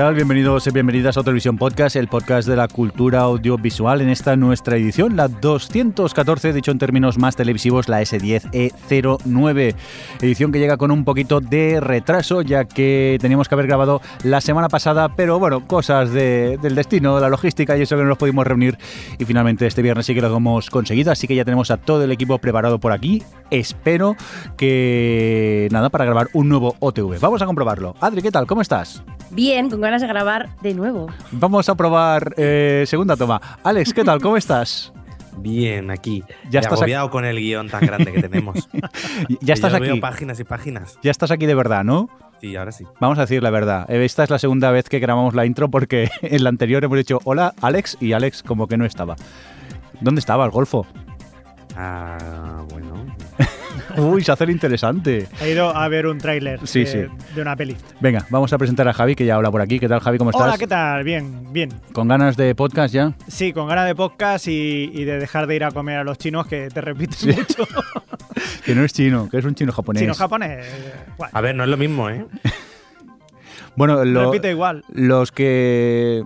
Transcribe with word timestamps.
Tal? 0.00 0.14
Bienvenidos 0.14 0.66
y 0.66 0.70
bienvenidas 0.70 1.18
a 1.18 1.22
Televisión 1.22 1.58
Podcast, 1.58 1.94
el 1.94 2.08
podcast 2.08 2.48
de 2.48 2.56
la 2.56 2.68
cultura 2.68 3.20
audiovisual. 3.20 4.00
En 4.00 4.08
esta 4.08 4.34
nuestra 4.34 4.76
edición, 4.78 5.14
la 5.14 5.28
214, 5.28 6.54
dicho 6.54 6.70
en 6.70 6.78
términos 6.78 7.18
más 7.18 7.36
televisivos, 7.36 7.86
la 7.86 8.00
S10E09. 8.00 9.74
Edición 10.22 10.52
que 10.52 10.58
llega 10.58 10.78
con 10.78 10.90
un 10.90 11.04
poquito 11.04 11.40
de 11.40 11.80
retraso, 11.80 12.40
ya 12.40 12.64
que 12.64 13.18
teníamos 13.20 13.46
que 13.50 13.54
haber 13.54 13.66
grabado 13.66 14.00
la 14.24 14.40
semana 14.40 14.70
pasada, 14.70 15.14
pero 15.16 15.38
bueno, 15.38 15.66
cosas 15.66 16.12
de- 16.12 16.58
del 16.62 16.76
destino, 16.76 17.16
de 17.16 17.20
la 17.20 17.28
logística 17.28 17.76
y 17.76 17.82
eso 17.82 17.94
que 17.96 18.02
no 18.02 18.08
nos 18.08 18.16
pudimos 18.16 18.46
reunir. 18.46 18.78
Y 19.18 19.26
finalmente 19.26 19.66
este 19.66 19.82
viernes 19.82 20.06
sí 20.06 20.14
que 20.14 20.22
lo 20.22 20.34
hemos 20.34 20.70
conseguido, 20.70 21.12
así 21.12 21.26
que 21.28 21.34
ya 21.34 21.44
tenemos 21.44 21.70
a 21.70 21.76
todo 21.76 22.04
el 22.04 22.12
equipo 22.12 22.38
preparado 22.38 22.80
por 22.80 22.92
aquí. 22.92 23.22
Espero 23.50 24.16
que 24.56 25.68
nada, 25.70 25.90
para 25.90 26.06
grabar 26.06 26.28
un 26.32 26.48
nuevo 26.48 26.74
OTV. 26.78 27.18
Vamos 27.20 27.42
a 27.42 27.46
comprobarlo. 27.46 27.94
Adri, 28.00 28.22
¿qué 28.22 28.30
tal? 28.30 28.46
¿Cómo 28.46 28.62
estás? 28.62 29.02
Bien, 29.32 29.70
con 29.70 29.80
ganas 29.90 30.02
de 30.02 30.08
grabar 30.08 30.48
de 30.62 30.72
nuevo. 30.72 31.08
Vamos 31.32 31.68
a 31.68 31.74
probar 31.74 32.32
eh, 32.36 32.84
segunda 32.86 33.16
toma. 33.16 33.40
Alex, 33.64 33.92
¿qué 33.92 34.04
tal? 34.04 34.20
¿Cómo 34.20 34.36
estás? 34.36 34.92
Bien, 35.38 35.90
aquí. 35.90 36.22
Ya 36.44 36.50
Ya 36.50 36.60
estás 36.60 36.78
agobiado 36.78 37.10
con 37.10 37.24
el 37.24 37.38
guion 37.38 37.68
tan 37.68 37.80
grande 37.80 38.12
que 38.12 38.22
tenemos. 38.22 38.68
Ya 39.40 39.54
estás 39.54 39.72
yo 39.72 39.78
aquí. 39.78 39.86
Veo 39.86 40.00
páginas 40.00 40.38
y 40.38 40.44
páginas. 40.44 40.96
Ya 41.02 41.10
estás 41.10 41.32
aquí 41.32 41.46
de 41.46 41.54
verdad, 41.56 41.82
¿no? 41.82 42.08
Sí, 42.40 42.54
ahora 42.54 42.70
sí. 42.70 42.84
Vamos 43.00 43.18
a 43.18 43.22
decir 43.22 43.42
la 43.42 43.50
verdad. 43.50 43.90
Eh, 43.90 44.04
Esta 44.04 44.22
es 44.22 44.30
la 44.30 44.38
segunda 44.38 44.70
vez 44.70 44.88
que 44.88 45.00
grabamos 45.00 45.34
la 45.34 45.44
intro 45.44 45.68
porque 45.68 46.08
en 46.22 46.44
la 46.44 46.50
anterior 46.50 46.84
hemos 46.84 46.96
dicho 46.98 47.18
hola 47.24 47.52
Alex 47.60 47.96
y 48.00 48.12
Alex 48.12 48.44
como 48.44 48.68
que 48.68 48.76
no 48.76 48.84
estaba. 48.84 49.16
¿Dónde 50.00 50.20
estaba 50.20 50.44
el 50.44 50.52
golfo? 50.52 50.86
Ah, 51.76 52.62
bueno. 52.70 52.89
Uy, 53.96 54.22
se 54.24 54.32
hace 54.32 54.44
interesante. 54.50 55.26
Ha 55.40 55.46
ido 55.48 55.74
a 55.74 55.88
ver 55.88 56.06
un 56.06 56.18
tráiler 56.18 56.60
Sí, 56.66 56.80
de, 56.80 56.86
sí. 56.86 56.98
de 57.34 57.42
una 57.42 57.56
peli. 57.56 57.76
Venga, 58.00 58.26
vamos 58.30 58.52
a 58.52 58.58
presentar 58.58 58.86
a 58.88 58.92
Javi 58.92 59.14
que 59.14 59.24
ya 59.26 59.36
habla 59.36 59.50
por 59.50 59.60
aquí. 59.60 59.78
¿Qué 59.78 59.88
tal 59.88 60.00
Javi? 60.00 60.18
¿Cómo 60.18 60.30
estás? 60.30 60.46
Hola, 60.46 60.58
¿qué 60.58 60.66
tal? 60.66 61.04
Bien, 61.04 61.52
bien. 61.52 61.70
¿Con 61.92 62.08
ganas 62.08 62.36
de 62.36 62.54
podcast 62.54 62.92
ya? 62.94 63.12
Sí, 63.28 63.52
con 63.52 63.68
ganas 63.68 63.86
de 63.86 63.94
podcast 63.94 64.46
y, 64.48 64.90
y 64.94 65.04
de 65.04 65.18
dejar 65.18 65.46
de 65.46 65.56
ir 65.56 65.64
a 65.64 65.70
comer 65.70 65.98
a 65.98 66.04
los 66.04 66.18
chinos, 66.18 66.46
que 66.46 66.68
te 66.68 66.80
repites 66.80 67.26
mucho. 67.26 67.64
Que 68.64 68.74
no 68.74 68.84
es 68.84 68.92
chino, 68.92 69.28
que 69.28 69.38
es 69.38 69.44
un 69.44 69.54
chino 69.54 69.72
japonés. 69.72 70.02
Chino-japonés. 70.02 70.66
eh, 70.66 70.94
guay. 71.16 71.30
A 71.32 71.40
ver, 71.40 71.54
no 71.56 71.64
es 71.64 71.68
lo 71.70 71.76
mismo, 71.76 72.08
¿eh? 72.10 72.26
Bueno, 73.76 74.04
lo- 74.04 74.26
Repite 74.30 74.50
igual. 74.50 74.84
los 74.92 75.32
que... 75.32 76.22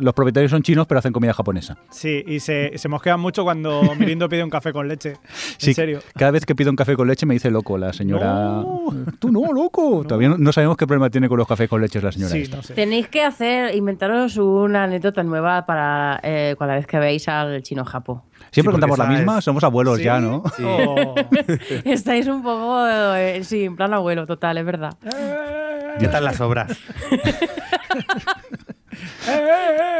Los 0.00 0.14
propietarios 0.14 0.50
son 0.50 0.62
chinos 0.62 0.86
pero 0.86 0.98
hacen 0.98 1.12
comida 1.12 1.32
japonesa. 1.32 1.76
Sí, 1.90 2.22
y 2.26 2.40
se, 2.40 2.76
se 2.76 2.88
mosquean 2.88 3.20
mucho 3.20 3.44
cuando 3.44 3.82
Mirindo 3.98 4.28
pide 4.28 4.42
un 4.44 4.50
café 4.50 4.72
con 4.72 4.88
leche. 4.88 5.14
Sí, 5.58 5.70
En 5.70 5.74
serio. 5.74 6.00
Cada 6.16 6.30
vez 6.30 6.44
que 6.46 6.54
pido 6.54 6.70
un 6.70 6.76
café 6.76 6.96
con 6.96 7.08
leche 7.08 7.26
me 7.26 7.34
dice 7.34 7.50
loco 7.50 7.76
la 7.78 7.92
señora. 7.92 8.26
No. 8.26 8.88
Tú 9.18 9.30
no, 9.30 9.52
loco. 9.52 10.02
Todavía 10.04 10.28
no, 10.30 10.38
no 10.38 10.52
sabemos 10.52 10.76
qué 10.76 10.86
problema 10.86 11.10
tiene 11.10 11.28
con 11.28 11.38
los 11.38 11.46
cafés 11.46 11.68
con 11.68 11.80
leche 11.80 12.00
la 12.00 12.12
señora 12.12 12.32
Sí, 12.32 12.42
esta. 12.42 12.56
no 12.58 12.62
sé. 12.62 12.74
Tenéis 12.74 13.08
que 13.08 13.22
hacer, 13.22 13.74
inventaros 13.74 14.36
una 14.36 14.84
anécdota 14.84 15.22
nueva 15.22 15.66
para 15.66 16.20
eh, 16.22 16.54
cada 16.58 16.74
vez 16.76 16.86
que 16.86 16.98
veáis 16.98 17.28
al 17.28 17.62
chino 17.62 17.84
Japo. 17.84 18.24
Siempre 18.50 18.70
Sí, 18.72 18.80
contamos 18.80 18.98
la 18.98 19.06
misma, 19.06 19.38
es- 19.38 19.44
somos 19.44 19.62
abuelos 19.64 19.98
Sí. 19.98 20.04
ya, 20.04 20.20
¿no? 20.20 20.42
Sí. 20.56 20.62
Oh. 20.64 21.14
Estáis 21.84 22.26
un 22.28 22.42
poco, 22.42 22.86
eh, 22.86 23.42
sí, 23.44 23.64
en 23.64 23.76
plan 23.76 23.92
abuelo, 23.92 24.26
total, 24.26 24.58
es 24.58 24.64
verdad. 24.64 24.96
¿Qué 25.98 26.08
tal 26.08 26.24
las 26.24 26.40
obras? 26.40 26.78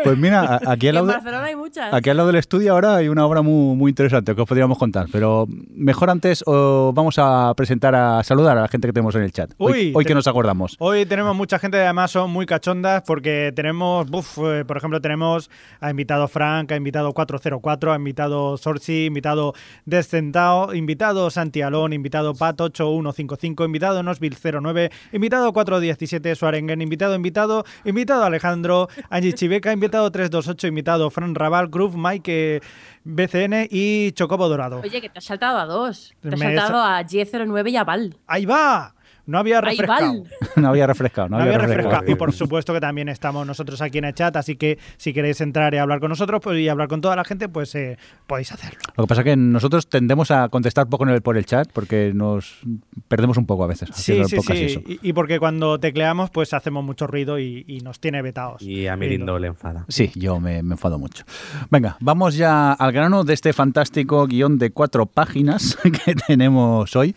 Pues 0.04 0.16
mira, 0.16 0.40
a- 0.42 0.72
aquí 0.72 0.88
al, 0.88 0.90
en 0.90 0.94
lado, 0.94 1.06
de- 1.08 1.12
Barcelona 1.14 1.44
hay 1.44 1.56
muchas. 1.56 1.92
aquí 1.92 2.10
al 2.10 2.16
lado 2.16 2.28
del 2.28 2.36
estudio 2.36 2.72
ahora 2.72 2.96
hay 2.96 3.08
una 3.08 3.26
obra 3.26 3.42
muy, 3.42 3.76
muy 3.76 3.90
interesante 3.90 4.34
que 4.34 4.40
os 4.40 4.48
podríamos 4.48 4.78
contar, 4.78 5.06
pero 5.12 5.46
mejor 5.74 6.10
antes 6.10 6.42
os 6.46 6.94
vamos 6.94 7.16
a 7.18 7.52
presentar, 7.56 7.94
a 7.94 8.22
saludar 8.22 8.56
a 8.58 8.62
la 8.62 8.68
gente 8.68 8.86
que 8.88 8.92
tenemos 8.92 9.14
en 9.16 9.22
el 9.22 9.32
chat. 9.32 9.50
Hoy, 9.58 9.72
Uy, 9.72 9.92
hoy 9.94 10.04
te- 10.04 10.08
que 10.08 10.14
nos 10.14 10.26
acordamos. 10.26 10.76
Hoy 10.78 11.04
tenemos 11.06 11.34
mucha 11.36 11.58
gente, 11.58 11.78
además 11.82 12.10
son 12.12 12.30
muy 12.30 12.46
cachondas 12.46 13.02
porque 13.06 13.52
tenemos, 13.54 14.08
buf, 14.08 14.38
eh, 14.38 14.64
por 14.64 14.76
ejemplo, 14.76 15.00
tenemos 15.00 15.50
a 15.80 15.90
invitado 15.90 16.28
Frank, 16.28 16.72
a 16.72 16.76
invitado 16.76 17.12
404, 17.12 17.92
a 17.92 17.96
invitado 17.96 18.56
Sorsi, 18.56 19.06
invitado 19.06 19.52
Descentao, 19.84 20.74
invitado 20.74 21.30
Santi 21.30 21.60
Alón, 21.62 21.92
invitado 21.92 22.34
Pat 22.34 22.60
8155, 22.60 23.64
invitado 23.64 24.02
Nosville 24.02 24.36
09, 24.40 24.90
invitado 25.12 25.52
417 25.52 26.34
Suarengen, 26.36 26.80
invitado, 26.82 27.14
invitado, 27.14 27.64
invitado 27.84 28.24
Alejandro, 28.24 28.88
Angie 29.18 29.32
Chiveca, 29.32 29.72
invitado 29.72 30.08
328, 30.10 30.68
invitado 30.68 31.10
Fran 31.10 31.34
Raval, 31.34 31.68
Groove, 31.68 31.96
Mike 31.96 32.56
eh, 32.56 32.60
BCN 33.02 33.66
y 33.68 34.12
Chocobo 34.12 34.48
Dorado. 34.48 34.80
Oye, 34.80 35.00
que 35.00 35.08
te 35.08 35.18
has 35.18 35.24
saltado 35.24 35.58
a 35.58 35.66
dos. 35.66 36.14
Te 36.20 36.28
has 36.28 36.38
Me 36.38 36.52
he 36.52 36.56
saltado 36.56 36.80
a 36.80 37.02
G09 37.02 37.70
y 37.70 37.76
a 37.76 37.84
Val. 37.84 38.16
¡Ahí 38.28 38.46
va! 38.46 38.94
No 39.28 39.38
había 39.38 39.60
refrescado. 39.60 40.24
No 40.56 40.68
había 40.70 40.86
refrescado, 40.88 41.28
no, 41.28 41.36
No 41.36 41.42
había 41.44 41.54
había 41.54 41.66
refrescado. 41.68 41.90
refrescado. 42.00 42.12
Y 42.12 42.18
por 42.18 42.32
supuesto 42.32 42.72
que 42.74 42.80
también 42.80 43.08
estamos 43.08 43.46
nosotros 43.46 43.80
aquí 43.80 43.98
en 43.98 44.04
el 44.06 44.14
chat, 44.14 44.34
así 44.36 44.56
que 44.56 44.78
si 44.96 45.12
queréis 45.12 45.40
entrar 45.40 45.72
y 45.74 45.76
hablar 45.78 46.00
con 46.00 46.08
nosotros 46.08 46.40
pues, 46.42 46.58
y 46.58 46.68
hablar 46.68 46.88
con 46.88 47.00
toda 47.00 47.14
la 47.14 47.22
gente, 47.24 47.48
pues 47.48 47.74
eh, 47.76 47.96
podéis 48.26 48.50
hacerlo. 48.50 48.80
Lo 48.96 49.04
que 49.04 49.08
pasa 49.08 49.20
es 49.20 49.24
que 49.26 49.36
nosotros 49.36 49.88
tendemos 49.88 50.30
a 50.32 50.48
contestar 50.48 50.88
poco 50.88 51.04
en 51.04 51.10
el, 51.10 51.22
por 51.22 51.36
el 51.36 51.44
chat 51.46 51.70
porque 51.72 52.10
nos 52.14 52.58
perdemos 53.06 53.36
un 53.36 53.46
poco 53.46 53.64
a 53.64 53.66
veces 53.68 53.90
Sí, 53.92 54.20
sí, 54.24 54.40
sí. 54.40 54.52
eso. 54.64 54.80
Y, 54.86 54.98
y 55.02 55.12
porque 55.12 55.38
cuando 55.38 55.78
tecleamos, 55.78 56.30
pues 56.30 56.52
hacemos 56.54 56.82
mucho 56.82 57.06
ruido 57.06 57.38
y, 57.38 57.64
y 57.68 57.80
nos 57.82 58.00
tiene 58.00 58.22
vetados. 58.22 58.62
Y 58.62 58.86
a 58.88 58.96
Mirindo 58.96 59.38
le 59.38 59.48
enfada. 59.48 59.84
Sí, 59.88 60.10
yo 60.16 60.40
me, 60.40 60.62
me 60.62 60.74
enfado 60.74 60.98
mucho. 60.98 61.24
Venga, 61.70 61.96
vamos 62.00 62.34
ya 62.34 62.72
al 62.72 62.92
grano 62.92 63.22
de 63.24 63.34
este 63.34 63.52
fantástico 63.52 64.26
guion 64.26 64.58
de 64.58 64.70
cuatro 64.70 65.06
páginas 65.06 65.76
que 66.04 66.14
tenemos 66.14 66.96
hoy. 66.96 67.14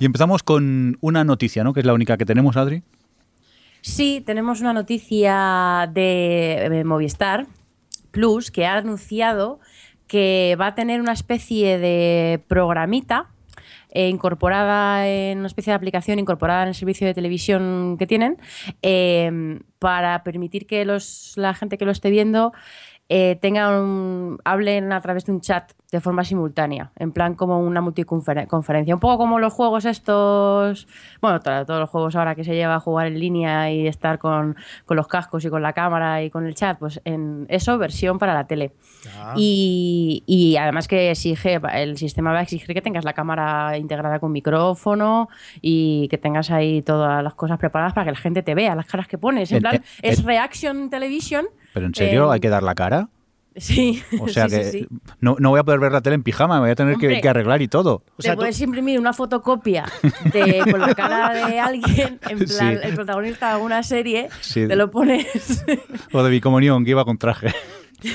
Y 0.00 0.04
empezamos 0.04 0.42
con 0.42 0.98
una 1.00 1.24
noticia, 1.24 1.51
Que 1.52 1.80
es 1.80 1.86
la 1.86 1.92
única 1.92 2.16
que 2.16 2.24
tenemos, 2.24 2.56
Adri. 2.56 2.82
Sí, 3.82 4.22
tenemos 4.24 4.62
una 4.62 4.72
noticia 4.72 5.90
de 5.92 6.64
eh, 6.64 6.84
Movistar 6.84 7.46
Plus 8.10 8.50
que 8.50 8.64
ha 8.64 8.76
anunciado 8.76 9.60
que 10.06 10.56
va 10.58 10.68
a 10.68 10.74
tener 10.74 11.00
una 11.00 11.12
especie 11.12 11.78
de 11.78 12.42
programita 12.48 13.28
eh, 13.90 14.08
incorporada 14.08 15.06
en 15.06 15.38
una 15.38 15.46
especie 15.46 15.72
de 15.72 15.74
aplicación 15.74 16.18
incorporada 16.18 16.62
en 16.62 16.68
el 16.68 16.74
servicio 16.74 17.06
de 17.06 17.12
televisión 17.12 17.96
que 17.98 18.06
tienen 18.06 18.38
eh, 18.80 19.60
para 19.78 20.22
permitir 20.24 20.66
que 20.66 20.86
los, 20.86 21.34
la 21.36 21.52
gente 21.52 21.76
que 21.76 21.84
lo 21.84 21.92
esté 21.92 22.08
viendo 22.08 22.52
eh, 23.14 23.36
tengan 23.42 23.74
un- 23.74 24.38
hablen 24.42 24.90
a 24.90 25.00
través 25.02 25.26
de 25.26 25.32
un 25.32 25.42
chat 25.42 25.72
de 25.90 26.00
forma 26.00 26.24
simultánea, 26.24 26.90
en 26.96 27.12
plan 27.12 27.34
como 27.34 27.58
una 27.60 27.82
multiconferencia, 27.82 28.94
un 28.94 29.00
poco 29.00 29.18
como 29.18 29.38
los 29.38 29.52
juegos 29.52 29.84
estos, 29.84 30.88
bueno, 31.20 31.40
to- 31.40 31.66
todos 31.66 31.80
los 31.80 31.90
juegos 31.90 32.16
ahora 32.16 32.34
que 32.34 32.44
se 32.44 32.54
lleva 32.54 32.76
a 32.76 32.80
jugar 32.80 33.08
en 33.08 33.18
línea 33.20 33.70
y 33.70 33.86
estar 33.86 34.18
con, 34.18 34.56
con 34.86 34.96
los 34.96 35.06
cascos 35.08 35.44
y 35.44 35.50
con 35.50 35.60
la 35.60 35.74
cámara 35.74 36.22
y 36.22 36.30
con 36.30 36.46
el 36.46 36.54
chat, 36.54 36.78
pues 36.78 37.02
en 37.04 37.44
eso 37.50 37.76
versión 37.76 38.18
para 38.18 38.32
la 38.32 38.46
tele. 38.46 38.72
Y, 39.36 40.22
y 40.26 40.56
además 40.56 40.88
que 40.88 41.10
exige, 41.10 41.60
el 41.74 41.98
sistema 41.98 42.32
va 42.32 42.38
a 42.38 42.42
exigir 42.42 42.74
que 42.74 42.80
tengas 42.80 43.04
la 43.04 43.12
cámara 43.12 43.76
integrada 43.76 44.18
con 44.18 44.32
micrófono 44.32 45.28
y 45.60 46.08
que 46.08 46.16
tengas 46.16 46.50
ahí 46.50 46.80
todas 46.80 47.22
las 47.22 47.34
cosas 47.34 47.58
preparadas 47.58 47.92
para 47.92 48.06
que 48.06 48.12
la 48.12 48.18
gente 48.18 48.42
te 48.42 48.54
vea, 48.54 48.74
las 48.74 48.86
caras 48.86 49.08
que 49.08 49.18
pones. 49.18 49.52
En 49.52 49.60
plan, 49.60 49.82
es 50.00 50.24
reaction 50.24 50.88
television. 50.88 51.44
Pero 51.72 51.86
en 51.86 51.94
serio, 51.94 52.30
Eh, 52.30 52.34
hay 52.34 52.40
que 52.40 52.48
dar 52.48 52.62
la 52.62 52.74
cara. 52.74 53.08
Sí. 53.54 54.02
O 54.20 54.28
sea 54.28 54.48
sí, 54.48 54.56
que 54.56 54.64
sí, 54.64 54.78
sí. 54.80 54.88
No, 55.20 55.36
no 55.38 55.50
voy 55.50 55.60
a 55.60 55.62
poder 55.62 55.78
ver 55.80 55.92
la 55.92 56.00
tele 56.00 56.14
en 56.14 56.22
pijama, 56.22 56.54
me 56.54 56.60
voy 56.62 56.70
a 56.70 56.74
tener 56.74 56.96
que, 56.96 57.06
Hombre. 57.06 57.20
que 57.20 57.28
arreglar 57.28 57.60
y 57.60 57.68
todo. 57.68 58.02
O 58.16 58.22
sea, 58.22 58.32
te 58.32 58.36
tú- 58.36 58.40
puedes 58.40 58.60
imprimir 58.62 58.98
una 58.98 59.12
fotocopia 59.12 59.84
de, 60.32 60.64
con 60.70 60.80
la 60.80 60.94
cara 60.94 61.46
de 61.46 61.60
alguien, 61.60 62.18
en 62.28 62.38
plan, 62.38 62.48
Sí. 62.48 62.64
el 62.82 62.94
protagonista 62.94 63.48
de 63.48 63.52
alguna 63.54 63.82
serie, 63.82 64.28
Sí. 64.40 64.66
te 64.66 64.74
lo 64.76 64.90
pones. 64.90 65.64
O 66.12 66.22
de 66.22 66.30
mi 66.30 66.40
comunión, 66.40 66.84
que 66.84 66.92
iba 66.92 67.04
con 67.04 67.18
traje. 67.18 67.54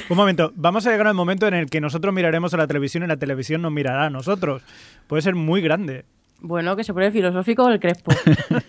Un 0.09 0.17
momento, 0.17 0.51
vamos 0.55 0.85
a 0.85 0.91
llegar 0.91 1.07
al 1.07 1.13
momento 1.13 1.47
en 1.47 1.53
el 1.53 1.69
que 1.69 1.79
nosotros 1.79 2.13
miraremos 2.13 2.53
a 2.53 2.57
la 2.57 2.67
televisión 2.67 3.03
y 3.03 3.07
la 3.07 3.15
televisión 3.17 3.61
nos 3.61 3.71
mirará 3.71 4.05
a 4.07 4.09
nosotros. 4.09 4.61
Puede 5.07 5.21
ser 5.21 5.35
muy 5.35 5.61
grande. 5.61 6.03
Bueno, 6.39 6.75
que 6.75 6.83
se 6.83 6.93
pone 6.93 7.11
filosófico 7.11 7.67
el 7.67 7.79
crespo. 7.79 8.11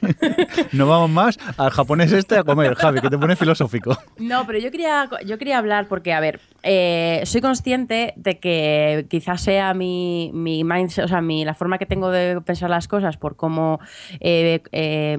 no 0.73 0.87
vamos 0.87 1.11
más 1.11 1.39
al 1.59 1.71
japonés 1.71 2.13
este 2.13 2.39
a 2.39 2.45
comer, 2.45 2.75
Javi, 2.75 3.01
que 3.01 3.11
te 3.11 3.19
pone 3.19 3.37
filosófico. 3.37 3.97
No, 4.19 4.47
pero 4.47 4.59
yo 4.59 4.71
quería, 4.71 5.09
yo 5.27 5.37
quería 5.37 5.59
hablar 5.59 5.87
porque, 5.87 6.15
a 6.15 6.21
ver, 6.21 6.41
eh, 6.63 7.23
soy 7.25 7.43
consciente 7.43 8.15
de 8.17 8.39
que 8.39 9.07
quizás 9.11 9.43
sea 9.43 9.75
mi, 9.75 10.31
mi 10.33 10.65
mindset, 10.65 11.05
o 11.05 11.09
sea, 11.09 11.21
mi, 11.21 11.45
la 11.45 11.53
forma 11.53 11.77
que 11.77 11.85
tengo 11.85 12.11
de 12.11 12.41
pensar 12.41 12.71
las 12.71 12.89
cosas 12.89 13.19
por 13.19 13.37
cómo, 13.37 13.81
eh, 14.21 14.63
eh, 14.73 15.17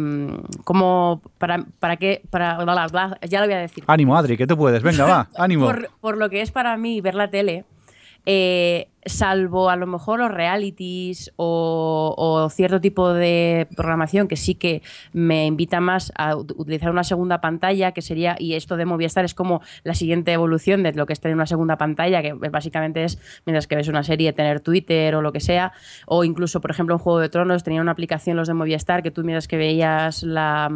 cómo 0.64 1.22
para, 1.38 1.64
para 1.80 1.98
qué, 1.98 2.24
para, 2.32 2.64
bla, 2.64 2.88
bla, 2.88 3.20
ya 3.30 3.42
lo 3.42 3.46
voy 3.46 3.56
a 3.56 3.60
decir. 3.60 3.84
Ánimo, 3.86 4.18
Adri, 4.18 4.38
que 4.38 4.48
te 4.48 4.56
puedes, 4.56 4.82
venga, 4.82 5.06
va, 5.06 5.30
ánimo. 5.38 5.68
por, 5.68 5.92
por 6.02 6.18
lo 6.18 6.32
que 6.32 6.42
es 6.42 6.52
para 6.52 6.76
mí 6.78 7.00
ver 7.00 7.14
la 7.14 7.30
tele, 7.30 7.66
eh, 8.26 8.90
salvo 9.06 9.70
a 9.70 9.76
lo 9.76 9.88
mejor 9.88 10.20
los 10.20 10.32
realities 10.32 11.32
o, 11.38 12.14
o, 12.18 12.50
cierto 12.50 12.82
tipo 12.82 13.14
de 13.14 13.68
programación 13.76 14.28
que 14.28 14.36
sí 14.36 14.56
que 14.56 14.82
me 15.14 15.46
invita 15.46 15.80
más 15.80 16.12
a 16.18 16.36
utilizar 16.36 16.92
una 16.92 17.04
segunda 17.04 17.40
pantalla, 17.40 17.92
que 17.92 18.02
sería, 18.02 18.36
y 18.38 18.56
esto 18.56 18.78
de 18.78 18.86
Movistar 18.86 19.26
es 19.26 19.34
como 19.34 19.62
la 19.84 19.94
siguiente 19.94 20.34
evolución 20.34 20.84
de 20.84 20.94
lo 20.94 21.06
que 21.06 21.14
es 21.14 21.20
tener 21.20 21.36
una 21.36 21.46
segunda 21.46 21.78
pantalla, 21.78 22.22
que 22.22 22.34
básicamente 22.34 23.04
es, 23.04 23.20
mientras 23.46 23.68
que 23.68 23.76
ves 23.76 23.88
una 23.88 24.04
serie, 24.04 24.34
tener 24.34 24.60
Twitter 24.60 25.16
o 25.16 25.22
lo 25.22 25.32
que 25.32 25.40
sea, 25.40 25.72
o 26.06 26.24
incluso, 26.24 26.60
por 26.60 26.72
ejemplo, 26.72 26.96
en 26.96 27.00
Juego 27.00 27.20
de 27.20 27.30
Tronos 27.30 27.64
tenía 27.64 27.82
una 27.82 27.92
aplicación 27.92 28.36
los 28.36 28.48
de 28.48 28.54
Movistar 28.54 29.02
que 29.02 29.12
tú 29.12 29.24
mientras 29.24 29.48
que 29.48 29.58
veías 29.58 30.24
la, 30.24 30.70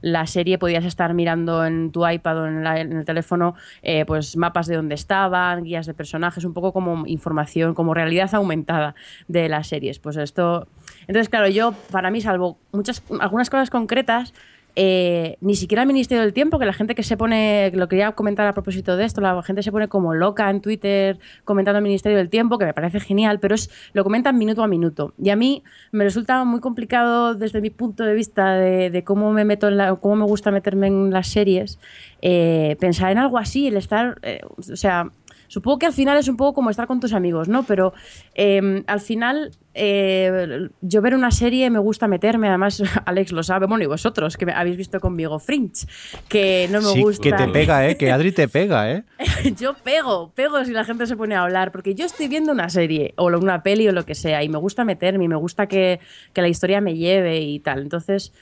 la 0.00 0.26
serie 0.26 0.58
podías 0.58 0.84
estar 0.84 1.14
mirando 1.14 1.64
en 1.64 1.92
tu 1.92 2.06
iPad 2.06 2.42
o 2.42 2.46
en, 2.46 2.64
la, 2.64 2.80
en 2.80 2.92
el 2.92 3.04
teléfono 3.04 3.54
eh, 3.82 4.04
pues 4.04 4.36
mapas 4.36 4.66
de 4.66 4.76
dónde 4.76 4.94
estaban, 4.94 5.64
guías 5.64 5.86
de 5.86 5.94
personajes, 5.94 6.44
un 6.44 6.52
poco 6.52 6.72
como 6.72 7.06
información 7.06 7.53
como 7.74 7.94
realidad 7.94 8.34
aumentada 8.34 8.94
de 9.28 9.48
las 9.48 9.68
series. 9.68 9.98
Pues 9.98 10.16
esto. 10.16 10.68
Entonces, 11.06 11.28
claro, 11.28 11.48
yo, 11.48 11.74
para 11.90 12.10
mí, 12.10 12.20
salvo 12.20 12.58
muchas, 12.72 13.02
algunas 13.20 13.50
cosas 13.50 13.70
concretas, 13.70 14.32
eh, 14.76 15.36
ni 15.40 15.54
siquiera 15.54 15.82
el 15.82 15.86
Ministerio 15.86 16.22
del 16.22 16.32
Tiempo, 16.32 16.58
que 16.58 16.66
la 16.66 16.72
gente 16.72 16.94
que 16.96 17.04
se 17.04 17.16
pone, 17.16 17.70
lo 17.74 17.88
quería 17.88 18.12
comentar 18.12 18.46
a 18.46 18.54
propósito 18.54 18.96
de 18.96 19.04
esto, 19.04 19.20
la 19.20 19.40
gente 19.42 19.62
se 19.62 19.70
pone 19.70 19.86
como 19.88 20.14
loca 20.14 20.50
en 20.50 20.60
Twitter 20.60 21.18
comentando 21.44 21.78
el 21.78 21.84
Ministerio 21.84 22.18
del 22.18 22.28
Tiempo, 22.28 22.58
que 22.58 22.64
me 22.64 22.74
parece 22.74 22.98
genial, 22.98 23.38
pero 23.38 23.54
es 23.54 23.70
lo 23.92 24.02
comentan 24.02 24.36
minuto 24.36 24.64
a 24.64 24.68
minuto. 24.68 25.14
Y 25.22 25.30
a 25.30 25.36
mí 25.36 25.62
me 25.92 26.02
resulta 26.02 26.44
muy 26.44 26.60
complicado 26.60 27.34
desde 27.34 27.60
mi 27.60 27.70
punto 27.70 28.02
de 28.04 28.14
vista 28.14 28.54
de, 28.54 29.04
cómo 29.04 29.32
me 29.32 29.44
meto 29.44 29.68
en 29.68 29.76
la, 29.76 29.94
cómo 29.94 30.16
me 30.16 30.24
gusta 30.24 30.50
meterme 30.50 30.88
en 30.88 31.10
las 31.10 31.28
series, 31.28 31.78
eh, 32.20 32.76
pensar 32.80 33.12
en 33.12 33.18
algo 33.18 33.38
así, 33.38 33.68
el 33.68 33.76
estar, 33.76 34.18
eh, 34.22 34.40
o 34.56 34.76
sea, 34.76 35.10
Supongo 35.54 35.78
que 35.78 35.86
al 35.86 35.92
final 35.92 36.18
es 36.18 36.26
un 36.26 36.36
poco 36.36 36.52
como 36.52 36.70
estar 36.70 36.88
con 36.88 36.98
tus 36.98 37.12
amigos, 37.12 37.46
¿no? 37.46 37.62
Pero 37.62 37.92
eh, 38.34 38.82
al 38.88 39.00
final 39.00 39.52
eh, 39.72 40.68
yo 40.80 41.00
ver 41.00 41.14
una 41.14 41.30
serie 41.30 41.70
me 41.70 41.78
gusta 41.78 42.08
meterme, 42.08 42.48
además 42.48 42.82
Alex 43.06 43.30
lo 43.30 43.44
sabe, 43.44 43.66
bueno, 43.66 43.84
y 43.84 43.86
vosotros 43.86 44.36
que 44.36 44.50
habéis 44.50 44.76
visto 44.76 44.98
conmigo 44.98 45.38
Fringe, 45.38 45.86
que 46.28 46.68
no 46.72 46.80
me 46.80 46.88
sí, 46.88 47.02
gusta. 47.02 47.22
que 47.22 47.32
te 47.32 47.46
pega, 47.46 47.88
¿eh? 47.88 47.96
Que 47.96 48.10
Adri 48.10 48.32
te 48.32 48.48
pega, 48.48 48.90
¿eh? 48.90 49.04
yo 49.56 49.74
pego, 49.74 50.32
pego 50.34 50.64
si 50.64 50.72
la 50.72 50.84
gente 50.84 51.06
se 51.06 51.16
pone 51.16 51.36
a 51.36 51.44
hablar, 51.44 51.70
porque 51.70 51.94
yo 51.94 52.04
estoy 52.04 52.26
viendo 52.26 52.50
una 52.50 52.68
serie 52.68 53.14
o 53.16 53.26
una 53.26 53.62
peli 53.62 53.86
o 53.86 53.92
lo 53.92 54.04
que 54.04 54.16
sea 54.16 54.42
y 54.42 54.48
me 54.48 54.58
gusta 54.58 54.84
meterme 54.84 55.26
y 55.26 55.28
me 55.28 55.36
gusta 55.36 55.68
que, 55.68 56.00
que 56.32 56.42
la 56.42 56.48
historia 56.48 56.80
me 56.80 56.96
lleve 56.96 57.42
y 57.42 57.60
tal. 57.60 57.78
Entonces 57.80 58.32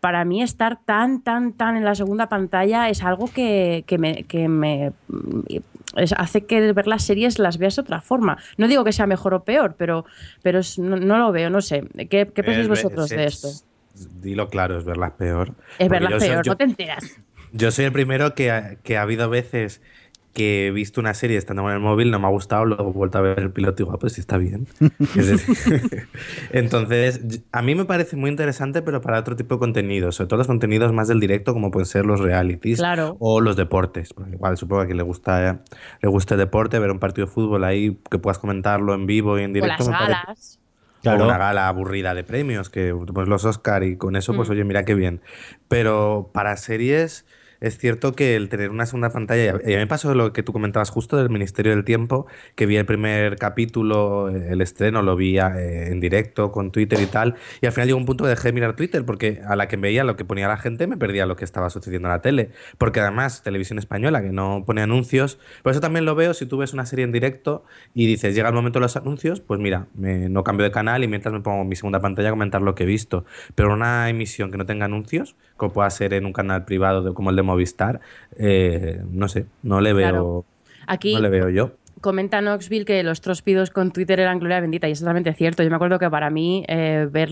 para 0.00 0.24
mí 0.24 0.42
estar 0.42 0.78
tan, 0.84 1.22
tan, 1.22 1.52
tan 1.52 1.76
en 1.76 1.84
la 1.84 1.94
segunda 1.94 2.28
pantalla 2.28 2.88
es 2.88 3.02
algo 3.02 3.26
que, 3.26 3.84
que 3.86 3.98
me, 3.98 4.24
que 4.24 4.48
me 4.48 4.92
es, 5.96 6.12
hace 6.12 6.46
que 6.46 6.72
ver 6.72 6.86
las 6.86 7.04
series 7.04 7.38
las 7.38 7.58
veas 7.58 7.76
de 7.76 7.82
otra 7.82 8.00
forma. 8.00 8.38
No 8.56 8.68
digo 8.68 8.84
que 8.84 8.92
sea 8.92 9.06
mejor 9.06 9.34
o 9.34 9.44
peor, 9.44 9.74
pero, 9.76 10.04
pero 10.42 10.60
es, 10.60 10.78
no, 10.78 10.96
no, 10.96 11.18
lo 11.18 11.32
veo, 11.32 11.50
no 11.50 11.60
sé. 11.60 11.84
¿Qué, 11.96 12.30
qué 12.34 12.42
pensáis 12.42 12.68
vosotros 12.68 13.10
es, 13.10 13.16
de 13.16 13.24
esto? 13.24 13.48
Dilo 14.20 14.48
claro, 14.48 14.78
es 14.78 14.84
verlas 14.84 15.12
peor. 15.12 15.54
Es 15.78 15.88
verlas 15.88 16.22
peor, 16.22 16.22
soy, 16.22 16.44
yo, 16.44 16.52
no 16.52 16.56
te 16.56 16.64
enteras. 16.64 17.20
Yo 17.52 17.70
soy 17.70 17.86
el 17.86 17.92
primero 17.92 18.34
que 18.34 18.50
ha, 18.50 18.76
que 18.76 18.96
ha 18.96 19.02
habido 19.02 19.28
veces 19.28 19.82
que 20.32 20.68
he 20.68 20.70
visto 20.70 21.00
una 21.00 21.12
serie 21.14 21.36
estando 21.36 21.66
en 21.68 21.74
el 21.74 21.80
móvil, 21.80 22.10
no 22.10 22.18
me 22.20 22.26
ha 22.26 22.30
gustado, 22.30 22.64
luego 22.64 22.90
he 22.90 22.92
vuelto 22.92 23.18
a 23.18 23.20
ver 23.20 23.40
el 23.40 23.50
piloto 23.50 23.82
y 23.82 23.84
digo, 23.84 23.94
ah, 23.94 23.98
pues 23.98 24.12
sí 24.12 24.20
está 24.20 24.38
bien. 24.38 24.66
Entonces, 26.52 27.42
a 27.52 27.62
mí 27.62 27.74
me 27.74 27.84
parece 27.84 28.16
muy 28.16 28.30
interesante, 28.30 28.82
pero 28.82 29.00
para 29.00 29.18
otro 29.18 29.36
tipo 29.36 29.56
de 29.56 29.58
contenidos, 29.58 30.16
sobre 30.16 30.28
todo 30.28 30.38
los 30.38 30.46
contenidos 30.46 30.92
más 30.92 31.08
del 31.08 31.20
directo, 31.20 31.52
como 31.52 31.70
pueden 31.70 31.86
ser 31.86 32.06
los 32.06 32.20
realities 32.20 32.78
claro. 32.78 33.16
o 33.18 33.40
los 33.40 33.56
deportes. 33.56 34.12
Porque 34.12 34.32
igual 34.32 34.56
supongo 34.56 34.82
que 34.82 34.84
a 34.84 34.86
quien 34.86 34.96
le 34.98 35.02
gusta, 35.02 35.62
le 36.00 36.08
gusta 36.08 36.34
el 36.34 36.40
deporte, 36.40 36.78
ver 36.78 36.90
un 36.90 36.98
partido 36.98 37.26
de 37.26 37.32
fútbol 37.32 37.64
ahí, 37.64 37.98
que 38.10 38.18
puedas 38.18 38.38
comentarlo 38.38 38.94
en 38.94 39.06
vivo 39.06 39.38
y 39.38 39.42
en 39.42 39.52
directo. 39.52 39.84
O 39.84 39.90
las 39.90 40.00
galas. 40.00 40.56
Claro. 41.02 41.22
O 41.22 41.26
una 41.26 41.38
gala 41.38 41.66
aburrida 41.68 42.14
de 42.14 42.24
premios, 42.24 42.68
que 42.68 42.94
pues 43.14 43.26
los 43.26 43.44
Oscar 43.46 43.84
y 43.84 43.96
con 43.96 44.16
eso, 44.16 44.34
pues 44.34 44.48
Mm. 44.48 44.52
oye, 44.52 44.64
mira 44.64 44.84
qué 44.84 44.94
bien. 44.94 45.22
Pero 45.68 46.30
para 46.34 46.56
series 46.58 47.24
es 47.60 47.78
cierto 47.78 48.14
que 48.14 48.36
el 48.36 48.48
tener 48.48 48.70
una 48.70 48.86
segunda 48.86 49.10
pantalla, 49.10 49.60
y 49.64 49.72
a 49.72 49.76
mí 49.76 49.76
me 49.76 49.86
pasó 49.86 50.14
lo 50.14 50.32
que 50.32 50.42
tú 50.42 50.52
comentabas 50.52 50.90
justo 50.90 51.16
del 51.16 51.30
Ministerio 51.30 51.72
del 51.72 51.84
Tiempo, 51.84 52.26
que 52.54 52.66
vi 52.66 52.76
el 52.76 52.86
primer 52.86 53.36
capítulo, 53.36 54.28
el 54.28 54.60
estreno, 54.60 55.02
lo 55.02 55.16
vi 55.16 55.38
eh, 55.38 55.88
en 55.88 56.00
directo 56.00 56.52
con 56.52 56.70
Twitter 56.70 57.00
y 57.00 57.06
tal, 57.06 57.36
y 57.60 57.66
al 57.66 57.72
final 57.72 57.88
llegó 57.88 57.98
un 57.98 58.06
punto 58.06 58.24
que 58.24 58.30
dejé 58.30 58.48
de 58.48 58.52
mirar 58.52 58.76
Twitter, 58.76 59.04
porque 59.04 59.42
a 59.46 59.56
la 59.56 59.68
que 59.68 59.76
veía 59.76 60.04
lo 60.04 60.16
que 60.16 60.24
ponía 60.24 60.48
la 60.48 60.56
gente 60.56 60.86
me 60.86 60.96
perdía 60.96 61.26
lo 61.26 61.36
que 61.36 61.44
estaba 61.44 61.70
sucediendo 61.70 62.08
en 62.08 62.12
la 62.12 62.22
tele, 62.22 62.50
porque 62.78 63.00
además 63.00 63.42
televisión 63.42 63.78
española 63.78 64.22
que 64.22 64.32
no 64.32 64.64
pone 64.66 64.82
anuncios, 64.82 65.38
por 65.62 65.72
eso 65.72 65.80
también 65.80 66.04
lo 66.04 66.14
veo 66.14 66.34
si 66.34 66.46
tú 66.46 66.58
ves 66.58 66.72
una 66.72 66.86
serie 66.86 67.04
en 67.04 67.12
directo 67.12 67.64
y 67.94 68.06
dices, 68.06 68.34
llega 68.34 68.48
el 68.48 68.54
momento 68.54 68.78
de 68.78 68.84
los 68.84 68.96
anuncios, 68.96 69.40
pues 69.40 69.60
mira, 69.60 69.88
me, 69.94 70.28
no 70.28 70.44
cambio 70.44 70.64
de 70.64 70.70
canal 70.70 71.04
y 71.04 71.08
mientras 71.08 71.32
me 71.32 71.40
pongo 71.40 71.64
mi 71.64 71.76
segunda 71.76 72.00
pantalla 72.00 72.28
a 72.28 72.32
comentar 72.32 72.62
lo 72.62 72.74
que 72.74 72.84
he 72.84 72.86
visto, 72.86 73.24
pero 73.54 73.72
una 73.74 74.08
emisión 74.08 74.50
que 74.50 74.56
no 74.56 74.66
tenga 74.66 74.86
anuncios, 74.86 75.36
como 75.60 75.72
pueda 75.72 75.90
ser 75.90 76.14
en 76.14 76.24
un 76.26 76.32
canal 76.32 76.64
privado 76.64 77.02
de, 77.02 77.12
como 77.14 77.30
el 77.30 77.36
de 77.36 77.42
Movistar, 77.42 78.00
eh, 78.36 79.00
no 79.10 79.28
sé, 79.28 79.46
no 79.62 79.80
le 79.80 79.92
veo, 79.92 80.08
Claro. 80.08 80.44
Aquí, 80.86 81.14
no 81.14 81.20
le 81.20 81.28
veo 81.28 81.48
yo. 81.50 81.72
comenta 82.00 82.40
Knoxville 82.40 82.84
que 82.86 83.02
los 83.02 83.20
trospidos 83.20 83.70
con 83.70 83.92
Twitter 83.92 84.18
eran 84.18 84.38
gloria 84.38 84.58
bendita 84.60 84.88
y 84.88 84.92
es 84.92 85.00
totalmente 85.00 85.32
cierto. 85.34 85.62
Yo 85.62 85.68
me 85.70 85.76
acuerdo 85.76 85.98
que 85.98 86.08
para 86.10 86.30
mí 86.30 86.64
eh, 86.66 87.06
ver 87.10 87.28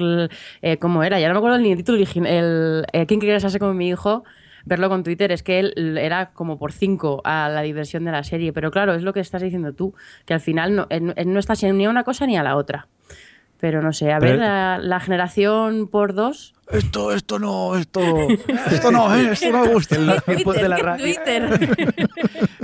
eh, 0.62 0.76
cómo 0.76 1.02
era, 1.02 1.18
ya 1.18 1.28
no 1.28 1.34
me 1.34 1.38
acuerdo 1.38 1.58
ni 1.58 1.72
el 1.72 1.78
título 1.78 1.96
original, 1.98 2.84
el 2.92 3.06
¿Quién 3.06 3.18
quiere 3.18 3.34
casarse 3.36 3.58
con 3.58 3.76
mi 3.76 3.88
hijo? 3.88 4.24
Verlo 4.66 4.90
con 4.90 5.02
Twitter 5.02 5.32
es 5.32 5.42
que 5.42 5.58
él 5.60 5.96
era 5.96 6.30
como 6.34 6.58
por 6.58 6.72
cinco 6.72 7.22
a 7.24 7.48
la 7.48 7.62
diversión 7.62 8.04
de 8.04 8.12
la 8.12 8.22
serie, 8.22 8.52
pero 8.52 8.70
claro, 8.70 8.92
es 8.92 9.02
lo 9.02 9.14
que 9.14 9.20
estás 9.20 9.40
diciendo 9.40 9.72
tú, 9.72 9.94
que 10.26 10.34
al 10.34 10.40
final 10.40 10.74
no, 10.76 10.86
él, 10.90 11.14
él 11.16 11.32
no 11.32 11.38
está 11.38 11.54
ni 11.72 11.86
a 11.86 11.90
una 11.90 12.04
cosa 12.04 12.26
ni 12.26 12.36
a 12.36 12.42
la 12.42 12.54
otra. 12.56 12.86
Pero 13.58 13.80
no 13.82 13.92
sé, 13.94 14.12
a 14.12 14.18
Pero- 14.18 14.32
ver, 14.32 14.40
la, 14.40 14.78
la 14.78 15.00
generación 15.00 15.88
por 15.88 16.12
dos. 16.12 16.54
Esto, 16.70 17.12
esto 17.12 17.38
no, 17.38 17.76
esto, 17.76 18.00
esto 18.70 18.90
no, 18.92 19.14
eh, 19.16 19.30
esto 19.32 19.50
no 19.50 19.64
me 19.64 19.72
gusta. 19.72 19.96
En 19.96 20.06
los 20.06 20.22
tiempos 20.24 20.54
de 20.56 20.68
la 20.68 20.76
¿qué 20.76 20.82
radio. 20.82 21.04
Twitter? 21.04 21.76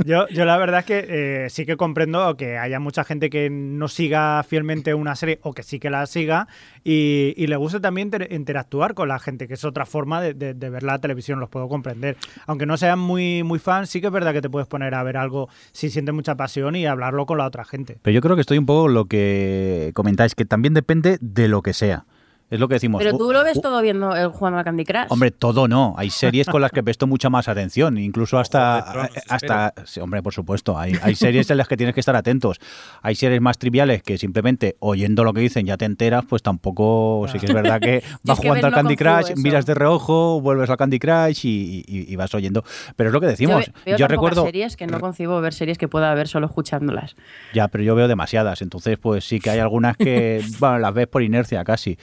Yo, 0.05 0.27
yo 0.29 0.45
la 0.45 0.59
verdad 0.59 0.81
es 0.81 0.87
que 0.87 1.07
eh, 1.09 1.51
sí 1.51 1.65
que 1.65 1.77
comprendo 1.79 2.37
que 2.37 2.59
haya 2.59 2.79
mucha 2.79 3.05
gente 3.05 3.31
que 3.31 3.49
no 3.49 3.89
siga 3.89 4.43
fielmente 4.43 4.93
una 4.93 5.17
serie 5.17 5.39
o 5.43 5.55
que 5.55 5.63
sí 5.63 5.79
que 5.79 5.89
la 5.89 6.05
siga 6.07 6.47
y, 6.83 7.33
y 7.39 7.47
le 7.47 7.57
guste 7.57 7.81
también 7.81 8.09
inter- 8.09 8.29
interactuar 8.31 8.93
con 8.93 9.09
la 9.09 9.19
gente, 9.19 9.49
que 9.49 9.55
es 9.55 9.65
otra 9.65 9.87
forma 9.87 10.21
de, 10.21 10.35
de- 10.35 10.53
de 10.53 10.69
ver 10.69 10.83
la 10.83 10.99
televisión, 10.99 11.41
los 11.41 11.49
puedo 11.49 11.69
comprender. 11.69 12.19
Aunque 12.47 12.67
no 12.67 12.77
sean 12.77 12.99
muy, 12.99 13.45
muy 13.45 13.59
fans, 13.59 13.89
sí 13.89 14.03
que 14.03 14.09
es 14.09 14.13
verdad 14.13 14.35
que 14.35 14.43
te 14.43 14.51
puedes 14.51 14.69
poner 14.69 14.95
a 14.95 15.03
ver 15.05 15.17
algo 15.17 15.49
si 15.73 15.89
sientes 15.89 16.15
mucha 16.15 16.35
pasión 16.35 16.77
y 16.77 16.85
hablarlo 16.85 17.25
con 17.25 17.39
la 17.39 17.47
otra 17.47 17.65
gente. 17.65 17.97
Pero 18.03 18.15
yo 18.15 18.21
creo 18.21 18.35
que 18.35 18.43
estoy 18.43 18.59
un 18.59 18.67
poco 18.67 18.89
lo 18.89 19.07
que 19.07 19.93
comentáis, 19.95 20.35
que 20.35 20.45
también 20.45 20.75
depende 20.75 21.17
de 21.23 21.49
lo 21.49 21.63
que 21.63 21.73
sea. 21.73 22.05
Es 22.51 22.61
lo 22.61 22.69
que 22.69 22.75
decimos. 22.75 23.03
Pero 23.03 23.17
uh, 23.17 23.19
tú 23.19 23.33
lo 23.33 23.43
ves 23.43 23.57
uh, 23.57 23.61
todo 23.63 23.81
viendo 23.83 24.15
el 24.15 24.29
jugando 24.29 24.59
al 24.59 24.65
Candy 24.65 24.85
Crush. 24.85 25.07
Hombre, 25.09 25.31
todo 25.31 25.67
no. 25.67 25.95
Hay 25.97 26.11
series 26.11 26.47
con 26.47 26.61
las 26.61 26.71
que 26.71 26.83
presto 26.83 27.07
mucha 27.07 27.31
más 27.31 27.49
atención, 27.49 27.99
incluso 27.99 28.39
hasta, 28.39 28.85
Tronos, 28.93 29.11
hasta, 29.29 29.73
sí, 29.87 29.99
hombre, 30.01 30.23
por 30.23 30.33
supuesto. 30.35 30.79
Hay, 30.79 30.93
hay 31.03 31.15
series 31.15 31.51
en 31.51 31.57
las 31.57 31.67
que 31.69 31.77
tienes 31.77 31.95
que 31.95 32.01
estar 32.01 32.15
atentos. 32.15 32.59
Hay 33.03 33.15
series 33.15 33.41
más 33.41 33.59
triviales 33.59 34.03
que 34.03 34.19
simplemente 34.19 34.77
oyendo 34.81 35.25
lo 35.25 35.33
que 35.33 35.41
dicen 35.41 35.67
ya 35.67 35.77
te 35.77 35.85
enteras, 35.87 36.25
pues 36.29 36.43
tampoco. 36.43 37.27
Sí 37.33 37.39
que 37.39 37.47
es 37.47 37.55
verdad 37.55 37.81
que 37.81 38.03
Yo 38.05 38.19
vas 38.25 38.39
jugando 38.39 38.67
al 38.67 38.73
Candy 38.75 38.97
Crush, 38.97 39.31
eso. 39.31 39.41
miras 39.41 39.67
de 39.67 39.75
reojo, 39.75 40.41
vuelves 40.41 40.69
al 40.71 40.77
Candy 40.77 40.99
Crush 40.99 41.47
y, 41.47 41.83
y- 41.87 42.13
y 42.13 42.17
vas 42.17 42.35
oyendo. 42.35 42.63
Pero 42.95 43.09
es 43.09 43.15
lo 43.15 43.21
que 43.21 43.27
yo 43.27 43.31
decimos. 43.31 43.67
ve- 43.67 43.73
veo 43.87 43.97
Yo 43.99 44.07
recuerdo. 44.07 44.45
series 44.45 44.77
que 44.77 44.87
no 44.87 45.01
concibo 45.01 45.41
ver 45.41 45.55
series 45.55 45.79
que 45.79 45.89
pueda 45.89 46.13
ver 46.15 46.29
solo 46.29 46.47
escuchándolas. 46.47 47.17
Ya, 47.55 47.69
pero 47.69 47.83
yo 47.83 47.95
veo 47.95 48.07
demasiadas, 48.07 48.61
entonces 48.63 48.99
pues 48.99 49.25
sí 49.27 49.41
que 49.41 49.51
hay 49.51 49.59
algunas 49.61 49.97
que, 49.97 50.45
bueno, 50.61 50.79
las 50.79 50.93
ves 50.95 51.07
por 51.09 51.23
inercia 51.23 51.65
casi. 51.65 51.99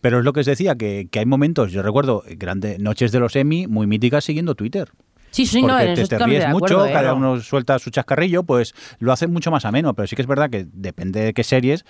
Pero 0.00 0.18
es 0.18 0.24
lo 0.24 0.32
que 0.32 0.40
os 0.40 0.46
decía, 0.46 0.74
que, 0.74 1.08
que 1.10 1.18
hay 1.18 1.26
momentos, 1.26 1.72
yo 1.72 1.82
recuerdo 1.82 2.22
grandes 2.36 2.78
noches 2.78 3.12
de 3.12 3.20
los 3.20 3.36
Emmy 3.36 3.66
muy 3.66 3.86
míticas 3.86 4.24
siguiendo 4.24 4.54
Twitter. 4.54 4.90
Sí, 5.34 5.46
sí, 5.46 5.62
no, 5.62 5.76
porque 5.76 6.06
te, 6.06 6.18
ríes 6.20 6.48
mucho, 6.48 6.76
acuerdo. 6.76 6.86
¿eh? 6.86 6.92
cada 6.92 7.14
uno 7.14 7.40
suelta 7.40 7.76
su 7.80 7.90
chascarrillo, 7.90 8.44
pues 8.44 8.72
lo 9.00 9.12
hace 9.12 9.26
mucho 9.26 9.50
más 9.50 9.64
ameno, 9.64 9.92
pero 9.92 10.06
sí 10.06 10.14
que 10.14 10.22
es 10.22 10.28
verdad 10.28 10.48
que 10.48 10.64
depende 10.72 11.20
de 11.22 11.34
qué 11.34 11.42
series, 11.42 11.84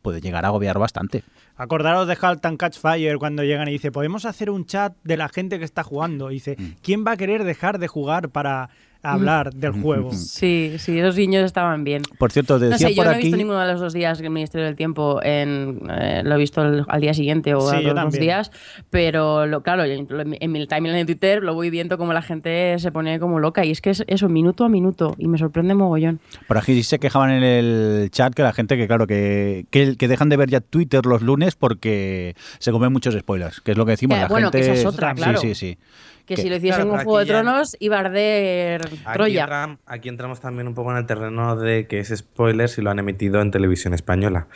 puede 0.00 0.20
llegar 0.20 0.44
a 0.44 0.48
agobiar 0.48 0.78
bastante. 0.78 1.24
Acordaros 1.56 2.06
de 2.06 2.16
Halt 2.20 2.46
and 2.46 2.56
Catch 2.56 2.78
Fire 2.78 3.18
cuando 3.18 3.42
llegan 3.42 3.66
y 3.66 3.72
dice, 3.72 3.90
podemos 3.90 4.26
hacer 4.26 4.48
un 4.48 4.64
chat 4.66 4.94
de 5.02 5.16
la 5.16 5.28
gente 5.28 5.58
que 5.58 5.64
está 5.64 5.82
jugando. 5.82 6.30
Y 6.30 6.34
dice, 6.34 6.56
¿quién 6.82 7.04
va 7.04 7.12
a 7.12 7.16
querer 7.16 7.42
dejar 7.42 7.78
de 7.80 7.88
jugar 7.88 8.28
para 8.28 8.70
hablar 9.04 9.52
del 9.54 9.72
juego. 9.72 10.12
Sí, 10.12 10.74
sí, 10.78 10.98
esos 10.98 11.16
guiños 11.16 11.44
estaban 11.44 11.84
bien. 11.84 12.02
Por 12.18 12.32
cierto, 12.32 12.54
No 12.54 12.60
decía 12.60 12.88
sé, 12.88 12.94
yo 12.94 12.96
por 12.96 13.06
no 13.06 13.12
he 13.12 13.14
aquí. 13.16 13.24
visto 13.24 13.36
ninguno 13.36 13.60
de 13.60 13.66
los 13.72 13.80
dos 13.80 13.92
días 13.92 14.20
el 14.20 14.30
Ministerio 14.30 14.66
del 14.66 14.76
Tiempo, 14.76 15.20
en, 15.22 15.80
eh, 15.90 16.22
lo 16.24 16.34
he 16.34 16.38
visto 16.38 16.62
el- 16.62 16.84
al 16.88 17.00
día 17.00 17.14
siguiente 17.14 17.54
o 17.54 17.60
Sí, 17.70 17.76
a 17.76 17.80
los 17.80 17.94
dos 17.94 18.12
días, 18.14 18.50
pero 18.90 19.46
lo, 19.46 19.62
claro, 19.62 19.84
en, 19.84 20.06
en 20.40 20.52
mi 20.52 20.66
timeline 20.66 20.98
de 20.98 21.04
Twitter 21.04 21.42
lo 21.42 21.54
voy 21.54 21.70
viendo 21.70 21.98
como 21.98 22.12
la 22.12 22.22
gente 22.22 22.78
se 22.78 22.90
pone 22.92 23.18
como 23.20 23.38
loca 23.40 23.64
y 23.64 23.70
es 23.70 23.80
que 23.80 23.90
es 23.90 24.04
eso, 24.06 24.28
minuto 24.28 24.64
a 24.64 24.68
minuto 24.68 25.14
y 25.18 25.28
me 25.28 25.38
sorprende 25.38 25.74
mogollón. 25.74 26.20
Por 26.48 26.58
aquí 26.58 26.82
se 26.82 26.98
quejaban 26.98 27.30
en 27.30 27.42
el 27.42 28.10
chat 28.10 28.34
que 28.34 28.42
la 28.42 28.52
gente 28.52 28.76
que, 28.76 28.86
claro, 28.86 29.06
que, 29.06 29.66
que, 29.70 29.96
que 29.96 30.08
dejan 30.08 30.28
de 30.28 30.36
ver 30.36 30.48
ya 30.50 30.60
Twitter 30.60 31.04
los 31.06 31.22
lunes 31.22 31.54
porque 31.56 32.34
se 32.58 32.72
comen 32.72 32.92
muchos 32.92 33.14
spoilers, 33.14 33.60
que 33.60 33.72
es 33.72 33.78
lo 33.78 33.84
que 33.84 33.92
decimos. 33.92 34.16
Que, 34.16 34.22
la 34.22 34.28
bueno, 34.28 34.50
que 34.50 34.58
gente... 34.58 34.72
esa 34.72 34.80
es 34.80 34.86
otra, 34.94 35.10
sí, 35.10 35.16
claro. 35.16 35.38
sí, 35.40 35.54
sí. 35.54 35.78
Que 36.26 36.36
si 36.38 36.48
lo 36.48 36.56
hiciesen 36.56 36.84
Claro, 36.88 36.90
pero 36.92 37.04
Juego 37.04 37.18
de 37.18 37.26
ya- 37.26 37.42
Tronos 37.42 37.76
iba 37.80 37.96
a 37.96 38.00
arder 38.00 38.80
Aquí, 38.86 38.98
Troya. 39.12 39.78
aquí 39.86 40.08
entramos 40.08 40.40
también 40.40 40.66
un 40.68 40.74
poco 40.74 40.90
en 40.90 40.96
el 40.96 41.06
terreno 41.06 41.54
de 41.56 41.86
que 41.86 41.98
es 42.00 42.08
spoiler 42.16 42.68
si 42.70 42.80
lo 42.80 42.90
han 42.90 42.98
emitido 42.98 43.42
en 43.42 43.50
televisión 43.50 43.92
española. 43.92 44.46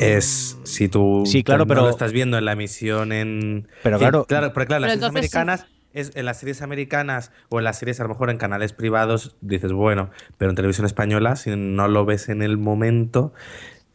Es 0.00 0.56
si 0.62 0.88
tú 0.88 1.24
Sí, 1.26 1.42
claro, 1.42 1.60
no 1.64 1.66
pero- 1.68 1.82
lo 1.82 1.90
estás 1.90 2.12
viendo 2.12 2.38
en 2.38 2.44
la 2.44 2.52
emisión 2.52 3.10
en. 3.12 3.68
Pero 3.82 3.98
Sí, 3.98 4.02
claro- 4.02 4.24
claro, 4.26 4.52
pero 4.52 4.66
claro, 4.66 4.80
las 4.82 4.90
Pero 4.92 5.00
series 5.00 5.08
entonces 5.16 5.30
sí. 5.30 5.36
americanas. 5.38 5.66
Es, 5.92 6.12
en 6.14 6.26
las 6.26 6.38
series 6.38 6.60
americanas 6.60 7.32
o 7.48 7.58
en 7.58 7.64
las 7.64 7.78
series 7.78 7.98
a 8.00 8.02
lo 8.02 8.10
mejor 8.10 8.28
en 8.30 8.36
canales 8.36 8.74
privados 8.74 9.34
dices 9.40 9.72
bueno, 9.72 10.10
pero 10.36 10.50
en 10.50 10.54
televisión 10.54 10.84
española 10.86 11.36
si 11.36 11.56
no 11.56 11.88
lo 11.88 12.04
ves 12.04 12.28
en 12.28 12.42
el 12.42 12.58
momento 12.58 13.32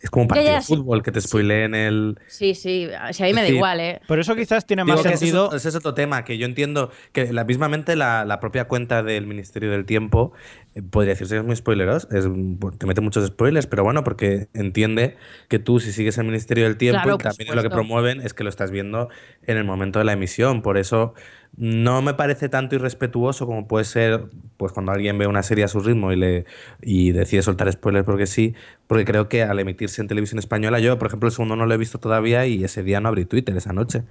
es 0.02 0.10
como 0.10 0.24
un 0.24 0.28
partido 0.28 0.50
ya, 0.52 0.56
de 0.58 0.62
sí. 0.64 0.76
fútbol 0.76 1.04
que 1.04 1.12
te 1.12 1.22
spoileen 1.22 1.76
el 1.76 2.20
Sí, 2.28 2.56
sí, 2.56 2.90
si 3.12 3.24
a 3.24 3.26
mí 3.28 3.34
me 3.34 3.42
da 3.42 3.48
Sí. 3.48 3.54
igual, 3.56 3.80
¿eh? 3.80 4.02
Por 4.08 4.20
eso 4.20 4.36
quizás 4.36 4.66
tiene 4.66 4.84
Digo 4.84 4.96
más 4.96 5.04
que 5.04 5.10
ese 5.10 5.14
es 5.16 5.20
sentido. 5.20 5.46
otro- 5.46 5.58
Ese 5.58 5.70
es, 5.70 5.76
otro 5.76 5.94
tema 5.94 6.24
que 6.26 6.38
yo 6.38 6.46
entiendo 6.46 6.92
que 7.12 7.32
la 7.32 7.44
mismamente 7.44 7.96
la, 7.96 8.26
la 8.26 8.40
propia 8.40 8.66
cuenta 8.68 9.04
del 9.04 9.28
Ministerio 9.28 9.70
del 9.72 9.86
Tiempo 9.86 10.34
eh, 10.76 10.82
podría 10.82 11.14
decirse 11.14 11.36
que 11.36 11.40
es 11.42 11.46
muy 11.46 11.56
spoileros, 11.56 12.08
es, 12.12 12.26
te 12.78 12.86
mete 12.86 13.02
muchos 13.02 13.28
spoilers, 13.28 13.68
pero 13.68 13.84
bueno, 13.84 14.04
porque 14.04 14.48
entiende 14.54 15.18
que 15.50 15.60
tú 15.60 15.80
si 15.80 15.92
sigues 15.92 16.18
el 16.18 16.26
Ministerio 16.26 16.64
del 16.64 16.78
Tiempo 16.78 17.02
Claro, 17.04 17.16
y 17.20 17.24
también 17.24 17.56
lo 17.56 17.62
que 17.62 17.70
promueven 17.70 18.22
es 18.22 18.34
que 18.34 18.44
lo 18.44 18.50
estás 18.50 18.72
viendo 18.72 19.10
en 19.46 19.58
el 19.58 19.64
momento 19.66 20.00
de 20.00 20.06
la 20.06 20.14
emisión, 20.14 20.62
por 20.62 20.78
eso 20.78 21.14
no 21.58 22.02
me 22.02 22.14
parece 22.14 22.48
tanto 22.50 22.76
irrespetuoso 22.76 23.46
como 23.46 23.68
puede 23.68 23.84
ser 23.86 24.26
pues 24.58 24.72
cuando 24.72 24.92
alguien 24.94 25.18
ve 25.18 25.28
una 25.28 25.44
serie 25.44 25.64
a 25.66 25.68
su 25.68 25.80
ritmo 25.82 26.12
y 26.12 26.16
le 26.16 26.46
y 26.82 27.12
decide 27.12 27.42
soltar 27.42 27.72
spoilers 27.72 28.06
porque 28.06 28.26
sí, 28.26 28.54
porque 28.88 29.06
creo 29.06 29.28
que 29.28 29.44
al 29.44 29.60
emitirse 29.60 30.02
en 30.02 30.08
televisión 30.08 30.40
española 30.40 30.80
yo, 30.80 30.98
por 30.98 31.08
ejemplo, 31.08 31.28
el 31.28 31.34
segundo 31.34 31.56
no 31.56 31.66
lo 31.66 31.74
he 31.74 31.78
visto 31.78 32.00
todavía 32.00 32.46
y 32.48 32.64
ese 32.64 32.84
día 32.84 33.02
no 33.02 33.10
abrí 33.10 33.26
Twitter 33.26 33.56
esa 33.58 33.74
noche. 33.74 34.04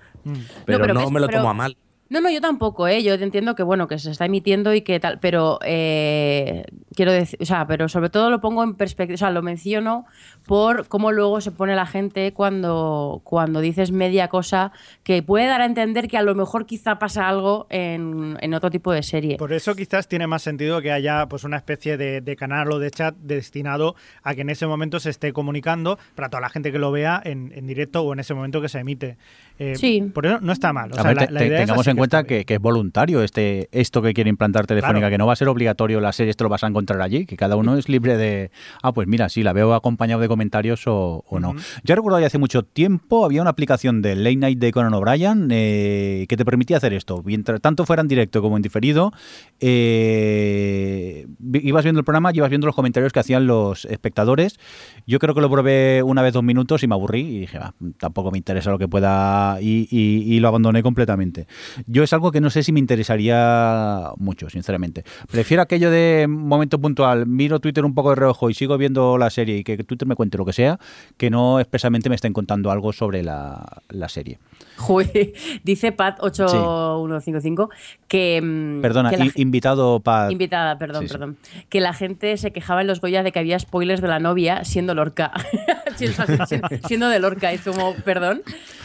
Pero 0.67 0.79
no, 0.79 0.85
pero 0.87 1.01
ves, 1.01 1.11
me 1.11 1.21
lo 1.21 1.27
pero- 1.27 1.39
tomo 1.39 1.51
a 1.51 1.55
mal. 1.55 1.77
No, 2.11 2.21
no, 2.21 2.29
yo 2.29 2.40
tampoco, 2.40 2.88
¿eh? 2.88 3.05
Yo 3.05 3.14
entiendo 3.14 3.55
que, 3.55 3.62
bueno, 3.62 3.87
que 3.87 3.97
se 4.00 4.11
está 4.11 4.25
emitiendo 4.25 4.75
y 4.75 4.81
que 4.81 4.99
tal, 4.99 5.21
pero 5.21 5.61
eh, 5.64 6.64
quiero 6.97 7.12
decir, 7.12 7.38
o 7.40 7.45
sea, 7.45 7.69
pero 7.69 7.88
sobre 7.88 8.11
todo 8.11 8.31
lo 8.31 8.40
pongo 8.40 8.64
en 8.64 8.75
perspectiva, 8.75 9.14
o 9.14 9.19
sea, 9.19 9.31
lo 9.31 9.43
menciono 9.43 10.07
por 10.45 10.88
cómo 10.88 11.12
luego 11.12 11.40
se 11.40 11.52
pone 11.52 11.76
la 11.76 11.87
gente 11.87 12.33
cuando, 12.33 13.21
cuando 13.23 13.61
dices 13.61 13.93
media 13.93 14.26
cosa 14.26 14.73
que 15.05 15.23
puede 15.23 15.47
dar 15.47 15.61
a 15.61 15.67
entender 15.67 16.09
que 16.09 16.19
a 16.19 16.23
lo 16.23 16.35
mejor 16.35 16.67
quizá 16.67 16.99
pasa 16.99 17.29
algo 17.29 17.69
en, 17.71 18.37
en 18.40 18.55
otro 18.55 18.71
tipo 18.71 18.93
de 18.93 19.05
serie. 19.05 19.37
Por 19.37 19.52
eso 19.52 19.76
quizás 19.76 20.09
tiene 20.09 20.26
más 20.26 20.43
sentido 20.43 20.83
que 20.83 20.90
haya 20.90 21.29
pues 21.29 21.45
una 21.45 21.59
especie 21.59 21.97
de, 21.97 22.21
de 22.23 22.35
canal 22.35 22.73
o 22.73 22.81
de 22.81 22.90
chat 22.90 23.14
destinado 23.19 23.95
a 24.25 24.35
que 24.35 24.40
en 24.40 24.50
ese 24.50 24.67
momento 24.67 24.99
se 24.99 25.11
esté 25.11 25.33
comunicando 25.33 25.97
para 26.17 26.29
toda 26.29 26.40
la 26.40 26.49
gente 26.49 26.73
que 26.73 26.81
lo 26.81 26.90
vea 26.90 27.23
en, 27.25 27.52
en 27.55 27.69
directo 27.69 28.02
o 28.02 28.12
en 28.12 28.19
ese 28.19 28.35
momento 28.35 28.61
que 28.61 28.69
se 28.69 28.81
emite. 28.81 29.17
Eh, 29.62 29.76
Sí. 29.76 30.02
Por 30.14 30.25
eso 30.25 30.38
no 30.40 30.52
está 30.52 30.73
mal. 30.73 30.90
O 30.90 30.95
A 30.99 31.02
sea, 31.02 31.05
ver, 31.09 31.17
la- 31.17 31.26
te- 31.26 31.33
la 31.35 31.40
te- 31.40 31.47
idea 31.47 31.57
esa 31.59 31.67
tengamos 31.67 31.87
en 31.87 31.97
cuenta 31.99 32.25
que, 32.25 32.47
que 32.47 32.55
es 32.55 32.61
voluntario 32.61 33.23
este 33.23 33.69
esto 33.73 34.00
que 34.00 34.14
quiere 34.14 34.31
implantar 34.31 34.67
Telefónica, 34.67 35.00
Claro. 35.00 35.12
que 35.12 35.19
no 35.19 35.26
va 35.26 35.35
a 35.35 35.37
ser 35.37 35.49
obligatorio 35.49 36.00
la 36.00 36.12
serie, 36.12 36.31
esto 36.31 36.45
lo 36.45 36.50
vas 36.50 36.64
a 36.64 36.67
encontrar 36.67 37.00
allí, 37.02 37.26
que 37.26 37.37
cada 37.37 37.57
uno 37.57 37.76
es 37.76 37.88
libre 37.90 38.17
de, 38.17 38.50
ah, 38.83 38.93
pues 38.93 39.07
mira, 39.07 39.29
sí, 39.29 39.43
la 39.43 39.52
veo 39.52 39.75
acompañado 39.75 40.23
de 40.23 40.29
comentarios 40.29 40.87
o, 40.87 41.25
o 41.29 41.40
no. 41.40 41.55
Yo 41.85 41.95
recuerdo 41.95 42.19
que 42.19 42.25
hace 42.25 42.38
mucho 42.38 42.62
tiempo 42.62 43.25
había 43.26 43.43
una 43.43 43.50
aplicación 43.50 44.00
de 44.00 44.17
Late 44.17 44.37
Night 44.37 44.59
de 44.59 44.73
Conan 44.73 44.95
O'Brien 44.95 45.49
eh, 45.50 46.25
que 46.26 46.37
te 46.38 46.45
permitía 46.47 46.79
hacer 46.79 46.95
esto, 46.95 47.23
mientras 47.23 47.61
tanto 47.61 47.85
fuera 47.85 48.00
en 48.00 48.09
directo 48.09 48.40
como 48.40 48.57
en 48.57 48.62
diferido, 48.62 49.12
eh, 49.61 51.26
ibas 51.55 51.85
viendo 51.85 51.99
el 52.00 52.05
programa 52.05 52.31
y 52.33 52.37
ibas 52.38 52.50
viendo 52.50 52.67
los 52.67 52.75
comentarios 52.76 53.12
que 53.12 53.21
hacían 53.21 53.47
los 53.47 53.85
espectadores. 53.85 54.59
Yo 55.07 55.19
creo 55.19 55.35
que 55.35 55.40
lo 55.40 55.50
probé 55.50 56.02
una 56.02 56.23
vez 56.23 56.33
dos 56.33 56.43
minutos 56.43 56.83
y 56.83 56.87
me 56.88 56.95
aburrí 56.95 57.21
y 57.21 57.40
dije, 57.40 57.59
"Ah, 57.61 57.75
tampoco 57.99 58.31
me 58.31 58.38
interesa 58.38 58.71
lo 58.71 58.79
que 58.79 58.88
pueda 58.88 59.50
y, 59.61 60.38
lo 60.40 60.49
abandoné 60.49 60.83
completamente. 60.83 61.47
Yo 61.87 62.02
es 62.02 62.12
algo 62.12 62.33
que 62.33 62.40
no 62.40 62.50
sé 62.50 62.62
si 62.62 62.73
me 62.73 62.80
interesaría 62.80 64.11
mucho, 64.16 64.49
sinceramente. 64.49 65.04
Prefiero 65.30 65.62
aquello 65.62 65.90
de 65.90 66.26
momento 66.28 66.80
puntual, 66.80 67.26
miro 67.26 67.61
Twitter 67.61 67.85
un 67.85 67.95
poco 67.95 68.11
de 68.11 68.16
reojo 68.16 68.50
y 68.50 68.54
sigo 68.54 68.78
viendo 68.78 69.19
la 69.19 69.30
serie 69.30 69.59
y 69.59 69.64
que 69.64 69.76
Twitter 69.85 70.07
me 70.07 70.14
cuente 70.14 70.38
lo 70.38 70.45
que 70.45 70.52
sea, 70.52 70.78
que 71.16 71.30
no 71.30 71.61
expresamente 71.61 72.09
me 72.09 72.14
estén 72.14 72.33
contando 72.33 72.71
algo 72.71 72.92
sobre 72.92 73.23
la 73.23 73.83
serie. 74.09 74.38
Dice 75.64 75.95
Pat8155 75.97 77.69
que. 78.09 78.40
mm, 78.43 78.81
Perdona, 78.81 79.11
que 79.11 79.17
la 79.19 79.26
invitado 79.37 80.00
para... 80.00 80.31
Invitada, 80.33 80.79
perdón, 80.79 81.02
Sí, 81.02 81.09
sí. 81.09 81.12
perdón. 81.14 81.37
Que 81.69 81.81
la 81.81 81.93
gente 81.93 82.37
se 82.37 82.52
quejaba 82.52 82.81
en 82.81 82.87
los 82.87 83.00
Goya 83.00 83.23
de 83.23 83.33
que 83.33 83.38
había 83.38 83.59
spoilers 83.59 84.00
de 84.00 84.09
la 84.09 84.19
novia 84.19 84.64
siendo 84.64 84.95
Lorca. 84.95 85.33
Siendo, 86.87 87.09
de 87.09 87.19
Lorca. 87.19 87.52
Es 87.52 87.61
como, 87.62 87.95
perdón. 87.97 88.43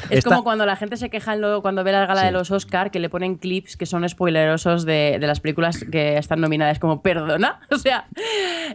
Es 0.10 0.20
Esta- 0.20 0.30
como 0.32 0.44
cuando 0.44 0.66
la 0.66 0.76
gente 0.76 0.98
se 0.98 1.10
queja 1.10 1.34
en 1.34 1.42
lo- 1.42 1.62
cuando 1.62 1.84
ve 1.84 1.92
la 1.94 2.06
gala 2.06 2.24
de 2.26 2.32
los 2.32 2.52
Oscar 2.52 2.92
que 2.92 3.00
le 3.00 3.10
ponen 3.10 3.36
clips 3.36 3.78
que 3.78 3.86
son 3.86 4.08
spoilerosos 4.08 4.86
de, 4.86 5.18
de 5.20 5.28
las 5.28 5.40
películas 5.40 5.86
que 5.92 6.18
están 6.18 6.42
nominadas. 6.42 6.80
Como, 6.80 7.02
perdona. 7.02 7.60
O 7.72 7.78
sea, 7.78 8.08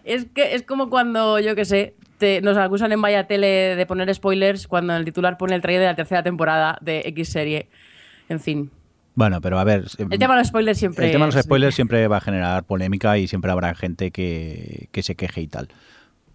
es 0.04 0.26
que 0.34 0.54
es 0.54 0.62
como 0.62 0.88
cuando, 0.90 1.38
yo 1.40 1.54
qué 1.54 1.64
sé. 1.64 1.94
Te- 2.20 2.40
nos 2.40 2.56
acusan 2.56 2.92
en 2.92 3.02
Vaya 3.02 3.26
Tele 3.26 3.74
de 3.74 3.86
poner 3.86 4.14
spoilers 4.14 4.68
cuando 4.68 4.94
el 4.94 5.04
titular 5.04 5.36
pone 5.38 5.56
el 5.56 5.62
trailer 5.62 5.80
de 5.80 5.86
la 5.88 5.96
tercera 5.96 6.22
temporada 6.22 6.78
de 6.80 7.02
X 7.06 7.30
serie. 7.30 7.68
En 8.28 8.38
fin. 8.38 8.70
Bueno, 9.16 9.40
pero 9.40 9.58
a 9.58 9.64
ver... 9.64 9.86
El 9.98 10.18
tema 10.20 10.34
de 10.34 10.40
los 10.42 10.48
spoilers 10.48 10.78
siempre. 10.78 11.06
El 11.06 11.12
tema 11.12 11.26
de 11.26 11.32
los 11.32 11.42
spoilers 11.42 11.74
siempre 11.74 12.06
va 12.06 12.18
a 12.18 12.20
generar 12.20 12.62
polémica 12.64 13.18
y 13.18 13.26
siempre 13.26 13.50
habrá 13.50 13.74
gente 13.74 14.12
que, 14.12 14.88
que 14.92 15.02
se 15.02 15.16
queje 15.16 15.40
y 15.40 15.48
tal. 15.48 15.68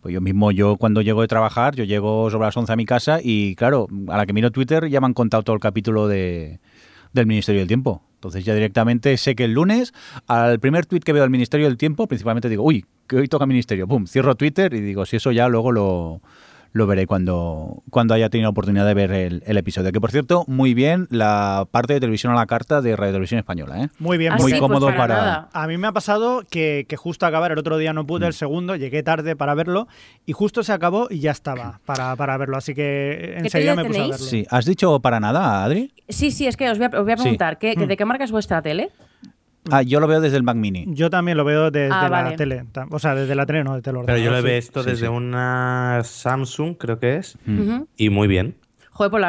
Pues 0.01 0.13
yo 0.13 0.22
mismo, 0.22 0.51
yo 0.51 0.75
cuando 0.75 1.01
llego 1.01 1.22
de 1.22 1.27
trabajar, 1.27 1.75
yo 1.75 1.84
llego 1.84 2.30
sobre 2.30 2.46
las 2.48 2.58
11 2.58 2.74
a 2.74 2.75
mi 2.75 2.86
casa 2.86 3.20
y 3.24 3.56
claro, 3.56 3.88
a 4.10 4.18
la 4.18 4.25
que 4.25 4.34
miro 4.34 4.51
Twitter 4.51 4.88
ya 4.89 5.00
me 5.00 5.08
han 5.08 5.13
contado 5.13 5.44
todo 5.44 5.56
el 5.56 5.60
capítulo 5.62 6.08
de, 6.08 6.60
del 7.13 7.25
Ministerio 7.25 7.62
del 7.62 7.68
Tiempo. 7.68 8.04
Entonces 8.15 8.44
ya 8.44 8.54
directamente 8.54 9.15
sé 9.18 9.36
que 9.36 9.46
el 9.46 9.54
lunes, 9.54 9.94
al 10.27 10.60
primer 10.60 10.86
tweet 10.86 11.00
que 11.01 11.13
veo 11.13 11.22
del 11.24 11.32
Ministerio 11.32 11.68
del 11.68 11.77
Tiempo, 11.77 12.08
principalmente 12.08 12.50
digo, 12.50 12.63
uy, 12.63 12.86
que 13.07 13.17
hoy 13.17 13.27
toca 13.27 13.45
Ministerio. 13.45 13.88
Pum, 13.88 14.05
cierro 14.07 14.35
Twitter 14.35 14.74
y 14.74 14.81
digo, 14.81 15.05
si 15.05 15.15
eso 15.17 15.31
ya 15.31 15.47
luego 15.47 15.71
lo, 15.71 16.21
lo 16.74 16.88
veré 16.88 17.07
cuando, 17.07 17.83
cuando 17.89 18.13
haya 18.13 18.29
tenido 18.29 18.50
oportunidad 18.50 18.85
de 18.85 18.93
ver 18.93 19.12
el, 19.12 19.43
el 19.45 19.57
episodio. 19.57 19.91
Que 19.93 20.01
por 20.01 20.12
cierto, 20.12 20.43
muy 20.47 20.74
bien 20.74 21.07
la 21.09 21.65
parte 21.71 21.93
de 21.93 22.00
televisión 22.01 22.33
a 22.33 22.35
la 22.35 22.45
carta 22.47 22.81
de 22.81 22.95
Radio 22.97 23.13
Televisión 23.13 23.39
Española. 23.39 23.81
¿eh? 23.83 23.89
Muy 24.00 24.17
bien, 24.17 24.33
Ah, 24.33 24.38
muy 24.38 24.51
sí, 24.51 24.57
porque 24.59 24.74
pues 24.74 24.79
cómodo 24.83 24.97
para. 24.97 25.47
A 25.53 25.67
mí 25.67 25.77
me 25.77 25.88
ha 25.88 25.91
pasado 25.93 26.43
que, 26.50 26.85
que 26.89 26.97
justo 26.97 27.25
acabar, 27.25 27.51
el 27.53 27.59
otro 27.59 27.77
día 27.77 27.93
no 27.93 28.05
pude, 28.05 28.25
el 28.25 28.31
Mm. 28.31 28.33
segundo, 28.33 28.74
segundo, 28.74 28.75
llegué 28.75 29.03
tarde 29.03 29.35
para 29.38 29.53
verlo 29.55 29.88
y 30.25 30.33
justo 30.33 30.63
se 30.63 30.74
acabó 30.74 31.07
y 31.09 31.19
ya 31.19 31.31
estaba 31.31 31.79
para, 31.85 32.15
para 32.17 32.38
verlo. 32.38 32.57
Así 32.57 32.74
que 32.75 33.35
enseguida 33.38 33.75
me 33.75 33.85
puse 33.85 34.00
a 34.00 34.07
verlo. 34.07 34.17
Sí, 34.17 34.45
¿has 34.50 34.65
dicho 34.65 35.00
para 35.00 35.19
nada, 35.21 35.63
Adri? 35.63 35.93
Sí, 36.09 36.31
sí, 36.31 36.45
es 36.45 36.57
que 36.57 36.69
os 36.69 36.77
voy 36.77 36.88
a, 36.91 37.00
os 37.00 37.03
voy 37.05 37.13
a 37.13 37.17
Sí. 37.17 37.24
preguntar, 37.24 37.57
¿qué, 37.57 37.74
Hmm. 37.77 37.88
¿de 37.88 37.95
qué 37.97 38.03
marca 38.05 38.24
es 38.25 38.31
vuestra 38.31 38.62
tele? 38.62 38.89
Ah, 39.72 39.81
yo 39.81 40.00
lo 40.00 40.07
veo 40.07 40.22
desde 40.22 40.38
el 40.38 40.43
Mac 40.43 40.55
Mini. 40.55 40.86
Yo 40.89 41.10
también 41.10 41.38
lo 41.38 41.43
veo 41.45 41.72
desde 41.72 41.93
Ah, 41.93 42.03
la 42.03 42.10
vale. 42.10 42.38
tele. 42.38 42.65
O 42.91 43.00
sea, 43.00 43.15
desde 43.15 43.34
la 43.36 43.45
tele, 43.45 43.63
no 43.63 43.75
desde 43.75 43.89
el 43.91 43.98
Pero 43.98 44.00
ordenador. 44.01 44.24
yo 44.24 44.31
lo 44.31 44.55
visto 44.55 44.84
sí, 44.84 44.89
desde 44.91 45.05
sí. 45.07 45.12
una 45.12 46.01
Samsung, 46.03 46.75
creo 46.77 47.00
que 47.00 47.15
es, 47.17 47.38
Mm. 47.45 47.84
Y 47.98 48.10
muy 48.10 48.27
bien. 48.27 48.55
Joder, 48.91 49.12
pues 49.12 49.22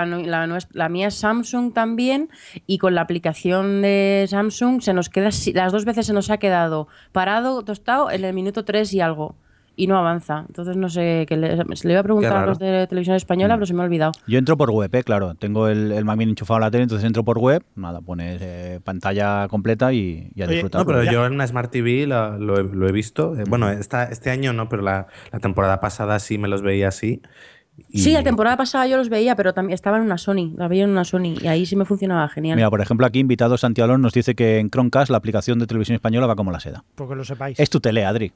la, 0.73 0.89
mía 0.89 1.09
es 1.09 1.15
Samsung 1.15 1.73
también 1.73 2.29
y 2.69 2.79
con 2.79 2.95
la 2.95 3.01
aplicación 3.01 3.83
de 3.83 4.25
Samsung 4.29 4.81
se 4.81 4.95
nos 4.95 5.09
queda, 5.09 5.31
las 5.55 5.73
dos 5.73 5.85
veces 5.85 6.07
se 6.07 6.13
nos 6.13 6.31
ha 6.31 6.37
quedado 6.39 6.87
parado, 7.11 7.63
tostado 7.65 8.11
en 8.13 8.25
el 8.25 8.33
minuto 8.33 8.65
3 8.65 8.93
y 8.95 9.01
algo 9.01 9.35
y 9.77 9.87
no 9.87 9.97
avanza. 9.99 10.45
Entonces 10.49 10.77
no 10.77 10.89
sé, 10.89 11.27
que 11.29 11.37
le, 11.37 11.55
se 11.77 11.87
le 11.87 11.93
iba 11.93 12.01
a 12.01 12.03
preguntar 12.03 12.35
a 12.37 12.47
los 12.47 12.59
de 12.59 12.87
televisión 12.87 13.15
española, 13.15 13.55
Mm. 13.55 13.59
pero 13.59 13.67
se 13.67 13.75
me 13.75 13.83
ha 13.83 13.85
olvidado. 13.85 14.13
Yo 14.27 14.39
entro 14.39 14.57
por 14.57 14.71
web, 14.71 14.93
¿eh? 14.95 15.03
claro. 15.05 15.35
Tengo 15.35 15.69
el, 15.69 15.93
el 15.93 16.05
Mac 16.05 16.17
Mini 16.17 16.31
enchufado 16.31 16.57
a 16.57 16.61
la 16.61 16.71
tele, 16.71 16.85
entonces 16.85 17.07
entro 17.07 17.25
por 17.25 17.39
web. 17.39 17.63
Nada, 17.77 18.01
pones 18.01 18.39
eh, 18.43 18.81
pantalla 18.83 19.47
completa 19.49 19.93
y, 19.93 20.31
y 20.35 20.43
a 20.43 20.47
Oye, 20.47 20.55
disfrutar. 20.55 20.81
No, 20.81 20.87
pero 20.87 21.05
Ya. 21.05 21.13
yo 21.13 21.27
en 21.27 21.35
una 21.35 21.47
Smart 21.47 21.71
TV 21.71 22.07
la- 22.07 22.39
lo, 22.39 22.59
he, 22.59 22.65
lo 22.65 22.89
he 22.89 22.93
visto. 22.93 23.37
Eh, 23.39 23.45
Bueno, 23.49 23.71
esta, 23.71 24.05
este 24.05 24.31
año 24.31 24.53
no, 24.53 24.69
pero 24.69 24.83
la, 24.83 25.07
la 25.31 25.39
temporada 25.41 25.79
pasada 25.81 26.19
sí 26.19 26.39
me 26.39 26.49
los 26.49 26.63
veía 26.63 26.89
así. 26.89 27.21
Y- 27.91 27.99
Sí, 27.99 28.13
la 28.13 28.23
temporada 28.23 28.57
pasada 28.57 28.87
yo 28.87 28.97
los 28.97 29.11
veía, 29.11 29.37
pero 29.37 29.53
también 29.53 29.75
estaba 29.75 29.99
en 29.99 30.05
una 30.05 30.17
Sony, 30.17 30.55
la 30.57 30.67
veía 30.67 30.85
en 30.85 30.91
una 30.91 31.05
Sony 31.05 31.35
y 31.43 31.47
ahí 31.47 31.67
sí 31.67 31.77
me 31.77 31.85
funcionaba 31.85 32.27
genial. 32.31 32.57
Mira, 32.57 32.71
por 32.71 32.81
ejemplo, 32.81 33.07
aquí 33.07 33.19
invitado 33.19 33.59
Santiago 33.59 33.99
nos 33.99 34.15
dice 34.15 34.35
que 34.35 34.59
en 34.59 34.71
Chromecast 34.71 35.11
la 35.11 35.19
aplicación 35.19 35.59
de 35.59 35.67
televisión 35.67 35.95
española 35.97 36.27
va 36.27 36.37
como 36.37 36.51
la 36.51 36.61
seda. 36.61 36.85
Porque 36.95 37.15
lo 37.15 37.25
sepáis. 37.25 37.61
Es 37.61 37.69
tu 37.69 37.79
tele, 37.81 38.07
Adri. 38.07 38.33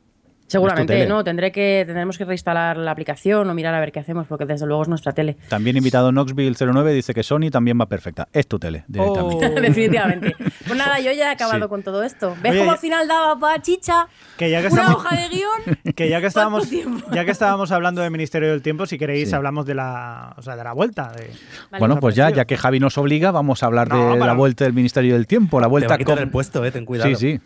Seguramente, 0.51 1.07
no, 1.07 1.23
tendré 1.25 1.53
que, 1.53 1.85
tendremos 1.87 2.19
que 2.19 2.25
reinstalar 2.25 2.77
la 2.77 2.91
aplicación 2.91 3.49
o 3.49 3.55
mirar 3.55 3.75
a 3.75 3.81
ver 3.81 3.93
qué 3.93 4.01
hacemos, 4.01 4.27
porque 4.27 4.47
desde 4.47 4.67
luego 4.67 4.83
es 4.83 4.89
nuestra 4.89 5.13
tele. 5.13 5.37
También 5.49 5.77
invitado 5.77 6.11
Knoxville 6.11 6.57
09 6.59 6.93
dice 6.93 7.15
que 7.15 7.23
Sony 7.23 7.51
también 7.51 7.81
va 7.81 7.87
perfecta. 7.87 8.29
Es 8.33 8.47
tu 8.49 8.59
tele, 8.59 8.85
directamente. 8.89 9.47
Oh. 9.47 9.51
Definitivamente. 9.61 10.35
Pues 10.67 10.77
nada, 10.79 10.99
yo 11.01 11.13
ya 11.13 11.29
he 11.31 11.33
acabado 11.33 11.65
Sí. 11.65 11.69
con 11.69 11.83
todo 11.83 12.03
esto. 12.03 12.37
¿Ves 12.43 12.53
Oye, 12.53 12.61
cómo 12.61 12.73
al 12.73 12.79
final 12.79 13.07
daba 13.09 13.39
para 13.39 13.63
chicha? 13.63 14.09
Que 14.37 14.51
ya 14.51 14.61
que 14.61 14.69
Una 14.69 14.83
estamos, 14.83 15.05
hoja 15.05 15.17
de 15.17 15.29
guion. 15.29 15.79
que 15.97 16.09
ya 16.09 16.21
que 16.21 16.27
estábamos, 16.27 16.69
ya 17.13 17.25
que 17.25 17.31
estábamos 17.31 17.71
hablando 17.73 18.03
del 18.03 18.11
Ministerio 18.11 18.51
del 18.51 18.63
Tiempo, 18.63 18.87
si 18.87 18.99
queréis 18.99 19.29
Sí. 19.31 19.35
hablamos 19.35 19.67
de 19.67 19.75
la, 19.75 20.35
o 20.37 20.43
sea, 20.43 20.57
de 20.57 20.65
la 20.65 20.73
vuelta. 20.73 21.13
de- 21.13 21.31
Vale. 21.71 21.79
bueno, 21.79 22.01
pues 22.01 22.15
ya, 22.15 22.31
ya 22.31 22.45
que 22.45 22.57
Javi 22.57 22.81
nos 22.81 22.99
obliga, 22.99 23.31
vamos 23.31 23.63
a 23.63 23.67
hablar 23.67 23.89
No, 23.89 24.05
de 24.07 24.15
la 24.15 24.19
para- 24.19 24.33
vuelta 24.35 24.65
del 24.65 24.73
Ministerio 24.73 25.15
del 25.15 25.27
Tiempo. 25.27 25.61
La 25.61 25.65
Te 25.65 25.69
va 25.69 25.71
vuelta 25.71 25.95
a 25.95 25.99
con. 25.99 26.19
el 26.19 26.29
puesto, 26.31 26.65
eh, 26.65 26.71
ten 26.71 26.85
cuidado. 26.85 27.09
Sí, 27.15 27.17
sí. 27.17 27.41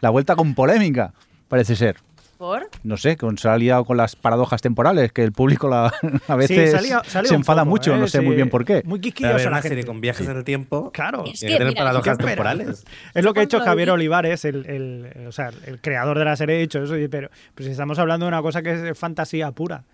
La 0.00 0.10
vuelta 0.10 0.34
con 0.36 0.54
polémica, 0.54 1.12
parece 1.48 1.76
ser. 1.76 1.96
¿Por? 2.40 2.70
No 2.84 2.96
sé, 2.96 3.18
con, 3.18 3.36
se 3.36 3.50
ha 3.50 3.58
liado 3.58 3.84
con 3.84 3.98
las 3.98 4.16
paradojas 4.16 4.62
temporales, 4.62 5.12
que 5.12 5.22
el 5.22 5.30
público 5.30 5.68
la- 5.68 5.92
a 6.26 6.36
veces 6.36 6.74
Sí, 6.80 6.88
se 7.28 7.34
enfada 7.34 7.64
poco, 7.64 7.70
mucho, 7.70 7.94
¿eh? 7.94 7.98
no 7.98 8.08
sé 8.08 8.20
Sí, 8.20 8.24
muy 8.24 8.34
bien 8.34 8.48
por 8.48 8.64
qué. 8.64 8.80
Muy 8.86 8.98
quisquillosa 8.98 9.50
la 9.50 9.60
serie 9.60 9.84
con 9.84 10.00
viajes 10.00 10.26
en 10.26 10.38
el 10.38 10.42
tiempo. 10.44 10.90
Claro. 10.90 11.24
Es 11.26 11.38
Tiene 11.40 11.52
que, 11.52 11.52
que 11.52 11.58
tener 11.58 11.72
mira, 11.74 11.80
paradojas 11.84 12.16
temporales. 12.16 12.84
Es 13.12 13.24
lo 13.26 13.34
que 13.34 13.40
ha 13.40 13.42
hecho 13.42 13.60
Javier 13.60 13.88
vi- 13.88 13.92
Olivares, 13.92 14.46
el, 14.46 14.64
el- 14.64 15.12
el- 15.14 15.26
o 15.26 15.32
sea, 15.32 15.50
el 15.66 15.82
creador 15.82 16.18
de 16.18 16.24
la 16.24 16.34
serie, 16.34 16.56
ha 16.56 16.60
dicho 16.60 16.82
eso, 16.82 16.94
pero, 17.10 17.28
pero 17.54 17.66
si 17.66 17.72
estamos 17.72 17.98
hablando 17.98 18.24
de 18.24 18.28
una 18.28 18.40
cosa 18.40 18.62
que 18.62 18.88
es 18.88 18.98
fantasía 18.98 19.50
pura. 19.52 19.84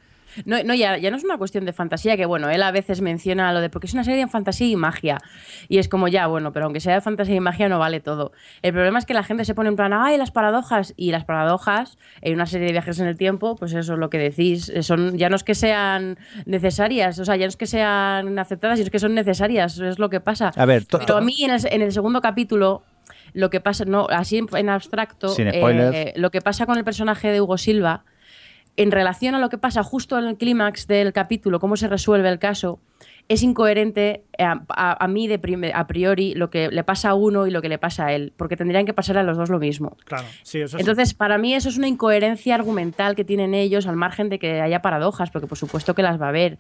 No, 0.45 0.63
no 0.63 0.75
ya, 0.75 0.97
ya 0.99 1.11
no 1.11 1.17
es 1.17 1.25
una 1.25 1.39
cuestión 1.39 1.65
de 1.65 1.73
fantasía, 1.73 2.17
que 2.17 2.27
bueno, 2.27 2.51
él 2.51 2.63
a 2.63 2.71
veces 2.71 3.01
menciona 3.01 3.53
lo 3.53 3.61
de 3.61 3.71
porque 3.71 3.87
es 3.87 3.95
una 3.95 4.05
serie 4.05 4.21
de 4.21 4.29
fantasía 4.29 4.69
y 4.69 4.77
magia. 4.77 5.19
Y 5.69 5.79
es 5.79 5.89
como 5.89 6.09
ya, 6.09 6.27
bueno, 6.27 6.53
pero 6.53 6.67
aunque 6.67 6.81
sea 6.81 6.95
de 6.95 7.01
fantasía 7.01 7.35
y 7.37 7.41
magia 7.41 7.69
no 7.69 7.79
vale 7.79 8.01
todo. 8.01 8.33
El 8.63 8.73
problema 8.73 8.99
es 8.99 9.07
que 9.07 9.15
la 9.15 9.23
gente 9.23 9.45
se 9.45 9.55
pone 9.55 9.69
en 9.69 9.77
plan, 9.77 9.93
ay, 9.93 10.19
las 10.19 10.31
paradojas. 10.31 10.95
Y 10.97 11.11
las 11.11 11.25
paradojas 11.25 11.99
en 12.21 12.35
una 12.35 12.47
serie 12.47 12.67
de 12.67 12.73
viajes 12.73 12.99
en 12.99 13.07
el 13.07 13.17
tiempo, 13.17 13.57
pues 13.57 13.73
eso 13.73 13.95
es 13.95 13.99
lo 13.99 14.11
que 14.11 14.19
decís, 14.19 14.69
eh, 14.69 14.83
son, 14.83 15.17
ya 15.17 15.29
no 15.29 15.37
es 15.37 15.45
que 15.45 15.55
sean 15.55 16.19
necesarias, 16.45 17.19
o 17.19 17.25
sea, 17.25 17.37
ya 17.37 17.47
no 17.47 17.51
es 17.51 17.57
que 17.57 17.67
sean 17.67 18.39
aceptadas, 18.39 18.79
sino 18.79 18.87
es 18.87 18.91
que 18.91 18.99
son 18.99 19.15
necesarias, 19.15 19.79
es 19.79 19.99
lo 19.99 20.11
que 20.11 20.21
pasa. 20.21 20.53
A 20.57 20.67
ver, 20.67 20.87
Pero 20.91 21.17
a 21.17 21.21
mí 21.21 21.35
en 21.41 21.51
el, 21.51 21.61
en 21.71 21.83
el 21.83 21.93
segundo 21.93 22.21
capítulo, 22.21 22.83
lo 23.33 23.51
que 23.51 23.61
pasa, 23.61 23.85
no, 23.85 24.07
así 24.11 24.39
en, 24.53 24.69
abstracto, 24.69 25.29
Sin 25.29 25.49
eh, 25.49 26.13
lo 26.17 26.31
que 26.31 26.41
pasa 26.41 26.67
con 26.67 26.79
el 26.79 26.85
personaje 26.85 27.29
de 27.29 27.41
Hugo 27.41 27.59
Silva, 27.59 28.05
en 28.77 28.91
relación 28.91 29.35
a 29.35 29.39
lo 29.39 29.49
que 29.49 29.59
pasa 29.59 29.83
justo 29.83 30.19
en 30.19 30.25
el 30.27 30.37
clímax 30.37 30.87
del 30.87 31.13
capítulo, 31.13 31.61
cómo 31.61 31.77
se 31.77 31.89
resuelve 31.89 32.29
el 32.29 32.39
caso, 32.39 32.79
es 33.29 33.43
incoherente 33.43 34.23
eh, 34.39 34.45
a, 34.45 34.63
a- 34.69 35.05
a 35.05 35.09
mí 35.09 35.27
de 35.27 35.39
prime- 35.39 35.73
a 35.75 35.87
priori 35.87 36.35
lo 36.35 36.49
que 36.51 36.69
le 36.69 36.85
pasa 36.85 37.09
a 37.11 37.15
uno 37.15 37.47
y 37.47 37.51
lo 37.51 37.61
que 37.61 37.69
le 37.69 37.79
pasa 37.79 38.07
a 38.07 38.13
él, 38.13 38.33
porque 38.37 38.57
tendrían 38.57 38.87
que 38.87 38.93
pasar 38.93 39.19
a 39.19 39.23
los 39.25 39.37
dos 39.37 39.49
lo 39.51 39.59
mismo. 39.59 39.97
Claro, 40.05 40.27
sí, 40.43 40.61
eso 40.61 40.77
sí. 40.77 40.81
Entonces, 40.81 41.13
para 41.15 41.37
mí 41.37 41.53
eso 41.55 41.69
es 41.69 41.77
una 41.77 41.89
incoherencia 41.89 42.55
argumental 42.55 43.17
que 43.17 43.25
tienen 43.25 43.53
ellos, 43.55 43.87
al 43.87 43.97
margen 43.97 44.29
de 44.29 44.39
que 44.39 44.61
haya 44.61 44.81
paradojas, 44.83 45.31
porque 45.31 45.49
por 45.49 45.59
supuesto 45.59 45.95
que 45.95 46.03
las 46.03 46.21
va 46.21 46.27
a 46.27 46.29
haber. 46.29 46.59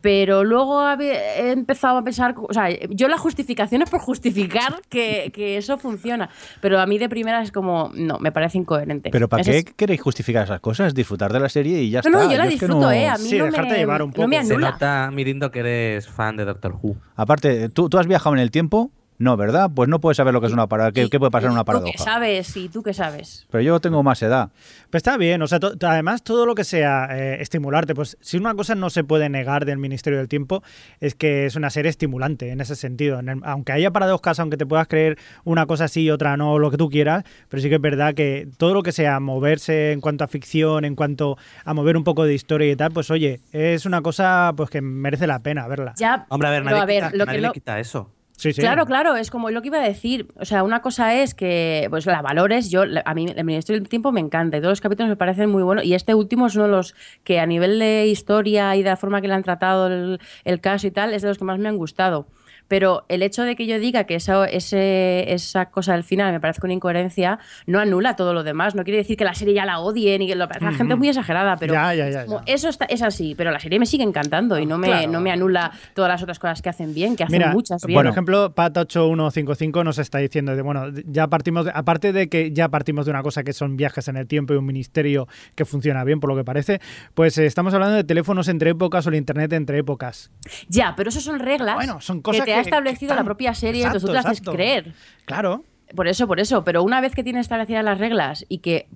Pero 0.00 0.44
luego 0.44 0.88
he 0.98 1.50
empezado 1.52 1.98
a 1.98 2.02
pensar, 2.04 2.34
o 2.36 2.52
sea, 2.54 2.68
yo 2.88 3.08
la 3.08 3.18
justificación 3.18 3.82
es 3.82 3.90
por 3.90 4.00
justificar 4.00 4.80
que, 4.88 5.30
que 5.34 5.56
eso 5.58 5.76
funciona, 5.76 6.30
pero 6.62 6.80
a 6.80 6.86
mí 6.86 6.96
de 6.98 7.08
primera 7.08 7.42
es 7.42 7.52
como, 7.52 7.90
no, 7.94 8.18
me 8.18 8.32
parece 8.32 8.56
incoherente. 8.58 9.10
¿Pero 9.10 9.28
para 9.28 9.42
qué 9.44 9.58
es- 9.58 9.64
queréis 9.64 10.00
justificar 10.00 10.44
esas 10.44 10.60
cosas? 10.60 10.94
Disfrutar 10.94 11.32
de 11.32 11.40
la 11.40 11.48
serie 11.50 11.82
y 11.82 11.90
ya 11.90 12.00
No, 12.04 12.08
está. 12.10 12.24
no, 12.24 12.30
yo 12.32 12.38
la 12.38 12.44
es 12.44 12.48
que 12.50 12.54
disfruto, 12.66 12.80
no- 12.80 12.92
¿eh? 12.92 13.08
A 13.08 13.18
mí 13.18 13.24
Sí, 13.24 13.38
no, 13.38 13.44
dejarte 13.44 13.72
me, 13.72 13.78
llevar 13.78 14.02
un 14.02 14.10
no 14.16 14.26
me 14.26 14.36
poco. 14.36 14.46
Se 14.46 14.52
anula. 14.54 14.70
nota, 14.70 15.10
Mirindo, 15.12 15.50
que 15.50 15.58
eres 15.60 16.08
fan 16.08 16.36
de 16.36 16.44
Doctor 16.46 16.76
Who. 16.80 16.96
Aparte, 17.16 17.68
¿tú, 17.68 17.88
¿tú 17.90 17.98
has 17.98 18.06
viajado 18.06 18.34
en 18.34 18.40
el 18.40 18.50
tiempo? 18.50 18.90
No, 19.20 19.36
¿verdad? 19.36 19.70
Pues 19.74 19.86
no 19.90 20.00
puedes 20.00 20.16
saber 20.16 20.32
lo 20.32 20.40
que 20.40 20.46
es 20.46 20.52
una 20.54 20.66
paradoja. 20.66 20.94
¿Qué, 20.94 21.10
qué 21.10 21.18
puede 21.18 21.30
pasar 21.30 21.48
en 21.48 21.52
y 21.52 21.54
una 21.56 21.60
¿Tú 21.64 21.72
qué 21.72 21.78
paradoja? 21.78 22.04
sabes? 22.04 22.56
¿Y 22.56 22.70
tú 22.70 22.82
qué 22.82 22.94
sabes? 22.94 23.46
Pero 23.50 23.60
yo 23.62 23.78
tengo 23.78 24.02
más 24.02 24.22
edad. 24.22 24.48
Pues 24.88 25.00
está 25.00 25.18
bien, 25.18 25.42
o 25.42 25.46
sea, 25.46 25.60
to- 25.60 25.74
además 25.86 26.22
todo 26.22 26.46
lo 26.46 26.54
que 26.54 26.64
sea 26.64 27.06
eh, 27.10 27.36
estimularte, 27.42 27.94
pues 27.94 28.16
si 28.22 28.38
una 28.38 28.54
cosa 28.54 28.74
no 28.74 28.88
se 28.88 29.04
puede 29.04 29.28
negar 29.28 29.66
del 29.66 29.76
Ministerio 29.76 30.18
del 30.18 30.26
Tiempo 30.28 30.62
es 31.00 31.14
que 31.14 31.44
es 31.44 31.54
una 31.54 31.68
serie 31.68 31.90
estimulante 31.90 32.50
en 32.50 32.62
ese 32.62 32.74
sentido. 32.76 33.18
En 33.20 33.28
el- 33.28 33.40
aunque 33.44 33.72
haya 33.72 33.90
paradojas, 33.90 34.40
aunque 34.40 34.56
te 34.56 34.64
puedas 34.64 34.88
creer 34.88 35.18
una 35.44 35.66
cosa 35.66 35.86
sí 35.86 36.04
y 36.04 36.10
otra 36.10 36.38
no, 36.38 36.58
lo 36.58 36.70
que 36.70 36.78
tú 36.78 36.88
quieras, 36.88 37.24
pero 37.50 37.62
sí 37.62 37.68
que 37.68 37.74
es 37.74 37.80
verdad 37.82 38.14
que 38.14 38.48
todo 38.56 38.72
lo 38.72 38.82
que 38.82 38.92
sea 38.92 39.20
moverse 39.20 39.92
en 39.92 40.00
cuanto 40.00 40.24
a 40.24 40.28
ficción, 40.28 40.86
en 40.86 40.96
cuanto 40.96 41.36
a 41.66 41.74
mover 41.74 41.98
un 41.98 42.04
poco 42.04 42.24
de 42.24 42.32
historia 42.32 42.72
y 42.72 42.74
tal, 42.74 42.90
pues 42.92 43.10
oye, 43.10 43.40
es 43.52 43.84
una 43.84 44.00
cosa 44.00 44.54
pues 44.56 44.70
que 44.70 44.80
merece 44.80 45.26
la 45.26 45.40
pena 45.40 45.68
verla. 45.68 45.92
Ya, 45.98 46.24
Hombre, 46.30 46.48
a 46.48 46.52
ver, 46.52 46.62
pero 46.64 46.76
nadie, 46.78 46.82
a 46.82 46.86
ver, 47.02 47.04
quita, 47.12 47.16
lo 47.18 47.26
nadie 47.26 47.36
que 47.36 47.42
le 47.42 47.46
no- 47.48 47.52
quita 47.52 47.78
eso. 47.80 48.10
Claro, 48.56 48.86
claro, 48.86 49.16
es 49.16 49.30
como 49.30 49.50
lo 49.50 49.62
que 49.62 49.68
iba 49.68 49.78
a 49.78 49.82
decir. 49.82 50.28
O 50.36 50.44
sea, 50.44 50.62
una 50.62 50.82
cosa 50.82 51.14
es 51.14 51.34
que, 51.34 51.86
pues 51.90 52.06
la 52.06 52.22
valores, 52.22 52.70
yo, 52.70 52.82
a 53.04 53.14
mí 53.14 53.26
el 53.34 53.44
Ministerio 53.44 53.80
del 53.80 53.88
Tiempo 53.88 54.12
me 54.12 54.20
encanta 54.20 54.56
y 54.56 54.60
todos 54.60 54.72
los 54.72 54.80
capítulos 54.80 55.08
me 55.08 55.16
parecen 55.16 55.50
muy 55.50 55.62
buenos 55.62 55.84
y 55.84 55.94
este 55.94 56.14
último 56.14 56.46
es 56.46 56.56
uno 56.56 56.64
de 56.64 56.70
los 56.70 56.94
que 57.24 57.40
a 57.40 57.46
nivel 57.46 57.78
de 57.78 58.06
historia 58.06 58.74
y 58.76 58.82
de 58.82 58.90
la 58.90 58.96
forma 58.96 59.20
que 59.20 59.28
le 59.28 59.34
han 59.34 59.42
tratado 59.42 59.86
el, 59.86 60.20
el 60.44 60.60
caso 60.60 60.86
y 60.86 60.90
tal, 60.90 61.12
es 61.12 61.22
de 61.22 61.28
los 61.28 61.38
que 61.38 61.44
más 61.44 61.58
me 61.58 61.68
han 61.68 61.76
gustado. 61.76 62.26
Pero 62.70 63.04
el 63.08 63.24
hecho 63.24 63.42
de 63.42 63.56
que 63.56 63.66
yo 63.66 63.80
diga 63.80 64.04
que 64.04 64.14
esa, 64.14 64.44
ese, 64.46 65.32
esa 65.34 65.66
cosa 65.70 65.94
del 65.94 66.04
final 66.04 66.32
me 66.32 66.38
parece 66.38 66.60
una 66.62 66.72
incoherencia 66.72 67.40
no 67.66 67.80
anula 67.80 68.14
todo 68.14 68.32
lo 68.32 68.44
demás. 68.44 68.76
No 68.76 68.84
quiere 68.84 68.98
decir 68.98 69.16
que 69.16 69.24
la 69.24 69.34
serie 69.34 69.54
ya 69.54 69.64
la 69.66 69.80
odien 69.80 70.22
y 70.22 70.28
que 70.28 70.36
lo, 70.36 70.46
la 70.46 70.72
gente 70.72 70.92
es 70.92 70.98
muy 70.98 71.08
exagerada, 71.08 71.56
pero 71.56 71.74
Ya, 71.74 71.92
ya, 71.94 72.08
ya, 72.08 72.26
como 72.26 72.42
eso 72.46 72.68
está, 72.68 72.84
es 72.84 73.02
así. 73.02 73.34
Pero 73.36 73.50
la 73.50 73.58
serie 73.58 73.80
me 73.80 73.86
sigue 73.86 74.04
encantando 74.04 74.56
y 74.56 74.66
no 74.66 74.78
me, 74.78 74.86
Claro. 74.86 75.10
no 75.10 75.20
me 75.20 75.32
anula 75.32 75.72
todas 75.94 76.08
las 76.08 76.22
otras 76.22 76.38
cosas 76.38 76.62
que 76.62 76.68
hacen 76.68 76.94
bien, 76.94 77.16
que 77.16 77.24
hacen 77.24 77.38
Mira, 77.38 77.52
muchas 77.52 77.84
bien. 77.84 77.96
por 77.98 78.06
ejemplo, 78.06 78.54
Pat8155 78.54 79.84
nos 79.84 79.98
está 79.98 80.18
diciendo 80.18 80.54
de, 80.54 80.62
bueno, 80.62 80.84
ya 81.06 81.26
partimos, 81.26 81.64
de- 81.64 81.72
aparte 81.74 82.12
de 82.12 82.28
que 82.28 82.52
ya 82.52 82.68
partimos 82.68 83.04
de 83.06 83.10
una 83.10 83.22
cosa 83.22 83.42
que 83.42 83.52
son 83.52 83.76
viajes 83.76 84.06
en 84.08 84.16
el 84.16 84.26
tiempo 84.26 84.54
y 84.54 84.56
un 84.56 84.66
ministerio 84.66 85.26
que 85.56 85.64
funciona 85.64 86.04
bien, 86.04 86.20
por 86.20 86.30
lo 86.30 86.36
que 86.36 86.44
parece, 86.44 86.80
pues 87.14 87.36
eh, 87.38 87.46
estamos 87.46 87.74
hablando 87.74 87.96
de 87.96 88.04
teléfonos 88.04 88.48
entre 88.48 88.70
épocas 88.70 89.06
o 89.06 89.08
el 89.10 89.16
internet 89.16 89.52
entre 89.52 89.78
épocas. 89.78 90.30
Ya, 90.68 90.94
pero 90.96 91.08
eso 91.10 91.20
son 91.20 91.38
reglas 91.40 91.74
Bueno, 91.74 92.00
son 92.00 92.20
cosas 92.22 92.44
que 92.44 92.52
te 92.52 92.54
que- 92.54 92.59
ha 92.60 92.62
establecido 92.62 93.14
la 93.14 93.24
propia 93.24 93.54
serie, 93.54 93.82
Exacto, 93.82 93.98
entonces 93.98 94.20
tú 94.22 94.28
te 94.28 94.28
haces 94.28 94.54
creer. 94.54 94.94
Claro. 95.24 95.64
Por 95.94 96.06
eso, 96.08 96.26
por 96.26 96.40
eso. 96.40 96.64
Pero 96.64 96.82
una 96.82 97.00
vez 97.00 97.14
que 97.14 97.24
tienes 97.24 97.42
establecidas 97.42 97.84
las 97.84 97.98
reglas 97.98 98.44
y 98.48 98.58
que 98.58 98.86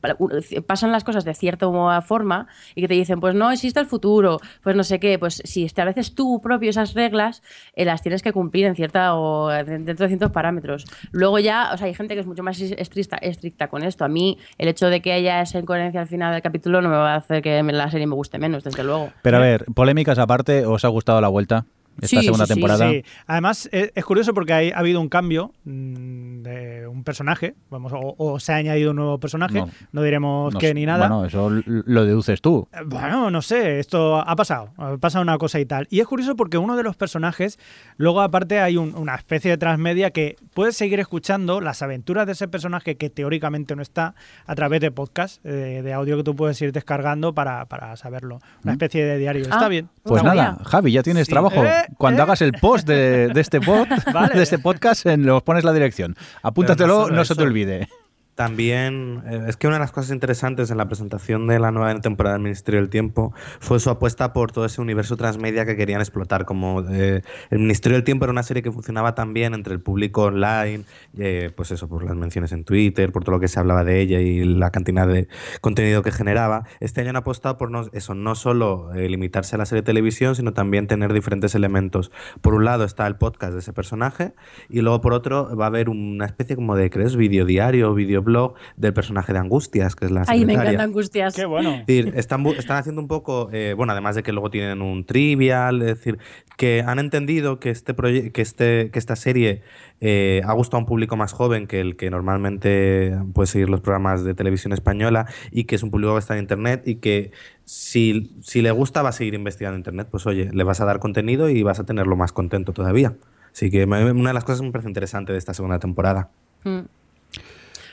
pasan 0.67 0.93
las 0.93 1.05
cosas 1.05 1.25
de 1.25 1.35
cierta 1.35 1.67
forma 2.03 2.47
y 2.75 2.83
que 2.83 2.89
te 2.89 2.95
dicen, 2.95 3.21
pues 3.21 3.35
no 3.35 3.51
existe 3.51 3.81
el 3.81 3.87
futuro, 3.87 4.39
pues 4.63 4.77
no 4.77 4.85
sé 4.85 5.01
qué, 5.01 5.19
pues 5.19 5.43
si 5.45 5.65
estableces 5.65 6.15
tú 6.15 6.41
propio 6.41 6.71
esas 6.71 6.95
reglas, 6.95 7.43
eh, 7.75 7.85
las 7.85 8.03
tienes 8.03 8.23
que 8.23 8.33
cumplir 8.33 8.67
en 8.67 8.75
cierta 8.75 9.15
o 9.17 9.49
dentro 9.49 9.95
de 9.95 10.09
ciertos 10.09 10.31
parámetros. 10.31 10.85
Luego 11.11 11.39
ya, 11.39 11.71
o 11.73 11.77
sea, 11.77 11.87
hay 11.87 11.95
gente 11.95 12.15
que 12.15 12.21
es 12.21 12.27
mucho 12.27 12.43
más 12.43 12.61
estricta, 12.61 13.17
estricta 13.17 13.69
con 13.69 13.83
esto. 13.83 14.05
A 14.05 14.09
mí, 14.09 14.39
el 14.59 14.69
hecho 14.69 14.89
de 14.89 15.01
que 15.01 15.13
haya 15.13 15.41
esa 15.41 15.59
incoherencia 15.59 16.01
al 16.01 16.09
final 16.09 16.33
del 16.33 16.43
capítulo 16.43 16.81
no 16.81 16.89
me 16.89 16.97
va 16.97 17.15
a 17.15 17.17
hacer 17.17 17.43
que 17.43 17.63
la 17.63 17.91
serie 17.91 18.07
me 18.07 18.15
guste 18.15 18.39
menos, 18.39 18.63
desde 18.63 18.85
luego. 18.85 19.11
Pero 19.23 19.39
a 19.39 19.41
ver, 19.41 19.65
polémicas 19.75 20.19
aparte, 20.19 20.65
¿os 20.67 20.85
ha 20.85 20.89
gustado 20.89 21.21
la 21.21 21.29
vuelta? 21.29 21.67
Esta 22.01 22.07
Sí, 22.21 22.25
segunda 22.25 22.47
sí, 22.47 22.53
temporada. 22.55 22.91
Sí, 22.91 23.05
además 23.27 23.69
eh, 23.73 23.93
es 23.95 24.05
curioso 24.05 24.35
porque 24.35 24.53
hay- 24.53 24.71
ha 24.73 24.79
habido 24.79 25.01
un 25.01 25.09
cambio 25.09 25.53
mm, 25.65 26.43
de 26.43 26.87
un 26.89 27.05
personaje, 27.05 27.55
vamos, 27.71 27.93
o, 27.95 28.15
o 28.19 28.41
se 28.41 28.53
ha 28.53 28.57
añadido 28.57 28.91
un 28.91 28.97
nuevo 28.97 29.19
personaje, 29.19 29.59
No. 29.61 29.69
no, 29.93 30.03
diremos 30.03 30.55
No 30.55 30.61
qué 30.61 30.75
ni 30.75 30.87
nada. 30.87 31.09
Bueno, 31.09 31.25
eso 31.25 31.51
lo 31.67 32.05
deduces 32.05 32.41
tú. 32.41 32.67
Eh, 32.73 32.79
Bueno, 32.85 33.31
no 33.31 33.43
sé, 33.43 33.79
esto 33.79 34.17
ha 34.19 34.37
pasado, 34.37 34.71
ha 34.77 34.97
pasado 34.97 35.23
una 35.23 35.39
cosa 35.39 35.61
y 35.61 35.67
tal. 35.67 35.87
Y 35.91 36.01
es 36.01 36.07
curioso 36.07 36.37
porque 36.37 36.59
uno 36.59 36.77
de 36.77 36.83
los 36.83 36.97
personajes, 36.97 37.59
luego 37.97 38.21
aparte 38.21 38.61
hay 38.61 38.77
un- 38.77 38.95
una 38.97 39.15
especie 39.15 39.51
de 39.51 39.57
transmedia 39.59 40.11
que 40.11 40.37
puedes 40.53 40.77
seguir 40.77 41.01
escuchando 41.01 41.61
las 41.61 41.83
aventuras 41.83 42.27
de 42.27 42.33
ese 42.33 42.49
personaje 42.49 42.97
que 42.97 43.09
teóricamente 43.11 43.77
no 43.77 43.83
está 43.83 44.15
a 44.47 44.55
través 44.55 44.81
de 44.81 44.91
podcast, 44.91 45.45
eh, 45.45 45.81
de 45.83 45.93
audio 45.93 46.17
que 46.17 46.25
tú 46.25 46.35
puedes 46.37 46.61
ir 46.61 46.73
descargando 46.73 47.35
para, 47.35 47.65
para 47.67 47.97
saberlo. 47.97 48.41
Una 48.63 48.73
especie 48.73 49.05
de 49.05 49.19
diario. 49.19 49.43
Está 49.43 49.67
Ah, 49.67 49.69
bien. 49.69 49.89
Pues 50.03 50.23
nada. 50.23 50.59
Javi, 50.65 50.93
ya 50.93 51.03
tienes 51.03 51.27
Sí. 51.27 51.33
trabajo. 51.33 51.65
Eh, 51.65 51.84
Cuando 51.99 52.21
eh. 52.21 52.23
hagas 52.23 52.43
el 52.43 52.53
post 52.53 52.87
de, 52.87 53.29
de 53.29 53.41
este 53.41 53.61
pod, 53.61 53.87
Vale. 54.13 54.35
de 54.35 54.43
este 54.43 54.59
podcast, 54.59 55.07
en, 55.07 55.25
los 55.27 55.43
pones 55.43 55.65
la 55.65 55.73
dirección. 55.73 56.17
Apúntatelo, 56.43 57.11
no 57.11 57.25
se 57.25 57.35
te 57.35 57.43
olvide. 57.43 57.89
También, 58.35 59.23
eh, 59.27 59.45
es 59.47 59.57
que 59.57 59.69
una 59.69 59.77
de 59.77 59.81
las 59.81 59.93
cosas 59.93 60.11
interesantes 60.11 60.71
en 60.73 60.77
la 60.77 60.87
presentación 60.87 61.47
de 61.47 61.61
la 61.61 61.71
nueva 61.71 62.01
temporada 62.01 62.35
del 62.35 62.43
Ministerio 62.43 62.81
del 62.81 62.91
Tiempo 62.91 63.33
fue 63.61 63.79
su 63.79 63.91
apuesta 63.91 64.33
por 64.33 64.51
todo 64.51 64.65
ese 64.65 64.81
universo 64.81 65.17
transmedia 65.17 65.65
que 65.65 65.77
querían 65.77 66.01
explotar. 66.01 66.45
Como 66.45 66.83
eh, 66.91 67.23
el 67.51 67.59
Ministerio 67.61 67.97
del 67.97 68.05
Tiempo 68.05 68.25
era 68.25 68.33
una 68.33 68.43
serie 68.43 68.63
que 68.63 68.73
funcionaba 68.73 69.15
tan 69.15 69.35
bien 69.35 69.55
entre 69.55 69.73
el 69.73 69.81
público 69.81 70.25
online, 70.25 70.83
eh, 71.17 71.53
pues 71.55 71.71
eso, 71.71 71.89
por 71.89 72.03
las 72.03 72.17
menciones 72.17 72.51
en 72.51 72.65
Twitter, 72.65 73.13
por 73.13 73.23
todo 73.23 73.37
lo 73.37 73.41
que 73.41 73.47
se 73.47 73.61
hablaba 73.61 73.85
de 73.85 74.01
ella 74.01 74.21
y 74.21 74.43
la 74.43 74.71
cantidad 74.71 75.07
de 75.07 75.29
contenido 75.61 76.03
que 76.03 76.11
generaba. 76.11 76.65
Este 76.81 77.03
año 77.03 77.11
han 77.11 77.17
apostado 77.17 77.57
por 77.57 77.71
no, 77.71 77.87
eso, 77.93 78.15
no 78.15 78.35
solo 78.35 78.91
limitarse 78.95 79.55
a 79.55 79.59
la 79.59 79.67
serie 79.67 79.83
de 79.83 79.87
televisión, 79.87 80.35
sino 80.35 80.53
también 80.53 80.89
tener 80.89 81.13
diferentes 81.13 81.55
elementos. 81.55 82.11
Por 82.41 82.55
un 82.55 82.65
lado 82.65 82.85
está 82.85 83.07
el 83.07 83.15
podcast 83.17 83.53
de 83.53 83.61
ese 83.61 83.73
personaje 83.73 84.33
y 84.69 84.81
luego 84.81 85.01
por 85.01 85.13
otro 85.13 85.57
va 85.57 85.67
a 85.67 85.69
haber 85.69 85.89
una 85.89 86.27
especie 86.27 86.57
como 86.57 86.75
de, 86.75 86.91
¿crees? 86.91 87.17
Videodiario 87.17 87.91
o 87.91 87.95
videoblog 88.25 88.55
del 88.77 88.93
personaje 88.93 89.33
de 89.33 89.39
Angustias, 89.39 89.95
que 89.95 90.07
es 90.07 90.11
la 90.11 90.25
Ay, 90.27 90.41
me 90.41 90.53
secretaria. 90.53 90.71
encanta 90.71 90.85
Angustias. 90.85 91.35
Qué 91.35 91.45
bueno. 91.45 91.75
Es 91.75 91.87
decir, 91.87 92.13
están, 92.17 92.47
están 92.47 92.79
haciendo 92.79 93.01
un 93.01 93.09
poco, 93.09 93.49
eh, 93.53 93.75
bueno, 93.77 93.93
además 93.93 94.17
de 94.17 94.23
que 94.23 94.33
luego 94.33 94.51
tienen 94.51 94.83
un 94.83 95.05
trivial, 95.05 95.83
es 95.83 95.89
decir, 95.89 96.19
que 96.57 96.83
han 96.87 96.99
entendido 96.99 97.61
que, 97.61 97.71
este 97.71 97.95
que, 97.95 98.43
este, 98.43 98.91
que 98.91 98.99
esta 98.99 99.17
serie 99.17 99.63
eh, 100.01 100.43
ha 100.45 100.53
gustado 100.53 100.79
a 100.79 100.81
un 100.81 100.87
público 100.87 101.17
más 101.17 101.33
joven 101.33 101.67
que 101.67 101.81
el 101.81 101.97
que 101.97 102.11
normalmente 102.11 103.17
puede 103.33 103.47
seguir 103.47 103.69
los 103.71 103.81
programas 103.81 104.25
de 104.25 104.35
televisión 104.35 104.73
española 104.73 105.27
y 105.51 105.65
que 105.65 105.77
es 105.77 105.83
un 105.83 105.91
público 105.91 106.15
que 106.15 106.21
está 106.21 106.35
en 106.35 106.41
Internet 106.41 106.83
y 106.87 106.97
que 106.97 107.33
si, 107.65 108.37
si 108.43 108.63
le 108.63 108.71
gusta 108.71 109.03
va 109.03 109.11
a 109.11 109.13
seguir 109.13 109.35
investigando 109.35 109.77
en 109.77 109.81
Internet, 109.81 110.09
pues 110.11 110.27
oye, 110.27 110.51
le 110.53 110.65
vas 110.65 110.81
a 110.81 110.85
dar 110.85 110.99
contenido 110.99 111.49
y 111.49 111.63
vas 111.63 111.81
a 111.81 111.85
tenerlo 111.85 112.17
más 112.17 112.33
contento 112.33 112.73
todavía. 112.73 113.15
Así 113.53 113.71
que 113.71 113.85
una 113.85 114.31
de 114.31 114.35
las 114.35 114.45
cosas 114.45 114.61
que 114.61 114.67
me 114.67 114.73
parece 114.73 114.89
interesante 114.89 115.33
de 115.33 115.39
esta 115.39 115.55
segunda 115.55 115.79
temporada. 115.79 116.29
Mm. 116.65 116.81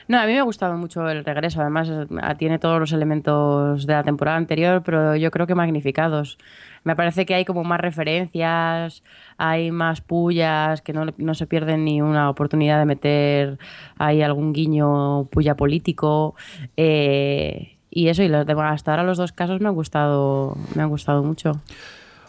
No, 0.07 0.19
a 0.19 0.25
mí 0.25 0.33
me 0.33 0.39
ha 0.39 0.43
gustado 0.43 0.75
mucho 0.77 1.09
el 1.09 1.23
regreso. 1.23 1.61
Además, 1.61 1.91
ah, 2.21 2.35
tiene 2.35 2.59
todos 2.59 2.79
los 2.79 2.91
elementos 2.91 3.85
de 3.85 3.93
la 3.93 4.03
temporada 4.03 4.37
anterior, 4.37 4.81
pero 4.83 5.15
yo 5.15 5.31
creo 5.31 5.47
que 5.47 5.55
magnificados. 5.55 6.37
Me 6.83 6.95
parece 6.95 7.25
que 7.25 7.35
hay 7.35 7.45
como 7.45 7.63
más 7.63 7.79
referencias, 7.79 9.03
hay 9.37 9.71
más 9.71 10.01
pullas, 10.01 10.81
que 10.81 10.93
no, 10.93 11.05
no 11.17 11.33
se 11.35 11.47
pierden 11.47 11.85
ni 11.85 12.01
una 12.01 12.29
oportunidad 12.29 12.79
de 12.79 12.85
meter 12.85 13.59
ahí 13.97 14.21
algún 14.21 14.53
guiño 14.53 15.25
puya 15.25 15.55
político. 15.55 16.35
eh, 16.77 17.77
y 17.93 18.07
eso, 18.07 18.23
y 18.23 18.29
los 18.29 18.45
demás, 18.45 18.75
hasta 18.75 18.91
ahora 18.91 19.03
los 19.03 19.17
dos 19.17 19.33
casos 19.33 19.59
me 19.59 19.67
han 19.67 19.75
gustado, 19.75 20.57
me 20.75 20.81
han 20.81 20.87
gustado 20.87 21.23
mucho. 21.23 21.59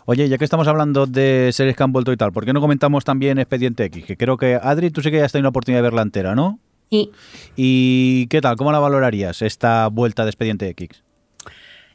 Oye, 0.04 0.28
ya 0.28 0.36
que 0.36 0.44
estamos 0.44 0.66
hablando 0.66 1.06
de 1.06 1.50
series 1.52 1.76
que 1.76 1.82
han 1.84 1.92
vuelto 1.92 2.12
y 2.12 2.16
tal, 2.16 2.32
¿por 2.32 2.44
qué 2.44 2.52
no 2.52 2.60
comentamos 2.60 3.04
también 3.04 3.38
Expediente 3.38 3.84
X? 3.84 4.04
Que 4.04 4.16
creo 4.16 4.36
que, 4.36 4.58
Adri, 4.60 4.90
tú 4.90 5.00
sí 5.00 5.12
que 5.12 5.18
ya 5.18 5.24
has 5.24 5.30
tenido 5.30 5.44
la 5.44 5.50
oportunidad 5.50 5.78
de 5.78 5.82
verla 5.84 6.02
entera, 6.02 6.34
¿no? 6.34 6.58
Y 6.92 7.10
¿Y 7.56 8.26
qué 8.26 8.42
tal? 8.42 8.56
¿Cómo 8.56 8.70
la 8.70 8.78
valorarías 8.78 9.40
esta 9.40 9.88
vuelta 9.88 10.24
de 10.24 10.30
Expediente 10.30 10.68
X? 10.68 11.02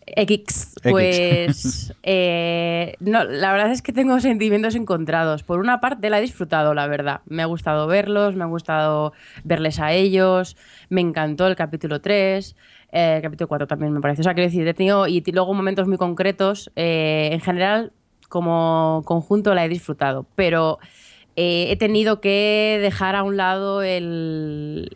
X, 0.08 0.74
pues 0.82 1.94
eh, 2.04 2.96
no, 3.00 3.24
la 3.24 3.52
verdad 3.52 3.72
es 3.72 3.84
que 3.84 3.94
tengo 3.94 4.20
sentimientos 4.20 4.74
encontrados. 4.74 5.44
Por 5.44 5.60
una 5.60 5.80
parte 5.80 6.10
la 6.10 6.18
he 6.18 6.22
disfrutado, 6.22 6.74
la 6.74 6.88
verdad. 6.88 7.22
Me 7.28 7.44
ha 7.44 7.46
gustado 7.46 7.86
verlos, 7.86 8.36
me 8.36 8.44
ha 8.44 8.48
gustado 8.48 9.14
verles 9.44 9.80
a 9.80 9.94
ellos, 9.94 10.58
me 10.90 11.02
encantó 11.02 11.46
el 11.46 11.56
capítulo 11.56 12.02
3, 12.02 12.56
eh, 12.92 13.18
el 13.18 13.22
capítulo 13.22 13.50
4 13.50 13.68
también 13.68 13.94
me 13.94 14.02
parece. 14.02 14.22
O 14.22 14.24
sea, 14.24 14.34
quiero 14.34 14.50
decir, 14.50 14.68
he 14.68 14.74
tenido 14.74 15.08
y 15.08 15.22
luego 15.32 15.54
momentos 15.54 15.88
muy 15.88 15.98
concretos. 15.98 16.72
eh, 16.76 17.30
en 17.34 17.42
general, 17.42 17.92
como 18.30 19.04
conjunto 19.06 19.54
la 19.54 19.64
he 19.64 19.70
disfrutado, 19.70 20.26
pero 20.36 20.80
eh, 21.40 21.72
he 21.72 21.76
tenido 21.76 22.20
que 22.20 22.80
dejar 22.82 23.16
a 23.16 23.22
un 23.22 23.38
lado 23.38 23.84
el, 23.84 24.90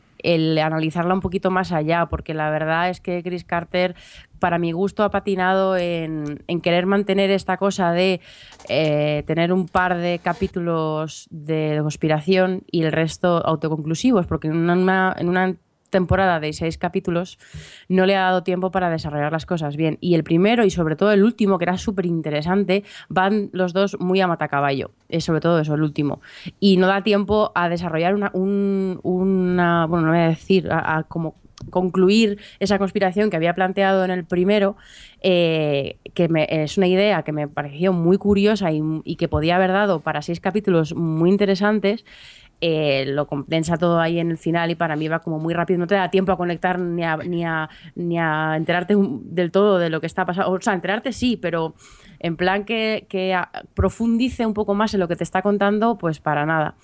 analizarla 0.59 1.13
un 1.13 1.21
poquito 1.21 1.51
más 1.51 1.71
allá, 1.71 2.07
porque 2.07 2.33
la 2.33 2.49
verdad 2.49 2.89
es 2.89 2.99
que 2.99 3.21
Chris 3.21 3.43
Carter, 3.43 3.95
para 4.39 4.57
mi 4.57 4.71
gusto, 4.71 5.03
ha 5.03 5.11
patinado 5.11 5.77
en, 5.77 6.43
en 6.47 6.61
querer 6.61 6.87
mantener 6.87 7.29
esta 7.29 7.57
cosa 7.57 7.91
de 7.91 8.21
eh, 8.69 9.23
tener 9.27 9.53
un 9.53 9.67
par 9.67 9.97
de 9.97 10.17
capítulos 10.17 11.27
de 11.29 11.77
conspiración 11.79 12.63
y 12.71 12.81
el 12.81 12.91
resto 12.91 13.45
autoconclusivos, 13.45 14.25
porque 14.25 14.47
en 14.47 14.55
una, 14.55 15.15
en 15.15 15.29
una 15.29 15.55
temporada 15.91 16.39
de 16.39 16.53
seis 16.53 16.79
capítulos 16.79 17.37
no 17.87 18.07
le 18.07 18.15
ha 18.15 18.21
dado 18.21 18.41
tiempo 18.41 18.71
para 18.71 18.89
desarrollar 18.89 19.31
las 19.31 19.45
cosas 19.45 19.75
bien. 19.75 19.99
Y 20.01 20.15
el 20.15 20.23
primero 20.23 20.65
y 20.65 20.71
sobre 20.71 20.95
todo 20.95 21.11
el 21.11 21.23
último, 21.23 21.59
que 21.59 21.65
era 21.65 21.77
súper 21.77 22.07
interesante, 22.07 22.83
van 23.09 23.49
los 23.53 23.73
dos 23.73 23.97
muy 23.99 24.19
a 24.21 24.27
matacaballo. 24.27 24.91
Es 25.09 25.25
sobre 25.25 25.41
todo 25.41 25.59
eso, 25.59 25.75
el 25.75 25.83
último. 25.83 26.19
Y 26.59 26.77
no 26.77 26.87
da 26.87 27.03
tiempo 27.03 27.51
a 27.53 27.69
desarrollar 27.69 28.15
una, 28.15 28.31
un- 28.33 28.99
una 29.03 29.85
bueno, 29.85 30.07
no 30.07 30.11
voy 30.13 30.21
a 30.21 30.27
decir, 30.29 30.71
a, 30.71 30.97
a 30.97 31.03
como 31.03 31.35
concluir 31.69 32.39
esa 32.59 32.79
conspiración 32.79 33.29
que 33.29 33.35
había 33.35 33.53
planteado 33.53 34.03
en 34.03 34.09
el 34.09 34.25
primero, 34.25 34.77
eh, 35.21 35.97
que 36.15 36.27
me- 36.27 36.47
es 36.49 36.77
una 36.77 36.87
idea 36.87 37.21
que 37.21 37.31
me 37.31 37.47
pareció 37.47 37.93
muy 37.93 38.17
curiosa 38.17 38.71
y, 38.71 38.81
y 39.03 39.15
que 39.15 39.27
podía 39.27 39.57
haber 39.57 39.71
dado 39.71 39.99
para 39.99 40.23
seis 40.23 40.39
capítulos 40.39 40.95
muy 40.95 41.29
interesantes, 41.29 42.03
eh, 42.61 43.05
lo 43.07 43.27
compensa 43.27 43.75
todo 43.77 43.99
ahí 43.99 44.19
en 44.19 44.31
el 44.31 44.37
final 44.37 44.69
y 44.71 44.75
para 44.75 44.95
mí 44.95 45.07
va 45.07 45.19
como 45.19 45.39
muy 45.39 45.53
rápido, 45.53 45.79
no 45.79 45.87
te 45.87 45.95
da 45.95 46.11
tiempo 46.11 46.31
a 46.31 46.37
conectar 46.37 46.79
ni 46.79 47.03
a, 47.03 47.17
ni 47.17 47.43
a, 47.43 47.69
ni 47.95 48.19
a 48.19 48.55
enterarte 48.55 48.95
del 48.97 49.51
todo 49.51 49.79
de 49.79 49.89
lo 49.89 49.99
que 49.99 50.07
está 50.07 50.25
pasando, 50.25 50.51
o 50.51 50.61
sea, 50.61 50.73
enterarte 50.73 51.11
sí, 51.11 51.37
pero 51.37 51.73
en 52.23 52.37
plan 52.37 52.63
que, 52.65 53.05
que 53.09 53.33
a- 53.33 53.49
profundice 53.73 54.45
un 54.45 54.53
poco 54.53 54.73
más 54.75 54.93
en 54.93 54.99
lo 54.99 55.07
que 55.07 55.15
te 55.15 55.23
está 55.23 55.41
contando, 55.41 55.97
pues 55.97 56.19
para 56.19 56.45
nada. 56.45 56.75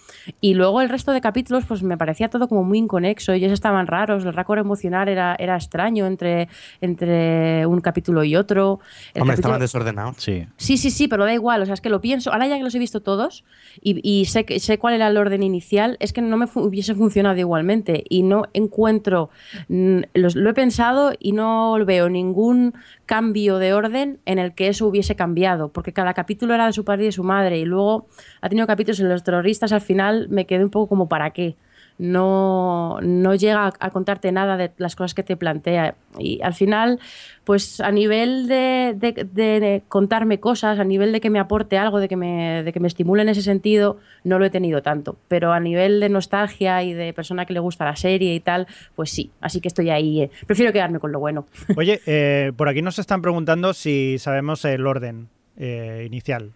Y 0.42 0.56
luego 0.56 0.82
el 0.82 0.90
resto 0.90 1.12
de 1.12 1.22
capítulos, 1.22 1.64
pues 1.68 1.84
me 1.84 1.98
parecía 1.98 2.28
todo 2.30 2.48
como 2.48 2.64
muy 2.64 2.80
inconexo, 2.80 3.32
ellos 3.34 3.52
estaban 3.52 3.88
raros, 3.88 4.26
el 4.26 4.34
récord 4.34 4.58
emocional 4.60 5.08
era, 5.10 5.36
era 5.38 5.56
extraño 5.56 6.06
entre, 6.08 6.50
entre 6.82 7.66
un 7.68 7.80
capítulo 7.82 8.24
y 8.24 8.36
otro. 8.36 8.80
El 9.14 9.22
Hombre, 9.22 9.36
capítulo- 9.36 9.54
estaban 9.54 9.60
desordenados. 9.62 10.16
Sí. 10.18 10.46
Sí, 10.58 10.78
sí, 10.78 10.90
sí, 10.90 11.08
pero 11.08 11.26
da 11.26 11.34
igual. 11.34 11.62
O 11.62 11.66
sea, 11.66 11.74
es 11.76 11.82
que 11.82 11.90
lo 11.90 12.02
pienso. 12.02 12.34
Ahora 12.34 12.48
ya 12.48 12.58
que 12.58 12.64
los 12.64 12.74
he 12.76 12.80
visto 12.80 13.02
todos 13.02 13.44
y, 13.82 14.00
y 14.10 14.26
sé, 14.26 14.44
que- 14.46 14.60
sé 14.60 14.80
cuál 14.80 14.96
era 14.96 15.08
el 15.08 15.18
orden 15.18 15.44
inicial, 15.44 15.98
es 16.00 16.14
que 16.14 16.22
no 16.22 16.38
me 16.38 16.48
fu- 16.48 16.62
hubiese 16.62 16.96
funcionado 16.96 17.38
igualmente. 17.40 18.04
Y 18.10 18.24
no 18.24 18.44
encuentro. 18.54 19.30
mm, 19.70 20.00
los- 20.14 20.36
lo 20.36 20.50
he 20.50 20.54
pensado 20.54 21.14
y 21.20 21.32
no 21.34 21.78
veo 21.86 22.10
ningún 22.10 22.74
cambio 23.06 23.58
de 23.60 23.74
orden 23.74 24.20
en 24.26 24.40
el 24.40 24.54
que 24.54 24.68
eso 24.70 24.88
hubiese 24.88 25.16
cambiado. 25.16 25.27
Porque 25.70 25.94
cada 25.94 26.14
capítulo 26.14 26.54
era 26.54 26.66
de 26.66 26.74
su 26.74 26.86
padre 26.86 27.04
y 27.04 27.06
de 27.08 27.12
su 27.12 27.24
madre. 27.24 27.60
Y 27.60 27.66
luego 27.66 28.08
ha 28.42 28.50
tenido 28.50 28.68
capítulos 28.68 29.00
en 29.00 29.10
los 29.10 29.24
terroristas. 29.24 29.72
Al 29.72 29.82
final 29.82 30.28
me 30.30 30.46
quedé 30.46 30.64
un 30.64 30.72
poco 30.72 30.88
como 30.88 31.10
para 31.10 31.32
qué 31.32 31.56
no, 32.00 33.00
no 33.02 33.36
llega 33.36 33.68
a, 33.68 33.74
a 33.80 33.90
contarte 33.90 34.32
nada 34.32 34.58
de 34.58 34.72
las 34.78 34.96
cosas 34.96 35.14
que 35.14 35.24
te 35.24 35.36
plantea. 35.38 35.96
Y 36.20 36.42
al 36.42 36.54
final, 36.54 37.00
pues 37.44 37.80
a 37.82 37.92
nivel 37.92 38.48
de, 38.48 38.96
de- 38.98 39.14
de 39.60 39.84
contarme 39.88 40.40
cosas, 40.40 40.80
a 40.80 40.84
nivel 40.84 41.12
de 41.12 41.22
que 41.22 41.30
me 41.30 41.40
aporte 41.40 41.78
algo, 41.78 42.00
de 42.00 42.08
que 42.08 42.16
me, 42.16 42.64
de 42.64 42.74
que 42.74 42.80
me 42.80 42.88
estimule 42.88 43.22
en 43.24 43.30
ese 43.30 43.42
sentido, 43.42 43.98
no 44.24 44.40
lo 44.40 44.46
he 44.46 44.50
tenido 44.50 44.82
tanto. 44.82 45.18
Pero 45.28 45.54
a 45.54 45.60
nivel 45.60 46.00
de 46.00 46.10
nostalgia 46.10 46.84
y 46.84 46.94
de 46.94 47.14
persona 47.14 47.46
que 47.46 47.54
le 47.54 47.60
gusta 47.60 47.86
la 47.86 47.96
serie 47.96 48.34
y 48.36 48.40
tal, 48.40 48.68
pues 48.96 49.10
sí. 49.12 49.32
Así 49.42 49.62
que 49.62 49.68
estoy 49.68 49.90
ahí. 49.90 50.22
eh. 50.24 50.32
Prefiero 50.46 50.72
quedarme 50.74 51.00
con 51.00 51.12
lo 51.12 51.20
bueno. 51.20 51.46
Oye, 51.78 52.00
eh, 52.06 52.52
por 52.56 52.70
aquí 52.70 52.82
nos 52.82 53.00
están 53.00 53.22
preguntando 53.22 53.74
si 53.74 54.18
sabemos 54.20 54.64
el 54.66 54.86
orden 54.86 55.30
eh, 55.58 56.04
inicial. 56.06 56.52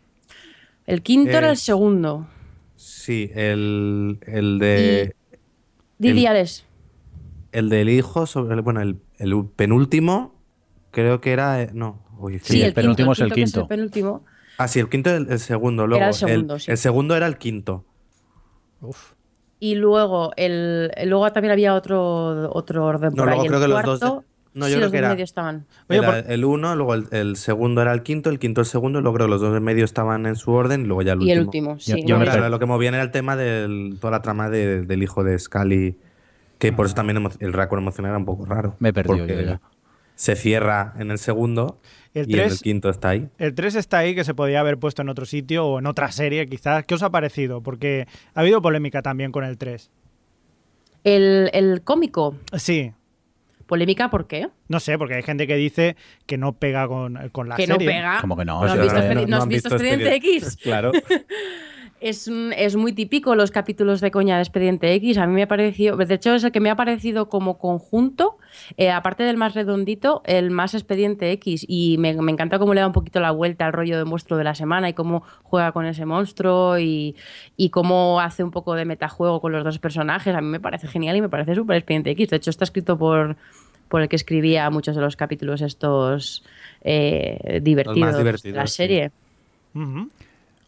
El 0.87 1.01
quinto 1.03 1.37
era 1.37 1.49
el 1.51 1.57
segundo. 1.57 2.27
Sí, 2.75 3.31
el, 3.35 4.17
el 4.25 4.57
de. 4.59 5.15
Didi 6.01 6.25
el- 7.51 7.69
del 7.69 7.89
hijo, 7.89 8.25
sobre, 8.25 8.61
bueno, 8.61 8.81
el, 8.81 9.01
el 9.17 9.45
penúltimo, 9.55 10.33
creo 10.91 11.21
que 11.21 11.31
era. 11.33 11.61
eh, 11.61 11.69
No, 11.73 11.99
uy, 12.19 12.39
Sí, 12.39 12.61
el 12.61 12.73
penúltimo 12.73 13.11
es 13.13 13.19
el 13.19 13.31
quinto. 13.33 13.67
penúltimo. 13.67 14.25
Ah, 14.57 14.67
sí, 14.67 14.79
el 14.79 14.89
quinto 14.89 15.09
el, 15.09 15.29
el 15.31 15.39
segundo. 15.39 15.87
Luego, 15.87 16.01
Era 16.01 16.07
el 16.09 16.13
segundo, 16.13 16.59
sí. 16.59 16.71
el 16.71 16.77
segundo 16.77 17.15
era 17.15 17.27
el 17.27 17.37
quinto. 17.37 17.85
Uf. 18.81 19.13
Y 19.59 19.75
luego, 19.75 20.31
el, 20.37 20.91
luego 21.05 21.31
también 21.31 21.51
había 21.51 21.75
otro, 21.75 22.51
otro 22.53 22.85
orden 22.85 23.11
No, 23.11 23.17
por 23.17 23.27
luego 23.27 23.41
ahí. 23.43 23.47
creo 23.47 23.59
el 23.59 23.65
que 23.65 23.67
los 23.67 23.99
dos 23.99 24.23
no, 24.53 24.65
sí, 24.65 24.71
yo 24.71 24.77
creo 24.77 24.85
los 24.85 24.91
que 24.91 24.97
era- 24.97 25.09
medio 25.09 25.23
estaban. 25.23 25.65
Oye, 25.89 25.99
Era 25.99 26.21
por- 26.23 26.31
el 26.31 26.45
uno, 26.45 26.75
luego 26.75 26.93
el, 26.93 27.07
el 27.11 27.35
segundo 27.37 27.81
era 27.81 27.93
el 27.93 28.03
quinto, 28.03 28.29
el 28.29 28.39
quinto 28.39 28.61
el 28.61 28.67
segundo, 28.67 28.99
y 28.99 29.01
luego 29.01 29.15
creo 29.15 29.27
que 29.27 29.31
los 29.31 29.41
dos 29.41 29.53
de 29.53 29.59
medio 29.59 29.85
estaban 29.85 30.25
en 30.25 30.35
su 30.35 30.51
orden, 30.51 30.81
y 30.81 30.85
luego 30.85 31.01
ya 31.03 31.13
el 31.13 31.21
Y 31.23 31.31
el 31.31 31.39
último. 31.41 31.71
último, 31.71 31.79
sí. 31.79 32.01
Yo- 32.01 32.07
yo 32.07 32.17
no, 32.19 32.25
Claro, 32.25 32.49
lo 32.49 32.59
que 32.59 32.65
movía 32.65 32.89
era 32.89 33.01
el 33.01 33.11
tema 33.11 33.35
de 33.35 33.95
toda 33.99 34.11
la 34.11 34.21
trama 34.21 34.49
de- 34.49 34.81
del 34.83 35.03
hijo 35.03 35.23
de 35.23 35.37
Scully, 35.39 35.95
que 36.59 36.71
por 36.73 36.85
eso 36.85 36.95
también 36.95 37.23
el 37.39 37.53
récord 37.53 37.79
emocional 37.79 38.11
era 38.11 38.17
un 38.19 38.25
poco 38.25 38.45
raro. 38.45 38.75
Me 38.79 38.93
perdido 38.93 39.17
porque 39.17 39.35
yo 39.35 39.41
ya. 39.41 39.61
Se 40.15 40.35
cierra 40.35 40.93
en 40.99 41.09
el 41.09 41.17
segundo 41.17 41.79
El 42.13 42.29
y 42.29 42.33
en 42.35 42.39
el 42.41 42.47
tres- 42.49 42.61
quinto 42.61 42.89
está 42.91 43.09
ahí. 43.09 43.27
El 43.39 43.55
3 43.55 43.73
está 43.73 43.97
ahí, 43.99 44.13
que 44.13 44.23
se 44.23 44.35
podía 44.35 44.59
haber 44.59 44.77
puesto 44.77 45.01
en 45.01 45.09
otro 45.09 45.25
sitio 45.25 45.65
o 45.65 45.79
en 45.79 45.87
otra 45.87 46.11
serie, 46.11 46.45
quizás. 46.45 46.85
¿Qué 46.85 46.93
os 46.93 47.01
ha 47.01 47.09
parecido? 47.09 47.61
Porque 47.61 48.05
ha 48.35 48.41
habido 48.41 48.61
polémica 48.61 49.01
también 49.01 49.31
con 49.31 49.43
el 49.43 49.57
3. 49.57 49.89
El, 51.03 51.49
el 51.53 51.81
cómico, 51.81 52.35
Sí, 52.55 52.91
polémica, 53.71 54.09
¿por 54.09 54.27
qué? 54.27 54.49
no 54.67 54.81
sé, 54.81 54.97
porque 54.97 55.13
hay 55.15 55.23
gente 55.23 55.47
que 55.47 55.55
dice 55.55 55.95
que 56.25 56.37
no 56.37 56.51
pega 56.51 56.89
con, 56.89 57.29
con 57.31 57.47
la 57.47 57.55
que 57.55 57.67
no 57.67 57.75
serie. 57.75 57.87
pega. 57.87 58.17
Como 58.19 58.35
que 58.35 58.43
no, 58.43 58.59
¿No 58.65 58.69
has 58.69 58.77
visto, 58.81 58.97
Expedi- 58.97 59.15
no- 59.21 59.27
no 59.27 59.35
has 59.37 59.43
han 59.43 59.49
visto 59.49 59.69
visto 59.69 59.75
Expediente 59.75 60.13
Expediente- 60.15 60.45
X? 60.45 60.57
Claro. 60.61 60.91
Es, 62.01 62.27
un- 62.27 62.51
es 62.57 62.75
muy 62.75 62.93
típico 62.93 63.35
los 63.35 63.51
capítulos 63.51 64.01
de 64.01 64.09
coña 64.09 64.35
de 64.37 64.41
Expediente 64.41 64.91
X. 64.95 65.19
A 65.19 65.27
mí 65.27 65.33
me 65.35 65.43
ha 65.43 65.47
parecido, 65.47 65.95
de 65.95 66.13
hecho, 66.15 66.33
es 66.33 66.43
el 66.43 66.51
que 66.51 66.59
me 66.59 66.71
ha 66.71 66.75
parecido 66.75 67.29
como 67.29 67.59
conjunto, 67.59 68.37
eh, 68.75 68.89
aparte 68.89 69.21
del 69.21 69.37
más 69.37 69.53
redondito, 69.53 70.23
el 70.25 70.49
más 70.49 70.73
Expediente 70.73 71.31
X. 71.33 71.63
Y 71.67 71.97
me, 71.99 72.13
me 72.15 72.31
encanta 72.31 72.57
cómo 72.57 72.73
le 72.73 72.81
da 72.81 72.87
un 72.87 72.93
poquito 72.93 73.19
la 73.19 73.29
vuelta 73.29 73.67
al 73.67 73.73
rollo 73.73 73.99
de 73.99 74.05
monstruo 74.05 74.39
de 74.39 74.43
la 74.45 74.55
semana 74.55 74.89
y 74.89 74.93
cómo 74.93 75.21
juega 75.43 75.71
con 75.73 75.85
ese 75.85 76.07
monstruo 76.07 76.79
y, 76.79 77.15
y 77.55 77.69
cómo 77.69 78.19
hace 78.19 78.43
un 78.43 78.49
poco 78.49 78.73
de 78.73 78.85
metajuego 78.85 79.39
con 79.39 79.51
los 79.51 79.63
dos 79.63 79.77
personajes. 79.77 80.33
A 80.35 80.41
mí 80.41 80.47
me 80.47 80.59
parece 80.59 80.87
genial 80.87 81.15
y 81.17 81.21
me 81.21 81.29
parece 81.29 81.53
súper 81.53 81.77
Expediente 81.77 82.09
X. 82.09 82.29
De 82.29 82.37
hecho, 82.37 82.49
está 82.49 82.63
escrito 82.63 82.97
por 82.97 83.37
por 83.89 84.01
el 84.01 84.07
que 84.07 84.15
escribía 84.15 84.69
muchos 84.69 84.95
de 84.95 85.01
los 85.01 85.17
capítulos 85.17 85.59
estos 85.61 86.45
eh, 86.81 87.59
divertidos, 87.61 88.41
de 88.41 88.51
la 88.53 88.65
sí. 88.65 88.73
serie. 88.73 89.11
Ujú. 89.75 90.07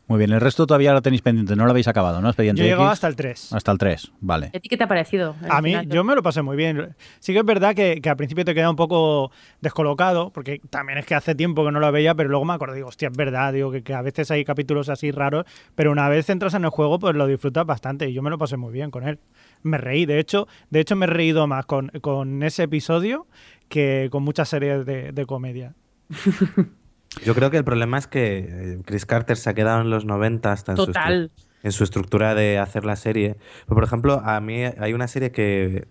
Muy 0.05 0.17
bien, 0.17 0.33
el 0.33 0.41
resto 0.41 0.67
todavía 0.67 0.91
lo 0.91 1.01
tenéis 1.01 1.21
pendiente, 1.21 1.55
no 1.55 1.63
lo 1.63 1.71
habéis 1.71 1.87
acabado, 1.87 2.19
¿no? 2.21 2.27
Expediente 2.27 2.59
Yo 2.59 2.65
he 2.65 2.69
llegado 2.71 2.87
X. 2.89 2.93
hasta 2.93 3.07
el 3.07 3.15
3. 3.15 3.53
Hasta 3.53 3.71
el 3.71 3.77
3, 3.77 4.11
vale. 4.19 4.47
¿A 4.53 4.59
ti 4.59 4.67
qué 4.67 4.75
te 4.75 4.83
ha 4.83 4.87
parecido? 4.87 5.33
A 5.49 5.61
mí, 5.61 5.69
final? 5.69 5.87
yo 5.87 6.03
me 6.03 6.13
lo 6.13 6.21
pasé 6.21 6.41
muy 6.41 6.57
bien. 6.57 6.93
Sí 7.19 7.31
que 7.31 7.39
es 7.39 7.45
verdad 7.45 7.73
que, 7.73 8.01
que 8.01 8.09
al 8.09 8.17
principio 8.17 8.43
te 8.43 8.53
queda 8.53 8.69
un 8.69 8.75
poco 8.75 9.31
descolocado, 9.61 10.29
porque 10.31 10.59
también 10.69 10.97
es 10.97 11.05
que 11.05 11.15
hace 11.15 11.35
tiempo 11.35 11.63
que 11.65 11.71
no 11.71 11.79
lo 11.79 11.89
veía, 11.93 12.13
pero 12.15 12.27
luego 12.27 12.43
me 12.43 12.51
acordé, 12.53 12.75
digo, 12.75 12.89
hostia, 12.89 13.07
es 13.07 13.15
verdad, 13.17 13.53
digo 13.53 13.71
que, 13.71 13.81
que 13.81 13.93
a 13.93 14.01
veces 14.01 14.29
hay 14.29 14.43
capítulos 14.43 14.89
así 14.89 15.09
raros, 15.11 15.45
pero 15.73 15.89
una 15.91 16.09
vez 16.09 16.29
entras 16.29 16.53
en 16.53 16.65
el 16.65 16.69
juego, 16.69 16.99
pues 16.99 17.15
lo 17.15 17.25
disfrutas 17.25 17.65
bastante 17.65 18.09
y 18.09 18.13
yo 18.13 18.21
me 18.21 18.29
lo 18.29 18.37
pasé 18.37 18.57
muy 18.57 18.73
bien 18.73 18.91
con 18.91 19.07
él. 19.07 19.19
Me 19.61 19.77
reí, 19.77 20.05
de 20.05 20.19
hecho, 20.19 20.49
de 20.69 20.81
hecho 20.81 20.97
me 20.97 21.05
he 21.05 21.09
reído 21.09 21.47
más 21.47 21.65
con, 21.65 21.87
con 22.01 22.43
ese 22.43 22.63
episodio 22.63 23.25
que 23.69 24.09
con 24.11 24.23
muchas 24.23 24.49
series 24.49 24.85
de, 24.85 25.13
de 25.13 25.25
comedia. 25.25 25.73
Yo 27.25 27.35
creo 27.35 27.51
que 27.51 27.57
el 27.57 27.63
problema 27.63 27.97
es 27.97 28.07
que 28.07 28.37
eh, 28.49 28.79
Chris 28.85 29.05
Carter 29.05 29.37
se 29.37 29.49
ha 29.49 29.53
quedado 29.53 29.81
en 29.81 29.89
los 29.89 30.05
90 30.05 30.51
hasta 30.51 30.71
en 30.73 30.77
su, 30.77 30.85
Total. 30.87 31.31
en 31.63 31.71
su 31.71 31.83
estructura 31.83 32.35
de 32.35 32.57
hacer 32.59 32.85
la 32.85 32.95
serie. 32.95 33.37
Pero, 33.65 33.75
por 33.75 33.83
ejemplo, 33.83 34.21
a 34.25 34.39
mí 34.41 34.63
hay 34.63 34.93
una 34.93 35.07
serie 35.07 35.31
que, 35.31 35.87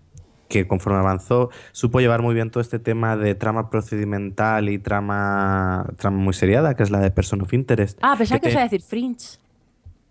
que 0.49 0.67
conforme 0.67 0.99
avanzó 0.99 1.49
supo 1.71 1.99
llevar 2.01 2.21
muy 2.21 2.35
bien 2.35 2.51
todo 2.51 2.61
este 2.61 2.77
tema 2.79 3.15
de 3.17 3.35
trama 3.35 3.69
procedimental 3.69 4.69
y 4.69 4.77
trama, 4.79 5.87
trama 5.97 6.17
muy 6.17 6.33
seriada, 6.33 6.75
que 6.75 6.83
es 6.83 6.91
la 6.91 6.99
de 6.99 7.09
Person 7.11 7.41
of 7.41 7.53
Interest. 7.53 7.97
Ah, 8.01 8.15
pensaba 8.17 8.39
que 8.39 8.47
te- 8.47 8.51
ibas 8.51 8.61
a 8.61 8.65
decir 8.65 8.81
Fringe. 8.81 9.37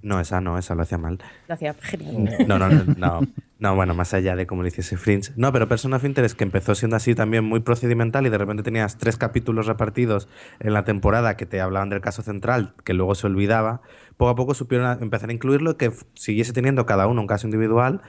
No, 0.03 0.19
esa 0.21 0.41
no, 0.41 0.59
esa 0.59 0.75
lo 0.75 0.83
hacía 0.83 0.99
mal. 0.99 1.19
Lo 1.49 1.55
hacía 1.55 1.75
genial. 1.75 2.47
No, 2.49 2.59
no, 2.59 2.69
no, 2.69 2.85
no, 2.97 3.21
no, 3.61 3.75
bueno, 3.77 3.95
más 3.95 4.13
allá 4.15 4.35
de 4.35 4.47
cómo 4.47 4.63
le 4.63 4.69
hiciese 4.69 4.97
Fringe. 4.97 5.33
No, 5.37 5.53
pero 5.53 5.69
Person 5.69 5.93
of 5.95 6.05
Interest, 6.05 6.37
que 6.37 6.43
empezó 6.45 6.75
siendo 6.75 6.97
así 6.97 7.15
también 7.15 7.45
muy 7.45 7.61
procedimental 7.61 8.27
y 8.27 8.31
de 8.31 8.39
repente 8.39 8.63
tenías 8.65 8.99
tres 8.99 9.17
capítulos 9.17 9.67
repartidos 9.67 10.29
en 10.59 10.73
la 10.73 10.85
temporada 10.85 11.37
que 11.37 11.47
te 11.47 11.61
hablaban 11.61 11.89
del 11.89 12.01
caso 12.01 12.23
central, 12.23 12.75
que 12.85 12.95
luego 12.95 13.15
se 13.15 13.29
olvidaba, 13.29 13.81
poco 14.17 14.31
a 14.31 14.35
poco 14.35 14.55
supieron 14.55 14.87
a- 14.89 14.99
empezar 15.01 15.31
a 15.31 15.33
incluirlo, 15.33 15.77
que 15.77 15.87
f- 15.87 16.05
siguiese 16.15 16.53
teniendo 16.53 16.85
cada 16.85 17.07
uno 17.07 17.21
un 17.21 17.27
caso 17.29 17.47
individual, 17.47 18.03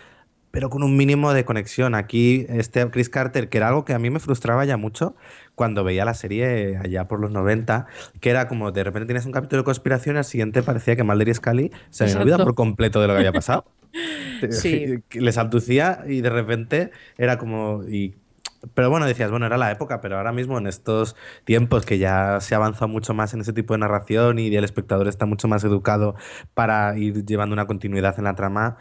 pero 0.53 0.69
con 0.69 0.83
un 0.83 0.95
mínimo 0.95 1.33
de 1.33 1.45
conexión. 1.45 1.95
Aquí, 1.95 2.45
este 2.47 2.87
Chris 2.91 3.09
Carter, 3.09 3.49
que 3.49 3.57
era 3.57 3.69
algo 3.69 3.85
que 3.85 3.93
a 3.93 3.97
mí 3.97 4.11
me 4.11 4.19
frustraba 4.19 4.63
ya 4.65 4.77
mucho 4.77 5.15
cuando 5.55 5.83
veía 5.83 6.05
la 6.05 6.13
serie 6.13 6.77
allá 6.77 7.07
por 7.07 7.19
los 7.19 7.31
90, 7.31 7.87
que 8.21 8.29
era 8.29 8.47
como 8.47 8.71
de 8.71 8.83
repente 8.83 9.07
tienes 9.07 9.25
un 9.25 9.31
capítulo 9.31 9.63
de 9.63 9.65
conspiración 9.65 10.15
y 10.15 10.19
al 10.19 10.25
siguiente 10.25 10.61
parecía 10.61 10.95
que 10.95 11.01
Mulder 11.01 11.29
y 11.29 11.33
Scully 11.33 11.71
se 11.89 12.03
habían 12.03 12.21
olvidado 12.21 12.43
por 12.43 12.53
completo 12.53 13.01
de 13.01 13.07
lo 13.07 13.13
que 13.13 13.19
había 13.19 13.33
pasado. 13.33 13.65
Sí. 14.49 15.01
que 15.07 15.21
Les 15.21 15.37
abducía 15.37 16.03
y 16.07 16.21
de 16.21 16.29
repente 16.29 16.91
era 17.17 17.37
como... 17.37 17.83
Y, 17.87 18.15
pero 18.73 18.89
bueno, 18.89 19.05
decías, 19.05 19.31
bueno, 19.31 19.45
era 19.45 19.57
la 19.57 19.71
época, 19.71 20.01
pero 20.01 20.17
ahora 20.17 20.33
mismo 20.33 20.57
en 20.57 20.67
estos 20.67 21.15
tiempos 21.45 21.85
que 21.85 21.97
ya 21.97 22.39
se 22.41 22.53
ha 22.53 22.57
avanzado 22.57 22.87
mucho 22.87 23.13
más 23.13 23.33
en 23.33 23.41
ese 23.41 23.53
tipo 23.53 23.73
de 23.73 23.79
narración 23.79 24.39
y 24.39 24.53
el 24.55 24.63
espectador 24.63 25.07
está 25.07 25.25
mucho 25.25 25.47
más 25.47 25.63
educado 25.63 26.15
para 26.53 26.97
ir 26.97 27.23
llevando 27.25 27.53
una 27.53 27.67
continuidad 27.67 28.15
en 28.17 28.25
la 28.25 28.35
trama 28.35 28.77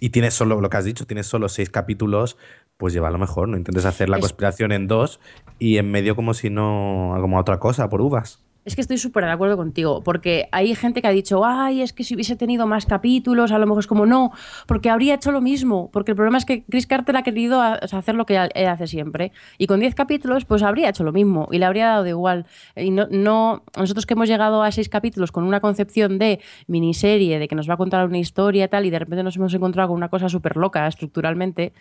y 0.00 0.10
tienes 0.10 0.34
solo, 0.34 0.60
lo 0.60 0.70
que 0.70 0.76
has 0.76 0.84
dicho, 0.84 1.06
tienes 1.06 1.26
solo 1.26 1.48
seis 1.48 1.70
capítulos, 1.70 2.36
pues 2.76 2.92
llévalo 2.92 3.18
mejor, 3.18 3.48
no 3.48 3.56
intentes 3.56 3.84
hacer 3.84 4.08
la 4.08 4.20
conspiración 4.20 4.72
en 4.72 4.86
dos 4.86 5.20
y 5.58 5.78
en 5.78 5.90
medio 5.90 6.14
como 6.14 6.34
si 6.34 6.50
no, 6.50 7.16
como 7.20 7.38
otra 7.38 7.58
cosa, 7.58 7.88
por 7.88 8.00
uvas. 8.00 8.44
Es 8.68 8.74
que 8.74 8.82
estoy 8.82 8.98
súper 8.98 9.24
de 9.24 9.30
acuerdo 9.30 9.56
contigo, 9.56 10.02
porque 10.02 10.46
hay 10.52 10.74
gente 10.74 11.00
que 11.00 11.08
ha 11.08 11.10
dicho, 11.10 11.42
ay, 11.42 11.80
es 11.80 11.94
que 11.94 12.04
si 12.04 12.14
hubiese 12.14 12.36
tenido 12.36 12.66
más 12.66 12.84
capítulos, 12.84 13.50
a 13.50 13.58
lo 13.58 13.64
mejor 13.64 13.80
es 13.80 13.86
como 13.86 14.04
no, 14.04 14.30
porque 14.66 14.90
habría 14.90 15.14
hecho 15.14 15.32
lo 15.32 15.40
mismo, 15.40 15.90
porque 15.90 16.10
el 16.10 16.16
problema 16.16 16.36
es 16.36 16.44
que 16.44 16.64
Chris 16.64 16.86
Carter 16.86 17.16
ha 17.16 17.22
querido 17.22 17.62
hacer 17.62 18.14
lo 18.14 18.26
que 18.26 18.36
él 18.36 18.66
hace 18.66 18.86
siempre, 18.86 19.32
y 19.56 19.68
con 19.68 19.80
10 19.80 19.94
capítulos, 19.94 20.44
pues 20.44 20.62
habría 20.62 20.90
hecho 20.90 21.02
lo 21.02 21.12
mismo, 21.12 21.48
y 21.50 21.56
le 21.56 21.64
habría 21.64 21.86
dado 21.86 22.06
igual. 22.08 22.44
Y 22.76 22.90
no, 22.90 23.06
no, 23.10 23.64
nosotros 23.74 24.04
que 24.04 24.12
hemos 24.12 24.28
llegado 24.28 24.62
a 24.62 24.70
6 24.70 24.90
capítulos 24.90 25.32
con 25.32 25.44
una 25.44 25.60
concepción 25.60 26.18
de 26.18 26.38
miniserie, 26.66 27.38
de 27.38 27.48
que 27.48 27.54
nos 27.54 27.70
va 27.70 27.72
a 27.72 27.78
contar 27.78 28.06
una 28.06 28.18
historia 28.18 28.66
y 28.66 28.68
tal, 28.68 28.84
y 28.84 28.90
de 28.90 28.98
repente 28.98 29.22
nos 29.22 29.34
hemos 29.36 29.54
encontrado 29.54 29.88
con 29.88 29.96
una 29.96 30.10
cosa 30.10 30.28
súper 30.28 30.58
loca 30.58 30.86
estructuralmente, 30.86 31.72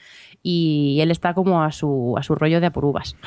y 0.41 0.99
él 1.01 1.11
está 1.11 1.33
como 1.33 1.61
a 1.61 1.73
su, 1.73 2.15
a 2.17 2.23
su 2.23 2.33
rollo 2.33 2.61
de 2.61 2.67
apurubas. 2.67 3.17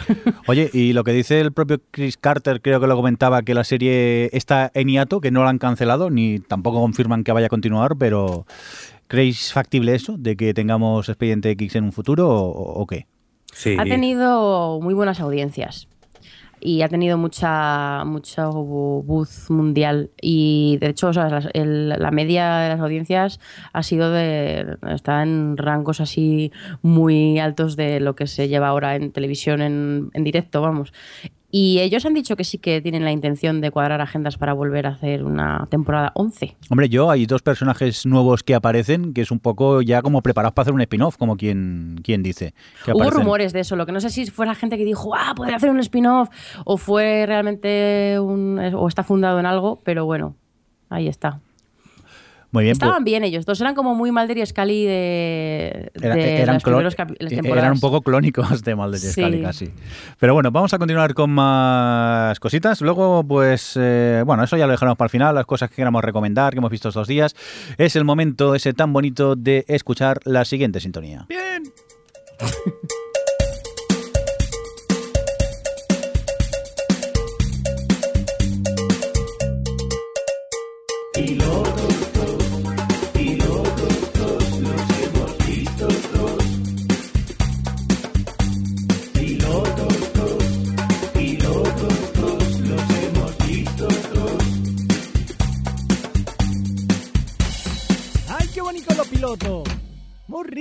Oye, 0.47 0.71
y 0.73 0.95
lo 0.95 1.05
que 1.05 1.13
dice 1.13 1.41
el 1.41 1.53
propio 1.53 1.79
Chris 1.91 2.17
Carter, 2.17 2.63
creo 2.63 2.81
que 2.81 2.87
lo 2.87 2.97
comentaba, 2.97 3.43
que 3.43 3.50
la 3.55 3.65
serie 3.65 4.31
está 4.33 4.71
en 4.75 4.89
hiato, 4.89 5.21
que 5.21 5.31
no 5.31 5.45
la 5.45 5.51
han 5.51 5.59
cancelado, 5.59 6.11
ni 6.11 6.39
tampoco 6.41 6.81
confirman 6.81 7.25
que 7.25 7.33
vaya 7.33 7.47
a 7.47 7.51
continuar, 7.51 7.97
pero 7.97 8.47
¿creéis 9.09 9.53
factible 9.53 9.95
eso, 9.95 10.17
de 10.19 10.37
que 10.37 10.55
tengamos 10.55 11.09
Expediente 11.09 11.51
X 11.51 11.77
en 11.77 11.85
un 11.85 11.93
futuro 11.93 12.29
o, 12.29 12.81
o 12.81 12.87
qué? 12.87 13.07
Sí. 13.53 13.77
Ha 13.79 13.85
tenido 13.85 14.81
muy 14.81 14.95
buenas 14.95 15.21
audiencias 15.21 15.89
y 16.63 16.83
ha 16.83 16.89
tenido 16.91 17.17
mucha 17.17 18.05
mucho 18.05 18.53
buzz 18.53 19.49
mundial 19.49 20.11
y 20.21 20.77
de 20.79 20.89
hecho 20.91 21.09
o 21.09 21.13
sea, 21.15 21.31
las- 21.31 21.49
el- 21.55 21.89
la 21.89 22.11
media 22.11 22.57
de 22.59 22.69
las 22.69 22.81
audiencias 22.81 23.41
ha 23.73 23.83
sido 23.83 24.11
de 24.13 24.77
está 24.91 25.23
en 25.23 25.57
rangos 25.57 26.03
así 26.03 26.53
muy 26.83 27.39
altos 27.39 27.77
de 27.77 27.99
lo 28.01 28.15
que 28.15 28.27
se 28.27 28.47
lleva 28.49 28.69
ahora 28.69 28.95
en 28.95 29.11
televisión 29.11 29.63
en, 29.63 30.11
en 30.13 30.23
directo 30.23 30.61
vamos 30.61 30.93
y 31.51 31.81
ellos 31.81 32.05
han 32.07 32.15
dicho 32.15 32.37
que 32.37 32.45
sí 32.45 32.59
que 32.59 32.81
tienen 32.81 33.05
la 33.05 33.13
intención 33.13 33.61
de 33.61 33.71
cuadrar 33.71 34.01
agendas 34.01 34.37
para 34.37 34.53
volver 34.53 34.87
a 34.87 34.91
hacer 34.91 35.25
una 35.25 35.67
temporada 35.71 36.13
11 36.15 36.57
Hombre, 36.69 36.89
yo 36.89 37.11
hay 37.11 37.27
dos 37.27 37.43
personajes 37.43 38.07
nuevos 38.07 38.43
que 38.43 38.55
aparecen, 38.55 39.13
que 39.13 39.23
es 39.23 39.31
un 39.31 39.41
poco 39.41 39.83
ya 39.83 40.03
como 40.03 40.23
preparados 40.23 40.55
para 40.55 40.65
hacer 40.65 40.75
un 40.75 40.81
spin-off, 40.81 41.17
como 41.17 41.37
quien, 41.37 42.01
quien 42.05 42.23
dice. 42.23 42.55
que 42.85 42.93
Hubo 42.93 43.01
aparecen. 43.03 43.21
rumores 43.21 43.53
de 43.53 43.61
eso, 43.61 43.77
lo 43.77 43.87
que 43.87 43.93
no 43.93 44.01
sé 44.01 44.11
si 44.11 44.27
fue 44.27 44.47
la 44.47 44.55
gente 44.55 44.77
que 44.79 44.85
dijo, 44.85 45.15
ah, 45.15 45.33
podría 45.35 45.57
hacer 45.57 45.71
un 45.71 45.81
spin-off, 45.81 46.29
o 46.65 46.77
fue 46.77 47.25
realmente 47.27 48.19
un. 48.21 48.59
o 48.75 48.89
está 48.89 49.03
fundado 49.03 49.41
en 49.41 49.47
algo, 49.47 49.81
pero 49.85 50.05
bueno, 50.05 50.37
ahí 50.89 51.09
está. 51.09 51.41
Muy 52.53 52.65
bien, 52.65 52.73
Estaban 52.73 52.97
pues, 52.97 53.05
bien 53.05 53.23
ellos, 53.23 53.47
dos 53.47 53.61
eran 53.61 53.75
como 53.77 53.95
muy 53.95 54.11
Mulder 54.11 54.39
y 54.39 54.45
Scully 54.45 54.85
de, 54.85 55.93
era- 55.95 56.15
de 56.17 56.43
eran, 56.43 56.57
clon- 56.59 56.63
primeros 56.65 56.97
capi- 56.97 57.17
las 57.21 57.31
temporadas. 57.31 57.59
eran 57.63 57.73
un 57.75 57.81
poco 57.81 58.03
clónicos 58.03 58.65
de 58.65 58.75
Mulder 58.75 58.99
y 58.99 59.03
Sí. 59.03 59.13
Scully 59.23 59.43
casi. 59.43 59.71
Pero 60.19 60.35
bueno, 60.35 60.51
vamos 60.51 60.75
a 60.75 60.79
continuar 60.79 61.15
con 61.15 61.31
más 61.31 62.41
cositas. 62.41 62.81
Luego, 62.81 63.23
pues, 63.23 63.75
eh, 63.81 64.23
bueno, 64.27 64.43
eso 64.43 64.57
ya 64.57 64.67
lo 64.67 64.73
dejaremos 64.73 64.99
para 64.99 65.07
el 65.07 65.11
final, 65.11 65.35
las 65.35 65.47
cosas 65.47 65.71
que 65.71 65.77
queramos 65.77 66.03
recomendar, 66.03 66.53
que 66.53 66.59
hemos 66.59 66.71
visto 66.73 66.89
estos 66.89 67.07
días. 67.07 67.37
Es 67.79 67.95
el 67.95 68.05
momento 68.05 68.55
ese 68.57 68.73
tan 68.73 68.93
bonito 68.93 69.37
de 69.37 69.65
escuchar 69.69 70.19
la 70.25 70.45
siguiente 70.45 70.81
sintonía. 70.81 71.27
Bien. 71.29 71.63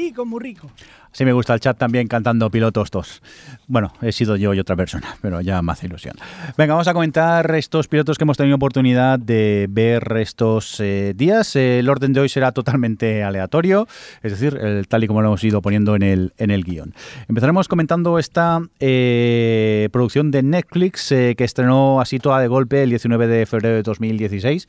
rico, 0.09 0.25
muy 0.25 0.39
rico. 0.39 0.71
Sí 1.11 1.25
me 1.25 1.33
gusta 1.33 1.53
el 1.53 1.59
chat 1.59 1.77
también 1.77 2.07
cantando 2.07 2.49
pilotos 2.49 2.89
dos. 2.91 3.21
Bueno, 3.67 3.93
he 4.01 4.11
sido 4.11 4.35
yo 4.35 4.53
y 4.53 4.59
otra 4.59 4.75
persona, 4.75 5.17
pero 5.21 5.41
ya 5.41 5.61
me 5.61 5.71
hace 5.71 5.85
ilusión. 5.85 6.15
Venga, 6.57 6.73
vamos 6.73 6.87
a 6.87 6.93
comentar 6.93 7.53
estos 7.55 7.87
pilotos 7.87 8.17
que 8.17 8.23
hemos 8.23 8.37
tenido 8.37 8.55
oportunidad 8.55 9.19
de 9.19 9.67
ver 9.69 10.03
estos 10.17 10.79
eh, 10.79 11.13
días. 11.15 11.55
El 11.55 11.89
orden 11.89 12.13
de 12.13 12.21
hoy 12.21 12.29
será 12.29 12.51
totalmente 12.51 13.23
aleatorio, 13.23 13.87
es 14.21 14.31
decir, 14.31 14.85
tal 14.87 15.03
y 15.03 15.07
como 15.07 15.21
lo 15.21 15.27
hemos 15.29 15.43
ido 15.43 15.61
poniendo 15.61 15.95
en 15.95 16.03
el, 16.03 16.33
en 16.37 16.51
el 16.51 16.63
guion. 16.63 16.93
Empezaremos 17.27 17.67
comentando 17.67 18.17
esta 18.17 18.61
eh, 18.79 19.89
producción 19.91 20.31
de 20.31 20.41
Netflix 20.43 21.11
eh, 21.11 21.35
que 21.37 21.43
estrenó 21.43 22.01
así 22.01 22.19
toda 22.19 22.39
de 22.39 22.47
golpe 22.47 22.83
el 22.83 22.89
19 22.89 23.27
de 23.27 23.45
febrero 23.45 23.75
de 23.75 23.83
2016 23.83 24.67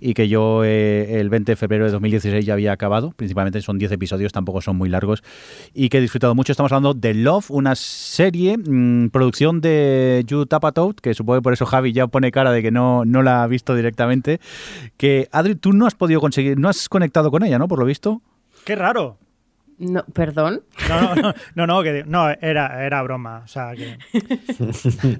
y 0.00 0.14
que 0.14 0.28
yo 0.28 0.64
eh, 0.64 1.20
el 1.20 1.30
20 1.30 1.52
de 1.52 1.56
febrero 1.56 1.84
de 1.84 1.92
2016 1.92 2.44
ya 2.44 2.54
había 2.54 2.72
acabado. 2.72 3.12
Principalmente 3.16 3.60
son 3.62 3.78
10 3.78 3.92
episodios, 3.92 4.32
tampoco 4.32 4.60
son 4.60 4.76
muy 4.76 4.88
largos. 4.88 5.22
Y 5.72 5.88
que 5.88 5.98
he 5.98 6.00
disfrutado 6.00 6.34
mucho. 6.34 6.52
Estamos 6.52 6.72
hablando 6.72 6.94
de 6.94 7.14
Love, 7.14 7.50
una 7.50 7.74
serie, 7.74 8.56
mm, 8.58 9.10
producción 9.10 9.60
de 9.60 10.24
Jude 10.28 10.54
Apatow, 10.54 10.94
que 10.94 11.14
supongo 11.14 11.38
que 11.38 11.42
por 11.42 11.52
eso 11.52 11.66
Javi 11.66 11.92
ya 11.92 12.06
pone 12.06 12.32
cara 12.32 12.52
de 12.52 12.62
que 12.62 12.70
no, 12.70 13.04
no 13.04 13.22
la 13.22 13.42
ha 13.42 13.46
visto 13.46 13.74
directamente. 13.74 14.40
Que 14.96 15.28
Adri, 15.32 15.54
tú 15.54 15.72
no 15.72 15.86
has 15.86 15.94
podido 15.94 16.20
conseguir, 16.20 16.58
no 16.58 16.68
has 16.68 16.88
conectado 16.88 17.30
con 17.30 17.44
ella, 17.44 17.58
¿no? 17.58 17.68
Por 17.68 17.78
lo 17.78 17.84
visto. 17.84 18.22
¡Qué 18.64 18.76
raro! 18.76 19.18
No, 19.78 20.04
perdón. 20.04 20.62
No, 20.88 21.00
no, 21.00 21.14
no, 21.14 21.34
no, 21.54 21.66
no, 21.66 21.82
que, 21.82 22.04
no 22.06 22.30
era, 22.30 22.84
era 22.84 23.02
broma. 23.02 23.42
O 23.44 23.48
sea, 23.48 23.72
que 23.74 23.98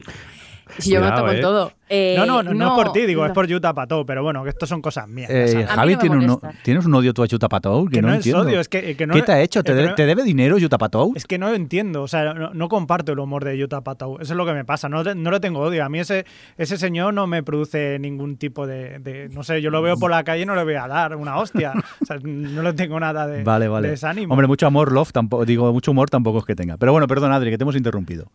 Si 0.78 0.90
yo 0.90 1.00
Cuidado, 1.00 1.12
mato 1.22 1.26
con 1.26 1.37
eh. 1.37 1.40
todo. 1.40 1.72
Eh, 1.88 2.14
no, 2.16 2.24
no, 2.24 2.42
no, 2.42 2.54
no 2.54 2.66
es 2.78 2.82
por 2.84 2.92
ti, 2.92 3.02
digo, 3.06 3.20
no. 3.22 3.26
es 3.28 3.32
por 3.34 3.46
Yuta 3.46 3.72
Pato, 3.74 4.06
pero 4.06 4.22
bueno, 4.22 4.42
que 4.42 4.48
esto 4.48 4.66
son 4.66 4.80
cosas 4.80 5.06
mías. 5.06 5.28
Eh, 5.30 5.66
Javi, 5.68 5.92
no 5.92 5.96
me 5.98 6.00
tiene 6.00 6.16
un, 6.16 6.26
molesta. 6.26 6.52
¿tienes 6.64 6.87
un 6.87 6.94
odio 6.94 7.12
tú 7.12 7.22
a 7.22 7.28
Chutapatou? 7.28 7.84
Que, 7.87 7.96
Que 7.96 8.02
no, 8.02 8.08
no 8.08 8.14
es 8.14 8.18
entiendo. 8.18 8.40
odio, 8.42 8.58
es 8.58 8.68
que- 8.68 8.96
que 8.96 9.06
no- 9.06 9.12
¿Qué 9.14 9.22
te 9.22 9.32
ha 9.32 9.40
hecho? 9.42 9.62
¿Te, 9.62 9.72
de- 9.74 9.80
problema- 9.82 9.94
te 9.94 10.06
debe 10.06 10.24
dinero 10.24 10.58
Chutapatou? 10.58 11.12
Es 11.14 11.26
que 11.26 11.37
no 11.38 11.50
lo 11.50 11.54
entiendo, 11.54 12.02
o 12.02 12.08
sea, 12.08 12.32
no, 12.32 12.54
no 12.54 12.68
comparto 12.68 13.12
el 13.12 13.18
humor 13.18 13.44
de 13.44 13.58
Yuta 13.58 13.82
Patou. 13.82 14.16
Eso 14.18 14.32
es 14.32 14.37
lo 14.37 14.46
que 14.46 14.54
me 14.54 14.64
pasa, 14.64 14.88
no, 14.88 15.04
te- 15.04 15.14
no 15.14 15.30
le 15.30 15.40
tengo 15.40 15.60
odio. 15.60 15.84
A 15.84 15.88
mí 15.90 15.98
ese, 16.00 16.24
ese 16.56 16.78
señor 16.78 17.12
no 17.14 17.26
me 17.26 17.42
produce 17.42 17.98
ningún 18.00 18.38
tipo 18.38 18.66
de, 18.66 18.98
de- 18.98 19.28
No 19.28 19.44
sé, 19.44 19.60
yo 19.60 19.70
lo 19.70 19.82
veo 19.82 19.96
por 19.98 20.10
la 20.10 20.24
calle 20.24 20.42
y 20.42 20.46
no 20.46 20.56
le 20.56 20.64
voy 20.64 20.74
a 20.74 20.88
dar 20.88 21.14
una 21.16 21.37
hostia. 21.37 21.74
O 22.00 22.06
sea, 22.06 22.16
no 22.22 22.62
le 22.62 22.72
tengo 22.72 22.98
nada 22.98 23.26
de, 23.26 23.44
Vale, 23.44 23.68
vale. 23.68 23.88
de 23.88 23.92
desánimo. 23.92 24.32
Hombre, 24.32 24.46
mucho 24.48 24.66
amor, 24.66 24.90
love, 24.90 25.12
tampoco, 25.12 25.44
digo, 25.44 25.70
mucho 25.72 25.90
humor 25.90 26.08
tampoco 26.10 26.38
es 26.38 26.44
que 26.46 26.54
tenga. 26.56 26.76
Pero 26.78 26.92
bueno, 26.92 27.06
perdón, 27.06 27.30
Adri, 27.32 27.50
que 27.50 27.58
te 27.58 27.62
hemos 27.64 27.76
interrumpido. 27.76 28.30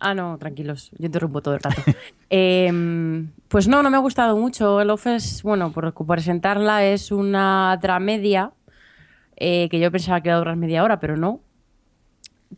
Ah, 0.00 0.14
no, 0.14 0.38
tranquilos, 0.38 0.90
yo 0.98 1.06
interrumpo 1.06 1.40
todo 1.42 1.54
el 1.54 1.60
rato. 1.60 1.82
Em, 2.30 3.30
pues 3.48 3.68
no, 3.68 3.82
no 3.82 3.90
me 3.90 3.96
ha 3.96 4.00
gustado 4.00 4.36
mucho. 4.36 4.80
El 4.80 4.90
Off 4.90 5.06
es, 5.06 5.42
bueno, 5.42 5.72
por 5.72 5.92
presentarla, 6.06 6.84
es 6.84 7.10
una 7.10 7.78
dramedia 7.80 8.52
eh, 9.36 9.68
que 9.70 9.80
yo 9.80 9.90
pensaba 9.90 10.20
que 10.20 10.28
iba 10.28 10.36
a 10.36 10.38
durar 10.38 10.56
media 10.56 10.84
hora, 10.84 11.00
pero 11.00 11.16
no. 11.16 11.40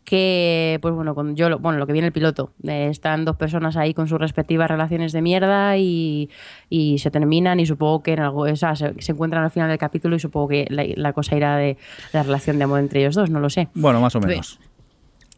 Que, 0.05 0.79
pues 0.83 0.95
bueno, 0.95 1.15
con 1.17 1.35
yo, 1.35 1.49
lo- 1.51 1.59
bueno, 1.59 1.79
lo 1.79 1.87
que 1.87 1.93
viene 1.93 2.07
el 2.09 2.13
piloto, 2.13 2.53
eh, 2.65 2.89
están 2.91 3.25
dos 3.25 3.37
personas 3.37 3.77
ahí 3.77 3.93
con 3.93 4.07
sus 4.09 4.19
respectivas 4.21 4.69
relaciones 4.71 5.13
de 5.13 5.21
mierda 5.21 5.77
y, 5.79 6.31
y 6.69 6.99
se 6.99 7.11
terminan 7.11 7.59
y 7.59 7.67
supongo 7.67 8.03
que 8.03 8.13
en 8.13 8.21
algo, 8.21 8.43
o 8.43 8.57
sea, 8.57 8.77
se, 8.77 8.95
se 9.01 9.13
encuentran 9.13 9.43
al 9.45 9.51
final 9.51 9.69
del 9.69 9.79
capítulo 9.79 10.15
y 10.15 10.21
supongo 10.21 10.49
que 10.49 10.67
la, 10.71 10.85
la 10.95 11.13
cosa 11.13 11.37
irá 11.37 11.57
de 11.57 11.77
la 12.13 12.23
relación 12.23 12.59
de 12.59 12.65
amor 12.65 12.79
entre 12.81 13.01
ellos 13.01 13.17
dos, 13.17 13.31
no 13.31 13.41
lo 13.41 13.51
sé. 13.51 13.69
Bueno, 13.75 14.01
más 14.01 14.15
o 14.15 14.21
menos. 14.21 14.61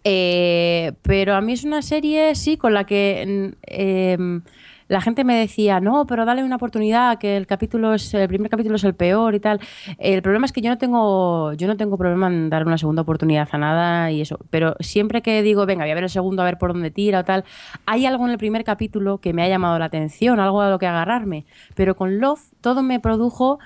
Eh, 0.05 0.93
pero 1.03 1.35
a 1.35 1.41
mí 1.41 1.53
es 1.53 1.65
una 1.65 1.83
serie, 1.83 2.35
sí, 2.35 2.57
con 2.57 2.75
la 2.75 2.85
que 2.85 3.25
mm, 3.27 3.59
em, 3.67 4.43
la 4.89 5.01
gente 5.01 5.25
me 5.25 5.39
decía, 5.39 5.81
no, 5.81 6.07
pero 6.07 6.25
dale 6.27 6.45
una 6.45 6.57
oportunidad, 6.57 7.19
que 7.19 7.37
el 7.37 7.47
capítulo 7.47 7.95
es, 7.95 8.13
el 8.13 8.29
primer 8.29 8.51
capítulo 8.51 8.77
es 8.77 8.85
el 8.85 8.95
peor 8.95 9.35
y 9.35 9.41
tal. 9.41 9.61
El 9.99 10.21
problema 10.23 10.45
es 10.45 10.53
que 10.53 10.61
yo 10.61 10.69
no 10.69 10.77
tengo, 10.77 11.53
yo 11.55 11.67
no 11.67 11.77
tengo 11.77 11.97
problema 11.97 12.27
en 12.27 12.51
darle 12.51 12.67
una 12.67 12.79
segunda 12.79 13.03
oportunidad 13.03 13.49
a 13.53 13.59
nada 13.59 14.11
y 14.11 14.21
eso. 14.21 14.39
Pero 14.51 14.75
siempre 14.81 15.23
que 15.23 15.41
digo, 15.43 15.65
venga, 15.65 15.85
voy 15.85 15.93
a 15.93 15.95
ver 15.95 16.05
el 16.05 16.11
segundo 16.11 16.43
a 16.43 16.45
ver 16.45 16.59
por 16.59 16.73
dónde 16.75 16.91
tira 16.91 17.21
o 17.21 17.25
tal, 17.25 17.45
hay 17.87 18.05
algo 18.05 18.27
en 18.27 18.33
el 18.33 18.39
primer 18.39 18.65
capítulo 18.65 19.19
que 19.19 19.33
me 19.33 19.43
ha 19.43 19.49
llamado 19.49 19.79
la 19.79 19.87
atención, 19.87 20.41
algo 20.41 20.61
a 20.61 20.69
lo 20.69 20.79
que 20.79 20.87
agarrarme. 20.87 21.47
Pero 21.75 21.97
con 21.97 22.19
Love 22.19 22.43
todo 22.61 22.83
me 22.83 23.01
produjo 23.01 23.61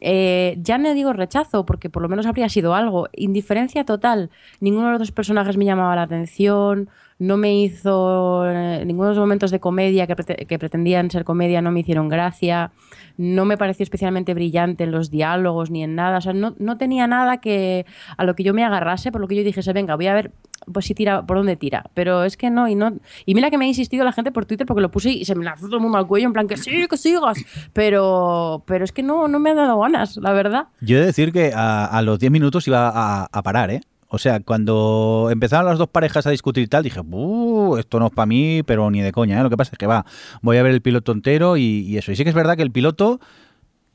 eh, 0.00 0.56
ya 0.60 0.78
no 0.78 0.92
digo 0.94 1.12
rechazo, 1.12 1.66
porque 1.66 1.90
por 1.90 2.02
lo 2.02 2.08
menos 2.08 2.26
habría 2.26 2.48
sido 2.48 2.74
algo. 2.74 3.08
Indiferencia 3.14 3.84
total. 3.84 4.30
Ninguno 4.60 4.86
de 4.86 4.92
los 4.92 5.00
dos 5.00 5.12
personajes 5.12 5.56
me 5.56 5.64
llamaba 5.64 5.96
la 5.96 6.02
atención. 6.02 6.88
No 7.18 7.36
me 7.36 7.58
hizo. 7.58 8.44
eh, 8.50 8.84
ninguno 8.84 9.08
de 9.08 9.14
los 9.14 9.20
momentos 9.20 9.50
de 9.50 9.60
comedia 9.60 10.06
que, 10.06 10.14
que 10.46 10.58
pretendían 10.58 11.10
ser 11.10 11.24
comedia 11.24 11.62
no 11.62 11.70
me 11.72 11.80
hicieron 11.80 12.08
gracia. 12.08 12.72
No 13.16 13.44
me 13.44 13.56
pareció 13.56 13.84
especialmente 13.84 14.34
brillante 14.34 14.84
en 14.84 14.90
los 14.90 15.10
diálogos 15.10 15.70
ni 15.70 15.82
en 15.82 15.94
nada. 15.94 16.18
O 16.18 16.20
sea, 16.20 16.32
no, 16.32 16.54
no 16.58 16.76
tenía 16.76 17.06
nada 17.06 17.38
que 17.38 17.86
a 18.16 18.24
lo 18.24 18.34
que 18.34 18.42
yo 18.44 18.52
me 18.54 18.64
agarrase, 18.64 19.12
por 19.12 19.20
lo 19.20 19.28
que 19.28 19.36
yo 19.36 19.44
dijese, 19.44 19.72
venga, 19.72 19.96
voy 19.96 20.06
a 20.08 20.14
ver 20.14 20.32
pues 20.72 20.86
si 20.86 20.94
tira, 20.94 21.24
por 21.24 21.36
dónde 21.36 21.56
tira. 21.56 21.84
Pero 21.94 22.24
es 22.24 22.36
que 22.36 22.50
no, 22.50 22.68
y 22.68 22.74
no. 22.74 22.92
Y 23.24 23.34
mira 23.34 23.50
que 23.50 23.58
me 23.58 23.64
ha 23.66 23.68
insistido 23.68 24.04
la 24.04 24.12
gente 24.12 24.32
por 24.32 24.46
Twitter 24.46 24.66
porque 24.66 24.80
lo 24.80 24.90
puse 24.90 25.10
y 25.10 25.24
se 25.24 25.34
me 25.34 25.44
lanzó 25.44 25.66
todo 25.66 25.76
el 25.76 25.82
mundo 25.82 25.98
al 25.98 26.06
cuello, 26.06 26.26
en 26.26 26.32
plan 26.32 26.48
que 26.48 26.56
sí, 26.56 26.86
que 26.88 26.96
sigas. 26.96 27.38
Pero, 27.72 28.62
pero 28.66 28.84
es 28.84 28.92
que 28.92 29.02
no, 29.02 29.28
no 29.28 29.38
me 29.38 29.50
ha 29.50 29.54
dado 29.54 29.78
ganas, 29.80 30.16
la 30.16 30.32
verdad. 30.32 30.68
Yo 30.80 30.96
he 30.96 31.00
de 31.00 31.06
decir 31.06 31.32
que 31.32 31.52
a, 31.54 32.00
los 32.02 32.18
10 32.18 32.32
minutos 32.32 32.66
iba 32.66 33.24
a, 33.24 33.42
parar, 33.42 33.70
¿eh? 33.70 33.80
O 34.08 34.18
sea, 34.18 34.38
cuando 34.40 35.28
empezaron 35.32 35.66
las 35.66 35.78
dos 35.78 35.88
parejas 35.88 36.26
a 36.26 36.30
discutir 36.30 36.62
y 36.62 36.68
tal, 36.68 36.84
dije, 36.84 37.00
"Buh, 37.00 37.76
esto 37.76 37.98
no 37.98 38.06
es 38.06 38.12
para 38.12 38.26
mí, 38.26 38.62
pero 38.64 38.88
ni 38.90 39.02
de 39.02 39.10
coña, 39.10 39.38
¿eh? 39.38 39.42
Lo 39.42 39.50
que 39.50 39.56
pasa 39.56 39.72
es 39.72 39.78
que 39.78 39.86
va, 39.86 40.06
voy 40.42 40.58
a 40.58 40.62
ver 40.62 40.72
el 40.72 40.80
piloto 40.80 41.10
entero 41.12 41.56
y 41.56 41.96
eso. 41.96 42.12
Y 42.12 42.16
sí 42.16 42.22
que 42.22 42.30
es 42.30 42.36
verdad 42.36 42.56
que 42.56 42.62
el 42.62 42.70
piloto 42.70 43.20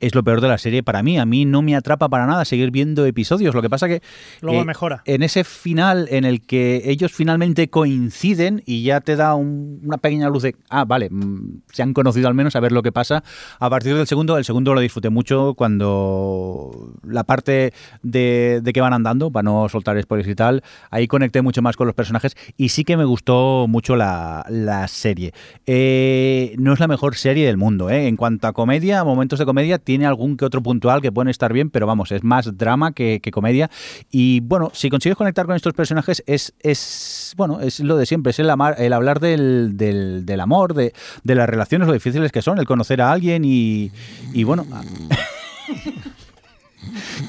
es 0.02 0.14
lo 0.14 0.22
peor 0.22 0.40
de 0.42 0.48
la 0.48 0.58
serie 0.58 0.82
para 0.82 1.02
mí. 1.02 1.18
A 1.18 1.24
mí 1.24 1.46
no 1.46 1.62
me 1.62 1.74
atrapa 1.74 2.08
para 2.10 2.26
nada 2.26 2.44
seguir 2.44 2.70
viendo 2.70 3.06
episodios. 3.06 3.54
Lo 3.54 3.62
que 3.62 3.70
pasa 3.70 3.88
que... 3.88 4.02
Luego 4.42 4.60
eh, 4.60 4.64
mejora. 4.66 5.02
En 5.06 5.22
ese 5.22 5.44
final 5.44 6.08
en 6.10 6.24
el 6.24 6.42
que 6.42 6.82
ellos 6.84 7.12
finalmente 7.12 7.70
coinciden 7.70 8.62
y 8.66 8.82
ya 8.82 9.00
te 9.00 9.16
da 9.16 9.34
un- 9.34 9.80
una 9.84 9.96
pequeña 9.98 10.28
luz 10.28 10.42
de, 10.42 10.56
ah, 10.68 10.84
vale, 10.84 11.08
mm, 11.10 11.62
se 11.72 11.82
han 11.82 11.94
conocido 11.94 12.28
al 12.28 12.34
menos 12.34 12.56
a 12.56 12.60
ver 12.60 12.72
lo 12.72 12.82
que 12.82 12.92
pasa. 12.92 13.22
A 13.58 13.70
partir 13.70 13.94
del 13.94 14.06
segundo, 14.06 14.36
el 14.36 14.44
segundo 14.44 14.74
lo 14.74 14.80
disfruté 14.80 15.08
mucho 15.08 15.54
cuando 15.56 16.92
la 17.04 17.24
parte 17.24 17.72
de, 18.02 18.60
de 18.62 18.72
que 18.72 18.80
van 18.80 18.92
andando, 18.92 19.30
para 19.30 19.44
no 19.44 19.68
soltar 19.68 20.00
spoilers 20.02 20.28
y 20.28 20.34
tal, 20.34 20.62
ahí 20.90 21.06
conecté 21.06 21.42
mucho 21.42 21.62
más 21.62 21.76
con 21.76 21.86
los 21.86 21.94
personajes 21.94 22.36
y 22.56 22.70
sí 22.70 22.84
que 22.84 22.96
me 22.96 23.04
gustó 23.04 23.66
mucho 23.68 23.94
la, 23.94 24.44
la 24.48 24.88
serie. 24.88 25.32
Eh, 25.66 26.54
no 26.58 26.72
es 26.72 26.80
la 26.80 26.88
mejor 26.88 27.14
serie 27.14 27.46
del 27.46 27.56
mundo, 27.56 27.88
¿eh? 27.88 28.08
En 28.08 28.16
cuanto 28.16 28.46
a 28.48 28.52
comedia, 28.52 29.04
momentos 29.04 29.38
de 29.38 29.44
comedia, 29.44 29.78
tiene 29.78 29.91
algún 30.00 30.36
que 30.36 30.44
otro 30.44 30.62
puntual 30.62 31.00
que 31.02 31.12
pueden 31.12 31.28
estar 31.28 31.52
bien, 31.52 31.70
pero 31.70 31.86
vamos, 31.86 32.12
es 32.12 32.24
más 32.24 32.56
drama 32.56 32.92
que, 32.92 33.20
que 33.20 33.30
comedia. 33.30 33.70
Y 34.10 34.40
bueno, 34.40 34.70
si 34.72 34.90
consigues 34.90 35.16
conectar 35.16 35.46
con 35.46 35.56
estos 35.56 35.74
personajes, 35.74 36.22
es, 36.26 36.54
es 36.60 37.34
bueno, 37.36 37.60
es 37.60 37.80
lo 37.80 37.96
de 37.96 38.06
siempre, 38.06 38.30
es 38.30 38.38
el, 38.38 38.50
amar, 38.50 38.76
el 38.78 38.92
hablar 38.92 39.20
del, 39.20 39.76
del, 39.76 40.24
del 40.24 40.40
amor, 40.40 40.74
de, 40.74 40.92
de 41.22 41.34
las 41.34 41.48
relaciones, 41.48 41.88
lo 41.88 41.94
difíciles 41.94 42.32
que 42.32 42.42
son, 42.42 42.58
el 42.58 42.66
conocer 42.66 43.00
a 43.00 43.12
alguien 43.12 43.44
y, 43.44 43.90
y 44.32 44.44
bueno. 44.44 44.66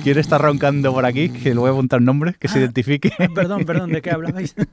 ¿Quién 0.04 0.18
está 0.18 0.38
roncando 0.38 0.94
por 0.94 1.06
aquí? 1.06 1.30
Que 1.30 1.50
le 1.50 1.60
voy 1.60 1.70
a 1.70 1.72
apuntar 1.72 2.00
un 2.00 2.06
nombre, 2.06 2.36
que 2.40 2.48
se 2.48 2.60
identifique. 2.60 3.12
Perdón, 3.36 3.66
perdón, 3.66 3.92
¿de 3.92 4.02
qué 4.02 4.12
hablabais? 4.12 4.56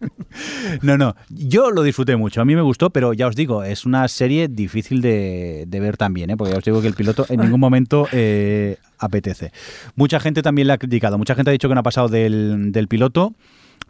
No, 0.83 0.97
no, 0.97 1.17
yo 1.29 1.71
lo 1.71 1.83
disfruté 1.83 2.17
mucho, 2.17 2.41
a 2.41 2.45
mí 2.45 2.55
me 2.55 2.63
gustó, 2.63 2.91
pero 2.91 3.13
ya 3.13 3.27
os 3.27 3.35
digo, 3.35 3.65
es 3.65 3.85
una 3.85 4.07
serie 4.07 4.47
difícil 4.49 5.01
de, 5.01 5.65
de 5.67 5.81
ver 5.81 5.97
también, 5.97 6.31
¿eh? 6.31 6.37
porque 6.37 6.53
ya 6.53 6.59
os 6.59 6.65
digo 6.65 6.81
que 6.81 6.87
el 6.87 6.95
piloto 6.95 7.27
en 7.29 7.41
ningún 7.41 7.59
momento 7.59 8.07
eh, 8.13 8.77
apetece. 8.99 9.53
Mucha 9.97 10.21
gente 10.21 10.43
también 10.43 10.69
la 10.69 10.75
ha 10.75 10.79
criticado, 10.79 11.19
mucha 11.19 11.35
gente 11.35 11.51
ha 11.51 11.53
dicho 11.53 11.69
que 11.69 11.75
no 11.75 11.81
ha 11.81 11.85
pasado 11.85 12.09
del, 12.09 12.71
del 12.71 12.87
piloto. 12.87 13.35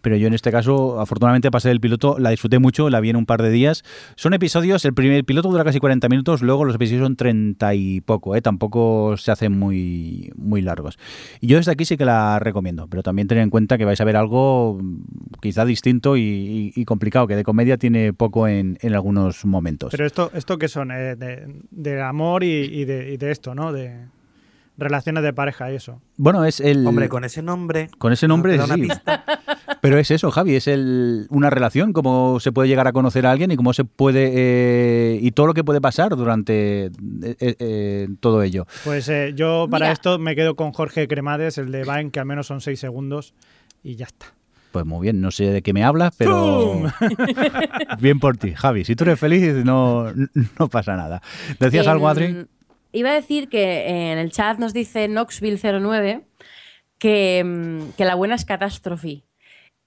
Pero 0.01 0.17
yo 0.17 0.27
en 0.27 0.35
este 0.35 0.51
caso, 0.51 1.01
afortunadamente 1.01 1.51
pasé 1.51 1.69
del 1.69 1.81
piloto, 1.81 2.19
la 2.19 2.31
disfruté 2.31 2.59
mucho, 2.59 2.89
la 2.91 3.01
vi 3.01 3.11
en 3.11 3.17
un 3.17 3.27
par 3.27 3.43
de 3.43 3.51
días. 3.51 3.83
Son 4.17 4.33
episodios, 4.35 4.85
el 4.85 4.95
primer 4.95 5.25
piloto 5.25 5.51
dura 5.51 5.65
casi 5.65 5.79
40 5.79 6.09
minutos, 6.09 6.43
luego 6.43 6.65
los 6.65 6.75
episodios 6.77 7.03
son 7.05 7.17
30 7.17 7.75
y 7.75 8.01
poco, 8.01 8.35
¿eh? 8.37 8.41
tampoco 8.43 9.17
se 9.17 9.31
hacen 9.31 9.59
muy, 9.59 10.33
muy 10.37 10.63
largos. 10.63 10.99
Y 11.41 11.49
yo 11.49 11.57
desde 11.59 11.73
aquí 11.73 11.85
sí 11.85 11.97
que 11.97 12.05
la 12.05 12.39
recomiendo, 12.39 12.87
pero 12.89 13.03
también 13.03 13.29
tened 13.29 13.43
en 13.43 13.51
cuenta 13.51 13.77
que 13.79 13.85
vais 13.85 14.01
a 14.01 14.05
ver 14.05 14.17
algo 14.17 14.79
mm, 14.81 15.03
quizá 15.41 15.65
distinto 15.65 16.17
y, 16.17 16.21
y- 16.23 16.73
y 16.75 16.85
complicado, 16.85 17.27
que 17.27 17.37
de 17.37 17.45
comedia 17.45 17.77
tiene 17.77 18.13
poco 18.13 18.49
en, 18.49 18.79
en 18.81 18.95
algunos 18.95 19.45
momentos. 19.45 19.91
Pero 19.91 20.07
esto, 20.07 20.31
esto 20.35 20.59
qué 20.59 20.69
son, 20.69 20.91
Eh, 20.91 21.17
de, 21.17 21.47
de 21.71 22.03
amor 22.03 22.43
y, 22.45 22.49
y 22.65 22.85
de, 22.85 23.13
y 23.13 23.17
de 23.17 23.31
esto, 23.31 23.55
¿no? 23.55 23.73
De 23.73 24.07
relaciones 24.79 25.23
de 25.23 25.33
pareja 25.35 25.71
y 25.71 25.77
eso. 25.77 26.01
bueno, 26.17 26.45
es 26.47 26.59
el... 26.59 26.87
Hombre, 26.87 27.09
con 27.11 27.23
ese 27.25 27.43
nombre. 27.43 27.91
Con 27.99 28.13
ese 28.15 28.27
nombre, 28.27 28.57
¿no 28.57 28.67
sí. 28.67 28.73
una 28.73 28.83
pista? 28.83 29.25
Pero 29.81 29.99
es 29.99 30.11
eso, 30.11 30.31
Javi, 30.31 30.57
es 30.57 30.67
el, 30.67 31.27
una 31.31 31.51
relación, 31.51 31.93
cómo 31.93 32.39
se 32.41 32.53
puede 32.53 32.69
llegar 32.69 32.87
a 32.87 32.93
conocer 32.93 33.27
a 33.27 33.31
alguien 33.33 33.51
y 33.51 33.57
cómo 33.57 33.73
se 33.73 33.85
puede. 33.85 34.31
eh, 34.35 35.19
y 35.21 35.31
todo 35.33 35.47
lo 35.47 35.55
que 35.55 35.65
puede 35.65 35.81
pasar 35.81 36.17
durante 36.17 36.87
eh, 36.87 36.91
eh, 37.41 38.09
todo 38.21 38.43
ello. 38.43 38.67
Pues 38.85 39.09
eh, 39.09 39.33
yo 39.35 39.67
para 39.71 39.87
Mira. 39.87 39.93
esto 39.93 40.19
me 40.19 40.37
quedo 40.37 40.55
con 40.57 40.73
Jorge 40.73 41.09
Cremades, 41.09 41.59
el 41.59 41.73
de 41.73 41.83
Vine, 41.85 42.11
que 42.11 42.21
al 42.21 42.27
menos 42.27 42.47
son 42.47 42.61
seis 42.61 42.81
segundos 42.81 43.35
y 43.83 43.97
ya 43.97 44.07
está. 44.07 44.27
Pues 44.73 44.87
muy 44.87 45.03
bien, 45.03 45.21
no 45.21 45.31
sé 45.33 45.47
de 45.51 45.63
qué 45.63 45.73
me 45.73 45.83
hablas, 45.83 46.15
pero. 46.17 46.83
Bien 48.01 48.21
por 48.21 48.37
ti, 48.37 48.55
Javi. 48.55 48.85
Si 48.85 48.95
tú 48.95 49.03
eres 49.03 49.19
feliz, 49.19 49.53
no, 49.65 50.07
no 50.59 50.69
pasa 50.69 50.95
nada. 50.97 51.21
¿Decías 51.59 51.89
algo, 51.89 52.09
Adri? 52.09 52.27
Em, 52.27 52.47
Iba 52.93 53.11
a 53.11 53.15
decir 53.15 53.49
que 53.49 53.89
en 53.89 54.19
el 54.19 54.31
chat 54.33 54.59
nos 54.59 54.73
dice 54.73 55.09
Knoxville09 55.09 56.23
que, 56.99 57.43
mm, 57.45 57.97
que 57.97 58.05
la 58.05 58.15
buena 58.15 58.35
es 58.35 58.45
catástrofe. 58.45 59.23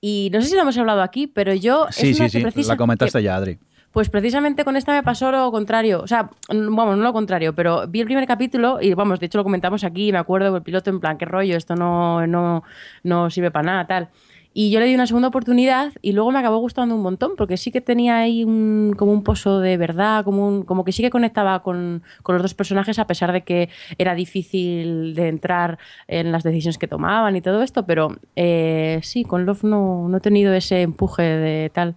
Y 0.05 0.29
no 0.33 0.41
sé 0.41 0.49
si 0.49 0.55
lo 0.55 0.63
hemos 0.63 0.77
hablado 0.77 1.01
aquí, 1.01 1.27
pero 1.27 1.53
yo. 1.53 1.87
es 1.87 1.95
Sí, 1.95 2.07
una 2.07 2.27
sí, 2.27 2.43
que 2.43 2.51
sí. 2.51 2.63
La 2.67 2.75
comentaste 2.75 3.19
que- 3.19 3.23
ya, 3.23 3.37
Adri. 3.37 3.57
Pues 3.93 4.09
precisamente 4.09 4.65
con 4.65 4.75
esta 4.75 4.91
me 4.91 5.01
pasó 5.01 5.31
lo 5.31 5.49
contrario. 5.49 6.01
O 6.01 6.07
sea, 6.07 6.29
vamos, 6.49 6.97
no 6.97 7.03
lo 7.03 7.13
contrario, 7.13 7.53
pero 7.55 7.87
vi 7.87 8.01
el 8.01 8.05
primer 8.05 8.25
capítulo 8.27 8.79
y 8.81 8.93
vamos, 8.95 9.21
de 9.21 9.27
hecho 9.27 9.37
lo 9.37 9.45
comentamos 9.45 9.85
aquí, 9.85 10.11
me 10.11 10.17
acuerdo 10.17 10.57
el 10.57 10.61
piloto 10.63 10.89
en 10.89 10.99
plan, 10.99 11.17
qué 11.17 11.23
rollo, 11.23 11.55
esto 11.55 11.75
no, 11.77 12.27
no, 12.27 12.63
no 13.03 13.29
sirve 13.29 13.49
para 13.49 13.65
nada, 13.65 13.87
tal. 13.87 14.09
Y 14.53 14.69
yo 14.69 14.79
le 14.79 14.85
di 14.85 14.93
una 14.93 15.07
segunda 15.07 15.29
oportunidad 15.29 15.93
y 16.01 16.11
luego 16.11 16.31
me 16.31 16.39
acabó 16.39 16.57
gustando 16.57 16.95
un 16.95 17.01
montón, 17.01 17.33
porque 17.35 17.57
sí 17.57 17.71
que 17.71 17.81
tenía 17.81 18.17
ahí 18.17 18.43
un, 18.43 18.93
como 18.97 19.11
un 19.11 19.23
pozo 19.23 19.59
de 19.59 19.77
verdad, 19.77 20.23
como, 20.23 20.47
un, 20.47 20.63
como 20.63 20.83
que 20.83 20.91
sí 20.91 21.01
que 21.01 21.09
conectaba 21.09 21.63
con, 21.63 22.03
con 22.21 22.35
los 22.35 22.43
dos 22.43 22.53
personajes, 22.53 22.99
a 22.99 23.07
pesar 23.07 23.31
de 23.31 23.41
que 23.41 23.69
era 23.97 24.13
difícil 24.13 25.15
de 25.15 25.27
entrar 25.27 25.79
en 26.07 26.31
las 26.31 26.43
decisiones 26.43 26.77
que 26.77 26.87
tomaban 26.87 27.35
y 27.35 27.41
todo 27.41 27.63
esto, 27.63 27.85
pero 27.85 28.15
eh, 28.35 28.99
sí, 29.01 29.23
con 29.23 29.45
Love 29.45 29.63
no, 29.63 30.07
no 30.07 30.17
he 30.17 30.21
tenido 30.21 30.53
ese 30.53 30.81
empuje 30.83 31.23
de 31.23 31.69
tal. 31.71 31.95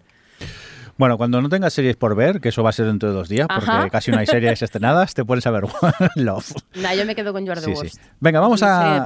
Bueno, 0.99 1.19
cuando 1.19 1.43
no 1.43 1.49
tengas 1.51 1.75
series 1.75 1.97
por 1.97 2.17
ver, 2.17 2.41
que 2.41 2.49
eso 2.49 2.63
va 2.63 2.71
a 2.71 2.73
ser 2.73 2.87
dentro 2.87 3.11
de 3.11 3.15
dos 3.15 3.29
días, 3.29 3.47
porque 3.49 3.71
Ajá. 3.71 3.91
casi 3.91 4.11
no 4.11 4.19
hay 4.19 4.27
series 4.27 4.63
estrenadas, 4.63 5.13
te 5.13 5.25
pones 5.27 5.47
a 5.47 5.51
ver 5.51 5.65
Love. 6.15 6.53
Nah, 6.77 6.95
yo 6.95 7.05
me 7.05 7.15
quedo 7.15 7.35
con 7.35 7.45
You 7.45 7.53
Are 7.53 7.61
the 7.61 7.77
Sí, 7.77 7.89
sí. 7.91 7.99
Venga, 8.19 8.41
vamos 8.41 8.63
a, 8.63 9.05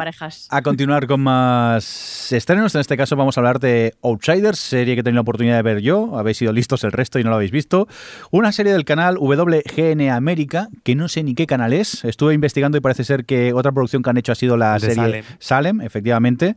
a 0.51 0.63
continuar 0.63 1.09
con 1.09 1.21
más 1.21 2.31
estrenos. 2.33 2.75
En 2.77 2.81
este 2.81 2.97
caso 2.97 3.17
vamos 3.17 3.37
a 3.37 3.41
hablar 3.41 3.59
de 3.59 3.95
Outsiders, 4.03 4.59
serie 4.59 4.95
que 4.95 5.01
he 5.01 5.03
tenido 5.03 5.17
la 5.17 5.23
oportunidad 5.23 5.57
de 5.57 5.63
ver 5.63 5.81
yo. 5.81 6.17
Habéis 6.17 6.37
sido 6.37 6.53
listos 6.53 6.85
el 6.85 6.93
resto 6.93 7.19
y 7.19 7.25
no 7.25 7.31
lo 7.31 7.37
habéis 7.37 7.51
visto. 7.51 7.89
Una 8.31 8.53
serie 8.53 8.73
del 8.73 8.85
canal 8.85 9.17
WGN 9.19 10.11
América, 10.11 10.69
que 10.85 10.95
no 10.95 11.09
sé 11.09 11.25
ni 11.25 11.35
qué 11.35 11.47
canal 11.49 11.73
es. 11.73 12.05
Estuve 12.05 12.35
investigando 12.35 12.79
y 12.79 12.81
parece 12.81 13.03
ser 13.03 13.25
que 13.25 13.53
otra 13.53 13.73
producción 13.73 14.03
que 14.03 14.11
han 14.11 14.17
hecho 14.17 14.31
ha 14.31 14.37
sido 14.37 14.57
la 14.57 14.75
De 14.75 14.81
serie 14.81 14.95
Salem. 14.95 15.25
Salem, 15.41 15.81
efectivamente. 15.81 16.55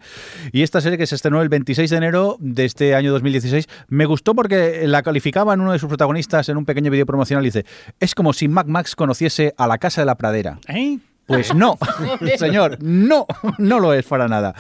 Y 0.52 0.62
esta 0.62 0.80
serie 0.80 1.00
que 1.00 1.08
se 1.08 1.16
estrenó 1.16 1.42
el 1.42 1.50
26 1.50 1.90
de 1.90 1.98
enero 1.98 2.38
de 2.40 2.66
este 2.66 2.94
año 2.94 3.12
2016, 3.12 3.68
me 3.88 4.06
gustó 4.06 4.36
porque 4.36 4.84
la 4.86 5.02
calificaba 5.02 5.23
uno 5.62 5.72
de 5.72 5.80
sus 5.80 5.88
protagonistas 5.88 6.50
en 6.50 6.58
un 6.58 6.66
pequeño 6.66 6.92
vídeo 6.92 7.06
promocional. 7.06 7.44
Dice, 7.44 7.66
es 8.00 8.16
como 8.16 8.34
si 8.34 8.48
Mac 8.48 8.68
Max 8.68 8.96
conociese 8.96 9.54
a 9.58 9.68
la 9.68 9.78
Casa 9.78 10.02
de 10.02 10.06
la 10.06 10.16
Pradera. 10.16 10.60
¿Eh? 10.68 11.00
Pues 11.26 11.56
no, 11.56 11.78
señor, 12.38 12.78
no, 12.82 13.26
no 13.58 13.80
lo 13.80 13.94
es 13.94 14.06
para 14.06 14.28
nada. 14.28 14.54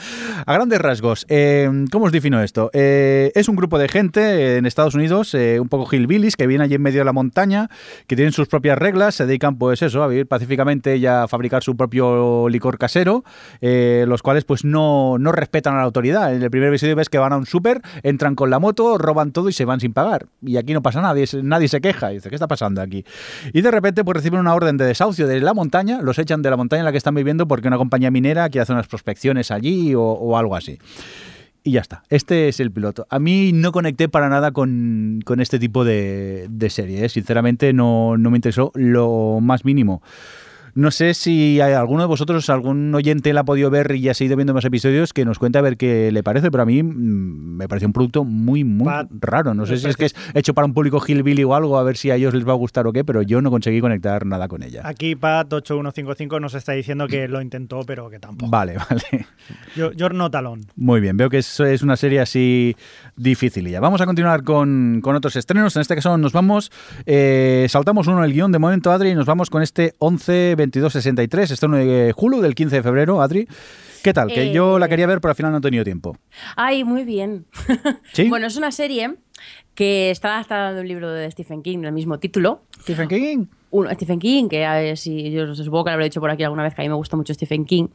A 0.45 0.53
grandes 0.53 0.79
rasgos, 0.79 1.25
eh, 1.27 1.69
¿cómo 1.91 2.05
os 2.05 2.13
defino 2.13 2.41
esto? 2.41 2.69
Eh, 2.71 3.33
es 3.35 3.49
un 3.49 3.57
grupo 3.57 3.77
de 3.77 3.89
gente 3.89 4.55
en 4.55 4.65
Estados 4.65 4.95
Unidos, 4.95 5.33
eh, 5.33 5.59
un 5.59 5.67
poco 5.67 5.93
hillbillies, 5.93 6.37
que 6.37 6.47
vienen 6.47 6.63
allí 6.63 6.75
en 6.75 6.81
medio 6.81 7.01
de 7.01 7.05
la 7.05 7.11
montaña, 7.11 7.69
que 8.07 8.15
tienen 8.15 8.31
sus 8.31 8.47
propias 8.47 8.77
reglas, 8.77 9.15
se 9.15 9.25
dedican 9.25 9.57
pues 9.57 9.81
eso, 9.81 10.03
a 10.03 10.07
vivir 10.07 10.25
pacíficamente 10.25 10.95
y 10.95 11.05
a 11.05 11.27
fabricar 11.27 11.63
su 11.63 11.75
propio 11.75 12.47
licor 12.47 12.77
casero, 12.77 13.25
los 13.61 14.21
cuales 14.21 14.45
pues 14.45 14.63
no, 14.63 15.17
no 15.19 15.33
respetan 15.33 15.73
a 15.73 15.79
la 15.79 15.83
autoridad. 15.83 16.33
En 16.33 16.41
el 16.41 16.49
primer 16.49 16.69
episodio 16.69 16.95
ves 16.95 17.09
que 17.09 17.17
van 17.17 17.33
a 17.33 17.37
un 17.37 17.45
súper, 17.45 17.81
entran 18.03 18.35
con 18.35 18.49
la 18.49 18.59
moto, 18.59 18.97
roban 18.97 19.33
todo 19.33 19.49
y 19.49 19.53
se 19.53 19.65
van 19.65 19.81
sin 19.81 19.91
pagar. 19.91 20.27
Y 20.41 20.55
aquí 20.55 20.73
no 20.73 20.81
pasa 20.81 21.01
nada, 21.01 21.13
nadie, 21.13 21.27
nadie 21.43 21.67
se 21.67 21.81
queja. 21.81 22.11
Y 22.11 22.15
dice, 22.15 22.29
¿qué 22.29 22.35
está 22.35 22.47
pasando 22.47 22.81
aquí? 22.81 23.03
Y 23.51 23.61
de 23.61 23.69
repente 23.69 24.05
pues 24.05 24.15
reciben 24.15 24.39
una 24.39 24.55
orden 24.55 24.77
de 24.77 24.85
desahucio 24.85 25.27
de 25.27 25.41
la 25.41 25.53
montaña, 25.53 26.01
los 26.01 26.17
echan 26.19 26.41
de 26.41 26.52
la 26.53 26.57
montaña 26.57 26.81
en 26.81 26.85
la 26.85 26.91
que 26.91 26.97
están 26.97 27.15
viviendo 27.15 27.47
porque 27.47 27.67
una 27.67 27.77
compañía 27.77 28.11
minera 28.11 28.49
quiere 28.49 28.63
hacer 28.63 28.75
unas 28.75 28.87
prospecciones 28.87 29.51
allí 29.51 29.93
o, 29.95 30.37
algo 30.37 30.55
así. 30.55 30.79
Y 31.63 31.71
ya 31.71 31.81
está. 31.81 32.03
Este 32.09 32.49
es 32.49 32.59
el 32.59 32.71
piloto. 32.71 33.07
A 33.09 33.19
mí 33.19 33.51
no 33.53 33.71
conecté 33.71 34.09
para 34.09 34.29
nada 34.29 34.51
con, 34.51 35.21
con 35.25 35.39
este 35.39 35.59
tipo 35.59 35.85
de, 35.85 36.47
de 36.49 36.69
serie. 36.69 37.05
¿eh? 37.05 37.09
Sinceramente, 37.09 37.73
no, 37.73 38.17
no 38.17 38.29
me 38.31 38.37
interesó 38.37 38.71
lo 38.75 39.39
más 39.41 39.63
mínimo. 39.63 40.01
No 40.75 40.89
sé 40.91 41.13
si 41.13 41.61
hay 41.61 41.73
alguno 41.73 42.01
de 42.01 42.07
vosotros, 42.07 42.49
algún 42.49 42.93
oyente 42.95 43.31
la 43.33 43.41
ha 43.41 43.43
podido 43.45 43.69
ver 43.69 43.95
y 43.95 44.09
ha 44.09 44.13
seguido 44.13 44.35
viendo 44.35 44.53
más 44.55 44.65
episodios, 44.65 45.13
que 45.13 45.23
nos 45.23 45.37
cuente 45.37 45.59
a 45.59 45.61
ver 45.61 45.77
qué 45.77 46.11
le 46.11 46.23
parece, 46.23 46.49
pero 46.49 46.63
a 46.63 46.65
mí 46.65 46.81
mm, 46.81 47.57
me 47.57 47.67
pareció 47.67 47.87
un 47.87 47.93
producto 47.93 48.23
muy, 48.23 48.63
muy 48.63 48.91
raro. 49.19 49.53
No 49.53 49.65
sé 49.67 49.77
si 49.77 49.87
es 49.87 49.95
que 49.97 50.05
es 50.05 50.13
parece- 50.13 50.39
hecho 50.39 50.53
para 50.55 50.65
un 50.65 50.73
público 50.73 50.99
hillbilly 51.05 51.43
o 51.43 51.53
algo, 51.53 51.77
a 51.77 51.83
ver 51.83 51.95
si 51.97 52.09
a 52.09 52.15
ellos 52.15 52.33
les 52.33 52.47
va 52.47 52.53
a 52.53 52.55
gustar 52.55 52.87
o 52.87 52.93
qué, 52.93 53.03
pero 53.03 53.21
yo 53.21 53.41
no 53.41 53.51
conseguí 53.51 53.81
conectar 53.81 54.25
nada 54.25 54.47
con 54.47 54.63
ella. 54.63 54.81
Aquí 54.83 55.15
Pat8155 55.15 56.41
nos 56.41 56.53
está 56.55 56.71
diciendo 56.73 57.07
que 57.07 57.27
lo 57.27 57.41
intentó, 57.41 57.81
pero 57.85 58.09
que 58.09 58.19
tampoco. 58.19 58.49
Vale, 58.49 58.75
vale. 58.89 59.27
Yo, 59.75 59.91
yo 59.91 60.09
no 60.09 60.31
talón. 60.31 60.61
Muy 60.75 61.01
bien, 61.01 61.17
veo 61.17 61.29
que 61.29 61.37
es, 61.37 61.59
es 61.59 61.81
una 61.83 61.95
serie 61.97 62.19
así 62.19 62.75
difícil. 63.15 63.67
Ya 63.69 63.79
vamos 63.79 64.01
a 64.01 64.05
continuar 64.05 64.43
con, 64.43 65.01
con 65.03 65.15
otros 65.15 65.35
estrenos. 65.35 65.75
En 65.75 65.81
este 65.81 65.95
caso 65.95 66.17
nos 66.17 66.31
vamos, 66.33 66.71
eh, 67.05 67.67
saltamos 67.69 68.07
uno 68.07 68.21
del 68.21 68.33
guion 68.33 68.51
de 68.51 68.59
momento, 68.59 68.91
Adri, 68.91 69.09
y 69.11 69.15
nos 69.15 69.25
vamos 69.25 69.49
con 69.49 69.61
este 69.61 69.93
11-22-63, 70.71 71.51
estreno 71.51 71.77
de 71.77 72.13
Hulu 72.15 72.41
del 72.41 72.55
15 72.55 72.77
de 72.77 72.83
febrero, 72.83 73.21
Adri. 73.21 73.47
¿Qué 74.03 74.13
tal? 74.13 74.27
Que 74.27 74.49
Eh, 74.49 74.51
yo 74.53 74.79
la 74.79 74.89
quería 74.89 75.07
ver, 75.07 75.21
pero 75.21 75.29
al 75.31 75.35
final 75.35 75.51
no 75.53 75.59
he 75.59 75.61
tenido 75.61 75.83
tiempo. 75.85 76.17
Ay, 76.57 76.83
muy 76.83 77.03
bien. 77.05 77.45
¿Sí? 78.11 78.27
bueno, 78.29 78.47
es 78.47 78.57
una 78.57 78.71
serie 78.71 79.15
que 79.75 80.11
está 80.11 80.35
adaptada 80.35 80.73
de 80.73 80.81
un 80.81 80.87
libro 80.87 81.09
de 81.11 81.29
Stephen 81.31 81.63
King 81.63 81.79
del 81.79 81.93
mismo 81.93 82.19
título. 82.19 82.63
Stephen 82.81 83.07
King. 83.07 83.45
Un- 83.71 83.87
Stephen 83.95 84.19
King, 84.19 84.49
que 84.49 84.65
a 84.65 84.73
ver, 84.75 84.97
si 84.97 85.31
yo 85.31 85.55
supongo 85.55 85.85
que 85.85 85.89
lo 85.89 85.93
habré 85.93 86.05
dicho 86.05 86.19
por 86.19 86.29
aquí 86.29 86.43
alguna 86.43 86.61
vez, 86.63 86.75
que 86.75 86.81
a 86.81 86.85
mí 86.85 86.89
me 86.89 86.95
gusta 86.95 87.15
mucho 87.17 87.33
Stephen 87.33 87.65
King. 87.65 87.87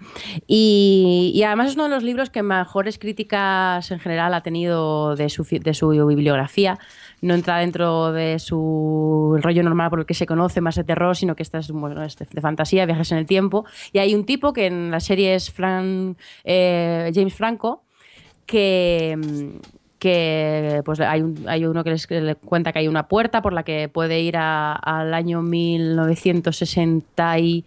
Y, 0.46 1.30
y 1.34 1.42
además 1.44 1.68
es 1.68 1.74
uno 1.74 1.84
de 1.84 1.90
los 1.90 2.02
libros 2.02 2.30
que 2.30 2.42
mejores 2.42 2.98
críticas 2.98 3.90
en 3.90 4.00
general 4.00 4.34
ha 4.34 4.42
tenido 4.42 5.14
de 5.14 5.28
su, 5.28 5.44
de 5.44 5.74
su 5.74 5.88
bibliografía. 5.90 6.78
No 7.20 7.34
entra 7.34 7.58
dentro 7.58 8.12
de 8.12 8.38
su 8.38 9.38
rollo 9.42 9.62
normal 9.64 9.90
por 9.90 10.00
el 10.00 10.06
que 10.06 10.14
se 10.14 10.24
conoce, 10.26 10.60
más 10.60 10.76
de 10.76 10.84
terror, 10.84 11.16
sino 11.16 11.34
que 11.34 11.42
esta 11.42 11.58
es, 11.58 11.70
bueno, 11.70 12.02
es 12.04 12.16
de, 12.16 12.26
de 12.30 12.40
fantasía, 12.40 12.86
viajes 12.86 13.10
en 13.12 13.18
el 13.18 13.26
tiempo. 13.26 13.64
Y 13.92 13.98
hay 13.98 14.14
un 14.14 14.24
tipo 14.24 14.52
que 14.52 14.66
en 14.66 14.90
la 14.92 15.00
serie 15.00 15.34
es 15.34 15.50
Fran, 15.50 16.16
eh, 16.44 17.10
James 17.14 17.34
Franco, 17.34 17.82
que, 18.46 19.18
que 19.98 20.80
pues 20.84 21.00
hay, 21.00 21.22
un- 21.22 21.44
hay 21.48 21.64
uno 21.64 21.82
que 21.82 21.90
les 21.90 22.06
que 22.06 22.36
cuenta 22.36 22.72
que 22.72 22.78
hay 22.78 22.88
una 22.88 23.08
puerta 23.08 23.42
por 23.42 23.52
la 23.52 23.64
que 23.64 23.88
puede 23.88 24.20
ir 24.20 24.36
a- 24.36 24.72
al 24.74 25.12
año 25.12 25.42
1960 25.42 27.38
y 27.40 27.64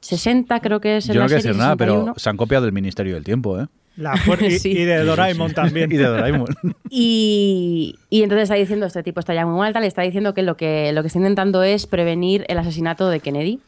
60 0.00 0.60
creo 0.60 0.80
que 0.80 0.98
es 0.98 1.08
en 1.08 1.14
Yo 1.14 1.20
no 1.22 1.26
quiero 1.26 1.42
decir 1.42 1.56
nada, 1.56 1.76
pero 1.76 1.92
61. 1.92 2.14
se 2.18 2.30
han 2.30 2.36
copiado 2.36 2.64
del 2.64 2.72
Ministerio 2.72 3.14
del 3.14 3.24
Tiempo, 3.24 3.58
¿eh? 3.60 3.66
La 4.00 4.14
y, 4.40 4.50
Sí. 4.58 4.70
y 4.70 4.84
de 4.84 5.04
Doraemon 5.04 5.52
también. 5.52 5.92
Y 5.92 5.96
de 5.96 6.04
Doraemon. 6.04 6.46
Y, 6.92 7.96
y 8.08 8.24
entonces 8.24 8.44
está 8.44 8.56
diciendo, 8.56 8.86
este 8.86 9.04
tipo 9.04 9.20
está 9.20 9.32
ya 9.32 9.46
muy 9.46 9.56
mal, 9.56 9.72
tal, 9.72 9.84
y 9.84 9.86
está 9.86 10.02
diciendo 10.02 10.34
que 10.34 10.42
lo, 10.42 10.56
que 10.56 10.90
lo 10.92 11.02
que 11.02 11.06
está 11.06 11.18
intentando 11.20 11.62
es 11.62 11.86
prevenir 11.86 12.44
el 12.48 12.58
asesinato 12.58 13.08
de 13.08 13.20
Kennedy. 13.20 13.60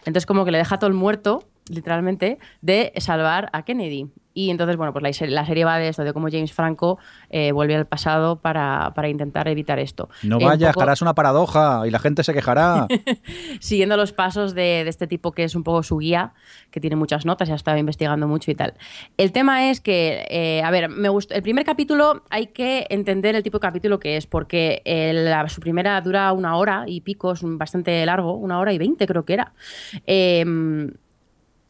Entonces 0.00 0.26
como 0.26 0.44
que 0.44 0.52
le 0.52 0.58
deja 0.58 0.78
todo 0.78 0.86
el 0.86 0.94
muerto, 0.94 1.42
literalmente, 1.70 2.38
de 2.60 2.92
salvar 2.96 3.50
a 3.52 3.64
Kennedy. 3.64 4.06
Y 4.34 4.50
entonces, 4.50 4.76
bueno, 4.76 4.92
pues 4.92 5.02
la, 5.02 5.12
serie- 5.12 5.34
la 5.34 5.44
serie 5.46 5.64
va 5.64 5.78
de 5.78 5.88
esto, 5.88 6.04
de 6.04 6.12
cómo 6.12 6.28
James 6.30 6.52
Franco 6.52 6.98
eh, 7.28 7.50
vuelve 7.50 7.74
al 7.74 7.86
pasado 7.88 8.36
para, 8.40 8.92
para 8.94 9.08
intentar 9.08 9.48
evitar 9.48 9.80
esto. 9.80 10.10
No 10.22 10.38
Eh, 10.38 10.44
vayas, 10.44 10.74
poco- 10.74 10.82
harás 10.84 11.02
una 11.02 11.12
paradoja 11.14 11.82
y 11.86 11.90
la 11.90 11.98
gente 11.98 12.22
se 12.22 12.32
quejará. 12.32 12.86
siguiendo 13.60 13.96
los 13.96 14.12
pasos 14.12 14.54
de, 14.54 14.84
de 14.84 14.90
este 14.90 15.08
tipo 15.08 15.32
que 15.32 15.42
es 15.42 15.56
un 15.56 15.64
poco 15.64 15.82
su 15.82 15.98
guía, 15.98 16.34
que 16.70 16.78
tiene 16.80 16.94
muchas 16.94 17.26
notas 17.26 17.48
y 17.48 17.52
ha 17.52 17.56
estado 17.56 17.78
investigando 17.78 18.28
mucho 18.28 18.52
y 18.52 18.54
tal. 18.54 18.74
El 19.16 19.32
tema 19.32 19.70
es 19.70 19.80
que, 19.80 20.24
eh, 20.30 20.62
a 20.62 20.70
ver, 20.70 20.88
me 20.88 21.08
gustó. 21.08 21.34
El 21.34 21.42
primer 21.42 21.64
capítulo 21.64 22.22
hay 22.30 22.48
que 22.48 22.86
entender 22.90 23.34
el 23.34 23.42
tipo 23.42 23.58
de 23.58 23.62
capítulo 23.62 23.98
que 23.98 24.16
es, 24.16 24.28
porque 24.28 24.82
el- 24.84 25.24
la- 25.24 25.48
su 25.48 25.60
primera 25.60 26.00
dura 26.00 26.32
una 26.32 26.54
hora 26.56 26.84
y 26.86 27.00
pico, 27.00 27.32
es 27.32 27.42
un- 27.42 27.58
bastante 27.58 28.06
largo, 28.06 28.34
una 28.34 28.60
hora 28.60 28.72
y 28.72 28.78
veinte 28.78 29.04
creo 29.08 29.24
que 29.24 29.32
era. 29.32 29.52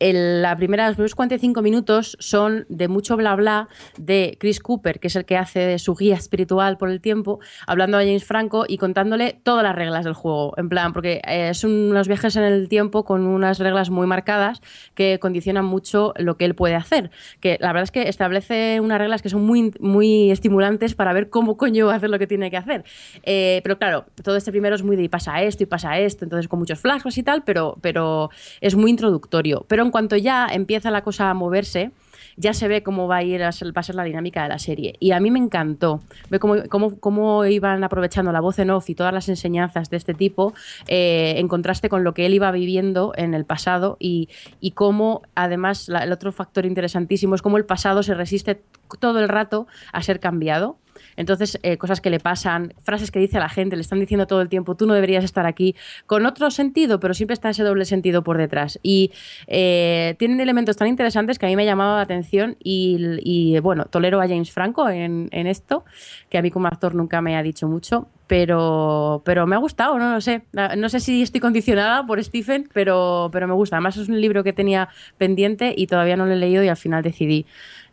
La 0.00 0.56
primera, 0.56 0.86
los 0.86 0.94
primeros 0.94 1.16
45 1.16 1.60
minutos 1.60 2.16
son 2.20 2.66
de 2.68 2.86
mucho 2.86 3.16
bla 3.16 3.34
bla 3.34 3.68
de 3.96 4.36
Chris 4.38 4.60
Cooper, 4.60 5.00
que 5.00 5.08
es 5.08 5.16
el 5.16 5.24
que 5.24 5.36
hace 5.36 5.78
su 5.80 5.96
guía 5.96 6.14
espiritual 6.14 6.78
por 6.78 6.88
el 6.90 7.00
tiempo, 7.00 7.40
hablando 7.66 7.96
a 7.96 8.00
James 8.00 8.24
Franco 8.24 8.64
y 8.68 8.78
contándole 8.78 9.40
todas 9.42 9.64
las 9.64 9.74
reglas 9.74 10.04
del 10.04 10.14
juego. 10.14 10.54
En 10.56 10.68
plan, 10.68 10.92
porque 10.92 11.20
eh, 11.26 11.48
es 11.50 11.64
unos 11.64 12.06
viajes 12.06 12.36
en 12.36 12.44
el 12.44 12.68
tiempo 12.68 13.04
con 13.04 13.26
unas 13.26 13.58
reglas 13.58 13.90
muy 13.90 14.06
marcadas 14.06 14.60
que 14.94 15.18
condicionan 15.18 15.64
mucho 15.64 16.14
lo 16.16 16.36
que 16.36 16.44
él 16.44 16.54
puede 16.54 16.76
hacer. 16.76 17.10
Que 17.40 17.58
la 17.60 17.68
verdad 17.68 17.82
es 17.82 17.90
que 17.90 18.08
establece 18.08 18.78
unas 18.80 18.98
reglas 18.98 19.20
que 19.20 19.30
son 19.30 19.44
muy, 19.44 19.72
muy 19.80 20.30
estimulantes 20.30 20.94
para 20.94 21.12
ver 21.12 21.28
cómo 21.28 21.56
coño 21.56 21.86
va 21.86 21.94
a 21.94 21.96
hacer 21.96 22.10
lo 22.10 22.20
que 22.20 22.28
tiene 22.28 22.52
que 22.52 22.56
hacer. 22.56 22.84
Eh, 23.24 23.60
pero 23.64 23.78
claro, 23.78 24.06
todo 24.22 24.36
este 24.36 24.52
primero 24.52 24.76
es 24.76 24.84
muy 24.84 24.94
de 24.94 25.08
y 25.08 25.08
pasa 25.08 25.42
esto 25.42 25.62
y 25.62 25.66
pasa 25.66 25.98
esto, 25.98 26.24
entonces 26.24 26.48
con 26.48 26.58
muchos 26.58 26.78
flashbacks 26.80 27.18
y 27.18 27.22
tal, 27.22 27.42
pero, 27.42 27.78
pero 27.80 28.30
es 28.60 28.74
muy 28.76 28.90
introductorio. 28.90 29.64
Pero 29.68 29.87
en 29.88 29.92
cuanto 29.92 30.16
ya 30.16 30.46
empieza 30.50 30.90
la 30.90 31.02
cosa 31.02 31.30
a 31.30 31.34
moverse, 31.34 31.90
ya 32.36 32.54
se 32.54 32.68
ve 32.68 32.82
cómo 32.82 33.08
va 33.08 33.16
a 33.16 33.22
ir 33.22 33.42
a 33.42 33.50
ser, 33.50 33.72
la 33.94 34.04
dinámica 34.04 34.42
de 34.42 34.48
la 34.48 34.58
serie. 34.58 34.94
Y 35.00 35.10
a 35.10 35.20
mí 35.20 35.30
me 35.30 35.38
encantó. 35.40 36.00
Ve 36.30 36.38
cómo, 36.38 36.54
cómo, 36.68 37.00
cómo 37.00 37.44
iban 37.44 37.82
aprovechando 37.82 38.30
la 38.30 38.40
voz 38.40 38.58
en 38.60 38.70
off 38.70 38.88
y 38.90 38.94
todas 38.94 39.12
las 39.12 39.28
enseñanzas 39.28 39.90
de 39.90 39.96
este 39.96 40.14
tipo 40.14 40.54
eh, 40.86 41.34
en 41.38 41.48
contraste 41.48 41.88
con 41.88 42.04
lo 42.04 42.14
que 42.14 42.26
él 42.26 42.34
iba 42.34 42.50
viviendo 42.52 43.12
en 43.16 43.34
el 43.34 43.44
pasado 43.44 43.96
y, 43.98 44.28
y 44.60 44.70
cómo, 44.72 45.22
además, 45.34 45.88
el 45.88 46.12
otro 46.12 46.30
factor 46.30 46.64
interesantísimo 46.64 47.34
es 47.34 47.42
cómo 47.42 47.56
el 47.56 47.64
pasado 47.64 48.02
se 48.02 48.14
resiste 48.14 48.62
todo 49.00 49.18
el 49.18 49.28
rato 49.28 49.66
a 49.92 50.02
ser 50.02 50.20
cambiado. 50.20 50.76
Entonces, 51.18 51.58
eh, 51.64 51.76
cosas 51.76 52.00
que 52.00 52.10
le 52.10 52.20
pasan, 52.20 52.72
frases 52.78 53.10
que 53.10 53.18
dice 53.18 53.36
a 53.38 53.40
la 53.40 53.48
gente, 53.48 53.74
le 53.74 53.82
están 53.82 53.98
diciendo 53.98 54.26
todo 54.26 54.40
el 54.40 54.48
tiempo, 54.48 54.76
tú 54.76 54.86
no 54.86 54.94
deberías 54.94 55.24
estar 55.24 55.46
aquí, 55.46 55.74
con 56.06 56.24
otro 56.24 56.50
sentido, 56.50 57.00
pero 57.00 57.12
siempre 57.12 57.34
está 57.34 57.50
ese 57.50 57.64
doble 57.64 57.84
sentido 57.84 58.22
por 58.22 58.38
detrás. 58.38 58.78
Y 58.84 59.10
eh, 59.48 60.14
tienen 60.18 60.40
elementos 60.40 60.76
tan 60.76 60.86
interesantes 60.86 61.38
que 61.38 61.46
a 61.46 61.48
mí 61.48 61.56
me 61.56 61.64
ha 61.64 61.66
llamado 61.66 61.96
la 61.96 62.02
atención 62.02 62.56
y, 62.62 63.58
bueno, 63.60 63.86
tolero 63.86 64.20
a 64.20 64.28
James 64.28 64.52
Franco 64.52 64.88
en, 64.88 65.28
en 65.32 65.46
esto, 65.48 65.84
que 66.30 66.38
a 66.38 66.42
mí 66.42 66.50
como 66.52 66.68
actor 66.68 66.94
nunca 66.94 67.20
me 67.20 67.36
ha 67.36 67.42
dicho 67.42 67.66
mucho, 67.66 68.06
pero, 68.28 69.22
pero 69.24 69.46
me 69.46 69.56
ha 69.56 69.58
gustado, 69.58 69.98
no 69.98 70.12
lo 70.12 70.20
sé. 70.20 70.42
No 70.52 70.88
sé 70.88 71.00
si 71.00 71.22
estoy 71.22 71.40
condicionada 71.40 72.06
por 72.06 72.22
Stephen, 72.22 72.68
pero, 72.72 73.30
pero 73.32 73.48
me 73.48 73.54
gusta. 73.54 73.76
Además 73.76 73.96
es 73.96 74.08
un 74.08 74.20
libro 74.20 74.44
que 74.44 74.52
tenía 74.52 74.90
pendiente 75.16 75.74
y 75.76 75.86
todavía 75.86 76.16
no 76.16 76.26
lo 76.26 76.34
he 76.34 76.36
leído 76.36 76.62
y 76.62 76.68
al 76.68 76.76
final 76.76 77.02
decidí 77.02 77.46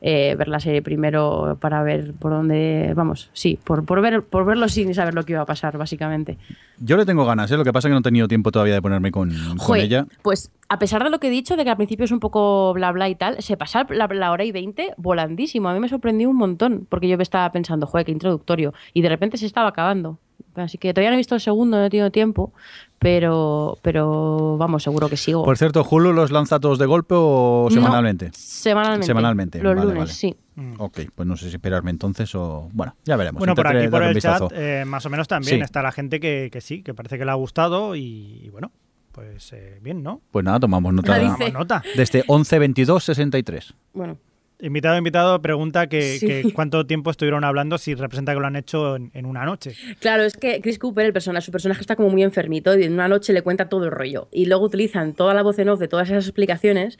eh, 0.08 0.36
ver 0.36 0.50
la 0.50 0.60
serie 0.60 0.84
primero 0.84 1.58
para 1.60 1.82
ver 1.82 2.14
por 2.14 2.32
dónde, 2.32 2.94
vamos, 2.96 3.32
sí, 3.34 3.58
por, 3.64 3.84
por, 3.86 4.02
ver, 4.02 4.22
por 4.22 4.46
verlo 4.46 4.70
sin 4.70 4.94
saber 4.94 5.16
lo 5.16 5.24
que 5.24 5.32
iba 5.32 5.42
a 5.42 5.48
pasar, 5.48 5.80
básicamente. 5.80 6.38
Yo 6.78 6.96
le 6.96 7.08
tengo 7.08 7.26
ganas, 7.26 7.50
¿eh? 7.50 7.58
lo 7.58 7.64
que 7.64 7.74
pasa 7.74 7.88
es 7.88 7.90
que 7.90 7.94
no 7.94 8.02
he 8.02 8.04
tenido 8.04 8.28
tiempo 8.28 8.52
todavía 8.52 8.76
de 8.76 8.84
ponerme 8.84 9.12
con, 9.12 9.30
con 9.30 9.58
Joder, 9.58 9.84
ella. 9.86 10.06
Pues 10.22 10.52
a 10.70 10.78
pesar 10.78 11.04
de 11.04 11.10
lo 11.10 11.20
que 11.20 11.26
he 11.26 11.32
dicho, 11.32 11.56
de 11.56 11.64
que 11.64 11.72
al 11.72 11.78
principio 11.78 12.06
es 12.06 12.12
un 12.12 12.20
poco 12.20 12.72
bla 12.76 12.92
bla 12.92 13.10
y 13.10 13.16
tal, 13.16 13.42
se 13.42 13.58
pasa 13.58 13.88
la, 13.90 14.06
la 14.06 14.32
hora 14.32 14.44
y 14.44 14.52
veinte 14.52 14.94
volandísimo. 14.98 15.70
A 15.70 15.74
mí 15.74 15.80
me 15.80 15.90
sorprendió 15.90 16.30
un 16.30 16.38
montón, 16.38 16.86
porque 16.88 17.08
yo 17.08 17.18
me 17.18 17.24
estaba 17.24 17.52
pensando, 17.52 17.88
joder, 17.88 18.06
qué 18.06 18.12
introductorio. 18.12 18.76
Y 18.94 19.02
de 19.02 19.10
repente 19.10 19.38
se 19.38 19.48
estaba 19.48 19.70
acabando. 19.70 20.20
Así 20.54 20.78
que 20.78 20.94
todavía 20.94 21.10
no 21.10 21.16
he 21.16 21.18
visto 21.18 21.34
el 21.36 21.42
segundo, 21.42 21.78
no 21.78 21.86
he 21.86 21.90
tenido 21.90 22.12
tiempo, 22.12 22.54
pero, 23.00 23.78
pero 23.82 24.58
vamos, 24.58 24.84
seguro 24.84 25.10
que 25.10 25.18
sigo. 25.18 25.44
Por 25.44 25.58
cierto, 25.58 25.86
¿Hulu 25.90 26.14
los 26.14 26.32
lanza 26.32 26.60
todos 26.60 26.80
de 26.80 26.86
golpe 26.86 27.14
o 27.18 27.68
No, 27.70 27.74
semanalmente? 27.76 28.32
semanalmente. 28.34 29.06
Semanalmente, 29.08 29.62
Los 29.62 29.76
vale, 29.76 29.86
lunes, 29.88 30.00
vale. 30.00 30.12
sí. 30.14 30.36
Ok, 30.78 31.00
pues 31.14 31.28
no 31.28 31.36
sé 31.36 31.50
si 31.50 31.56
esperarme 31.56 31.92
entonces 31.92 32.34
o... 32.36 32.70
Bueno, 32.72 32.96
ya 33.04 33.18
veremos. 33.18 33.40
Bueno, 33.40 33.56
por 33.56 33.66
Intentaré 33.66 33.86
aquí, 33.86 33.92
por 33.92 34.00
darle 34.00 34.12
un 34.12 34.16
el 34.16 34.22
chat, 34.22 34.42
vistazo. 34.42 34.62
eh, 34.62 34.86
más 34.86 35.06
o 35.06 35.10
menos 35.10 35.28
también 35.28 35.58
Sí. 35.58 35.62
está 35.64 35.82
la 35.82 35.92
gente 35.92 36.20
que, 36.22 36.50
que 36.52 36.62
sí, 36.62 36.82
que 36.82 36.94
parece 36.94 37.18
que 37.18 37.26
le 37.26 37.32
ha 37.32 37.36
gustado 37.36 37.96
y, 37.96 38.40
y 38.44 38.50
bueno, 38.52 38.72
pues 39.12 39.52
eh, 39.54 39.80
bien, 39.82 40.02
¿no? 40.02 40.22
Pues 40.32 40.46
nada, 40.46 40.60
tomamos 40.62 40.94
nota. 40.94 41.18
La 41.18 41.24
Tomamos 41.34 41.54
nota. 41.54 41.84
Desde 41.98 42.24
11, 42.28 42.60
22, 42.60 43.04
63. 43.04 43.74
Bueno, 43.94 44.18
Invitado, 44.62 44.98
invitado, 44.98 45.42
pregunta 45.42 45.88
que, 45.88 46.02
Sí. 46.18 46.28
que 46.28 46.54
cuánto 46.54 46.86
tiempo 46.86 47.12
estuvieron 47.12 47.44
hablando 47.44 47.78
si 47.78 47.94
representa 47.94 48.34
que 48.34 48.40
lo 48.40 48.48
han 48.48 48.56
hecho 48.56 48.96
en, 48.96 49.12
en 49.14 49.26
una 49.26 49.44
noche. 49.44 49.74
Claro, 50.00 50.24
es 50.24 50.38
que 50.38 50.62
Chris 50.62 50.80
Cooper, 50.80 51.06
el 51.06 51.14
personaje, 51.14 51.46
su 51.46 51.52
personaje 51.52 51.82
está 51.82 51.96
como 51.98 52.10
muy 52.10 52.24
enfermito 52.24 52.78
y 52.78 52.84
en 52.84 52.94
una 52.94 53.08
noche 53.10 53.34
le 53.34 53.42
cuenta 53.42 53.68
todo 53.68 53.84
el 53.86 53.92
rollo. 53.92 54.30
Y 54.32 54.46
luego 54.46 54.64
utilizan 54.66 55.14
toda 55.14 55.34
la 55.34 55.44
voz 55.44 55.60
en 55.60 55.68
off 55.70 55.80
de 55.80 55.88
todas 55.90 56.10
esas 56.10 56.26
explicaciones 56.26 56.98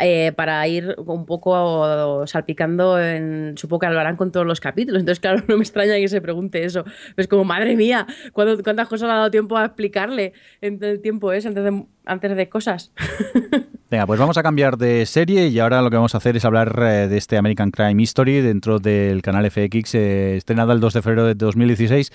eh, 0.00 0.32
para 0.32 0.66
ir 0.66 0.96
un 0.98 1.26
poco 1.26 2.26
salpicando 2.26 3.00
en. 3.00 3.54
Supongo 3.56 3.80
que 3.80 3.90
lo 3.90 4.00
harán 4.00 4.16
con 4.16 4.32
todos 4.32 4.44
los 4.46 4.60
capítulos. 4.60 5.00
Entonces, 5.00 5.20
claro, 5.20 5.42
no 5.48 5.56
me 5.56 5.62
extraña 5.62 5.94
que 5.96 6.08
se 6.08 6.20
pregunte 6.20 6.64
eso. 6.64 6.84
Es 7.16 7.28
como, 7.28 7.44
madre 7.44 7.76
mía, 7.76 8.06
¿cuándo- 8.32 8.62
¿cuántas 8.62 8.88
cosas 8.88 9.06
le 9.08 9.12
ha 9.14 9.16
dado 9.18 9.30
tiempo 9.30 9.56
a 9.56 9.64
explicarle 9.66 10.32
en 10.60 10.82
el 10.82 11.00
tiempo 11.00 11.32
ese 11.32 11.48
antes 11.48 11.64
de, 11.64 11.84
antes 12.06 12.36
de 12.36 12.48
cosas? 12.48 12.92
Venga, 13.90 14.06
pues 14.06 14.18
vamos 14.18 14.36
a 14.36 14.42
cambiar 14.42 14.78
de 14.78 15.06
serie 15.06 15.48
y 15.48 15.60
ahora 15.60 15.80
lo 15.80 15.90
que 15.90 15.96
vamos 15.96 16.14
a 16.14 16.18
hacer 16.18 16.36
es 16.36 16.44
hablar 16.44 16.76
eh, 16.82 17.08
de 17.08 17.16
este 17.16 17.36
American 17.36 17.70
Crime 17.70 18.02
History 18.02 18.40
dentro 18.40 18.78
del 18.78 19.22
canal 19.22 19.48
FX, 19.48 19.94
eh, 19.94 20.36
estrenada 20.36 20.72
el 20.72 20.80
2 20.80 20.94
de 20.94 21.02
febrero 21.02 21.24
de 21.26 21.34
2016. 21.34 22.10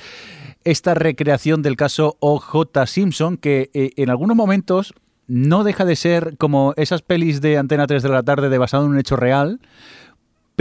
Esta 0.63 0.93
recreación 0.93 1.61
del 1.61 1.77
caso 1.77 2.17
O.J. 2.19 2.85
Simpson, 2.87 3.37
que 3.37 3.69
eh, 3.73 3.91
en 3.95 4.09
algunos 4.09 4.35
momentos 4.35 4.93
no 5.27 5.63
deja 5.63 5.85
de 5.85 5.95
ser 5.95 6.35
como 6.37 6.73
esas 6.75 7.03
pelis 7.03 7.39
de 7.39 7.57
Antena 7.57 7.87
3 7.87 8.03
de 8.03 8.09
la 8.09 8.23
tarde 8.23 8.49
de 8.49 8.57
basado 8.57 8.85
en 8.85 8.91
un 8.91 8.99
hecho 8.99 9.15
real, 9.15 9.61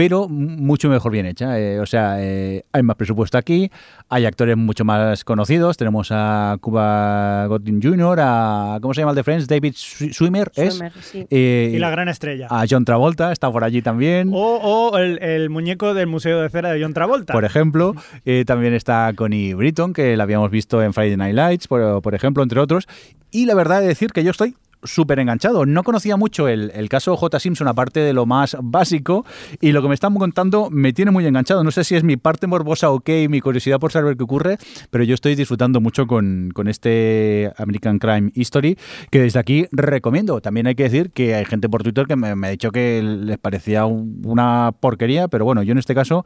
pero 0.01 0.27
mucho 0.27 0.89
mejor 0.89 1.11
bien 1.11 1.27
hecha. 1.27 1.59
Eh, 1.59 1.79
o 1.79 1.85
sea, 1.85 2.15
eh, 2.19 2.63
hay 2.71 2.81
más 2.81 2.95
presupuesto 2.95 3.37
aquí, 3.37 3.69
hay 4.09 4.25
actores 4.25 4.57
mucho 4.57 4.83
más 4.83 5.23
conocidos. 5.23 5.77
Tenemos 5.77 6.07
a 6.11 6.57
Cuba 6.59 7.45
Gooding 7.45 7.79
Jr., 7.83 8.17
a. 8.19 8.79
¿Cómo 8.81 8.95
se 8.95 9.01
llama 9.01 9.11
el 9.11 9.15
de 9.17 9.23
Friends? 9.23 9.47
David 9.47 9.73
Swi- 9.73 10.11
Swimmer, 10.11 10.51
¿es? 10.55 10.73
Swimmer, 10.73 10.91
sí. 11.01 11.27
Eh, 11.29 11.73
Y 11.75 11.77
la 11.77 11.91
gran 11.91 12.09
estrella. 12.09 12.47
a 12.49 12.65
John 12.67 12.83
Travolta, 12.83 13.31
está 13.31 13.51
por 13.51 13.63
allí 13.63 13.83
también. 13.83 14.31
O, 14.33 14.39
o 14.57 14.97
el, 14.97 15.21
el 15.21 15.51
muñeco 15.51 15.93
del 15.93 16.07
Museo 16.07 16.41
de 16.41 16.49
Cera 16.49 16.71
de 16.71 16.81
John 16.81 16.93
Travolta. 16.95 17.31
Por 17.33 17.45
ejemplo, 17.45 17.93
Eh, 18.25 18.43
también 18.47 18.73
está 18.73 19.13
Connie 19.15 19.53
Britton, 19.53 19.93
que 19.93 20.17
la 20.17 20.23
habíamos 20.23 20.49
visto 20.49 20.81
en 20.81 20.93
Friday 20.93 21.15
Night 21.17 21.35
Lights, 21.35 21.67
por, 21.67 22.01
por 22.01 22.15
ejemplo, 22.15 22.41
entre 22.41 22.59
otros. 22.59 22.87
Y 23.29 23.45
la 23.45 23.53
verdad 23.53 23.83
es 23.83 23.87
decir 23.87 24.11
que 24.11 24.23
yo 24.23 24.31
estoy 24.31 24.55
súper 24.83 25.19
enganchado. 25.19 25.65
No 25.65 25.83
conocía 25.83 26.17
mucho 26.17 26.47
el, 26.47 26.71
el 26.73 26.89
caso 26.89 27.15
J. 27.17 27.39
Simpson, 27.39 27.67
aparte 27.67 27.99
de 27.99 28.13
lo 28.13 28.25
más 28.25 28.57
básico, 28.61 29.25
y 29.59 29.71
lo 29.71 29.81
que 29.81 29.87
me 29.87 29.93
están 29.93 30.13
contando 30.15 30.69
me 30.69 30.93
tiene 30.93 31.11
muy 31.11 31.25
enganchado. 31.25 31.63
No 31.63 31.71
sé 31.71 31.83
si 31.83 31.95
es 31.95 32.03
mi 32.03 32.17
parte 32.17 32.47
morbosa 32.47 32.89
o 32.89 32.99
qué, 32.99 33.27
mi 33.29 33.41
curiosidad 33.41 33.79
por 33.79 33.91
saber 33.91 34.17
qué 34.17 34.23
ocurre, 34.23 34.57
pero 34.89 35.03
yo 35.03 35.13
estoy 35.13 35.35
disfrutando 35.35 35.81
mucho 35.81 36.07
con, 36.07 36.51
con 36.53 36.67
este 36.67 37.51
American 37.57 37.99
Crime 37.99 38.31
History, 38.33 38.77
que 39.09 39.19
desde 39.19 39.39
aquí 39.39 39.67
recomiendo. 39.71 40.41
También 40.41 40.67
hay 40.67 40.75
que 40.75 40.83
decir 40.83 41.11
que 41.11 41.35
hay 41.35 41.45
gente 41.45 41.69
por 41.69 41.83
Twitter 41.83 42.07
que 42.07 42.15
me, 42.15 42.29
ha 42.47 42.49
dicho 42.51 42.71
que 42.71 43.01
les 43.03 43.37
parecía 43.37 43.85
un- 43.85 44.21
una 44.25 44.73
porquería, 44.79 45.27
pero 45.27 45.45
bueno, 45.45 45.63
yo 45.63 45.71
en 45.71 45.77
este 45.77 45.95
caso... 45.95 46.25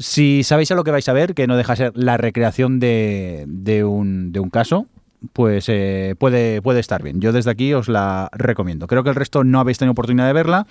Si 0.00 0.44
sabéis 0.44 0.70
a 0.70 0.76
lo 0.76 0.84
que 0.84 0.92
vais 0.92 1.08
a 1.08 1.12
ver, 1.12 1.34
que 1.34 1.48
no 1.48 1.56
deja 1.56 1.72
de 1.72 1.76
ser 1.76 1.92
la 1.96 2.16
recreación 2.16 2.78
de, 2.78 3.46
de 3.48 3.82
un, 3.82 4.30
de 4.30 4.38
un 4.38 4.48
caso, 4.48 4.86
pues 5.32 5.68
eh, 5.68 6.14
puede, 6.18 6.62
puede 6.62 6.80
estar 6.80 7.02
bien. 7.02 7.20
Yo 7.20 7.32
desde 7.32 7.50
aquí 7.50 7.74
os 7.74 7.88
la 7.88 8.28
recomiendo. 8.32 8.86
Creo 8.86 9.02
que 9.02 9.10
el 9.10 9.16
resto 9.16 9.42
no 9.44 9.58
habéis 9.60 9.78
tenido 9.78 9.92
oportunidad 9.92 10.26
de 10.26 10.32
verla. 10.32 10.66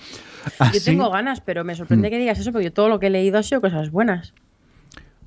Yo 0.74 0.82
tengo 0.84 1.10
ganas, 1.10 1.42
pero 1.42 1.64
me 1.64 1.74
Mm. 1.74 1.78
sorprende 1.78 2.10
que 2.10 2.18
digas 2.18 2.40
eso, 2.40 2.52
porque 2.52 2.66
yo 2.66 2.74
todo 2.74 2.88
lo 2.90 3.00
que 3.00 3.08
he 3.08 3.10
leído 3.10 3.38
ha 3.40 3.44
sido 3.44 3.60
cosas 3.62 3.92
buenas. 3.92 4.34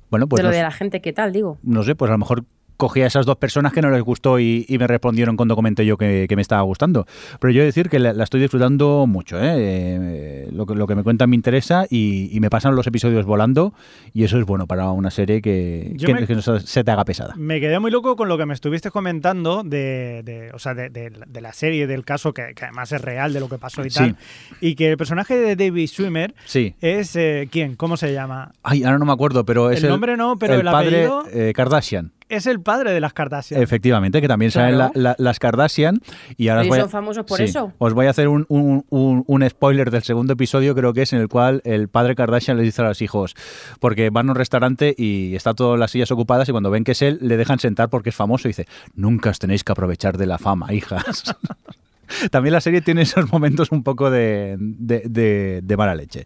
bueno, 0.09 0.27
pues 0.27 0.41
de 0.43 0.49
lo 0.49 0.53
de 0.55 0.61
la 0.61 0.71
gente, 0.71 1.01
¿qué 1.01 1.13
tal? 1.13 1.31
Digo. 1.31 1.57
no 1.63 1.83
sé, 1.83 1.95
pues 1.95 2.09
a 2.09 2.13
lo 2.13 2.17
mejor 2.17 2.43
cogí 2.81 3.01
a 3.01 3.05
esas 3.05 3.27
dos 3.27 3.35
personas 3.37 3.73
que 3.73 3.81
no 3.83 3.91
les 3.91 4.01
gustó 4.01 4.39
y, 4.39 4.65
y 4.67 4.79
me 4.79 4.87
respondieron 4.87 5.37
cuando 5.37 5.55
comenté 5.55 5.85
yo 5.85 5.97
que, 5.97 6.25
que 6.27 6.35
me 6.35 6.41
estaba 6.41 6.63
gustando. 6.63 7.05
Pero 7.39 7.51
yo 7.53 7.63
decir 7.63 7.89
que 7.89 7.99
la, 7.99 8.11
la 8.13 8.23
estoy 8.23 8.41
disfrutando 8.41 9.05
mucho. 9.07 9.37
¿eh? 9.39 9.53
Eh, 9.55 10.49
lo, 10.51 10.65
que, 10.65 10.73
lo 10.73 10.87
que 10.87 10.95
me 10.95 11.03
cuentan 11.03 11.29
me 11.29 11.35
interesa 11.35 11.85
y, 11.89 12.29
y 12.35 12.39
me 12.39 12.49
pasan 12.49 12.75
los 12.75 12.87
episodios 12.87 13.23
volando 13.27 13.75
y 14.15 14.23
eso 14.23 14.39
es 14.39 14.45
bueno 14.47 14.65
para 14.65 14.89
una 14.89 15.11
serie 15.11 15.43
que, 15.43 15.95
que- 15.99 16.11
me- 16.11 16.25
que 16.25 16.33
no 16.33 16.41
se 16.41 16.83
te 16.83 16.89
haga 16.91 17.05
pesada. 17.05 17.35
Me 17.37 17.59
quedé 17.59 17.77
muy 17.79 17.91
loco 17.91 18.15
con 18.15 18.27
lo 18.27 18.37
que 18.39 18.47
me 18.47 18.55
estuviste 18.55 18.89
comentando 18.89 19.61
de, 19.63 20.21
de- 20.25 20.49
o 20.53 20.57
sea, 20.57 20.73
de, 20.73 20.89
de- 20.89 21.11
de 21.27 21.41
la 21.41 21.53
serie, 21.53 21.85
del 21.85 22.03
caso, 22.03 22.33
que, 22.33 22.53
además 22.61 22.91
es 22.91 23.01
real 23.01 23.31
de 23.33 23.39
lo 23.41 23.47
que 23.47 23.59
pasó 23.59 23.85
y 23.85 23.91
Sí. 23.91 23.97
tal. 23.99 24.15
Y 24.59 24.73
que 24.75 24.89
el 24.89 24.97
personaje 24.97 25.35
de 25.37 25.55
David 25.55 25.87
Swimmer 25.87 26.33
Sí. 26.45 26.73
es, 26.81 27.15
eh, 27.15 27.47
¿quién? 27.51 27.75
¿Cómo 27.75 27.95
se 27.97 28.11
llama? 28.11 28.53
Ay, 28.63 28.83
ahora 28.83 28.97
no 28.97 29.05
me 29.05 29.13
acuerdo, 29.13 29.45
pero 29.45 29.69
es 29.69 29.83
El 29.83 29.89
nombre 29.89 30.17
no, 30.17 30.37
pero 30.39 30.55
el 30.55 30.63
padre 30.63 31.05
apellido- 31.05 31.23
eh, 31.31 31.53
Kardashian. 31.53 32.11
Es 32.31 32.45
el 32.47 32.61
padre 32.61 32.93
de 32.93 33.01
las 33.01 33.11
Kardashian. 33.13 33.61
Efectivamente, 33.61 34.21
que 34.21 34.27
también 34.27 34.51
salen 34.51 34.75
Claro. 34.75 34.91
la- 34.95 35.09
la- 35.09 35.15
las 35.19 35.37
Kardashian. 35.39 35.99
Y 36.37 36.47
ahora 36.47 36.61
os 36.61 36.65
Ellos 36.67 36.69
voy 36.75 36.79
a- 36.79 36.81
son 36.83 36.89
famosos 36.89 37.25
por 37.25 37.37
Sí, 37.37 37.43
eso. 37.43 37.73
Os 37.77 37.93
voy 37.93 38.05
a 38.07 38.09
hacer 38.11 38.27
un, 38.29 38.45
un- 38.47 38.85
un- 38.89 39.23
un 39.27 39.49
spoiler 39.49 39.91
del 39.91 40.03
segundo 40.03 40.33
episodio, 40.33 40.73
creo 40.73 40.93
que 40.93 41.01
es 41.01 41.11
en 41.13 41.19
el 41.19 41.27
cual 41.27 41.61
el 41.65 41.89
padre 41.89 42.15
Kardashian 42.15 42.55
les 42.57 42.65
dice 42.65 42.81
a 42.81 42.85
los 42.85 43.01
hijos, 43.01 43.35
porque 43.79 44.09
van 44.09 44.29
a 44.29 44.31
un 44.31 44.37
restaurante 44.37 44.95
y 44.97 45.35
está 45.35 45.53
todas 45.53 45.77
las 45.77 45.91
sillas 45.91 46.09
ocupadas 46.11 46.47
y 46.47 46.51
cuando 46.51 46.71
ven 46.71 46.83
que 46.85 46.93
es 46.93 47.01
él, 47.01 47.17
le 47.21 47.35
dejan 47.37 47.59
sentar 47.59 47.89
porque 47.89 48.09
es 48.09 48.15
famoso 48.15 48.47
y 48.47 48.51
dice, 48.51 48.65
nunca 48.95 49.29
os 49.31 49.39
tenéis 49.39 49.63
que 49.65 49.73
aprovechar 49.73 50.17
de 50.17 50.25
la 50.25 50.37
fama, 50.37 50.73
hijas. 50.73 51.23
También 52.31 52.51
la 52.53 52.59
serie 52.61 52.81
tiene 52.81 53.03
esos 53.03 53.31
momentos 53.31 53.71
un 53.71 53.83
poco 53.83 54.11
de, 54.11 54.57
de- 54.59 55.03
de- 55.05 55.61
de 55.63 55.77
mala 55.77 55.95
leche. 55.95 56.25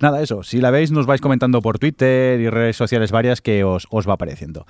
Nada, 0.00 0.22
eso. 0.22 0.44
Si 0.44 0.60
la 0.60 0.70
veis, 0.70 0.92
nos 0.92 1.06
vais 1.06 1.20
comentando 1.20 1.60
por 1.60 1.80
Twitter 1.80 2.38
y 2.40 2.48
redes 2.48 2.76
sociales 2.76 3.10
varias 3.10 3.40
que 3.40 3.64
os, 3.64 3.88
os 3.90 4.08
va 4.08 4.12
apareciendo. 4.14 4.64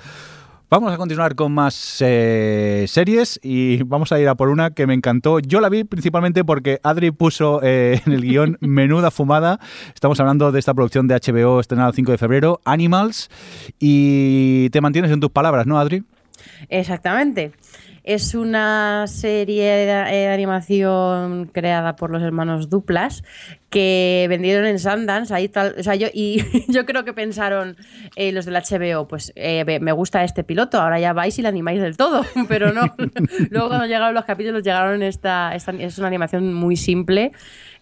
Vamos 0.70 0.92
a 0.92 0.98
continuar 0.98 1.34
con 1.34 1.52
más 1.52 1.96
eh, 2.00 2.84
series 2.88 3.40
y 3.42 3.82
vamos 3.86 4.12
a 4.12 4.20
ir 4.20 4.28
a 4.28 4.34
por 4.34 4.50
una 4.50 4.72
que 4.72 4.86
me 4.86 4.92
encantó. 4.92 5.38
Yo 5.38 5.62
la 5.62 5.70
vi 5.70 5.84
principalmente 5.84 6.44
porque 6.44 6.78
Adri 6.82 7.10
puso 7.10 7.60
eh, 7.62 8.02
en 8.04 8.12
el 8.12 8.20
guion 8.20 8.58
Menuda 8.60 9.10
Fumada. 9.10 9.60
Estamos 9.94 10.20
hablando 10.20 10.52
de 10.52 10.58
esta 10.58 10.74
producción 10.74 11.08
de 11.08 11.14
HBO 11.14 11.60
estrenada 11.60 11.88
el 11.88 11.94
5 11.94 12.12
de 12.12 12.18
febrero, 12.18 12.60
Animals. 12.66 13.30
Y 13.78 14.68
te 14.68 14.82
mantienes 14.82 15.10
en 15.10 15.20
tus 15.20 15.30
palabras, 15.30 15.66
¿no, 15.66 15.78
Adri? 15.78 16.04
Exactamente. 16.68 17.52
Es 18.08 18.34
una 18.34 19.06
serie 19.06 19.64
de, 19.70 19.84
eh, 19.90 20.26
de 20.28 20.28
animación 20.28 21.44
creada 21.52 21.94
por 21.94 22.10
los 22.10 22.22
hermanos 22.22 22.70
Duplas 22.70 23.22
que 23.68 24.24
vendieron 24.30 24.64
en 24.64 24.78
Sundance. 24.78 25.34
Ahí 25.34 25.50
tal, 25.50 25.74
o 25.78 25.82
sea, 25.82 25.94
yo, 25.94 26.06
y 26.14 26.42
yo 26.72 26.86
creo 26.86 27.04
que 27.04 27.12
pensaron 27.12 27.76
eh, 28.16 28.32
los 28.32 28.46
del 28.46 28.54
HBO, 28.54 29.06
pues 29.08 29.30
eh, 29.36 29.78
me 29.82 29.92
gusta 29.92 30.24
este 30.24 30.42
piloto, 30.42 30.80
ahora 30.80 30.98
ya 30.98 31.12
vais 31.12 31.38
y 31.38 31.42
la 31.42 31.50
animáis 31.50 31.82
del 31.82 31.98
todo. 31.98 32.24
Pero 32.48 32.72
no. 32.72 32.80
Luego 33.50 33.68
cuando 33.68 33.84
llegaron 33.84 34.14
los 34.14 34.24
capítulos 34.24 34.62
llegaron 34.62 35.02
esta, 35.02 35.54
esta 35.54 35.72
es 35.72 35.98
una 35.98 36.08
animación 36.08 36.54
muy 36.54 36.76
simple, 36.78 37.32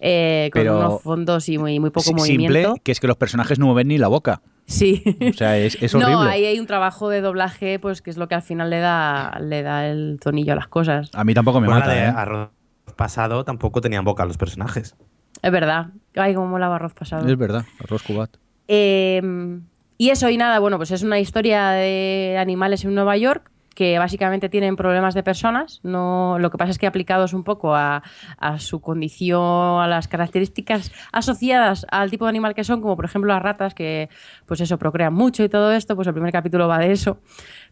eh, 0.00 0.50
con 0.52 0.60
Pero- 0.62 0.78
unos 0.78 1.02
fondos 1.02 1.48
y 1.48 1.56
muy, 1.56 1.78
muy 1.78 1.90
poco 1.90 2.06
Sí, 2.08 2.14
movimiento. 2.14 2.58
Simple, 2.58 2.80
que 2.82 2.90
es 2.90 2.98
que 2.98 3.06
los 3.06 3.16
personajes 3.16 3.60
no 3.60 3.66
mueven 3.66 3.86
ni 3.86 3.98
la 3.98 4.08
boca. 4.08 4.42
Sí. 4.66 5.02
O 5.30 5.32
sea, 5.32 5.56
es, 5.58 5.78
es 5.80 5.94
horrible. 5.94 6.12
No, 6.12 6.22
ahí 6.22 6.44
hay 6.44 6.58
un 6.58 6.66
trabajo 6.66 7.08
de 7.08 7.20
doblaje, 7.20 7.78
pues 7.78 8.02
que 8.02 8.10
es 8.10 8.16
lo 8.16 8.28
que 8.28 8.34
al 8.34 8.42
final 8.42 8.68
le 8.68 8.80
da, 8.80 9.38
le 9.40 9.62
da 9.62 9.86
el 9.86 10.18
tonillo 10.20 10.52
a 10.52 10.56
las 10.56 10.68
cosas. 10.68 11.10
A 11.14 11.24
mí 11.24 11.34
tampoco 11.34 11.60
me 11.60 11.68
Bueno, 11.68 11.80
la 11.80 11.86
mata, 11.86 11.98
de 11.98 12.04
¿eh? 12.06 12.12
arroz 12.14 12.50
pasado 12.96 13.44
tampoco 13.44 13.80
tenían 13.80 14.04
boca 14.04 14.24
los 14.24 14.36
personajes. 14.36 14.96
Es 15.42 15.52
verdad. 15.52 15.88
Ay, 16.14 16.34
cómo 16.34 16.48
mola 16.48 16.74
arroz 16.74 16.94
pasado. 16.94 17.26
Es 17.28 17.38
verdad, 17.38 17.64
arroz 17.82 18.02
cubat. 18.02 18.30
Eh, 18.68 19.22
y 19.98 20.10
eso 20.10 20.28
y 20.28 20.36
nada, 20.36 20.58
bueno, 20.58 20.76
pues 20.76 20.90
es 20.90 21.02
una 21.02 21.20
historia 21.20 21.70
de 21.70 22.36
animales 22.38 22.84
en 22.84 22.94
Nueva 22.94 23.16
York 23.16 23.50
que 23.76 23.98
básicamente 23.98 24.48
tienen 24.48 24.74
problemas 24.74 25.14
de 25.14 25.22
personas. 25.22 25.80
No, 25.84 26.38
lo 26.40 26.50
que 26.50 26.56
pasa 26.56 26.72
es 26.72 26.78
que 26.78 26.86
aplicados 26.86 27.34
un 27.34 27.44
poco 27.44 27.76
a, 27.76 28.02
a 28.38 28.58
su 28.58 28.80
condición, 28.80 29.80
a 29.80 29.86
las 29.86 30.08
características 30.08 30.90
asociadas 31.12 31.86
al 31.90 32.10
tipo 32.10 32.24
de 32.24 32.30
animal 32.30 32.54
que 32.54 32.64
son, 32.64 32.80
como 32.80 32.96
por 32.96 33.04
ejemplo 33.04 33.32
las 33.32 33.42
ratas, 33.42 33.74
que 33.74 34.08
pues 34.46 34.60
eso, 34.62 34.78
procrean 34.78 35.12
mucho 35.12 35.44
y 35.44 35.50
todo 35.50 35.70
esto, 35.72 35.94
pues 35.94 36.08
el 36.08 36.14
primer 36.14 36.32
capítulo 36.32 36.66
va 36.66 36.78
de 36.78 36.90
eso. 36.90 37.18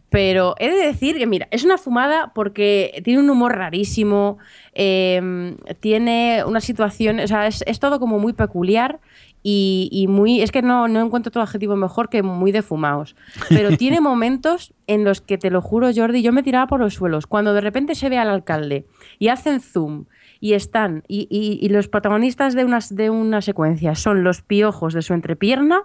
Pero 0.09 0.53
he 0.59 0.69
de 0.69 0.85
decir 0.85 1.17
que, 1.17 1.25
mira, 1.25 1.47
es 1.49 1.63
una 1.63 1.79
fumada 1.79 2.31
porque 2.35 3.01
tiene 3.03 3.19
un 3.19 3.29
humor 3.29 3.57
rarísimo, 3.57 4.37
eh, 4.75 5.57
tiene 5.79 6.43
una 6.45 6.61
situación, 6.61 7.19
o 7.19 7.27
sea, 7.27 7.47
es, 7.47 7.63
es 7.65 7.79
todo 7.79 7.99
como 7.99 8.19
muy 8.19 8.33
peculiar 8.33 8.99
y, 9.47 9.89
y 9.91 10.07
muy. 10.07 10.41
Es 10.41 10.51
que 10.51 10.63
no, 10.63 10.87
no 10.87 11.01
encuentro 11.05 11.29
otro 11.29 11.43
adjetivo 11.43 11.75
mejor 11.75 12.09
que 12.09 12.23
muy 12.23 12.51
de 12.51 12.63
fumaos. 12.63 13.15
Pero 13.49 13.77
tiene 13.77 14.01
momentos 14.01 14.73
en 14.87 15.03
los 15.03 15.21
que, 15.21 15.37
te 15.37 15.51
lo 15.51 15.61
juro, 15.61 15.89
Jordi, 15.95 16.23
yo 16.23 16.33
me 16.33 16.41
tiraba 16.41 16.65
por 16.65 16.79
los 16.79 16.95
suelos. 16.95 17.27
Cuando 17.27 17.53
de 17.53 17.61
repente 17.61 17.93
se 17.93 18.09
ve 18.09 18.17
al 18.17 18.29
alcalde 18.29 18.87
y 19.19 19.27
hacen 19.27 19.61
zoom 19.61 20.05
y 20.39 20.53
están. 20.53 21.03
Y, 21.07 21.27
y- 21.29 21.63
y 21.63 21.69
los 21.69 21.87
protagonistas 21.87 22.55
de, 22.55 22.65
unas, 22.65 22.95
de 22.95 23.11
una 23.11 23.41
secuencia 23.43 23.93
son 23.93 24.23
los 24.23 24.41
piojos 24.41 24.95
de 24.95 25.03
su 25.03 25.13
entrepierna, 25.13 25.83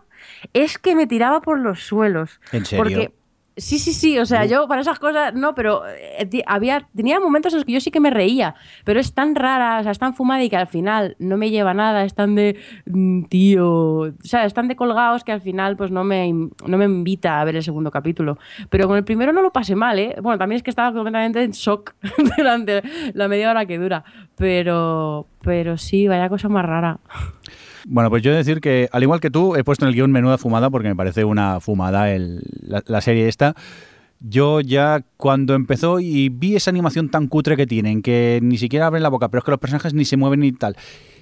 es 0.55 0.79
que 0.79 0.97
me 0.97 1.07
tiraba 1.07 1.43
por 1.43 1.59
los 1.61 1.81
suelos. 1.87 2.41
¿En 2.53 2.65
serio? 2.65 2.83
Porque 2.83 3.13
Sí, 3.61 3.79
sí, 3.79 3.93
sí, 3.93 4.19
o 4.19 4.25
sea, 4.25 4.47
yo 4.47 4.67
para 4.69 4.81
esas 4.81 4.99
cosas 4.99 5.35
no, 5.35 5.55
pero 5.55 5.83
eh, 5.87 6.43
había 6.47 6.89
tenía 6.97 7.21
momentos 7.21 7.53
en 7.53 7.59
los 7.59 7.67
que 7.67 7.73
yo 7.73 7.81
sí 7.81 7.91
que 7.91 8.01
me 8.01 8.09
reía, 8.09 8.55
pero 8.85 8.99
es 8.99 9.13
tan 9.13 9.35
rara, 9.35 9.81
o 9.81 9.83
sea, 9.83 9.93
es 9.93 9.99
tan 9.99 10.15
fumada 10.15 10.43
y 10.43 10.49
que 10.49 10.57
al 10.57 10.67
final 10.67 11.15
no 11.19 11.37
me 11.37 11.51
lleva 11.51 11.75
nada, 11.75 12.05
es 12.05 12.15
tan 12.15 12.35
de 12.35 12.59
mm, 12.87 13.25
tío, 13.25 13.69
o 13.69 14.13
sea, 14.23 14.47
están 14.47 14.67
de 14.67 14.77
colgados 14.77 15.25
que 15.25 15.33
al 15.33 15.43
final 15.43 15.77
pues 15.77 15.91
no 15.91 16.05
me 16.05 16.33
no 16.33 16.79
me 16.79 16.87
invita 16.87 17.39
a 17.39 17.45
ver 17.45 17.57
el 17.57 17.63
segundo 17.63 17.91
capítulo, 17.91 18.39
pero 18.71 18.89
con 18.89 18.97
el 18.97 19.05
primero 19.05 19.31
no 19.33 19.43
lo 19.43 19.53
pasé 19.53 19.77
mal, 19.77 19.99
¿eh? 19.99 20.17
Bueno, 20.23 20.39
también 20.39 20.57
es 20.57 20.63
que 20.63 20.71
estaba 20.71 20.95
completamente 20.95 21.43
en 21.43 21.51
shock 21.51 21.95
durante 22.39 22.83
la 23.13 23.29
media 23.29 23.51
hora 23.51 23.67
que 23.67 23.79
dura, 23.79 24.05
pero 24.37 25.27
pero 25.43 25.77
sí, 25.77 26.09
vaya 26.09 26.31
cosa 26.31 26.49
más 26.49 26.65
rara. 26.65 26.99
Bueno, 27.87 28.11
pues 28.11 28.23
yo 28.23 28.31
he 28.31 28.33
de 28.33 28.39
decir 28.39 28.61
que, 28.61 28.89
al 28.93 29.03
igual 29.03 29.21
que 29.21 29.31
tú, 29.31 29.57
he 29.57 29.65
puesto 29.65 29.85
en 29.85 29.89
el 29.91 29.95
guion 29.95 30.11
menuda 30.13 30.39
fumada 30.39 30.71
porque 30.71 30.89
me 30.89 30.97
parece 30.97 31.25
una 31.25 31.61
fumada 31.61 32.13
el- 32.13 32.43
la, 32.63 32.83
la 32.87 33.01
serie 33.01 33.29
esta. 33.29 33.55
Yo 34.21 34.61
ya 34.61 35.03
cuando 35.17 35.55
empezó 35.55 35.99
y 35.99 36.29
vi 36.29 36.55
esa 36.57 36.71
animación 36.71 37.09
tan 37.09 37.27
cutre 37.27 37.57
que 37.57 37.67
tienen, 37.67 38.03
que 38.03 38.39
ni 38.43 38.59
siquiera 38.59 38.87
abren 38.87 39.03
la 39.03 39.09
boca, 39.09 39.29
pero 39.29 39.39
es 39.39 39.45
que 39.45 39.51
los 39.51 39.61
personajes 39.61 39.95
ni 39.95 40.05
se 40.05 40.19
mueven 40.19 40.41
ni 40.41 40.53
tal. 40.53 40.77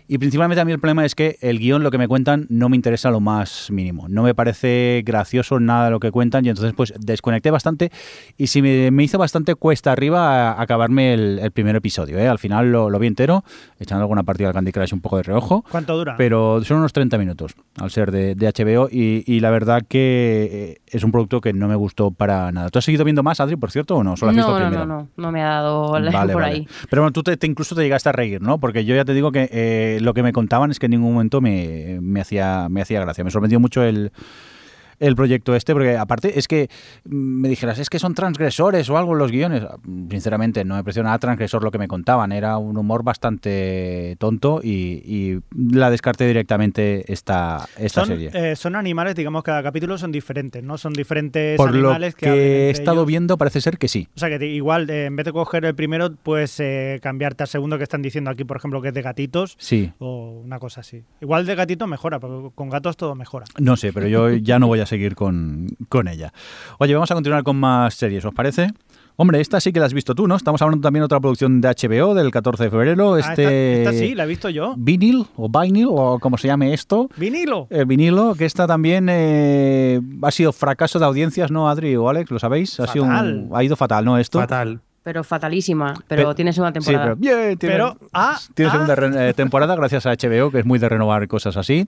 Y 0.08 0.16
principalmente 0.18 0.60
a 0.60 0.64
mí 0.64 0.72
el 0.72 0.78
problema 0.80 1.04
es 1.04 1.14
que 1.14 1.36
el 1.42 1.58
guion, 1.58 1.82
lo 1.82 1.90
que 1.90 1.98
me 1.98 2.08
cuentan, 2.08 2.46
no 2.48 2.68
me 2.70 2.76
interesa 2.76 3.10
lo 3.10 3.20
más 3.20 3.70
mínimo. 3.70 4.08
No 4.08 4.22
me 4.22 4.34
parece 4.34 5.02
gracioso 5.04 5.60
nada 5.60 5.84
de 5.84 5.90
lo 5.90 6.00
que 6.00 6.10
cuentan 6.10 6.46
y 6.46 6.48
entonces 6.48 6.72
pues 6.74 6.94
desconecté 6.98 7.50
bastante 7.50 7.92
y 8.38 8.46
sí 8.46 8.62
me, 8.62 8.90
me 8.90 9.04
hizo 9.04 9.18
bastante 9.18 9.54
cuesta 9.54 9.92
arriba 9.92 10.52
a- 10.52 10.62
acabarme 10.62 11.12
el, 11.12 11.38
el 11.40 11.50
primer 11.50 11.76
episodio. 11.76 12.18
¿eh? 12.18 12.26
Al 12.26 12.38
final 12.38 12.72
lo, 12.72 12.88
lo 12.88 12.98
vi 12.98 13.06
entero, 13.06 13.44
echando 13.78 14.00
alguna 14.02 14.22
partida 14.22 14.48
al 14.48 14.54
Candy 14.54 14.72
Crush 14.72 14.94
un 14.94 15.00
poco 15.02 15.18
de 15.18 15.24
reojo. 15.24 15.62
¿Cuánto 15.70 15.96
dura? 15.96 16.16
Pero 16.16 16.64
son 16.64 16.78
unos 16.78 16.94
30 16.94 17.18
minutos 17.18 17.54
al 17.76 17.90
ser 17.90 18.10
de, 18.10 18.34
de 18.34 18.46
HBO 18.48 18.88
y, 18.90 19.24
y 19.26 19.40
la 19.40 19.50
verdad 19.50 19.82
que 19.86 20.48
eh, 20.50 20.80
es 20.86 21.04
un 21.04 21.12
producto 21.12 21.42
que 21.42 21.52
no 21.52 21.68
me 21.68 21.74
gustó 21.76 22.10
para 22.12 22.50
nada. 22.50 22.70
¿Tú 22.70 22.78
has 22.78 22.84
seguido 22.86 23.04
viendo 23.04 23.22
más, 23.22 23.40
Adri, 23.40 23.56
por 23.56 23.70
cierto, 23.70 23.96
o 23.96 24.02
no? 24.02 24.16
¿Solo 24.16 24.30
has 24.30 24.36
No, 24.36 24.40
visto 24.46 24.52
no, 24.58 24.64
primero? 24.66 24.86
no, 24.86 24.96
no, 25.02 25.08
no 25.18 25.32
me 25.32 25.42
ha 25.42 25.48
dado 25.48 25.98
la- 25.98 26.10
Vale, 26.12 26.32
por 26.32 26.42
vale. 26.42 26.54
ahí. 26.54 26.68
Pero 26.88 27.02
bueno, 27.02 27.12
tú 27.12 27.22
te, 27.22 27.36
te 27.36 27.46
incluso 27.46 27.74
te 27.74 27.82
llegaste 27.82 28.08
a 28.08 28.12
reír, 28.12 28.40
¿no? 28.40 28.58
Porque 28.58 28.86
yo 28.86 28.94
ya 28.96 29.04
te 29.04 29.12
digo 29.12 29.32
que 29.32 29.48
eh, 29.52 29.97
lo 30.00 30.14
que 30.14 30.22
me 30.22 30.32
contaban 30.32 30.70
es 30.70 30.78
que 30.78 30.86
en 30.86 30.90
ningún 30.90 31.12
momento 31.12 31.40
me, 31.40 31.98
me 32.00 32.20
hacía, 32.20 32.68
me 32.70 32.82
hacía 32.82 33.00
gracia. 33.00 33.24
Me 33.24 33.30
sorprendió 33.30 33.60
mucho 33.60 33.82
el, 33.82 34.12
el 35.00 35.14
proyecto 35.16 35.54
este, 35.54 35.72
porque 35.72 35.96
aparte 35.96 36.38
es 36.38 36.48
que 36.48 36.68
mm, 37.04 37.14
me 37.14 37.48
dijeras, 37.48 37.78
es 37.78 37.88
que 37.90 37.98
son 37.98 38.14
transgresores 38.14 38.88
o 38.90 38.98
algo 38.98 39.12
en 39.12 39.18
los 39.18 39.30
guiones. 39.30 39.62
Sinceramente, 40.10 40.64
no 40.64 40.76
me 40.76 40.84
pareció 40.84 41.02
nada 41.02 41.18
transgresor 41.18 41.62
lo 41.64 41.70
que 41.70 41.78
me 41.78 41.88
contaban. 41.88 42.32
Era 42.32 42.58
un 42.58 42.76
humor 42.76 43.02
bastante 43.04 44.16
tonto 44.18 44.60
y, 44.62 44.70
y 45.04 45.40
la 45.56 45.90
descarté 45.90 46.26
directamente 46.26 47.10
esta, 47.12 47.66
esta 47.78 48.00
son, 48.02 48.08
serie. 48.08 48.30
eh, 48.32 48.56
son 48.56 48.76
animales, 48.76 49.14
digamos, 49.14 49.42
cada 49.42 49.62
capítulo 49.62 49.98
son 49.98 50.12
diferentes, 50.12 50.62
¿no? 50.62 50.78
Son 50.78 50.92
diferentes 50.92 51.56
Por 51.56 51.72
lo 51.74 51.90
animales 51.90 52.14
que, 52.14 52.28
hablan 52.28 52.44
he 52.44 52.70
estado 52.70 52.96
ellos. 52.98 53.06
viendo, 53.06 53.38
parece 53.38 53.60
ser 53.60 53.78
que 53.78 53.88
sí. 53.88 54.08
O 54.14 54.18
sea 54.18 54.28
que 54.28 54.38
te- 54.38 54.46
igual, 54.46 54.88
eh, 54.90 55.06
en 55.06 55.16
vez 55.16 55.26
de 55.26 55.32
coger 55.32 55.64
el 55.64 55.74
primero, 55.74 56.12
puedes 56.14 56.58
eh, 56.60 56.98
cambiarte 57.02 57.42
al 57.44 57.48
segundo 57.48 57.78
que 57.78 57.84
están 57.84 58.02
diciendo 58.02 58.30
aquí, 58.30 58.44
por 58.44 58.56
ejemplo, 58.56 58.82
que 58.82 58.88
es 58.88 58.94
de 58.94 59.02
gatitos 59.02 59.56
Sí. 59.58 59.92
o 59.98 60.40
una 60.44 60.58
cosa 60.58 60.80
así. 60.80 61.02
Igual 61.20 61.46
de 61.46 61.54
gatito 61.54 61.86
mejora, 61.86 62.18
porque 62.20 62.50
con 62.54 62.68
gatos 62.68 62.96
todo 62.96 63.14
mejora. 63.14 63.46
No 63.58 63.76
sé, 63.76 63.92
pero 63.92 64.06
yo 64.08 64.30
ya 64.32 64.58
no 64.58 64.66
voy 64.66 64.80
a 64.80 64.86
seguir 64.88 65.14
con, 65.14 65.68
con 65.88 66.08
ella. 66.08 66.32
Oye, 66.78 66.94
vamos 66.94 67.10
a 67.10 67.14
continuar 67.14 67.42
con 67.44 67.56
más 67.56 67.94
series, 67.94 68.24
¿os 68.24 68.34
parece? 68.34 68.68
Hombre, 69.20 69.40
esta 69.40 69.58
sí 69.58 69.72
que 69.72 69.80
la 69.80 69.86
has 69.86 69.94
visto 69.94 70.14
tú, 70.14 70.28
¿no? 70.28 70.36
Estamos 70.36 70.62
hablando 70.62 70.80
también 70.86 71.00
de 71.00 71.06
otra 71.06 71.18
producción 71.18 71.60
de 71.60 71.68
HBO 71.68 72.14
del 72.14 72.30
14 72.30 72.62
de 72.64 72.70
febrero. 72.70 73.14
Ah, 73.14 73.18
Este 73.18 73.78
esta, 73.80 73.90
esta 73.90 74.06
sí, 74.06 74.14
la 74.14 74.22
he 74.22 74.26
visto 74.28 74.48
yo. 74.48 74.74
Vinyl 74.78 75.26
o 75.36 75.48
Vinyl 75.48 75.88
o 75.90 76.20
como 76.20 76.38
se 76.38 76.46
llame 76.46 76.72
esto. 76.72 77.08
¡Vinilo! 77.16 77.66
El 77.68 77.86
vinilo, 77.86 78.36
que 78.36 78.44
esta 78.44 78.68
también 78.68 79.08
eh, 79.10 80.00
ha 80.22 80.30
sido 80.30 80.52
fracaso 80.52 81.00
de 81.00 81.04
audiencias, 81.06 81.50
¿no, 81.50 81.68
Adri 81.68 81.96
o 81.96 82.08
Alex? 82.08 82.30
¿Lo 82.30 82.38
sabéis? 82.38 82.78
Ha, 82.78 82.86
sido 82.86 83.04
un- 83.06 83.10
Fatal. 83.10 83.48
ha 83.54 83.64
ido 83.64 83.74
fatal, 83.74 84.04
¿no? 84.04 84.18
Esto. 84.18 84.38
Fatal. 84.38 84.80
Pero 85.08 85.24
fatalísima, 85.24 85.94
pero 86.06 86.28
Pe- 86.28 86.34
tiene 86.34 86.52
segunda 86.52 86.68
Sí, 86.68 86.84
temporada. 86.84 87.04
pero, 87.04 87.16
bien, 87.16 87.56
tiene, 87.56 87.74
Pero, 87.76 87.96
ah, 88.12 88.38
tiene 88.52 88.70
ah. 88.70 88.72
segunda 88.72 89.26
eh, 89.26 89.32
temporada 89.32 89.74
gracias 89.74 90.04
a 90.04 90.10
HBO, 90.12 90.50
que 90.50 90.58
es 90.58 90.66
muy 90.66 90.78
de 90.78 90.86
renovar 90.86 91.26
cosas 91.28 91.56
así. 91.56 91.86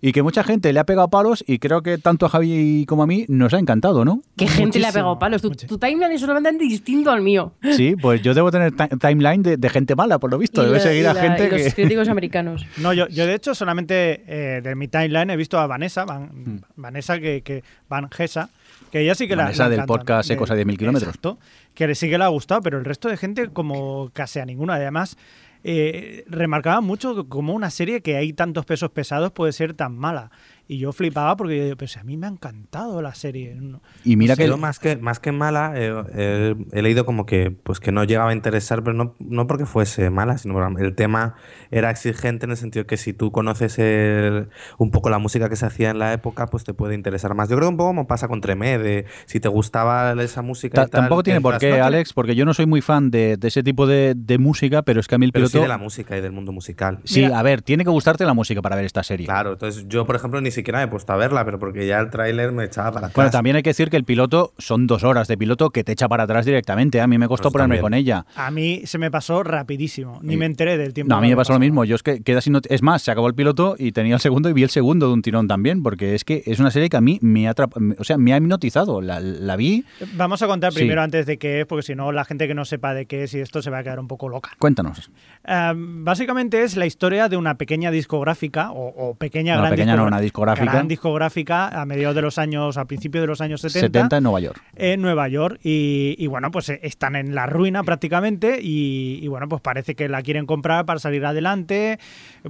Y 0.00 0.10
que 0.10 0.24
mucha 0.24 0.42
gente 0.42 0.72
le 0.72 0.80
ha 0.80 0.84
pegado 0.84 1.06
palos 1.08 1.44
y 1.46 1.60
creo 1.60 1.82
que 1.82 1.98
tanto 1.98 2.26
a 2.26 2.30
Javi 2.30 2.84
como 2.88 3.04
a 3.04 3.06
mí 3.06 3.26
nos 3.28 3.54
ha 3.54 3.60
encantado, 3.60 4.04
¿no? 4.04 4.22
¿Qué 4.36 4.48
gente 4.48 4.80
le 4.80 4.86
ha 4.86 4.88
Muchísimo, 4.88 4.92
pegado 4.92 5.18
palos? 5.20 5.40
Tu, 5.42 5.48
muchísimo. 5.50 5.68
tu 5.68 5.78
timeline 5.78 6.10
es 6.10 6.20
solamente 6.20 6.64
distinto 6.64 7.12
al 7.12 7.22
mío. 7.22 7.52
Sí, 7.76 7.94
pues 7.94 8.22
yo 8.22 8.34
debo 8.34 8.50
tener 8.50 8.72
ti- 8.72 8.96
timeline 9.00 9.40
de, 9.44 9.56
de 9.56 9.68
gente 9.70 9.94
mala, 9.94 10.18
por 10.18 10.32
lo 10.32 10.38
visto. 10.38 10.62
Y 10.62 10.66
Debe 10.66 10.78
la- 10.78 10.82
seguir 10.82 11.02
y 11.04 11.06
a 11.06 11.14
la- 11.14 11.20
gente 11.20 11.46
y 11.46 11.50
los 11.50 11.62
que... 11.62 11.72
críticos 11.74 12.08
americanos. 12.08 12.66
No, 12.78 12.92
yo, 12.92 13.06
yo 13.06 13.24
de 13.24 13.34
hecho 13.34 13.54
solamente 13.54 14.24
eh, 14.26 14.60
de 14.62 14.74
mi 14.74 14.88
timeline 14.88 15.30
he 15.30 15.36
visto 15.36 15.60
a 15.60 15.68
Vanessa, 15.68 16.04
Van- 16.04 16.60
Vanessa 16.74 17.20
que, 17.20 17.42
que 17.42 17.62
Van 17.88 18.10
Gesa, 18.10 18.50
que 18.90 19.00
ella 19.00 19.14
sí 19.14 19.28
que 19.28 19.36
la- 19.36 19.44
la 19.44 19.50
del 19.50 19.60
encantan. 19.80 19.86
podcast 19.86 20.30
Ecos 20.30 20.50
a 20.50 20.54
10.000 20.54 20.76
kilómetros. 20.78 21.08
Exacto, 21.14 21.38
que 21.74 21.94
sí 21.94 22.08
que 22.10 22.18
le 22.18 22.24
ha 22.24 22.28
gustado, 22.28 22.60
pero 22.62 22.78
el 22.78 22.84
resto 22.84 23.08
de 23.08 23.16
gente 23.16 23.48
como 23.48 24.10
casi 24.12 24.38
a 24.38 24.44
ninguna. 24.44 24.74
Además, 24.74 25.16
eh, 25.64 26.24
remarcaba 26.28 26.80
mucho 26.80 27.28
como 27.28 27.52
una 27.52 27.70
serie 27.70 28.00
que 28.00 28.16
hay 28.16 28.32
tantos 28.32 28.64
pesos 28.64 28.90
pesados 28.90 29.32
puede 29.32 29.52
ser 29.52 29.74
tan 29.74 29.96
mala. 29.96 30.30
Y 30.70 30.76
yo 30.78 30.92
flipaba 30.92 31.34
porque 31.34 31.56
yo 31.56 31.64
digo, 31.64 31.76
pero 31.76 31.88
si 31.88 31.98
a 31.98 32.04
mí 32.04 32.18
me 32.18 32.26
ha 32.26 32.30
encantado 32.30 33.00
la 33.00 33.14
serie. 33.14 33.54
No- 33.54 33.80
Y 34.04 34.16
mira 34.16 34.36
Sí, 34.36 34.42
que... 34.42 34.48
yo 34.48 34.58
más 34.58 34.78
que 34.78 34.96
más 34.98 35.18
que 35.18 35.32
mala, 35.32 35.72
eh, 35.74 35.94
eh, 36.14 36.54
he 36.72 36.82
leído 36.82 37.06
como 37.06 37.24
que 37.24 37.50
pues 37.50 37.80
que 37.80 37.90
no 37.90 38.04
llegaba 38.04 38.30
a 38.30 38.34
interesar, 38.34 38.82
pero 38.84 38.94
no, 38.94 39.14
no 39.18 39.46
porque 39.46 39.64
fuese 39.64 40.10
mala, 40.10 40.36
sino 40.36 40.52
porque 40.52 40.84
el 40.84 40.94
tema 40.94 41.36
era 41.70 41.90
exigente 41.90 42.44
en 42.44 42.50
el 42.50 42.58
sentido 42.58 42.86
que 42.86 42.98
si 42.98 43.14
tú 43.14 43.32
conoces 43.32 43.78
el- 43.78 44.48
un 44.76 44.90
poco 44.90 45.08
la 45.08 45.18
música 45.18 45.48
que 45.48 45.56
se 45.56 45.64
hacía 45.64 45.88
en 45.88 45.98
la 45.98 46.12
época, 46.12 46.46
pues 46.48 46.64
te 46.64 46.74
puede 46.74 46.94
interesar 46.94 47.34
más. 47.34 47.48
Yo 47.48 47.56
creo 47.56 47.68
que 47.68 47.72
un 47.72 47.76
poco 47.78 47.88
como 47.88 48.06
pasa 48.06 48.28
con 48.28 48.42
Tremé, 48.42 48.78
de 48.78 49.06
si 49.24 49.40
te 49.40 49.48
gustaba 49.48 50.12
esa 50.22 50.42
música. 50.42 50.74
Ta- 50.74 50.82
y 50.82 50.90
tal, 50.90 51.00
tampoco 51.00 51.22
tiene 51.22 51.40
por 51.40 51.56
qué. 51.56 51.80
Alex, 51.80 52.12
porque 52.12 52.34
yo 52.34 52.44
no 52.44 52.52
soy 52.52 52.66
muy 52.66 52.82
fan 52.82 53.10
de, 53.10 53.38
de 53.38 53.48
ese 53.48 53.62
tipo 53.62 53.86
de, 53.86 54.12
de 54.14 54.36
música, 54.36 54.82
pero 54.82 55.00
es 55.00 55.06
que 55.08 55.14
a 55.14 55.18
mí 55.18 55.24
el 55.24 55.32
Pero 55.32 55.44
piloto... 55.46 55.58
sí 55.58 55.62
de 55.62 55.68
la 55.68 55.78
música 55.78 56.14
y 56.18 56.20
del 56.20 56.32
mundo 56.32 56.52
musical. 56.52 56.98
Sí, 57.04 57.22
Mira- 57.22 57.38
a 57.38 57.42
ver, 57.42 57.62
tiene 57.62 57.84
que 57.84 57.90
gustarte 57.90 58.26
la 58.26 58.34
música 58.34 58.60
para 58.60 58.76
ver 58.76 58.84
esta 58.84 59.02
serie. 59.02 59.24
Claro, 59.24 59.52
entonces 59.54 59.86
yo, 59.88 60.04
por 60.06 60.14
ejemplo, 60.14 60.38
ni 60.42 60.50
siquiera 60.58 60.78
me 60.78 60.84
he 60.84 60.88
puesto 60.88 61.12
a 61.12 61.16
verla, 61.16 61.44
pero 61.44 61.58
porque 61.58 61.86
ya 61.86 61.98
el 61.98 62.10
tráiler 62.10 62.52
me 62.52 62.64
echaba 62.64 62.92
para 62.92 63.06
atrás. 63.06 63.14
Bueno, 63.16 63.30
también 63.30 63.56
hay 63.56 63.62
que 63.62 63.70
decir 63.70 63.90
que 63.90 63.96
el 63.96 64.04
piloto 64.04 64.52
son 64.58 64.86
dos 64.86 65.04
horas 65.04 65.28
de 65.28 65.36
piloto 65.38 65.70
que 65.70 65.84
te 65.84 65.92
echa 65.92 66.08
para 66.08 66.24
atrás 66.24 66.44
directamente. 66.46 66.98
¿eh? 66.98 67.00
A 67.00 67.06
mí 67.06 67.18
me 67.18 67.28
costó 67.28 67.44
Pues 67.50 67.52
ponerme 67.54 67.76
también. 67.76 67.82
con 67.82 67.94
ella. 67.94 68.26
A 68.36 68.50
mí 68.50 68.82
se 68.84 68.98
me 68.98 69.10
pasó 69.10 69.42
rapidísimo, 69.42 70.20
ni 70.22 70.34
Y- 70.34 70.36
me 70.36 70.46
enteré 70.46 70.76
del 70.78 70.92
tiempo. 70.94 71.10
No, 71.10 71.16
a 71.18 71.20
mí 71.20 71.28
me 71.28 71.36
pasó 71.36 71.52
lo 71.52 71.58
mismo. 71.58 71.84
Yo 71.84 71.94
es 71.96 72.02
que 72.02 72.22
queda 72.22 72.40
sin 72.40 72.56
Es 72.68 72.82
más, 72.82 73.02
se 73.02 73.10
acabó 73.10 73.28
el 73.28 73.34
piloto 73.34 73.76
y 73.78 73.92
tenía 73.92 74.14
el 74.14 74.20
segundo 74.20 74.48
y 74.48 74.52
vi 74.52 74.62
el 74.62 74.70
segundo 74.70 75.06
de 75.08 75.12
un 75.12 75.22
tirón 75.22 75.46
también, 75.48 75.82
porque 75.82 76.14
es 76.14 76.24
que 76.24 76.42
es 76.46 76.58
una 76.60 76.70
serie 76.70 76.88
que 76.88 76.96
a 76.96 77.00
mí 77.00 77.18
me 77.22 77.48
ha, 77.48 77.54
atrap- 77.54 77.96
o 77.98 78.04
sea, 78.04 78.18
me 78.18 78.32
ha 78.32 78.36
hipnotizado. 78.38 79.00
La, 79.00 79.20
la 79.20 79.56
vi. 79.56 79.84
Vamos 80.14 80.42
a 80.42 80.46
contar 80.46 80.72
Sí. 80.72 80.80
primero 80.80 81.02
antes 81.02 81.26
de 81.26 81.38
qué 81.38 81.60
es, 81.60 81.66
porque 81.66 81.82
si 81.82 81.94
no, 81.94 82.10
la 82.12 82.24
gente 82.24 82.48
que 82.48 82.54
no 82.54 82.64
sepa 82.64 82.94
de 82.94 83.06
qué 83.06 83.24
es 83.24 83.34
y 83.34 83.40
esto 83.40 83.62
se 83.62 83.70
va 83.70 83.78
a 83.78 83.82
quedar 83.82 84.00
un 84.00 84.08
poco 84.08 84.28
loca. 84.28 84.50
Cuéntanos. 84.58 85.10
Eh, 85.46 85.72
básicamente 85.76 86.62
es 86.62 86.76
la 86.76 86.86
historia 86.86 87.28
de 87.28 87.36
una 87.36 87.56
pequeña 87.56 87.90
discográfica, 87.90 88.70
o, 88.72 88.88
o 89.10 89.14
pequeña 89.14 89.54
No, 89.54 89.60
gran 89.60 89.70
pequeña 89.72 89.96
no, 89.96 90.04
una 90.06 90.20
discográfica. 90.20 90.47
Gran 90.54 90.88
discográfica 90.88 91.68
a 91.68 91.84
mediados 91.86 92.14
de 92.14 92.22
los 92.22 92.38
años, 92.38 92.76
a 92.76 92.84
principios 92.84 93.22
de 93.22 93.26
los 93.28 93.40
años 93.40 93.60
70, 93.60 93.80
70 93.86 94.16
en 94.18 94.22
Nueva 94.22 94.40
York. 94.40 94.62
en 94.76 95.02
Nueva 95.02 95.28
York. 95.28 95.60
Y, 95.62 96.14
y 96.18 96.26
bueno, 96.26 96.50
pues 96.50 96.68
eh, 96.68 96.80
están 96.82 97.16
en 97.16 97.34
la 97.34 97.46
ruina 97.46 97.82
prácticamente. 97.82 98.60
Y, 98.62 99.18
y 99.22 99.28
bueno, 99.28 99.48
pues 99.48 99.60
parece 99.62 99.94
que 99.94 100.08
la 100.08 100.22
quieren 100.22 100.46
comprar 100.46 100.84
para 100.86 100.98
salir 101.00 101.24
adelante. 101.26 101.98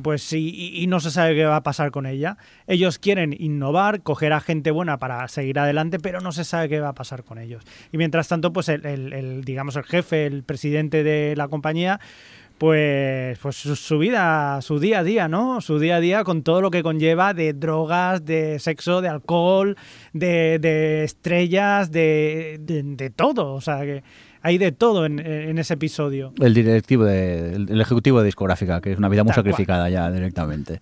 Pues 0.03 0.33
y, 0.33 0.49
y- 0.49 0.83
y 0.83 0.87
no 0.87 1.01
se 1.01 1.11
sabe 1.11 1.35
qué 1.35 1.45
va 1.45 1.57
a 1.57 1.63
pasar 1.63 1.91
con 1.91 2.07
ella. 2.07 2.37
Ellos 2.67 2.99
quieren 2.99 3.35
innovar, 3.39 4.03
coger 4.03 4.33
a 4.33 4.41
gente 4.41 4.71
buena 4.71 4.99
para 4.99 5.27
seguir 5.29 5.59
adelante, 5.59 5.99
pero 5.99 6.21
no 6.21 6.33
se 6.33 6.45
sabe 6.45 6.69
qué 6.69 6.81
va 6.81 6.89
a 6.91 6.95
pasar 6.95 7.25
con 7.25 7.39
ellos. 7.39 7.65
Y 7.93 7.99
mientras 7.99 8.29
tanto, 8.29 8.53
pues 8.53 8.69
el, 8.69 8.85
el- 8.87 9.13
el, 9.13 9.45
digamos, 9.45 9.77
el 9.77 9.85
jefe, 9.85 10.27
el 10.27 10.43
presidente 10.43 11.03
de 11.03 11.35
la 11.37 11.49
compañía, 11.49 12.01
pues, 12.59 13.39
pues 13.39 13.57
su, 13.57 13.77
su 13.77 13.99
vida, 13.99 14.61
su 14.63 14.79
día 14.79 14.99
a 15.01 15.05
día, 15.05 15.29
¿no? 15.29 15.61
Su 15.61 15.79
día 15.79 15.97
a 15.97 16.01
día 16.01 16.25
con 16.25 16.43
todo 16.43 16.61
lo 16.61 16.71
que 16.71 16.83
conlleva 16.83 17.33
de 17.35 17.53
drogas, 17.53 18.25
de 18.25 18.59
sexo, 18.59 19.01
de 19.01 19.09
alcohol, 19.09 19.77
de, 20.13 20.59
de 20.61 21.05
estrellas, 21.05 21.91
de, 21.93 22.59
de, 22.61 22.83
de 22.83 23.11
todo. 23.11 23.55
O 23.55 23.61
sea, 23.61 23.81
que 23.83 24.03
hay 24.43 24.59
de 24.59 24.73
todo 24.73 25.07
en, 25.07 25.19
en 25.21 25.59
ese 25.59 25.75
episodio. 25.75 26.33
El 26.41 26.55
directivo, 26.55 27.05
de, 27.05 27.55
el, 27.55 27.71
el 27.71 27.81
ejecutivo 27.81 28.19
de 28.21 28.27
discográfica, 28.27 28.81
que 28.81 28.93
es 28.93 28.99
una 28.99 29.09
vida 29.09 29.25
muy 29.25 29.33
Tal 29.33 29.43
cual. 29.43 29.53
sacrificada 29.53 29.89
ya 29.89 30.11
directamente. 30.11 30.81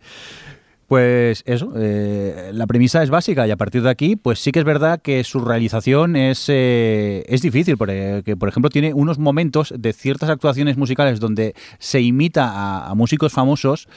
Pues 0.86 1.42
eso, 1.46 1.72
eh, 1.76 2.50
la 2.52 2.66
premisa 2.68 3.02
es 3.02 3.10
básica 3.10 3.46
y 3.46 3.50
a 3.50 3.56
partir 3.56 3.82
de 3.82 3.90
aquí, 3.90 4.14
pues 4.14 4.38
sí 4.38 4.52
que 4.52 4.60
es 4.60 4.64
verdad 4.64 5.00
que 5.02 5.24
su 5.24 5.40
realización 5.40 6.14
es, 6.14 6.44
eh, 6.48 7.24
es 7.28 7.42
difícil, 7.42 7.76
porque 7.76 8.22
que, 8.24 8.36
por 8.36 8.48
ejemplo 8.48 8.70
tiene 8.70 8.94
unos 8.94 9.18
momentos 9.18 9.74
de 9.76 9.92
ciertas 9.92 10.30
actuaciones 10.30 10.76
musicales 10.76 11.18
donde 11.18 11.54
se 11.80 12.00
imita 12.00 12.50
a, 12.50 12.88
a 12.88 12.94
músicos 12.94 13.32
famosos 13.32 13.88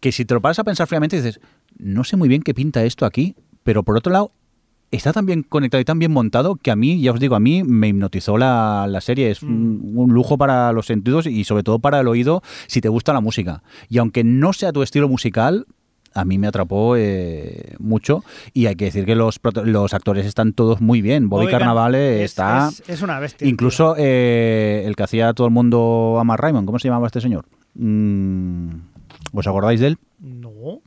que 0.00 0.12
si 0.12 0.26
te 0.26 0.34
lo 0.34 0.42
paras 0.42 0.58
a 0.58 0.64
pensar 0.64 0.86
fríamente 0.86 1.16
dices, 1.16 1.40
no 1.78 2.04
sé 2.04 2.16
muy 2.16 2.28
bien 2.28 2.42
qué 2.42 2.52
pinta 2.52 2.84
esto 2.84 3.06
aquí, 3.06 3.34
pero 3.62 3.82
por 3.82 3.96
otro 3.96 4.12
lado 4.12 4.32
está 4.90 5.14
tan 5.14 5.24
bien 5.24 5.42
conectado 5.42 5.80
y 5.80 5.84
tan 5.84 5.98
bien 5.98 6.12
montado 6.12 6.56
que 6.56 6.70
a 6.70 6.76
mí, 6.76 7.00
ya 7.00 7.12
os 7.12 7.20
digo, 7.20 7.34
a 7.34 7.40
mí 7.40 7.64
me 7.64 7.88
hipnotizó 7.88 8.36
la, 8.36 8.86
la 8.86 9.00
serie. 9.00 9.30
Es 9.30 9.42
un, 9.42 9.92
un 9.94 10.12
lujo 10.12 10.36
para 10.36 10.70
los 10.72 10.86
sentidos 10.86 11.26
y 11.26 11.44
sobre 11.44 11.62
todo 11.62 11.78
para 11.78 12.00
el 12.00 12.08
oído 12.08 12.42
si 12.66 12.82
te 12.82 12.90
gusta 12.90 13.14
la 13.14 13.20
música. 13.20 13.62
Y 13.88 13.98
aunque 13.98 14.22
no 14.22 14.52
sea 14.52 14.72
tu 14.72 14.82
estilo 14.82 15.08
musical, 15.08 15.66
a 16.14 16.24
mí 16.24 16.38
me 16.38 16.46
atrapó 16.46 16.96
eh, 16.96 17.74
mucho 17.78 18.24
y 18.52 18.66
hay 18.66 18.74
que 18.76 18.86
decir 18.86 19.04
que 19.04 19.14
los, 19.14 19.40
los 19.64 19.94
actores 19.94 20.26
están 20.26 20.52
todos 20.52 20.80
muy 20.80 21.02
bien. 21.02 21.28
Bobby 21.28 21.42
Bobby 21.44 21.50
Car- 21.52 21.60
Carnavale 21.60 22.22
es- 22.24 22.30
está... 22.32 22.68
Es, 22.68 22.82
es 22.88 23.02
una 23.02 23.18
bestia. 23.20 23.46
Incluso 23.48 23.94
eh, 23.98 24.82
el 24.86 24.96
que 24.96 25.02
hacía 25.02 25.28
a 25.28 25.34
todo 25.34 25.46
el 25.46 25.52
mundo 25.52 26.16
a 26.20 26.24
Mark 26.24 26.42
Raymond, 26.42 26.66
¿cómo 26.66 26.78
se 26.78 26.88
llamaba 26.88 27.06
este 27.06 27.20
señor? 27.20 27.46
Mm, 27.74 28.68
¿Os 29.32 29.46
acordáis 29.46 29.80
de 29.80 29.86
él? 29.88 29.98
No. 30.20 30.80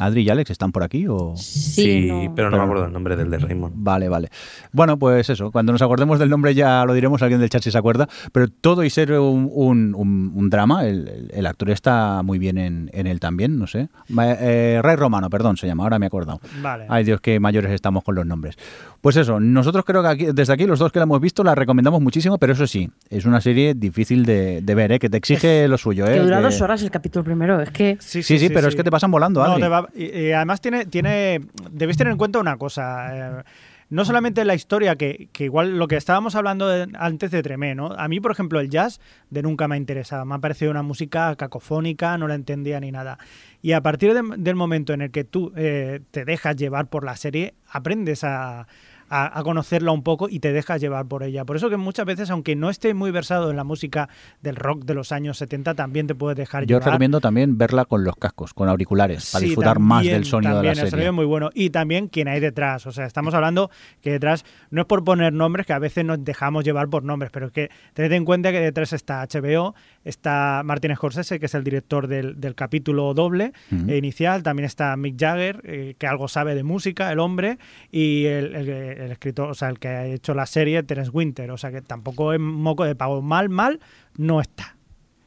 Adri 0.00 0.22
y 0.22 0.28
Alex 0.30 0.50
están 0.50 0.72
por 0.72 0.82
aquí 0.82 1.06
o 1.08 1.34
Sí, 1.36 2.06
no. 2.08 2.32
pero 2.34 2.50
no 2.50 2.56
Pero- 2.56 2.58
me 2.58 2.62
acuerdo 2.64 2.86
el 2.86 2.92
nombre 2.92 3.16
del 3.16 3.30
de 3.30 3.38
Raymond. 3.38 3.74
Vale, 3.76 4.08
vale. 4.08 4.28
Bueno, 4.72 4.98
pues 4.98 5.28
eso, 5.30 5.50
cuando 5.50 5.72
nos 5.72 5.82
acordemos 5.82 6.18
del 6.18 6.30
nombre 6.30 6.54
ya 6.54 6.84
lo 6.84 6.94
diremos, 6.94 7.22
alguien 7.22 7.40
del 7.40 7.50
chat 7.50 7.62
si 7.62 7.70
se 7.70 7.78
acuerda, 7.78 8.08
pero 8.32 8.48
todo 8.48 8.84
y 8.84 8.90
ser 8.90 9.12
un, 9.12 9.50
un- 9.52 9.94
un- 9.94 10.32
un 10.34 10.50
drama, 10.50 10.86
el, 10.86 11.30
el- 11.32 11.46
actor 11.46 11.70
está 11.70 12.22
muy 12.22 12.38
bien 12.38 12.58
en, 12.58 12.90
en 12.92 13.06
él 13.06 13.20
también, 13.20 13.58
no 13.58 13.66
sé. 13.66 13.88
Eh, 14.18 14.80
Ray 14.82 14.96
Romano, 14.96 15.30
perdón, 15.30 15.56
se 15.56 15.66
llama, 15.66 15.82
ahora 15.84 15.98
me 15.98 16.06
he 16.06 16.08
acordado. 16.08 16.40
Vale. 16.62 16.86
Ay 16.88 17.04
Dios, 17.04 17.20
qué 17.20 17.40
mayores 17.40 17.72
estamos 17.72 18.04
con 18.04 18.14
los 18.14 18.26
nombres. 18.26 18.56
Pues 19.00 19.16
eso, 19.16 19.38
nosotros 19.38 19.84
creo 19.84 20.02
que 20.02 20.08
aquí- 20.08 20.26
desde 20.32 20.52
aquí 20.52 20.66
los 20.66 20.78
dos 20.80 20.90
que 20.90 20.98
la 20.98 21.04
hemos 21.04 21.20
visto 21.20 21.44
la 21.44 21.54
recomendamos 21.54 22.00
muchísimo, 22.00 22.36
pero 22.38 22.52
eso 22.52 22.66
sí, 22.66 22.90
es 23.10 23.24
una 23.26 23.40
serie 23.40 23.74
difícil 23.74 24.26
de, 24.26 24.60
de 24.60 24.74
ver, 24.74 24.90
¿eh? 24.92 24.98
que 24.98 25.08
te 25.08 25.16
exige 25.16 25.68
lo 25.68 25.78
suyo. 25.78 26.06
¿eh? 26.06 26.14
Que 26.14 26.20
dura 26.20 26.40
dos 26.40 26.60
horas 26.60 26.82
el 26.82 26.90
capítulo 26.90 27.24
primero. 27.24 27.60
Es 27.60 27.70
que 27.70 27.96
Sí, 28.00 28.22
sí, 28.22 28.48
pero 28.50 28.66
es 28.68 28.74
que 28.74 28.82
te 28.84 28.90
pasan 28.90 29.10
volando, 29.12 29.40
No, 29.44 29.50
Adri. 29.52 29.62
te 29.62 29.68
va- 29.68 29.88
y, 29.94 30.04
y 30.18 30.32
además 30.32 30.60
tiene, 30.60 30.86
tiene, 30.86 31.40
debéis 31.70 31.96
tener 31.96 32.10
en 32.12 32.18
cuenta 32.18 32.40
una 32.40 32.56
cosa. 32.56 33.38
eh, 33.40 33.42
no 33.90 34.04
solamente 34.04 34.44
la 34.44 34.54
historia, 34.54 34.96
que, 34.96 35.28
que 35.32 35.44
igual 35.44 35.78
lo 35.78 35.88
que 35.88 35.96
estábamos 35.96 36.34
hablando 36.34 36.68
de- 36.68 36.88
antes 36.98 37.30
de 37.30 37.42
Tremé, 37.42 37.74
¿no? 37.74 37.86
A 37.96 38.06
mí, 38.08 38.20
por 38.20 38.32
ejemplo, 38.32 38.60
el 38.60 38.68
jazz 38.68 39.00
de 39.30 39.40
nunca 39.42 39.66
me 39.66 39.76
ha 39.76 39.78
interesado. 39.78 40.26
Me 40.26 40.34
ha 40.34 40.38
parecido 40.40 40.70
una 40.70 40.82
música 40.82 41.34
cacofónica, 41.36 42.18
no 42.18 42.28
la 42.28 42.34
entendía 42.34 42.80
ni 42.80 42.92
nada. 42.92 43.16
Y 43.62 43.72
a 43.72 43.80
partir 43.80 44.12
de- 44.12 44.36
del 44.36 44.56
momento 44.56 44.92
en 44.92 45.00
el 45.00 45.10
que 45.10 45.24
tú 45.24 45.52
eh, 45.56 46.00
te 46.10 46.26
dejas 46.26 46.56
llevar 46.56 46.88
por 46.90 47.02
la 47.04 47.16
serie, 47.16 47.54
aprendes 47.70 48.24
a, 48.24 48.66
a, 49.10 49.38
a 49.38 49.42
conocerla 49.42 49.92
un 49.92 50.02
poco 50.02 50.28
y 50.28 50.40
te 50.40 50.52
dejas 50.52 50.80
llevar 50.80 51.06
por 51.06 51.22
ella. 51.22 51.44
Por 51.44 51.56
eso 51.56 51.70
que 51.70 51.76
muchas 51.76 52.06
veces, 52.06 52.30
aunque 52.30 52.56
no 52.56 52.70
estés 52.70 52.94
muy 52.94 53.10
versado 53.10 53.50
en 53.50 53.56
la 53.56 53.64
música 53.64 54.08
del 54.42 54.56
rock 54.56 54.84
de 54.84 54.94
los 54.94 55.12
años 55.12 55.38
70, 55.38 55.74
también 55.74 56.06
te 56.06 56.14
puedes 56.14 56.36
dejar 56.36 56.64
Yo 56.64 56.76
llevar. 56.78 56.92
recomiendo 56.92 57.20
también 57.20 57.58
verla 57.58 57.84
con 57.84 58.04
los 58.04 58.16
cascos, 58.16 58.54
con 58.54 58.68
auriculares, 58.68 59.30
para 59.32 59.40
Sí, 59.40 59.46
disfrutar 59.46 59.78
más 59.78 60.04
del 60.04 60.24
sonido 60.24 60.58
de 60.58 60.62
la 60.64 60.70
El 60.70 60.76
serie. 60.76 60.90
sonido 60.90 61.08
es 61.10 61.14
muy 61.14 61.24
bueno. 61.24 61.50
Y 61.54 61.70
también 61.70 62.08
quién 62.08 62.28
hay 62.28 62.40
detrás. 62.40 62.86
O 62.86 62.92
sea, 62.92 63.06
estamos 63.06 63.34
hablando 63.34 63.70
que 64.02 64.12
detrás, 64.12 64.44
no 64.70 64.82
es 64.82 64.86
por 64.86 65.04
poner 65.04 65.32
nombres, 65.32 65.66
que 65.66 65.72
a 65.72 65.78
veces 65.78 66.04
nos 66.04 66.22
dejamos 66.24 66.64
llevar 66.64 66.88
por 66.88 67.02
nombres, 67.04 67.30
pero 67.32 67.46
es 67.46 67.52
que 67.52 67.70
tened 67.94 68.12
en 68.12 68.24
cuenta 68.24 68.52
que 68.52 68.60
detrás 68.60 68.92
está 68.92 69.26
HBO, 69.26 69.74
está 70.04 70.62
Martin 70.64 70.94
Scorsese, 70.96 71.38
que 71.38 71.46
es 71.46 71.54
el 71.54 71.64
director 71.64 72.06
del, 72.08 72.40
del 72.40 72.54
capítulo 72.54 73.14
doble 73.14 73.52
eh, 73.88 73.96
inicial, 73.96 74.42
también 74.42 74.64
está 74.66 74.96
Mick 74.96 75.16
Jagger, 75.18 75.60
eh, 75.64 75.94
que 75.98 76.06
algo 76.06 76.28
sabe 76.28 76.54
de 76.54 76.62
música, 76.62 77.10
el 77.12 77.18
hombre, 77.18 77.58
y 77.90 78.24
el, 78.26 78.54
el- 78.54 78.68
el 78.98 79.12
escritor, 79.12 79.50
o 79.50 79.54
sea, 79.54 79.68
el 79.68 79.78
que 79.78 79.88
ha 79.88 80.06
hecho 80.06 80.34
la 80.34 80.46
serie, 80.46 80.82
Terence 80.82 81.10
Winter. 81.12 81.50
O 81.50 81.56
sea, 81.56 81.70
que 81.70 81.80
tampoco 81.82 82.32
es 82.32 82.40
moco 82.40 82.84
de 82.84 82.94
pavo. 82.94 83.22
Mal, 83.22 83.48
mal, 83.48 83.80
no 84.16 84.40
está. 84.40 84.74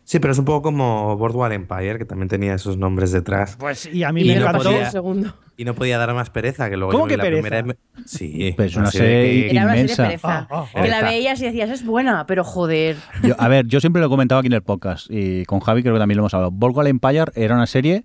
Sí, 0.03 0.19
pero 0.19 0.33
es 0.33 0.39
un 0.39 0.45
poco 0.45 0.61
como 0.63 1.15
Boardwalk 1.15 1.53
Empire, 1.53 1.97
que 1.97 2.03
también 2.05 2.27
tenía 2.27 2.53
esos 2.53 2.75
nombres 2.77 3.11
detrás. 3.13 3.55
Pues, 3.57 3.85
y 3.85 4.03
a 4.03 4.11
mí 4.11 4.23
y 4.23 4.27
me 4.27 4.35
no 4.35 4.41
encantó. 4.41 4.63
podía- 4.69 4.85
un 4.85 4.91
segundo. 4.91 5.35
Y 5.57 5.63
no 5.63 5.75
podía 5.75 5.97
dar 5.99 6.13
más 6.15 6.29
pereza, 6.31 6.69
que 6.71 6.75
luego 6.75 6.91
¿Cómo 6.91 7.05
que 7.07 7.15
la 7.17 7.23
pereza? 7.23 7.41
primera 7.49 7.77
Sí, 8.05 8.53
Pues 8.57 8.75
una 8.75 8.89
serie 8.89 9.51
Era 9.51 9.63
una 9.65 9.75
serie 9.75 9.95
pereza. 9.95 10.47
Ah, 10.49 10.65
ah. 10.73 10.81
Que 10.81 10.87
la 10.89 11.01
veías 11.03 11.39
y 11.41 11.45
decías, 11.45 11.69
es 11.69 11.85
buena, 11.85 12.25
pero 12.25 12.43
joder. 12.43 12.97
Yo- 13.23 13.35
a 13.37 13.47
ver, 13.47 13.67
yo 13.67 13.79
siempre 13.79 13.99
lo 14.01 14.07
he 14.07 14.09
comentado 14.09 14.39
aquí 14.39 14.47
en 14.47 14.53
el 14.53 14.63
podcast 14.63 15.05
y 15.09 15.45
con 15.45 15.59
Javi 15.59 15.81
creo 15.83 15.93
que 15.93 15.99
también 15.99 16.17
lo 16.17 16.23
hemos 16.23 16.33
hablado. 16.33 16.51
Boardwalk 16.51 16.89
Empire 16.89 17.25
era 17.35 17.53
una 17.55 17.67
serie 17.67 18.03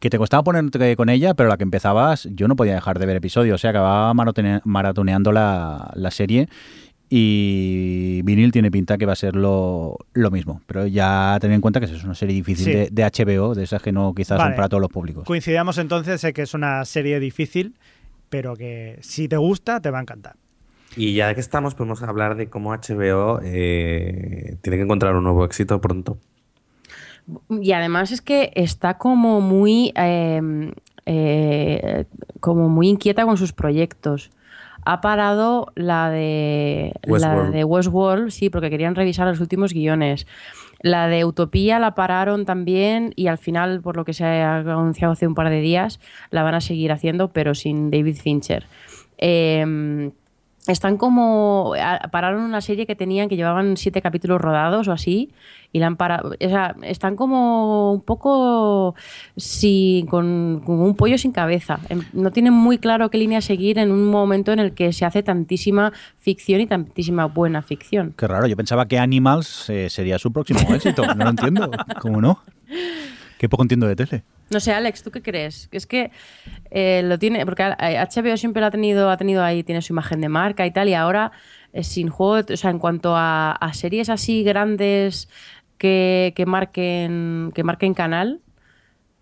que 0.00 0.10
te 0.10 0.18
costaba 0.18 0.42
ponerte 0.42 0.96
con 0.96 1.08
ella, 1.10 1.34
pero 1.34 1.48
la 1.48 1.56
que 1.56 1.62
empezabas 1.64 2.26
yo 2.32 2.48
no 2.48 2.56
podía 2.56 2.74
dejar 2.74 2.98
de 2.98 3.06
ver 3.06 3.16
episodios. 3.16 3.54
O 3.54 3.58
sea, 3.58 3.70
acababa 3.70 4.12
maratone- 4.14 4.60
maratoneando 4.64 5.30
la, 5.30 5.92
la 5.94 6.10
serie 6.10 6.48
y 7.12 8.22
Vinil 8.22 8.52
tiene 8.52 8.70
pinta 8.70 8.96
que 8.96 9.04
va 9.04 9.12
a 9.12 9.16
ser 9.16 9.34
lo, 9.36 9.96
lo 10.14 10.30
mismo. 10.30 10.62
Pero 10.66 10.86
ya 10.86 11.36
ten 11.40 11.52
en 11.52 11.60
cuenta 11.60 11.80
que 11.80 11.86
es 11.86 12.04
una 12.04 12.14
serie 12.14 12.34
difícil 12.34 12.64
Sí. 12.66 12.72
de, 12.72 12.88
de 12.90 13.04
HBO, 13.04 13.54
de 13.54 13.64
esas 13.64 13.82
que 13.82 13.92
no 13.92 14.14
quizás 14.14 14.38
Vale. 14.38 14.50
son 14.50 14.56
para 14.56 14.68
todos 14.68 14.80
los 14.80 14.90
públicos. 14.90 15.24
Coincidamos 15.24 15.76
entonces 15.78 16.22
en 16.24 16.32
que 16.32 16.42
es 16.42 16.54
una 16.54 16.84
serie 16.84 17.18
difícil, 17.20 17.74
pero 18.28 18.54
que 18.56 18.98
si 19.02 19.28
te 19.28 19.36
gusta, 19.36 19.80
te 19.80 19.90
va 19.90 19.98
a 19.98 20.02
encantar. 20.02 20.36
Y 20.96 21.14
ya 21.14 21.34
que 21.34 21.40
estamos, 21.40 21.74
podemos 21.74 22.02
hablar 22.02 22.36
de 22.36 22.48
cómo 22.48 22.72
HBO 22.72 23.40
eh, 23.44 24.56
tiene 24.62 24.76
que 24.76 24.82
encontrar 24.84 25.14
un 25.14 25.24
nuevo 25.24 25.44
éxito 25.44 25.80
pronto. 25.80 26.18
Y 27.48 27.72
además 27.72 28.12
es 28.12 28.20
que 28.20 28.52
está 28.54 28.98
como 28.98 29.40
muy, 29.40 29.92
eh, 29.96 30.72
eh, 31.06 32.04
como 32.40 32.68
muy 32.68 32.88
inquieta 32.88 33.24
con 33.24 33.36
sus 33.36 33.52
proyectos. 33.52 34.30
Ha 34.84 35.00
parado 35.00 35.72
la 35.74 36.10
de, 36.10 36.92
la 37.02 37.12
Westworld. 37.12 37.52
de 37.52 37.64
Westworld, 37.64 38.30
sí, 38.30 38.48
porque 38.48 38.70
querían 38.70 38.94
revisar 38.94 39.26
los 39.26 39.40
últimos 39.40 39.74
guiones. 39.74 40.26
La 40.80 41.08
de 41.08 41.26
Utopía 41.26 41.78
la 41.78 41.94
pararon 41.94 42.46
también 42.46 43.12
y 43.14 43.26
al 43.26 43.36
final, 43.36 43.82
por 43.82 43.96
lo 43.96 44.06
que 44.06 44.14
se 44.14 44.24
ha 44.24 44.58
anunciado 44.58 45.12
hace 45.12 45.26
un 45.26 45.34
par 45.34 45.50
de 45.50 45.60
días, 45.60 46.00
la 46.30 46.42
van 46.42 46.54
a 46.54 46.60
seguir 46.62 46.92
haciendo, 46.92 47.28
pero 47.28 47.54
sin 47.54 47.90
David 47.90 48.16
Fincher. 48.16 48.66
Eh, 49.18 50.10
están 50.66 50.96
como. 50.96 51.72
Pararon 52.10 52.42
una 52.42 52.60
serie 52.60 52.86
que 52.86 52.94
tenían 52.94 53.28
que 53.28 53.36
llevaban 53.36 53.76
siete 53.76 54.02
capítulos 54.02 54.40
rodados 54.40 54.88
o 54.88 54.92
así. 54.92 55.30
Y 55.72 55.78
la 55.78 55.86
han 55.86 55.96
parado. 55.96 56.30
O 56.30 56.48
sea, 56.48 56.76
están 56.82 57.16
como 57.16 57.92
un 57.92 58.02
poco. 58.02 58.94
Con, 60.08 60.62
con 60.64 60.80
un 60.80 60.94
pollo 60.96 61.16
sin 61.18 61.32
cabeza. 61.32 61.80
Em, 61.88 62.02
No 62.12 62.30
tienen 62.30 62.52
muy 62.52 62.78
claro 62.78 63.10
qué 63.10 63.18
línea 63.18 63.40
seguir 63.40 63.78
en 63.78 63.90
un 63.90 64.10
momento 64.10 64.52
en 64.52 64.58
el 64.58 64.72
que 64.74 64.92
se 64.92 65.04
hace 65.04 65.22
tantísima 65.22 65.92
ficción 66.18 66.60
y 66.60 66.66
tantísima 66.66 67.26
buena 67.26 67.62
ficción. 67.62 68.14
Qué 68.16 68.26
raro, 68.26 68.46
yo 68.46 68.56
pensaba 68.56 68.86
que 68.86 68.98
Animals 68.98 69.70
eh, 69.70 69.88
sería 69.88 70.18
su 70.18 70.32
próximo 70.32 70.60
éxito. 70.74 71.02
No 71.14 71.24
lo 71.24 71.30
entiendo. 71.30 71.70
¿Cómo 72.00 72.20
no? 72.20 72.40
Qué 73.40 73.48
poco 73.48 73.62
entiendo 73.62 73.86
de 73.86 73.96
tele. 73.96 74.22
No 74.50 74.60
sé, 74.60 74.74
Alex, 74.74 75.02
¿tú 75.02 75.10
qué 75.10 75.22
crees? 75.22 75.70
Es 75.72 75.86
que 75.86 76.10
eh, 76.70 77.00
lo 77.02 77.18
tiene, 77.18 77.46
porque 77.46 77.62
HBO 77.62 78.36
siempre 78.36 78.60
lo 78.60 78.66
ha 78.66 78.70
tenido, 78.70 79.08
ha 79.08 79.16
tenido 79.16 79.42
ahí, 79.42 79.62
tiene 79.62 79.80
su 79.80 79.94
imagen 79.94 80.20
de 80.20 80.28
marca 80.28 80.66
y 80.66 80.70
tal, 80.70 80.90
y 80.90 80.94
ahora 80.94 81.32
eh, 81.72 81.82
sin 81.82 82.10
juego, 82.10 82.46
o 82.52 82.56
sea, 82.58 82.68
en 82.70 82.78
cuanto 82.78 83.16
a, 83.16 83.52
a 83.52 83.72
series 83.72 84.10
así 84.10 84.42
grandes 84.42 85.30
que, 85.78 86.34
que 86.36 86.44
marquen, 86.44 87.50
que 87.54 87.64
marquen 87.64 87.94
canal, 87.94 88.42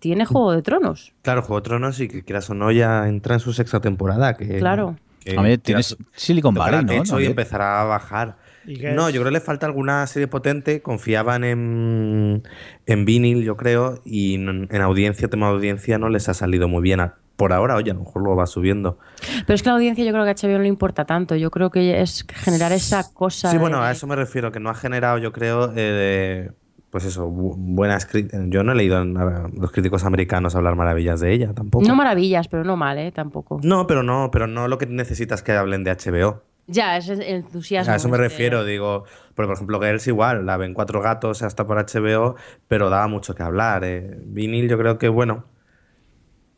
tiene 0.00 0.24
Juego 0.24 0.50
de 0.50 0.62
Tronos. 0.62 1.12
Claro, 1.22 1.42
Juego 1.42 1.60
de 1.60 1.64
Tronos 1.68 2.00
y 2.00 2.08
que 2.08 2.24
quieras 2.24 2.50
o 2.50 2.54
no 2.54 2.72
ya 2.72 3.06
entra 3.06 3.34
en 3.34 3.40
su 3.40 3.52
sexta 3.52 3.78
temporada. 3.80 4.34
Que, 4.36 4.58
Claro. 4.58 4.96
que 5.24 5.38
A 5.38 5.42
ver, 5.42 5.58
tienes 5.58 5.96
Silicon 6.12 6.54
Valley, 6.56 6.80
¿no? 6.82 6.88
techo 6.88 7.02
y 7.02 7.06
También. 7.10 7.30
empezará 7.30 7.82
a 7.82 7.84
bajar. 7.84 8.36
¿Y 8.68 8.76
qué 8.78 8.92
No, 8.92 9.08
es? 9.08 9.14
yo 9.14 9.20
creo 9.20 9.30
que 9.32 9.38
le 9.38 9.40
falta 9.40 9.66
alguna 9.66 10.06
serie 10.06 10.28
potente. 10.28 10.82
Confiaban 10.82 11.42
en, 11.44 12.42
en 12.86 13.04
Vinyl, 13.04 13.42
yo 13.42 13.56
creo, 13.56 14.00
y 14.04 14.34
en, 14.34 14.68
en 14.70 14.82
audiencia, 14.82 15.28
tema 15.28 15.48
de 15.48 15.54
audiencia, 15.54 15.98
no 15.98 16.08
les 16.08 16.28
ha 16.28 16.34
salido 16.34 16.68
muy 16.68 16.82
bien. 16.82 17.00
A- 17.00 17.14
Por 17.36 17.52
ahora, 17.52 17.76
oye, 17.76 17.90
a 17.92 17.94
lo 17.94 18.00
mejor 18.00 18.22
lo 18.22 18.36
va 18.36 18.46
subiendo. 18.46 18.98
Pero 19.46 19.54
es 19.54 19.62
que 19.62 19.68
la 19.68 19.76
audiencia 19.76 20.04
yo 20.04 20.12
creo 20.12 20.24
que 20.24 20.30
a 20.30 20.34
HBO 20.34 20.56
no 20.58 20.62
le 20.62 20.68
importa 20.68 21.04
tanto. 21.04 21.34
Yo 21.36 21.50
creo 21.50 21.70
que 21.70 22.00
es 22.00 22.26
generar 22.28 22.72
esa 22.72 23.04
cosa. 23.14 23.48
Sí, 23.50 23.56
de- 23.56 23.60
bueno, 23.60 23.80
a 23.82 23.90
eso 23.90 24.06
me 24.06 24.16
refiero, 24.16 24.50
que 24.52 24.60
no 24.60 24.68
ha 24.70 24.74
generado, 24.74 25.18
yo 25.18 25.32
creo, 25.32 25.72
eh, 25.76 26.50
pues 26.90 27.04
eso, 27.04 27.28
bu- 27.30 27.54
buenas 27.56 28.06
críticas. 28.06 28.42
Yo 28.48 28.64
no 28.64 28.72
he 28.72 28.74
leído 28.74 28.98
a 28.98 29.04
los 29.04 29.70
críticos 29.70 30.04
americanos 30.04 30.54
hablar 30.56 30.74
maravillas 30.74 31.20
de 31.20 31.32
ella 31.32 31.52
tampoco. 31.54 31.86
No 31.86 31.94
maravillas, 31.94 32.48
pero 32.48 32.64
no 32.64 32.76
mal, 32.76 32.98
¿eh? 32.98 33.12
Tampoco. 33.12 33.60
No, 33.62 33.86
pero 33.86 34.02
no, 34.02 34.30
pero 34.32 34.46
no 34.46 34.66
lo 34.68 34.76
que 34.78 34.86
necesitas 34.86 35.42
que 35.42 35.52
hablen 35.52 35.84
de 35.84 35.92
HBO. 35.92 36.42
Ya, 36.70 36.98
es 36.98 37.08
entusiasmo. 37.08 37.92
A 37.92 37.96
eso 37.96 38.08
me 38.08 38.16
este. 38.16 38.28
refiero, 38.28 38.64
digo, 38.64 39.04
porque 39.34 39.46
por 39.48 39.54
ejemplo 39.54 39.80
Girls 39.80 40.06
igual, 40.06 40.44
la 40.46 40.58
ven 40.58 40.74
cuatro 40.74 41.00
gatos 41.00 41.42
hasta 41.42 41.66
por 41.66 41.78
HBO, 41.78 42.36
pero 42.68 42.90
daba 42.90 43.08
mucho 43.08 43.34
que 43.34 43.42
hablar. 43.42 43.84
Eh. 43.84 44.18
Vinil 44.26 44.68
yo 44.68 44.76
creo 44.78 44.98
que, 44.98 45.08
bueno, 45.08 45.46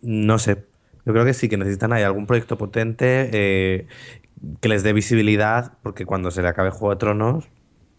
no 0.02 0.38
sé, 0.38 0.66
yo 1.06 1.12
creo 1.12 1.24
que 1.24 1.32
sí, 1.34 1.48
que 1.48 1.56
necesitan 1.56 1.92
ahí 1.92 2.02
algún 2.02 2.26
proyecto 2.26 2.58
potente 2.58 3.30
eh, 3.32 3.86
que 4.61 4.68
les 4.68 4.82
dé 4.82 4.92
visibilidad, 4.92 5.74
porque 5.82 6.04
cuando 6.06 6.30
se 6.30 6.42
le 6.42 6.48
acabe 6.48 6.70
Juego 6.70 6.90
de 6.90 6.96
Tronos, 6.98 7.48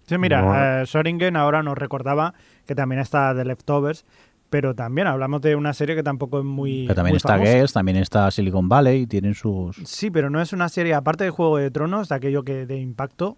Sí, 0.07 0.17
mira, 0.17 0.41
No. 0.41 0.81
eh, 0.81 0.85
Soringen 0.87 1.37
ahora 1.37 1.63
nos 1.63 1.77
recordaba 1.77 2.33
que 2.65 2.75
también 2.75 2.99
está 2.99 3.33
The 3.33 3.45
Leftovers, 3.45 4.05
pero 4.51 4.75
también 4.75 5.07
hablamos 5.07 5.41
de 5.41 5.55
una 5.55 5.73
serie 5.73 5.95
que 5.95 6.03
tampoco 6.03 6.39
es 6.39 6.45
muy. 6.45 6.83
Pero 6.83 6.95
también 6.95 7.13
muy 7.13 7.17
está 7.17 7.37
famosa. 7.37 7.73
También 7.73 7.97
está 7.97 8.29
Silicon 8.29 8.67
Valley, 8.67 9.07
tienen 9.07 9.33
sus... 9.33 9.77
Sí, 9.85 10.11
pero 10.11 10.29
no 10.29 10.41
es 10.41 10.51
una 10.51 10.67
serie, 10.67 10.93
aparte 10.93 11.23
de 11.23 11.29
Juego 11.29 11.57
de 11.57 11.71
Tronos, 11.71 12.09
de 12.09 12.15
aquello 12.15 12.43
que 12.43 12.65
de 12.65 12.77
impacto, 12.77 13.37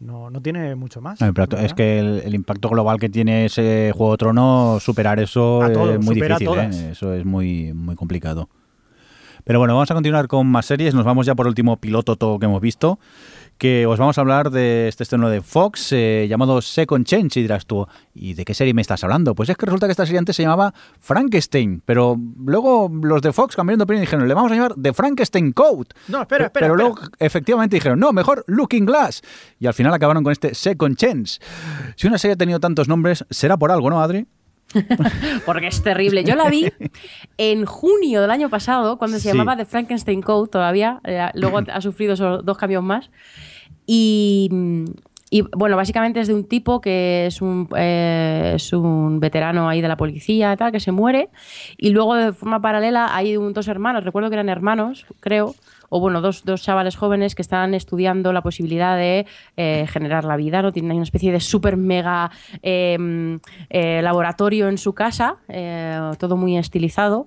no, 0.00 0.28
no 0.28 0.42
tiene 0.42 0.74
mucho 0.74 1.00
más. 1.00 1.20
Es 1.56 1.72
que 1.74 2.00
el, 2.00 2.22
el 2.24 2.34
impacto 2.34 2.68
global 2.68 2.98
que 2.98 3.08
tiene 3.08 3.44
ese 3.44 3.92
Juego 3.94 4.12
de 4.12 4.18
Tronos, 4.18 4.82
superar 4.82 5.20
eso 5.20 5.60
todo, 5.72 5.94
es 5.94 6.04
muy 6.04 6.16
difícil. 6.16 6.48
¿eh? 6.48 6.90
Eso 6.90 7.14
es 7.14 7.24
muy, 7.24 7.72
muy 7.72 7.94
complicado. 7.94 8.48
Pero 9.44 9.58
bueno, 9.58 9.74
vamos 9.74 9.90
a 9.90 9.94
continuar 9.94 10.26
con 10.26 10.46
más 10.48 10.66
series. 10.66 10.94
Nos 10.94 11.04
vamos 11.04 11.26
ya 11.26 11.34
por 11.34 11.46
el 11.46 11.50
último 11.50 11.76
piloto 11.76 12.16
todo 12.16 12.38
que 12.38 12.46
hemos 12.46 12.60
visto, 12.60 12.98
que 13.60 13.84
os 13.84 13.98
vamos 13.98 14.16
a 14.16 14.22
hablar 14.22 14.50
de 14.50 14.88
este 14.88 15.02
estreno 15.02 15.28
de 15.28 15.42
Fox 15.42 15.92
eh, 15.92 16.26
llamado 16.30 16.62
Second 16.62 17.04
Change. 17.04 17.36
Y 17.36 17.42
dirás 17.42 17.66
tú, 17.66 17.86
¿y 18.14 18.32
de 18.32 18.46
qué 18.46 18.54
serie 18.54 18.72
me 18.72 18.80
estás 18.80 19.04
hablando? 19.04 19.34
Pues 19.34 19.50
es 19.50 19.56
que 19.58 19.66
resulta 19.66 19.86
que 19.86 19.90
esta 19.90 20.06
serie 20.06 20.18
antes 20.18 20.34
se 20.34 20.44
llamaba 20.44 20.72
Frankenstein, 20.98 21.82
pero 21.84 22.18
luego 22.38 22.90
los 22.90 23.20
de 23.20 23.34
Fox 23.34 23.54
cambiaron 23.54 23.80
de 23.80 23.84
opinión 23.84 24.02
y 24.02 24.06
dijeron, 24.06 24.26
le 24.26 24.32
vamos 24.32 24.50
a 24.50 24.54
llamar 24.54 24.74
The 24.80 24.94
Frankenstein 24.94 25.52
Code. 25.52 25.88
No, 26.08 26.22
espera, 26.22 26.46
espera. 26.46 26.68
Pero 26.68 26.74
espera. 26.74 26.88
luego 26.88 27.00
efectivamente 27.18 27.76
dijeron, 27.76 28.00
no, 28.00 28.14
mejor 28.14 28.44
Looking 28.46 28.86
Glass. 28.86 29.20
Y 29.58 29.66
al 29.66 29.74
final 29.74 29.92
acabaron 29.92 30.24
con 30.24 30.32
este 30.32 30.54
Second 30.54 30.96
Chance. 30.96 31.38
Si 31.96 32.06
una 32.06 32.16
serie 32.16 32.32
ha 32.32 32.38
tenido 32.38 32.60
tantos 32.60 32.88
nombres, 32.88 33.26
será 33.28 33.58
por 33.58 33.70
algo, 33.70 33.90
¿no, 33.90 34.00
Adri? 34.00 34.26
Porque 35.46 35.66
es 35.68 35.82
terrible. 35.82 36.24
Yo 36.24 36.36
la 36.36 36.48
vi 36.48 36.70
en 37.38 37.64
junio 37.66 38.20
del 38.22 38.30
año 38.30 38.48
pasado, 38.48 38.98
cuando 38.98 39.18
se 39.18 39.22
Sí. 39.22 39.36
llamaba 39.36 39.56
The 39.56 39.64
Frankenstein 39.64 40.22
Code 40.22 40.48
todavía. 40.50 41.00
eh, 41.04 41.28
luego 41.34 41.58
ha 41.72 41.80
sufrido 41.80 42.14
esos 42.14 42.44
dos 42.44 42.56
cambios 42.58 42.82
más. 42.82 43.10
Y, 43.86 44.48
y, 45.30 45.42
bueno, 45.56 45.76
básicamente 45.76 46.20
es 46.20 46.28
de 46.28 46.34
un 46.34 46.44
tipo 46.44 46.80
que 46.80 47.26
es 47.26 47.40
un, 47.42 47.68
eh, 47.76 48.52
es 48.56 48.72
un 48.72 49.18
veterano 49.20 49.68
ahí 49.68 49.80
de 49.80 49.88
la 49.88 49.96
policía, 49.96 50.56
tal, 50.56 50.70
que 50.72 50.80
se 50.80 50.92
muere. 50.92 51.28
Y 51.76 51.90
luego 51.90 52.14
de 52.14 52.32
forma 52.32 52.60
paralela 52.60 53.14
hay 53.14 53.36
un- 53.36 53.52
dos 53.52 53.68
hermanos, 53.68 54.04
recuerdo 54.04 54.28
que 54.30 54.34
eran 54.36 54.48
hermanos, 54.48 55.06
creo. 55.20 55.54
O 55.90 56.00
bueno, 56.00 56.20
dos, 56.22 56.44
dos 56.44 56.62
chavales 56.62 56.96
jóvenes 56.96 57.34
que 57.34 57.42
están 57.42 57.74
estudiando 57.74 58.32
la 58.32 58.40
posibilidad 58.42 58.96
de 58.96 59.26
eh, 59.58 59.86
generar 59.88 60.24
la 60.24 60.36
vida, 60.36 60.62
¿no? 60.62 60.72
Tienen 60.72 60.92
una 60.92 61.02
especie 61.02 61.32
de 61.32 61.40
super 61.40 61.76
mega 61.76 62.30
eh, 62.62 63.38
eh, 63.68 64.00
laboratorio 64.02 64.68
en 64.68 64.78
su 64.78 64.94
casa, 64.94 65.36
eh, 65.48 66.00
todo 66.18 66.36
muy 66.36 66.56
estilizado. 66.56 67.26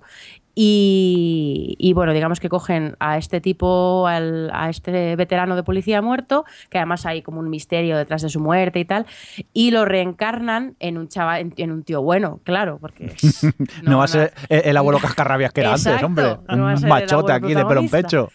Y, 0.55 1.75
y, 1.79 1.93
bueno, 1.93 2.13
digamos 2.13 2.39
que 2.39 2.47
cogen 2.47 2.95
a 2.99 3.17
este 3.17 3.41
tipo, 3.41 4.05
al- 4.07 4.51
a 4.53 4.69
este 4.69 5.15
veterano 5.15 5.55
de 5.55 5.63
policía 5.63 6.01
muerto, 6.01 6.45
que 6.69 6.77
además 6.77 7.05
hay 7.07 7.21
como 7.23 7.39
un 7.39 7.49
misterio 7.49 7.97
detrás 7.97 8.21
de 8.21 8.29
su 8.29 8.39
muerte 8.39 8.79
y 8.79 8.85
tal, 8.85 9.05
y 9.51 9.71
lo 9.71 9.83
reencarnan 9.85 10.75
en 10.79 10.97
un 10.99 11.07
chaval, 11.07 11.41
en, 11.41 11.53
en 11.57 11.71
un 11.71 11.83
tío 11.83 12.01
bueno, 12.03 12.39
claro, 12.43 12.77
porque 12.79 13.13
No, 13.83 13.97
va 13.97 14.03
a 14.03 14.07
ser 14.07 14.33
el, 14.47 14.61
el 14.65 14.77
abuelo 14.77 14.99
cascarrabias 14.99 15.51
que 15.53 15.61
era 15.61 15.73
antes, 15.73 16.03
hombre. 16.03 16.37
no 16.47 16.67
un 16.67 16.87
machote 16.87 17.31
aquí 17.33 17.53
de 17.55 17.65
pelo 17.65 17.81
en 17.81 17.89
pecho. 17.89 18.29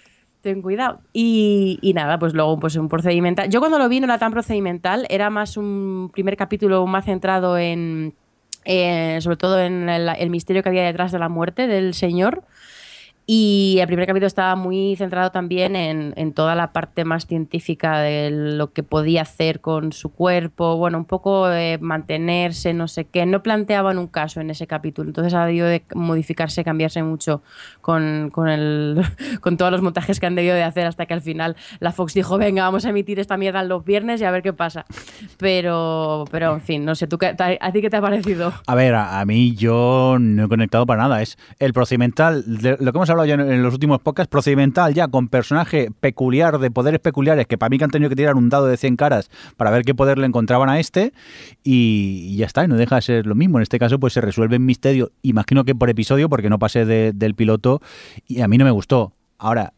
Ten 0.49 0.63
cuidado. 0.63 1.03
Y, 1.13 1.79
y 1.83 1.93
nada, 1.93 2.19
pues 2.19 2.33
luego 2.33 2.59
pues 2.59 2.75
un 2.77 2.89
procedimental. 2.89 3.51
Yo 3.51 3.61
cuando 3.61 3.79
lo 3.79 3.87
vi 3.87 4.01
no 4.01 4.07
era 4.07 4.17
tan 4.17 4.33
procedimental, 4.33 5.05
era 5.11 5.29
más 5.29 5.59
un 5.59 6.09
primer 6.11 6.39
capítulo 6.39 6.87
más 6.87 7.05
centrado 7.05 7.59
en, 7.59 8.15
eh, 8.65 9.19
sobre 9.21 9.37
todo 9.37 9.61
en 9.61 9.91
el, 9.91 10.09
el 10.09 10.31
misterio 10.31 10.63
que 10.63 10.71
había 10.71 10.85
detrás 10.85 11.13
de 11.13 11.19
la 11.19 11.29
muerte 11.29 11.67
del 11.67 11.93
señor. 11.93 12.45
Y 13.31 13.77
el 13.79 13.87
primer 13.89 14.07
capítulo 14.07 14.27
estaba 14.27 14.57
muy 14.57 14.97
centrado 14.97 15.31
también 15.31 15.77
en, 15.77 16.15
en 16.17 16.33
toda 16.33 16.55
la 16.55 16.73
parte 16.73 17.05
más 17.05 17.27
científica 17.27 17.99
de 17.99 18.31
lo 18.31 18.73
que 18.73 18.83
podía 18.83 19.21
hacer 19.21 19.61
con 19.61 19.93
su 19.93 20.09
cuerpo, 20.09 20.79
bueno, 20.79 20.97
un 20.97 21.05
poco 21.05 21.47
mantenerse, 21.79 22.73
no 22.73 22.89
sé 22.89 23.05
qué. 23.05 23.27
No 23.27 23.43
planteaban 23.43 23.99
un 23.99 24.07
caso 24.07 24.41
en 24.41 24.49
ese 24.49 24.67
capítulo, 24.67 25.11
entonces 25.11 25.35
ha 25.35 25.45
debido 25.45 25.67
de 25.67 25.85
modificarse, 25.95 26.65
cambiarse 26.65 27.03
mucho 27.03 27.43
con, 27.83 28.31
con, 28.33 28.49
el, 28.49 29.03
con 29.43 29.59
todos 29.59 29.73
los 29.73 29.83
montajes 29.83 30.21
que 30.21 30.25
han 30.25 30.35
debido 30.35 30.55
de 30.55 30.63
hacer 30.63 30.87
hasta 30.87 31.05
que 31.05 31.13
al 31.13 31.21
final 31.21 31.55
la 31.81 31.93
Fox 31.93 32.15
dijo, 32.15 32.39
venga, 32.39 32.63
vamos 32.63 32.87
a 32.87 32.89
emitir 32.89 33.21
esta 33.21 33.37
mierda 33.37 33.63
los 33.63 33.85
viernes 33.85 34.23
y 34.23 34.25
a 34.25 34.31
ver 34.31 34.41
qué 34.41 34.55
pasa. 34.55 34.87
Pero, 35.37 36.25
pero 36.31 36.55
en 36.55 36.63
fin, 36.63 36.87
no 36.87 36.95
sé, 36.95 37.07
¿tú 37.07 37.19
qué, 37.19 37.37
¿a 37.37 37.73
ti 37.73 37.83
qué 37.83 37.91
te 37.91 37.99
ha 37.99 38.01
parecido? 38.01 38.55
A 38.67 38.75
ver, 38.75 38.95
a, 38.95 39.23
mí 39.27 39.55
yo 39.55 40.17
no 40.19 40.47
he 40.47 40.49
conectado 40.49 40.87
para 40.87 41.03
nada. 41.03 41.21
Es 41.21 41.37
el 41.59 41.75
procedimental, 41.75 42.43
lo 42.47 42.93
que 42.93 42.97
hemos 42.97 43.11
hablado 43.11 43.18
ya 43.27 43.35
en, 43.35 43.63
los 43.63 43.75
últimos 43.75 44.01
podcasts, 44.01 44.31
procedimental 44.31 44.95
ya 44.95 45.09
con 45.09 45.29
personaje 45.29 45.91
peculiar, 46.01 46.59
de 46.59 46.71
poderes 46.71 47.01
peculiares, 47.01 47.47
que 47.47 47.59
para 47.59 47.71
mí 47.71 47.79
que 47.79 47.85
han 47.85 47.91
tenido 47.91 48.09
que 48.11 48.17
tirar 48.17 48.35
un 48.37 48.49
dado 48.49 48.67
de 48.67 48.77
100 48.77 48.97
caras 48.97 49.31
para 49.57 49.71
ver 49.71 49.83
qué 49.85 49.95
poder 49.95 50.19
le 50.19 50.27
encontraban 50.27 50.69
a 50.69 50.79
este, 50.81 51.13
y, 51.65 52.29
y 52.33 52.37
ya 52.37 52.47
está, 52.47 52.65
y 52.65 52.69
no 52.69 52.77
deja 52.77 52.97
de 52.97 53.03
ser 53.03 53.27
lo 53.27 53.35
mismo. 53.35 53.59
En 53.59 53.63
este 53.63 53.79
caso, 53.79 53.99
pues 53.99 54.13
se 54.13 54.21
resuelve 54.21 54.57
en 54.57 54.65
misterio, 54.67 55.11
imagino 55.23 55.65
que 55.65 55.75
por 55.75 55.91
episodio, 55.91 56.29
porque 56.29 56.51
no 56.51 56.59
pasé 56.59 56.85
de- 56.85 57.13
del 57.13 57.35
piloto, 57.35 57.81
y 58.27 58.41
a 58.41 58.49
mí 58.49 58.59
no 58.59 58.65
me 58.65 58.71
gustó. 58.71 59.13
Ahora, 59.39 59.73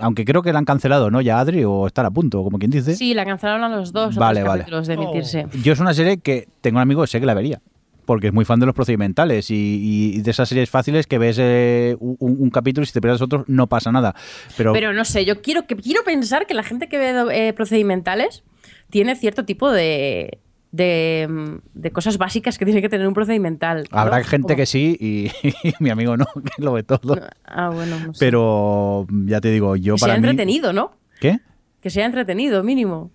aunque 0.00 0.24
creo 0.24 0.42
que 0.42 0.52
la 0.52 0.58
han 0.60 0.64
cancelado, 0.64 1.10
¿no? 1.10 1.20
Ya 1.20 1.40
Adri, 1.40 1.64
o 1.64 1.86
estar 1.86 2.06
a 2.06 2.10
punto, 2.10 2.42
como 2.44 2.58
quien 2.58 2.70
dice. 2.70 2.94
Sí, 2.94 3.14
la 3.14 3.24
cancelaron 3.24 3.64
a 3.64 3.68
los 3.76 3.92
dos 3.92 4.14
Vale, 4.16 4.42
vale. 4.42 4.64
de 4.64 4.94
emitirse. 4.94 5.46
Yo 5.62 5.72
es 5.72 5.80
una 5.80 5.92
serie 5.94 6.18
que 6.18 6.46
tengo 6.60 6.76
un 6.78 6.82
amigo 6.82 7.00
que 7.02 7.08
sé 7.08 7.20
que 7.20 7.26
la 7.26 7.34
vería. 7.34 7.60
Porque 8.08 8.28
es 8.28 8.32
muy 8.32 8.46
fan 8.46 8.58
de 8.58 8.64
los 8.64 8.74
procedimentales 8.74 9.50
y, 9.50 10.14
y 10.16 10.22
de 10.22 10.30
esas 10.30 10.48
series 10.48 10.70
fáciles 10.70 11.06
que 11.06 11.18
ves 11.18 11.36
eh, 11.38 11.94
un, 12.00 12.16
un 12.18 12.48
capítulo 12.48 12.82
y 12.82 12.86
si 12.86 12.94
te 12.94 13.02
pierdes 13.02 13.20
otro 13.20 13.44
no 13.48 13.66
pasa 13.66 13.92
nada. 13.92 14.14
Pero, 14.56 14.72
Pero 14.72 14.94
no 14.94 15.04
sé, 15.04 15.26
yo 15.26 15.42
quiero, 15.42 15.66
que, 15.66 15.76
quiero 15.76 16.02
pensar 16.04 16.46
que 16.46 16.54
la 16.54 16.62
gente 16.62 16.88
que 16.88 16.96
ve 16.96 17.48
eh, 17.48 17.52
procedimentales 17.52 18.44
tiene 18.88 19.14
cierto 19.14 19.44
tipo 19.44 19.70
de, 19.70 20.38
de, 20.72 21.26
mm, 21.28 21.56
de 21.74 21.90
cosas 21.90 22.16
básicas 22.16 22.56
que 22.56 22.64
tiene 22.64 22.80
que 22.80 22.88
tener 22.88 23.06
un 23.06 23.12
procedimental. 23.12 23.86
¿no? 23.92 23.98
habrá 23.98 24.24
gente 24.24 24.56
que 24.56 24.64
sí 24.64 24.96
y, 25.00 25.30
mi 25.78 25.90
amigo 25.90 26.16
no, 26.16 26.24
que 26.56 26.62
lo 26.62 26.72
ve 26.72 26.84
todo. 26.84 27.16
No, 27.16 27.22
Ah, 27.44 27.68
bueno, 27.68 28.00
no 28.00 28.14
sé. 28.14 28.20
Pero 28.20 29.06
ya 29.26 29.42
te 29.42 29.50
digo, 29.50 29.76
yo 29.76 29.96
que 29.96 30.00
para 30.00 30.14
sea 30.14 30.20
mí... 30.22 30.26
entretenido, 30.26 30.72
¿no? 30.72 30.92
¿Qué? 31.20 31.40
Que 31.82 31.90
sea 31.90 32.06
entretenido, 32.06 32.64
mínimo. 32.64 33.10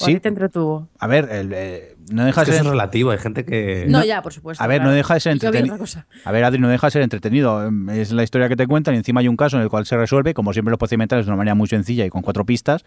¿O 0.00 0.04
a 0.04 0.06
Sí. 0.06 0.18
te 0.20 0.28
entretuvo? 0.28 0.88
A 0.98 1.06
ver, 1.06 1.28
el, 1.30 1.52
eh, 1.54 1.96
no 2.10 2.24
deja 2.24 2.42
Es 2.42 2.46
de 2.48 2.50
que 2.52 2.56
eso 2.56 2.64
ser... 2.64 2.66
es 2.66 2.70
relativo, 2.72 3.10
hay 3.12 3.18
gente 3.18 3.44
que... 3.44 3.86
No, 3.88 4.04
ya, 4.04 4.20
por 4.22 4.32
supuesto. 4.32 4.62
A 4.62 4.66
ver, 4.66 4.78
claro. 4.78 4.90
no 4.90 4.96
deja 4.96 5.14
de 5.14 5.20
ser 5.20 5.32
entretenido. 5.32 5.76
A 6.24 6.32
ver, 6.32 6.44
Adri, 6.44 6.58
no 6.58 6.68
deja 6.68 6.86
de 6.88 6.90
ser 6.90 7.02
entretenido. 7.02 7.70
Es 7.92 8.12
la 8.12 8.22
historia 8.22 8.48
que 8.48 8.56
te 8.56 8.66
cuentan 8.66 8.94
y 8.94 8.98
encima 8.98 9.20
hay 9.20 9.28
un 9.28 9.36
caso 9.36 9.56
en 9.56 9.62
el 9.62 9.68
cual 9.68 9.86
se 9.86 9.96
resuelve, 9.96 10.34
como 10.34 10.52
siempre 10.52 10.70
los 10.70 10.78
procedimentales, 10.78 11.26
de 11.26 11.30
una 11.30 11.36
manera 11.36 11.54
muy 11.54 11.68
sencilla 11.68 12.04
y 12.04 12.10
con 12.10 12.22
cuatro 12.22 12.44
pistas 12.44 12.84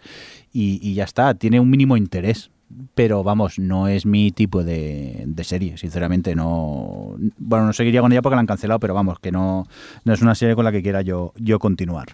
y, 0.52 0.78
y 0.82 0.94
ya 0.94 1.04
está. 1.04 1.34
Tiene 1.34 1.58
un 1.60 1.70
mínimo 1.70 1.96
interés. 1.96 2.50
Pero 2.94 3.24
vamos, 3.24 3.58
no 3.58 3.88
es 3.88 4.06
mi 4.06 4.30
tipo 4.30 4.62
de, 4.62 5.24
de 5.26 5.42
serie, 5.44 5.76
sinceramente. 5.76 6.36
No. 6.36 7.16
Bueno, 7.36 7.66
no 7.66 7.72
seguiría 7.72 8.00
con 8.00 8.12
ella 8.12 8.22
porque 8.22 8.36
la 8.36 8.40
han 8.42 8.46
cancelado, 8.46 8.78
pero 8.78 8.94
vamos, 8.94 9.18
que 9.18 9.32
no, 9.32 9.66
no 10.04 10.12
es 10.12 10.22
una 10.22 10.36
serie 10.36 10.54
con 10.54 10.64
la 10.64 10.70
que 10.70 10.80
quiera 10.80 11.02
yo, 11.02 11.32
yo 11.36 11.58
continuar. 11.58 12.06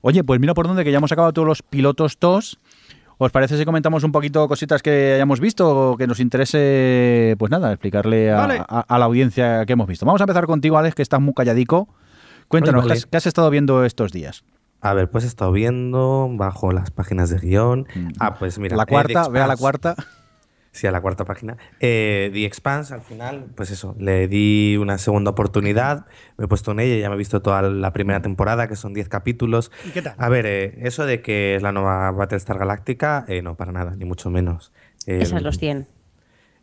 Oye, 0.00 0.22
pues 0.22 0.38
mira 0.38 0.54
por 0.54 0.68
dónde, 0.68 0.84
que 0.84 0.92
ya 0.92 0.98
hemos 0.98 1.10
acabado 1.10 1.32
todos 1.32 1.48
los 1.48 1.62
pilotos 1.62 2.18
TOS. 2.18 2.58
¿Os 3.18 3.30
parece 3.30 3.56
si 3.58 3.64
comentamos 3.64 4.02
un 4.04 4.10
poquito 4.12 4.48
cositas 4.48 4.82
que 4.82 5.14
hayamos 5.14 5.38
visto 5.40 5.92
o 5.92 5.96
que 5.96 6.06
nos 6.06 6.18
interese, 6.20 7.36
pues 7.38 7.50
nada, 7.50 7.70
explicarle 7.72 8.32
a, 8.32 8.36
Vale. 8.36 8.62
a- 8.68 8.84
a 8.88 8.98
la 8.98 9.04
audiencia 9.04 9.64
que 9.66 9.74
hemos 9.74 9.86
visto? 9.86 10.04
Vamos 10.06 10.20
a 10.20 10.24
empezar 10.24 10.46
contigo, 10.46 10.76
Alex, 10.78 10.94
que 10.94 11.02
estás 11.02 11.20
muy 11.20 11.34
calladico. 11.34 11.88
Cuéntanos, 12.48 12.82
Vale, 12.84 12.94
¿qué, 12.94 12.98
has, 12.98 13.06
qué 13.06 13.16
has 13.16 13.26
estado 13.26 13.48
viendo 13.50 13.84
estos 13.84 14.12
días? 14.12 14.44
A 14.80 14.94
ver, 14.94 15.08
pues 15.08 15.22
he 15.24 15.28
estado 15.28 15.52
viendo 15.52 16.28
bajo 16.32 16.72
las 16.72 16.90
páginas 16.90 17.30
de 17.30 17.38
guion. 17.38 17.86
Ah, 18.18 18.34
pues 18.34 18.58
mira. 18.58 18.76
la 18.76 18.86
cuarta, 18.86 19.28
ve 19.28 19.40
a 19.40 19.46
la 19.46 19.56
cuarta. 19.56 19.94
Sí, 20.72 20.86
a 20.86 20.90
la 20.90 21.02
cuarta 21.02 21.26
página. 21.26 21.58
Eh, 21.80 22.30
The 22.32 22.46
Expanse, 22.46 22.94
al 22.94 23.02
final, 23.02 23.52
pues 23.54 23.70
eso, 23.70 23.94
le 23.98 24.26
di 24.26 24.78
una 24.80 24.96
segunda 24.96 25.30
oportunidad, 25.32 26.06
me 26.38 26.46
he 26.46 26.48
puesto 26.48 26.72
en 26.72 26.80
ella, 26.80 26.96
ya 26.96 27.08
me 27.10 27.14
he 27.14 27.18
visto 27.18 27.42
toda 27.42 27.60
la 27.60 27.92
primera 27.92 28.22
temporada, 28.22 28.68
que 28.68 28.76
son 28.76 28.94
10 28.94 29.10
capítulos. 29.10 29.70
¿Y 29.86 29.90
qué 29.90 30.00
tal? 30.00 30.14
A 30.16 30.28
ver, 30.30 30.46
eh, 30.46 30.78
eso 30.78 31.04
de 31.04 31.20
que 31.20 31.56
es 31.56 31.62
la 31.62 31.72
nueva 31.72 32.10
Battlestar 32.12 32.58
Galáctica, 32.58 33.26
eh, 33.28 33.42
no, 33.42 33.54
para 33.54 33.70
nada, 33.70 33.94
ni 33.96 34.06
mucho 34.06 34.30
menos. 34.30 34.72
Eh, 35.06 35.18
Esas 35.20 35.42
los 35.42 35.58
100. 35.58 35.86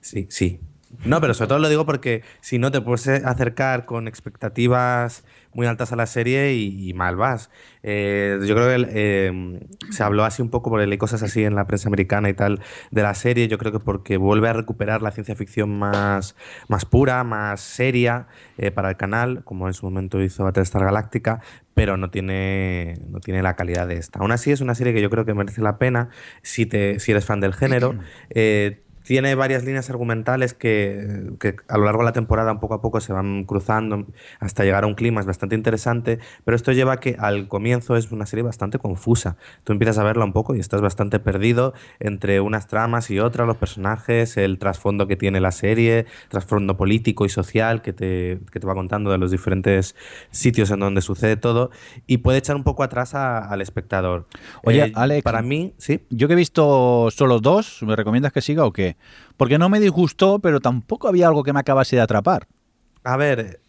Sí, 0.01 0.25
sí. 0.31 0.59
No, 1.05 1.21
pero 1.21 1.33
sobre 1.33 1.49
todo 1.49 1.59
lo 1.59 1.69
digo 1.69 1.85
porque 1.85 2.23
si 2.41 2.57
no 2.57 2.71
te 2.71 2.81
puedes 2.81 3.07
acercar 3.07 3.85
con 3.85 4.07
expectativas 4.07 5.23
muy 5.53 5.65
altas 5.67 5.91
a 5.91 5.95
la 5.95 6.05
serie 6.05 6.53
y, 6.53 6.89
y 6.89 6.93
mal 6.93 7.15
vas. 7.15 7.49
Eh, 7.81 8.39
yo 8.45 8.55
creo 8.55 8.67
que 8.67 8.87
eh, 8.89 9.59
se 9.89 10.03
habló 10.03 10.23
así 10.23 10.41
un 10.41 10.49
poco, 10.49 10.69
porque 10.69 10.87
leí 10.87 10.97
cosas 10.97 11.23
así 11.23 11.43
en 11.43 11.55
la 11.55 11.65
prensa 11.65 11.89
americana 11.89 12.29
y 12.29 12.33
tal 12.33 12.61
de 12.91 13.01
la 13.01 13.13
serie. 13.13 13.47
Yo 13.47 13.57
creo 13.57 13.71
que 13.71 13.79
porque 13.79 14.17
vuelve 14.17 14.49
a 14.49 14.53
recuperar 14.53 15.01
la 15.01 15.11
ciencia 15.11 15.35
ficción 15.35 15.77
más, 15.77 16.35
más 16.67 16.85
pura, 16.85 17.23
más 17.23 17.61
seria 17.61 18.27
eh, 18.57 18.71
para 18.71 18.89
el 18.89 18.97
canal, 18.97 19.43
como 19.43 19.67
en 19.67 19.73
su 19.73 19.85
momento 19.85 20.21
hizo 20.21 20.43
Battlestar 20.43 20.83
Galáctica, 20.83 21.41
pero 21.73 21.97
no 21.97 22.09
tiene, 22.09 22.99
no 23.09 23.19
tiene 23.19 23.41
la 23.41 23.55
calidad 23.55 23.87
de 23.87 23.95
esta. 23.95 24.19
Aún 24.19 24.31
así 24.31 24.51
es 24.51 24.61
una 24.61 24.75
serie 24.75 24.93
que 24.93 25.01
yo 25.01 25.09
creo 25.09 25.25
que 25.25 25.33
merece 25.33 25.61
la 25.61 25.77
pena 25.77 26.09
si, 26.41 26.65
te, 26.65 26.99
si 26.99 27.11
eres 27.11 27.25
fan 27.25 27.39
del 27.39 27.53
género. 27.53 27.95
Eh, 28.31 28.83
tiene 29.09 29.33
varias 29.33 29.63
líneas 29.63 29.89
argumentales 29.89 30.53
que, 30.53 31.31
que 31.39 31.55
a 31.67 31.79
lo 31.79 31.85
largo 31.85 32.01
de 32.01 32.05
la 32.05 32.11
temporada 32.13 32.51
un 32.51 32.59
poco 32.59 32.75
a 32.75 32.81
poco 32.83 32.99
se 33.01 33.11
van 33.11 33.43
cruzando 33.43 34.05
hasta 34.39 34.63
llegar 34.63 34.83
a 34.83 34.87
un 34.87 34.93
clima 34.93 35.23
bastante 35.23 35.55
interesante, 35.55 36.19
pero 36.45 36.55
esto 36.55 36.73
lleva 36.73 36.93
a 36.93 36.97
que 36.99 37.15
al 37.17 37.47
comienzo 37.47 37.97
es 37.97 38.11
una 38.11 38.27
serie 38.27 38.43
bastante 38.43 38.77
confusa. 38.77 39.35
Tú 39.63 39.73
empiezas 39.73 39.97
a 39.97 40.03
verla 40.03 40.25
un 40.25 40.31
poco 40.31 40.53
y 40.55 40.59
estás 40.59 40.81
bastante 40.81 41.17
perdido 41.19 41.73
entre 41.99 42.39
unas 42.39 42.67
tramas 42.67 43.09
y 43.09 43.19
otras, 43.19 43.47
los 43.47 43.57
personajes, 43.57 44.37
el 44.37 44.59
trasfondo 44.59 45.07
que 45.07 45.15
tiene 45.15 45.39
la 45.39 45.51
serie, 45.53 46.05
trasfondo 46.27 46.77
político 46.77 47.25
y 47.25 47.29
social 47.29 47.81
que 47.81 47.93
te, 47.93 48.39
que 48.51 48.59
te 48.59 48.67
va 48.67 48.75
contando 48.75 49.09
de 49.09 49.17
los 49.17 49.31
diferentes 49.31 49.95
sitios 50.29 50.69
en 50.69 50.81
donde 50.81 51.01
sucede 51.01 51.35
todo 51.35 51.71
y 52.05 52.17
puede 52.17 52.37
echar 52.37 52.55
un 52.55 52.63
poco 52.63 52.83
atrás 52.83 53.15
a- 53.15 53.39
al 53.39 53.61
espectador. 53.61 54.27
Oye, 54.63 54.83
Eh, 54.83 54.91
Alex, 54.93 55.23
Para 55.23 55.41
mí, 55.41 55.73
sí. 55.79 56.05
Yo 56.11 56.27
que 56.27 56.33
he 56.33 56.37
visto 56.37 57.09
solo 57.09 57.39
dos, 57.39 57.81
¿me 57.81 57.95
recomiendas 57.95 58.31
que 58.31 58.41
siga 58.41 58.65
o 58.65 58.71
qué? 58.71 58.98
Porque 59.37 59.57
no 59.57 59.69
me 59.69 59.79
disgustó, 59.79 60.39
pero 60.39 60.59
tampoco 60.59 61.07
había 61.07 61.27
algo 61.27 61.43
que 61.43 61.53
me 61.53 61.59
acabase 61.59 61.95
de 61.95 62.01
atrapar. 62.01 62.47
A 63.03 63.17
ver, 63.17 63.61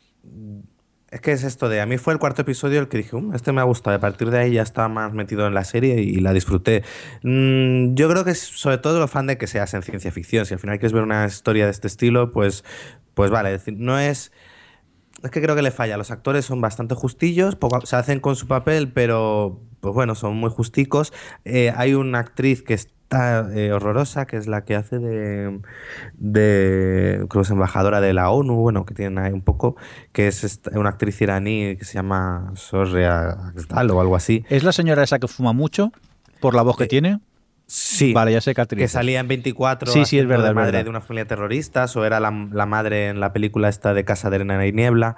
Es 1.11 1.21
que 1.21 1.33
es 1.33 1.43
esto 1.43 1.69
de, 1.69 1.81
a 1.81 1.87
mí 1.87 1.99
fue 1.99 2.13
el 2.13 2.21
cuarto 2.21 2.43
episodio 2.43 2.79
el 2.79 2.87
que 2.87 2.99
dije, 2.99 3.17
"Um, 3.17 3.35
este 3.35 3.51
me 3.53 3.61
ha 3.61 3.65
gustado, 3.65 3.97
a 3.97 4.01
partir 4.01 4.31
de 4.31 4.39
ahí 4.39 4.53
ya 4.53 4.63
estaba 4.63 4.89
más 4.89 5.13
metido 5.13 5.45
en 5.47 5.55
la 5.55 5.65
serie 5.65 6.01
y, 6.01 6.21
la 6.21 6.33
disfruté. 6.33 6.85
Mm, 7.25 7.95
yo 7.95 8.09
creo 8.09 8.25
que 8.25 8.35
sobre 8.37 8.79
todo 8.79 9.01
lo 9.01 9.09
fan 9.09 9.27
de 9.27 9.37
que 9.37 9.49
seas 9.49 9.75
en 9.75 9.83
ciencia 9.83 10.13
ficción, 10.13 10.47
si 10.47 10.55
al 10.55 10.61
final 10.61 10.79
quieres 10.79 10.93
ver 10.93 11.03
una 11.03 11.27
historia 11.27 11.65
de 11.65 11.73
este 11.73 11.89
estilo, 11.89 12.31
pues, 12.31 12.65
pues 13.15 13.31
vale, 13.31 13.53
es 13.53 13.61
decir, 13.65 13.75
no 13.77 13.99
es... 13.99 14.31
Es 15.23 15.31
que 15.31 15.43
creo 15.43 15.55
que 15.55 15.63
le 15.63 15.71
falla, 15.71 15.97
los 15.97 16.11
actores 16.11 16.45
son 16.47 16.61
bastante 16.61 16.95
justillos, 16.95 17.55
poco- 17.57 17.85
se 17.85 17.97
hacen 17.97 18.21
con 18.21 18.37
su 18.37 18.47
papel, 18.47 18.91
pero 18.93 19.61
pues 19.81 19.95
bueno, 19.95 20.15
son 20.15 20.37
muy 20.37 20.51
justicos. 20.51 21.13
Eh, 21.45 21.73
hay 21.77 21.95
una 21.95 22.19
actriz 22.21 22.63
que 22.63 22.75
está 22.75 23.49
eh, 23.55 23.73
horrorosa, 23.73 24.27
que 24.27 24.37
es 24.37 24.47
la 24.47 24.65
que 24.65 24.77
hace 24.77 24.99
de, 24.99 25.61
de 26.17 27.17
creo 27.29 27.43
que 27.43 27.47
es 27.47 27.51
embajadora 27.51 28.01
de 28.01 28.13
la 28.13 28.31
ONU, 28.31 28.55
bueno, 28.57 28.85
que 28.85 28.95
tienen 28.95 29.19
ahí 29.19 29.33
un 29.33 29.43
poco, 29.43 29.77
que 30.13 30.29
es 30.29 30.45
esta- 30.45 30.79
una 30.79 30.91
actriz 30.91 31.21
iraní 31.21 31.77
que 31.77 31.85
se 31.85 31.95
llama 31.95 32.53
Sorria 32.55 33.31
Agdal 33.31 33.91
o 33.91 34.01
algo 34.01 34.17
así. 34.17 34.45
¿Es 34.49 34.63
la 34.65 34.73
señora 34.73 35.03
esa 35.03 35.19
que 35.19 35.29
fuma 35.29 35.53
mucho 35.53 35.93
por 36.41 36.55
la 36.55 36.63
voz 36.63 36.77
que 36.77 36.85
Eh, 36.85 36.89
tiene? 36.89 37.21
Sí. 37.73 38.13
Vale, 38.13 38.33
ya 38.33 38.41
sé 38.41 38.53
que 38.53 38.61
actriz 38.63 38.81
Que 38.81 38.89
salía 38.89 39.21
en 39.21 39.29
24 39.29 39.93
Sí, 39.93 40.05
sí, 40.05 40.19
es 40.19 40.27
verdad, 40.27 40.55
madre 40.55 40.73
verdad. 40.73 40.85
de 40.85 40.91
una 40.91 41.01
familia 41.01 41.27
terrorista, 41.27 41.87
o 41.95 42.05
era 42.05 42.19
la, 42.19 42.49
la 42.53 42.67
madre 42.67 43.11
en 43.11 43.21
la 43.21 43.33
película 43.33 43.69
esta 43.69 43.95
de 43.95 44.05
Casa 44.05 44.29
de 44.29 44.37
Arena 44.37 44.67
y 44.67 44.73
Niebla. 44.73 45.17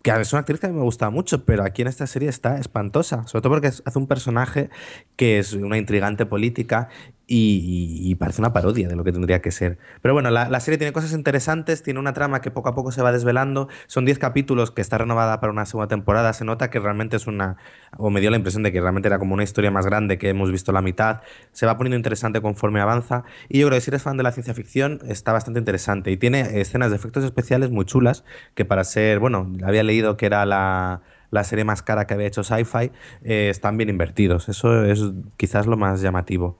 Que 0.00 0.10
es 0.12 0.32
una 0.32 0.40
actriz 0.40 0.60
que 0.60 0.66
a 0.66 0.70
mí 0.70 0.76
me 0.76 0.82
gusta 0.82 1.10
mucho, 1.10 1.44
pero 1.44 1.62
aquí 1.62 1.82
en 1.82 1.88
esta 1.88 2.06
serie 2.06 2.30
está 2.30 2.56
espantosa. 2.56 3.26
Sobre 3.26 3.42
todo 3.42 3.52
porque 3.52 3.66
hace 3.68 3.98
un 3.98 4.06
personaje 4.06 4.70
que 5.16 5.38
es 5.38 5.52
una 5.52 5.76
intrigante 5.76 6.24
política 6.24 6.88
y, 7.32 8.14
parece 8.16 8.42
una 8.42 8.52
parodia 8.52 8.88
de 8.88 8.96
lo 8.96 9.04
que 9.04 9.12
tendría 9.12 9.40
que 9.40 9.52
ser. 9.52 9.78
Pero 10.02 10.14
bueno, 10.14 10.30
la, 10.30 10.48
la 10.48 10.58
serie 10.58 10.78
tiene 10.78 10.92
cosas 10.92 11.12
interesantes, 11.12 11.82
tiene 11.82 12.00
una 12.00 12.12
trama 12.12 12.40
que 12.40 12.50
poco 12.50 12.68
a 12.68 12.74
poco 12.74 12.90
se 12.90 13.02
va 13.02 13.12
desvelando. 13.12 13.68
Son 13.86 14.04
10 14.04 14.18
capítulos 14.18 14.72
que 14.72 14.80
está 14.80 14.98
renovada 14.98 15.40
para 15.40 15.52
una 15.52 15.64
segunda 15.64 15.86
temporada. 15.86 16.32
Se 16.32 16.44
nota 16.44 16.70
que 16.70 16.80
realmente 16.80 17.16
es 17.16 17.28
una. 17.28 17.56
O 17.96 18.10
me 18.10 18.20
dio 18.20 18.30
la 18.30 18.36
impresión 18.36 18.64
de 18.64 18.72
que 18.72 18.80
realmente 18.80 19.06
era 19.06 19.20
como 19.20 19.34
una 19.34 19.44
historia 19.44 19.70
más 19.70 19.86
grande 19.86 20.18
que 20.18 20.28
hemos 20.28 20.50
visto 20.50 20.72
la 20.72 20.82
mitad. 20.82 21.20
Se 21.52 21.66
va 21.66 21.76
poniendo 21.76 21.96
interesante 21.96 22.40
conforme 22.42 22.80
avanza. 22.80 23.22
Y 23.48 23.60
yo 23.60 23.68
creo 23.68 23.76
que 23.76 23.82
si 23.82 23.90
eres 23.90 24.02
fan 24.02 24.16
de 24.16 24.24
la 24.24 24.32
ciencia 24.32 24.52
ficción, 24.52 24.98
está 25.06 25.32
bastante 25.32 25.60
interesante. 25.60 26.10
Y 26.10 26.16
tiene 26.16 26.60
escenas 26.60 26.90
de 26.90 26.96
efectos 26.96 27.22
especiales 27.22 27.70
muy 27.70 27.84
chulas, 27.84 28.24
que 28.56 28.64
para 28.64 28.82
ser. 28.82 29.20
Bueno, 29.20 29.52
había 29.64 29.84
leído 29.84 30.16
que 30.16 30.26
era 30.26 30.44
la 30.46 31.02
la 31.30 31.44
serie 31.44 31.64
más 31.64 31.80
cara 31.80 32.08
que 32.08 32.14
había 32.14 32.26
hecho 32.26 32.42
Sci-Fi, 32.42 32.90
eh, 33.22 33.50
están 33.50 33.76
bien 33.76 33.88
invertidos. 33.88 34.48
Eso 34.48 34.84
es 34.84 35.00
quizás 35.36 35.68
lo 35.68 35.76
más 35.76 36.00
llamativo. 36.00 36.58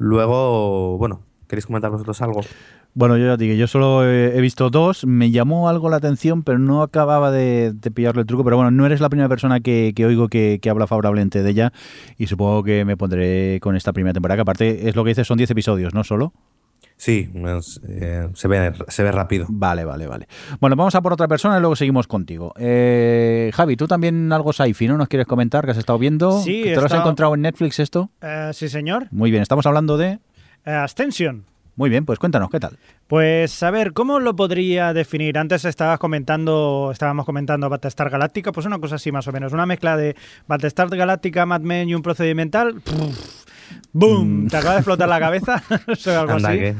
Luego, 0.00 0.96
bueno, 0.96 1.20
¿queréis 1.46 1.66
comentar 1.66 1.90
vosotros 1.90 2.22
algo? 2.22 2.40
Bueno, 2.94 3.18
yo 3.18 3.26
ya 3.26 3.36
digo, 3.36 3.54
yo 3.54 3.66
solo 3.66 4.02
he, 4.02 4.40
visto 4.40 4.70
dos, 4.70 5.04
me 5.04 5.30
llamó 5.30 5.68
algo 5.68 5.90
la 5.90 5.96
atención, 5.96 6.42
pero 6.42 6.58
no 6.58 6.82
acababa 6.82 7.30
de, 7.30 7.72
de 7.74 7.90
pillarle 7.90 8.22
el 8.22 8.26
truco. 8.26 8.42
Pero 8.42 8.56
bueno, 8.56 8.70
no 8.70 8.86
eres 8.86 9.02
la 9.02 9.10
primera 9.10 9.28
persona 9.28 9.60
que, 9.60 9.92
que 9.94 10.06
oigo 10.06 10.28
que, 10.28 10.58
que 10.60 10.70
habla 10.70 10.86
favorablemente 10.86 11.42
de 11.42 11.50
ella 11.50 11.72
y 12.16 12.28
supongo 12.28 12.64
que 12.64 12.86
me 12.86 12.96
pondré 12.96 13.60
con 13.60 13.76
esta 13.76 13.92
primera 13.92 14.14
temporada, 14.14 14.38
que 14.38 14.42
aparte 14.42 14.88
es 14.88 14.96
lo 14.96 15.04
que 15.04 15.10
dices, 15.10 15.26
son 15.26 15.36
10 15.36 15.50
episodios, 15.50 15.92
¿no? 15.92 16.02
Solo. 16.02 16.32
Sí, 17.00 17.30
es, 17.32 17.80
eh, 17.88 18.28
se, 18.34 18.46
ve, 18.46 18.74
se 18.88 19.02
ve 19.02 19.10
rápido. 19.10 19.46
Vale, 19.48 19.86
vale, 19.86 20.06
vale. 20.06 20.28
Bueno, 20.60 20.76
vamos 20.76 20.94
a 20.94 21.00
por 21.00 21.14
otra 21.14 21.28
persona 21.28 21.56
y 21.56 21.60
luego 21.60 21.74
seguimos 21.74 22.06
contigo. 22.06 22.52
Eh, 22.58 23.50
Javi, 23.54 23.74
tú 23.74 23.86
también 23.86 24.30
algo 24.34 24.52
sci-fi, 24.52 24.86
¿no? 24.86 24.98
¿Nos 24.98 25.08
quieres 25.08 25.26
comentar 25.26 25.64
que 25.64 25.70
has 25.70 25.78
estado 25.78 25.98
viendo? 25.98 26.42
Sí, 26.42 26.60
¿Te 26.62 26.76
lo 26.76 26.84
has 26.84 26.92
encontrado 26.92 27.34
en 27.34 27.40
Netflix 27.40 27.78
esto? 27.78 28.10
Eh, 28.20 28.50
sí, 28.52 28.68
señor. 28.68 29.06
Muy 29.12 29.30
bien, 29.30 29.42
estamos 29.42 29.64
hablando 29.64 29.96
de... 29.96 30.18
Eh, 30.66 30.72
Ascension. 30.72 31.46
Muy 31.74 31.88
bien, 31.88 32.04
pues 32.04 32.18
cuéntanos, 32.18 32.50
¿qué 32.50 32.60
tal? 32.60 32.76
Pues 33.06 33.62
a 33.62 33.70
ver, 33.70 33.94
¿cómo 33.94 34.20
lo 34.20 34.36
podría 34.36 34.92
definir? 34.92 35.38
Antes 35.38 35.64
estabas 35.64 35.98
comentando, 35.98 36.90
estábamos 36.92 37.24
comentando 37.24 37.70
Battlestar 37.70 38.10
Galáctica, 38.10 38.52
pues 38.52 38.66
una 38.66 38.78
cosa 38.78 38.96
así 38.96 39.10
más 39.10 39.26
o 39.26 39.32
menos, 39.32 39.54
una 39.54 39.64
mezcla 39.64 39.96
de 39.96 40.16
Battlestar 40.46 40.90
Galáctica, 40.90 41.46
Mad 41.46 41.62
Men 41.62 41.88
y 41.88 41.94
un 41.94 42.02
procedimental. 42.02 42.74
Pff, 42.74 43.46
¡Boom! 43.92 44.46
¿Te 44.48 44.56
acaba 44.56 44.74
de 44.74 44.78
explotar 44.80 45.08
la 45.08 45.18
cabeza? 45.18 45.62
O 45.88 45.96
sea, 45.96 46.20
algo 46.20 46.34
Anda, 46.34 46.50
así. 46.50 46.58
que- 46.58 46.74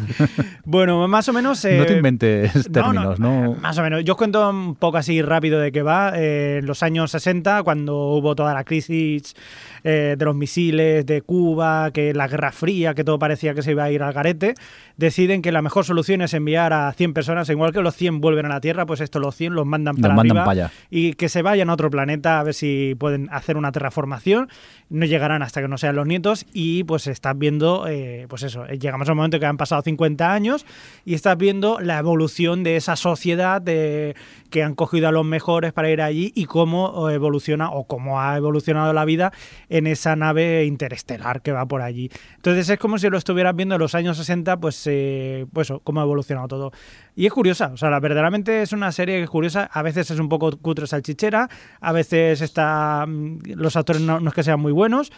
Bueno, 0.64 1.06
más 1.08 1.28
o 1.28 1.32
menos. 1.32 1.64
no 1.64 1.84
te 1.84 1.92
eh, 1.94 1.96
inventes 1.96 2.70
términos, 2.72 3.18
¿no? 3.18 3.54
Más 3.60 3.76
o 3.78 3.82
menos. 3.82 4.04
Yo 4.04 4.12
os 4.12 4.16
cuento 4.16 4.48
un 4.48 4.76
poco 4.76 4.96
así 4.98 5.20
rápido 5.22 5.58
de 5.58 5.72
qué 5.72 5.82
va. 5.82 6.12
Eh, 6.14 6.58
en 6.60 6.66
los 6.66 6.82
años 6.84 7.10
60, 7.10 7.62
cuando 7.64 7.96
hubo 8.12 8.36
toda 8.36 8.54
la 8.54 8.62
crisis 8.64 9.34
eh, 9.82 10.14
de 10.16 10.24
los 10.24 10.36
misiles 10.36 11.04
de 11.06 11.22
Cuba, 11.22 11.90
que 11.90 12.14
la 12.14 12.28
Guerra 12.28 12.52
Fría, 12.52 12.94
que 12.94 13.02
todo 13.02 13.18
parecía 13.18 13.54
que 13.54 13.62
se 13.62 13.72
iba 13.72 13.84
a 13.84 13.90
ir 13.90 14.02
al 14.02 14.12
garete, 14.12 14.54
deciden 14.96 15.42
que 15.42 15.50
la 15.50 15.62
mejor 15.62 15.84
solución 15.84 16.20
es 16.22 16.32
enviar 16.34 16.72
a 16.72 16.92
100 16.92 17.12
personas, 17.14 17.48
igual 17.48 17.72
que 17.72 17.80
los 17.80 17.96
100 17.96 18.20
vuelven 18.20 18.46
a 18.46 18.50
la 18.50 18.60
Tierra, 18.60 18.86
pues 18.86 19.00
estos 19.00 19.20
los 19.20 19.34
100 19.34 19.54
los 19.54 19.66
mandan 19.66 19.94
Los 19.96 20.02
para 20.02 20.14
mandan 20.14 20.36
arriba 20.38 20.44
para 20.44 20.64
allá. 20.66 20.72
y 20.90 21.14
que 21.14 21.28
se 21.28 21.42
vayan 21.42 21.70
a 21.70 21.72
otro 21.74 21.90
planeta 21.90 22.38
a 22.38 22.42
ver 22.44 22.54
si 22.54 22.94
pueden 22.98 23.28
hacer 23.32 23.56
una 23.56 23.72
terraformación. 23.72 24.48
No 24.90 25.06
llegarán 25.06 25.42
hasta 25.42 25.60
que 25.62 25.68
no 25.68 25.78
sean 25.78 25.96
los 25.96 26.06
nietos 26.06 26.44
y 26.52 26.84
pues 26.84 26.99
estás 27.06 27.36
viendo, 27.38 27.86
eh, 27.88 28.26
pues 28.28 28.42
eso, 28.42 28.66
eh, 28.66 28.78
llegamos 28.78 29.08
a 29.08 29.12
un 29.12 29.16
momento 29.18 29.38
que 29.40 29.46
han 29.46 29.56
pasado 29.56 29.82
50 29.82 30.32
años 30.32 30.66
y 31.04 31.14
estás 31.14 31.36
viendo 31.36 31.78
la 31.80 31.98
evolución 31.98 32.62
de 32.62 32.76
esa 32.76 32.96
sociedad 32.96 33.60
de, 33.62 34.14
que 34.50 34.62
han 34.62 34.74
cogido 34.74 35.08
a 35.08 35.12
los 35.12 35.24
mejores 35.24 35.72
para 35.72 35.90
ir 35.90 36.02
allí 36.02 36.32
y 36.34 36.44
cómo 36.46 37.08
evoluciona 37.10 37.70
o 37.70 37.84
cómo 37.84 38.20
ha 38.20 38.36
evolucionado 38.36 38.92
la 38.92 39.04
vida 39.04 39.32
en 39.68 39.86
esa 39.86 40.16
nave 40.16 40.64
interestelar 40.64 41.42
que 41.42 41.52
va 41.52 41.66
por 41.66 41.82
allí. 41.82 42.10
Entonces 42.36 42.68
es 42.68 42.78
como 42.78 42.98
si 42.98 43.08
lo 43.08 43.18
estuvieras 43.18 43.54
viendo 43.56 43.74
en 43.74 43.80
los 43.80 43.94
años 43.94 44.16
60, 44.16 44.58
pues, 44.58 44.82
eh, 44.86 45.46
pues 45.52 45.68
eso, 45.68 45.80
cómo 45.80 46.00
ha 46.00 46.04
evolucionado 46.04 46.48
todo. 46.48 46.72
Y 47.14 47.26
es 47.26 47.32
curiosa, 47.32 47.70
o 47.72 47.76
sea, 47.76 47.90
la- 47.90 48.00
verdaderamente 48.00 48.62
es 48.62 48.72
una 48.72 48.92
serie 48.92 49.16
que 49.18 49.24
es 49.24 49.30
curiosa, 49.30 49.68
a 49.72 49.82
veces 49.82 50.10
es 50.10 50.18
un 50.18 50.28
poco 50.28 50.50
cutre 50.58 50.86
salchichera, 50.86 51.48
a 51.80 51.92
veces 51.92 52.40
está 52.40 53.04
mm, 53.06 53.38
los 53.56 53.76
actores 53.76 54.00
no, 54.02 54.20
no 54.20 54.28
es 54.28 54.34
que 54.34 54.42
sean 54.42 54.60
muy 54.60 54.72
buenos, 54.72 55.12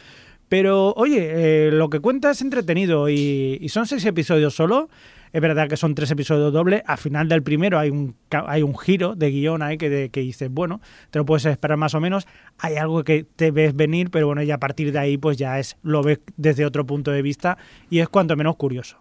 pero 0.53 0.93
oye, 0.99 1.69
eh, 1.69 1.71
lo 1.73 1.89
que 1.89 2.01
cuenta 2.01 2.31
es 2.31 2.43
entretenido 2.43 3.09
y, 3.09 3.57
y 3.59 3.71
son 3.71 3.87
seis 3.87 4.05
episodios 4.05 4.55
solo. 4.55 4.91
Es 5.33 5.41
verdad 5.41 5.67
que 5.67 5.79
son 5.79 5.95
tres 5.95 6.11
episodios 6.11 6.53
dobles. 6.53 6.83
Al 6.85 6.99
final 6.99 7.27
del 7.27 7.43
primero 7.43 7.79
hay 7.79 7.89
un, 7.89 8.15
hay 8.31 8.61
un 8.63 8.77
giro 8.79 9.15
de 9.15 9.31
guion 9.31 9.63
ahí 9.63 9.79
que, 9.79 9.89
de- 9.89 10.11
que 10.11 10.21
dices, 10.21 10.51
bueno, 10.51 10.83
te 11.11 11.19
lo 11.21 11.25
puedes 11.25 11.47
esperar 11.47 11.79
más 11.79 11.95
o 11.95 12.01
menos. 12.01 12.27
Hay 12.59 12.77
algo 12.77 13.03
que 13.03 13.25
te 13.25 13.51
ves 13.51 13.75
venir, 13.75 14.11
pero 14.11 14.27
bueno, 14.27 14.43
ya 14.43 14.57
a 14.57 14.61
partir 14.61 14.93
de 14.93 14.99
ahí 14.99 15.17
pues 15.17 15.39
ya 15.39 15.59
es 15.59 15.79
lo 15.83 16.03
ves 16.03 16.21
desde 16.37 16.67
otro 16.67 16.85
punto 16.85 17.11
de 17.13 17.23
vista 17.23 17.57
y 17.89 18.01
es 18.01 18.11
cuanto 18.11 18.37
menos 18.37 18.57
curioso. 18.57 18.99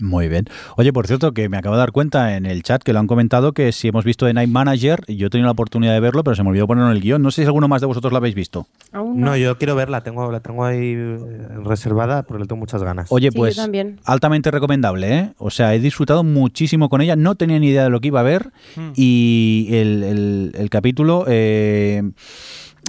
Muy 0.00 0.28
bien. 0.28 0.46
Oye, 0.76 0.92
por 0.92 1.06
cierto, 1.06 1.32
que 1.32 1.48
me 1.48 1.56
acabo 1.58 1.74
de 1.76 1.80
dar 1.80 1.92
cuenta 1.92 2.36
en 2.36 2.46
el 2.46 2.62
chat 2.62 2.82
que 2.82 2.92
lo 2.92 2.98
han 3.00 3.06
comentado 3.06 3.52
que 3.52 3.70
si 3.72 3.88
hemos 3.88 4.04
visto 4.04 4.26
The 4.26 4.32
Night 4.34 4.48
Manager, 4.50 5.04
yo 5.08 5.26
he 5.26 5.30
tenido 5.30 5.46
la 5.46 5.52
oportunidad 5.52 5.92
de 5.92 6.00
verlo, 6.00 6.24
pero 6.24 6.34
se 6.34 6.42
me 6.42 6.48
olvidó 6.48 6.66
ponerlo 6.66 6.90
en 6.90 6.96
el 6.96 7.02
guion. 7.02 7.20
No 7.22 7.30
sé 7.30 7.42
si 7.42 7.46
alguno 7.46 7.68
más 7.68 7.80
de 7.80 7.86
vosotros 7.86 8.10
lo 8.12 8.16
habéis 8.16 8.34
visto. 8.34 8.66
Aún 8.92 9.20
No, 9.20 9.36
yo 9.36 9.58
quiero 9.58 9.74
verla, 9.76 10.02
tengo, 10.02 10.30
la 10.32 10.40
tengo 10.40 10.64
ahí 10.64 10.94
eh, 10.96 11.18
reservada 11.64 12.22
porque 12.22 12.42
le 12.42 12.46
tengo 12.48 12.60
muchas 12.60 12.82
ganas. 12.82 13.06
Oye, 13.12 13.30
Sí, 13.30 13.36
pues 13.36 13.56
yo 13.56 13.62
también. 13.62 14.00
altamente 14.04 14.50
recomendable, 14.50 15.14
¿eh? 15.18 15.30
O 15.38 15.50
sea, 15.50 15.74
he 15.74 15.80
disfrutado 15.80 16.24
muchísimo 16.24 16.88
con 16.88 17.00
ella, 17.02 17.14
no 17.16 17.34
tenía 17.34 17.58
ni 17.58 17.68
idea 17.68 17.84
de 17.84 17.90
lo 17.90 18.00
que 18.00 18.08
iba 18.08 18.20
a 18.20 18.24
ver 18.24 18.50
Mm. 18.76 18.92
y 18.96 19.68
el, 19.70 20.02
el- 20.02 20.52
el 20.56 20.70
capítulo, 20.70 21.24
eh, 21.28 22.02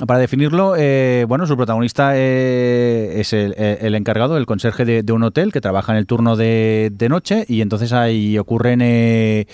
para 0.08 0.20
definirlo, 0.20 0.76
eh, 0.78 1.26
bueno, 1.28 1.46
su 1.46 1.56
protagonista 1.56 2.14
eh, 2.16 3.20
es 3.20 3.34
el, 3.34 3.54
el 3.58 3.96
encargado, 3.96 4.38
el 4.38 4.46
conserje 4.46 4.86
de, 4.86 5.12
un 5.12 5.24
hotel 5.24 5.52
que 5.52 5.62
trabaja 5.62 5.92
en 5.92 5.98
el 5.98 6.08
turno 6.08 6.36
de, 6.36 7.08
noche 7.10 7.46
y 7.48 7.62
entonces 7.62 7.94
ahí 7.94 8.38
ocurren... 8.38 8.82
eh, 8.82 9.48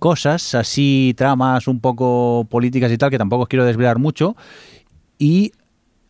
cosas 0.00 0.54
así, 0.56 1.14
tramas 1.16 1.68
un 1.68 1.78
poco 1.78 2.46
políticas 2.50 2.90
y 2.90 2.98
tal, 2.98 3.10
que 3.10 3.18
tampoco 3.18 3.42
os 3.42 3.48
quiero 3.48 3.64
desvelar 3.64 3.98
mucho. 3.98 4.34
Y 5.18 5.52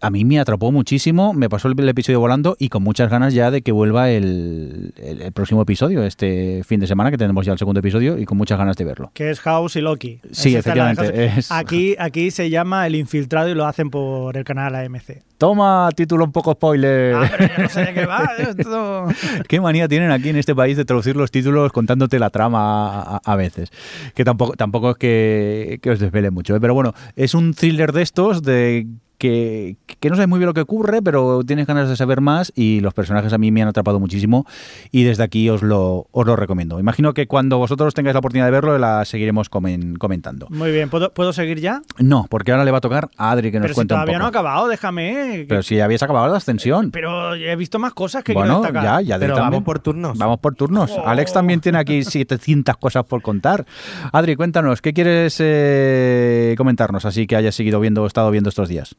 a 0.00 0.10
mí 0.10 0.24
me 0.24 0.40
atrapó 0.40 0.72
muchísimo, 0.72 1.34
me 1.34 1.48
pasó 1.48 1.68
el, 1.68 1.88
episodio 1.88 2.20
volando 2.20 2.56
y 2.58 2.68
con 2.68 2.82
muchas 2.82 3.10
ganas 3.10 3.34
ya 3.34 3.50
de 3.50 3.62
que 3.62 3.72
vuelva 3.72 4.10
el, 4.10 4.94
el- 4.96 5.22
el 5.22 5.32
próximo 5.32 5.62
episodio, 5.62 6.02
este 6.04 6.62
fin 6.64 6.80
de 6.80 6.86
semana, 6.86 7.10
que 7.10 7.18
tenemos 7.18 7.44
ya 7.44 7.52
el 7.52 7.58
segundo 7.58 7.80
episodio 7.80 8.18
y 8.18 8.24
con 8.24 8.38
muchas 8.38 8.58
ganas 8.58 8.76
de 8.76 8.84
verlo. 8.84 9.10
Que 9.14 9.30
es 9.30 9.40
House 9.40 9.76
y 9.76 9.80
Loki. 9.80 10.20
Sí, 10.32 10.50
es 10.50 10.60
efectivamente, 10.60 11.26
es- 11.26 11.50
Aquí, 11.52 11.96
aquí 11.98 12.30
se 12.30 12.48
llama 12.50 12.86
El 12.86 12.94
Infiltrado 12.94 13.48
y 13.48 13.54
lo 13.54 13.66
hacen 13.66 13.90
por 13.90 14.36
el 14.36 14.44
canal 14.44 14.74
AMC. 14.74 15.22
Toma, 15.38 15.88
título 15.96 16.24
un 16.24 16.32
poco 16.32 16.52
spoiler. 16.52 17.14
Ah, 17.14 17.30
pero 17.30 17.46
yo 17.56 17.62
no 17.62 17.68
sé 17.70 17.80
de 17.84 17.94
qué 17.94 18.06
va. 18.06 18.28
esto. 18.38 19.06
Qué 19.48 19.60
manía 19.60 19.88
tienen 19.88 20.10
aquí 20.10 20.28
en 20.28 20.36
este 20.36 20.54
país 20.54 20.76
de 20.76 20.84
traducir 20.84 21.16
los 21.16 21.30
títulos 21.30 21.72
contándote 21.72 22.18
la 22.18 22.28
trama 22.30 23.16
a 23.24 23.36
veces. 23.36 23.70
Que 24.14 24.24
tampoco, 24.24 24.52
tampoco 24.54 24.90
es 24.90 24.96
que, 24.98 25.78
que 25.82 25.90
os 25.90 25.98
desvele 25.98 26.30
mucho. 26.30 26.54
¿eh? 26.54 26.60
Pero 26.60 26.74
bueno, 26.74 26.92
es 27.16 27.34
un 27.34 27.54
thriller 27.54 27.92
de 27.92 28.02
estos 28.02 28.42
de 28.42 28.86
que, 29.20 29.76
que 30.00 30.08
no 30.08 30.16
sabes 30.16 30.28
muy 30.28 30.38
bien 30.38 30.46
lo 30.46 30.54
que 30.54 30.62
ocurre, 30.62 31.02
pero 31.02 31.44
tienes 31.44 31.66
ganas 31.66 31.88
de 31.90 31.94
saber 31.96 32.22
más 32.22 32.52
y 32.56 32.80
los 32.80 32.94
personajes 32.94 33.32
a 33.34 33.38
mí 33.38 33.52
me 33.52 33.60
han 33.62 33.68
atrapado 33.68 34.00
muchísimo 34.00 34.46
y 34.90 35.02
desde 35.04 35.22
aquí 35.22 35.50
os 35.50 35.62
lo, 35.62 36.06
os 36.10 36.26
lo 36.26 36.36
recomiendo. 36.36 36.80
Imagino 36.80 37.12
que 37.12 37.26
cuando 37.26 37.58
vosotros 37.58 37.92
tengáis 37.92 38.14
la 38.14 38.20
oportunidad 38.20 38.46
de 38.46 38.50
verlo 38.52 38.78
la 38.78 39.04
seguiremos 39.04 39.50
comen- 39.50 39.98
comentando. 39.98 40.46
Muy 40.48 40.72
bien, 40.72 40.88
¿puedo, 40.88 41.12
¿puedo 41.12 41.34
seguir 41.34 41.60
ya? 41.60 41.82
No, 41.98 42.26
porque 42.30 42.50
ahora 42.52 42.64
le 42.64 42.70
va 42.70 42.78
a 42.78 42.80
tocar 42.80 43.10
a 43.18 43.30
Adri 43.32 43.52
que 43.52 43.58
nos 43.58 43.64
Pero 43.66 43.74
si 43.74 43.76
cuente 43.76 43.94
un 43.94 43.98
todavía 43.98 44.14
poco. 44.14 44.18
no 44.20 44.24
ha 44.24 44.28
acabado, 44.30 44.68
déjame. 44.68 45.44
Pero 45.46 45.62
si 45.62 45.78
habéis 45.80 46.02
acabado 46.02 46.26
la 46.32 46.38
ascensión. 46.38 46.90
Pero 46.90 47.34
he 47.34 47.54
visto 47.56 47.78
más 47.78 47.92
cosas 47.92 48.24
que 48.24 48.32
Bueno, 48.32 48.60
quiero 48.62 48.72
destacar. 48.72 49.02
ya, 49.04 49.16
ya 49.16 49.18
Pero 49.18 49.36
vamos 49.36 49.62
por 49.64 49.80
turnos. 49.80 50.16
Vamos 50.16 50.38
por 50.40 50.54
turnos. 50.54 50.90
Oh. 50.92 51.06
Alex 51.06 51.34
también 51.34 51.60
tiene 51.60 51.76
aquí 51.78 52.02
700 52.04 52.76
cosas 52.78 53.04
por 53.04 53.20
contar. 53.20 53.66
Adri, 54.12 54.34
cuéntanos, 54.34 54.80
¿qué 54.80 54.94
quieres 54.94 55.36
eh, 55.40 56.54
comentarnos 56.56 57.04
así 57.04 57.26
que 57.26 57.36
hayas 57.36 57.54
seguido 57.54 57.80
viendo 57.80 58.02
o 58.02 58.06
estado 58.06 58.30
viendo 58.30 58.48
estos 58.48 58.68
días? 58.68 58.96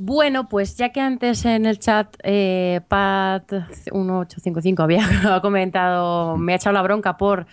Bueno, 0.00 0.48
pues 0.48 0.76
ya 0.76 0.90
que 0.90 1.00
antes 1.00 1.44
en 1.44 1.66
el 1.66 1.80
chat 1.80 2.14
eh, 2.22 2.82
Pat1855 2.88 4.80
había 4.80 5.40
comentado, 5.42 6.36
me 6.36 6.52
ha 6.52 6.56
echado 6.56 6.72
la 6.72 6.82
bronca 6.82 7.16
por 7.16 7.46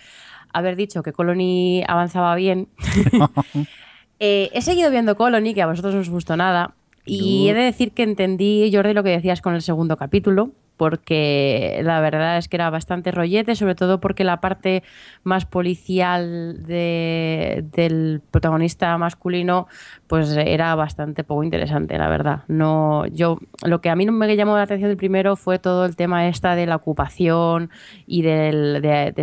haber 0.52 0.76
dicho 0.76 1.02
que 1.02 1.12
Colony 1.12 1.82
avanzaba 1.86 2.34
bien. 2.36 2.68
Eh, 4.18 4.48
he 4.54 4.62
seguido 4.62 4.90
viendo 4.90 5.14
Colony, 5.14 5.52
que 5.52 5.60
a 5.60 5.66
vosotros 5.66 5.92
no 5.92 6.00
os 6.00 6.08
gustó 6.08 6.38
nada. 6.38 6.74
Y 7.04 7.50
he 7.50 7.54
de 7.54 7.64
decir 7.64 7.92
que 7.92 8.02
entendí, 8.02 8.70
Jordi, 8.72 8.94
lo 8.94 9.02
que 9.02 9.10
decías 9.10 9.42
con 9.42 9.54
el 9.54 9.60
segundo 9.60 9.98
capítulo, 9.98 10.52
porque 10.76 11.80
la 11.82 12.00
verdad 12.00 12.38
es 12.38 12.48
que 12.48 12.56
era 12.56 12.70
bastante 12.70 13.10
rollete, 13.10 13.56
sobre 13.56 13.74
todo 13.74 14.00
porque 14.00 14.24
la 14.24 14.40
parte 14.40 14.82
más 15.24 15.46
policial 15.46 16.64
de- 16.66 17.64
del 17.72 18.22
protagonista 18.30 18.96
masculino, 18.98 19.66
pues 20.06 20.30
era 20.36 20.74
bastante 20.74 21.24
poco 21.24 21.42
interesante, 21.42 21.98
la 21.98 22.08
verdad. 22.08 22.42
No, 22.48 23.06
yo, 23.06 23.38
lo 23.64 23.80
que 23.80 23.90
a 23.90 23.96
mí 23.96 24.04
no 24.04 24.12
me 24.12 24.36
llamó 24.36 24.56
la 24.56 24.62
atención 24.62 24.88
del 24.88 24.96
primero 24.96 25.36
fue 25.36 25.58
todo 25.58 25.84
el 25.84 25.96
tema 25.96 26.28
esta 26.28 26.54
de 26.54 26.66
la 26.66 26.76
ocupación 26.76 27.70
y 28.06 28.22
del, 28.22 28.82
de, 28.82 29.14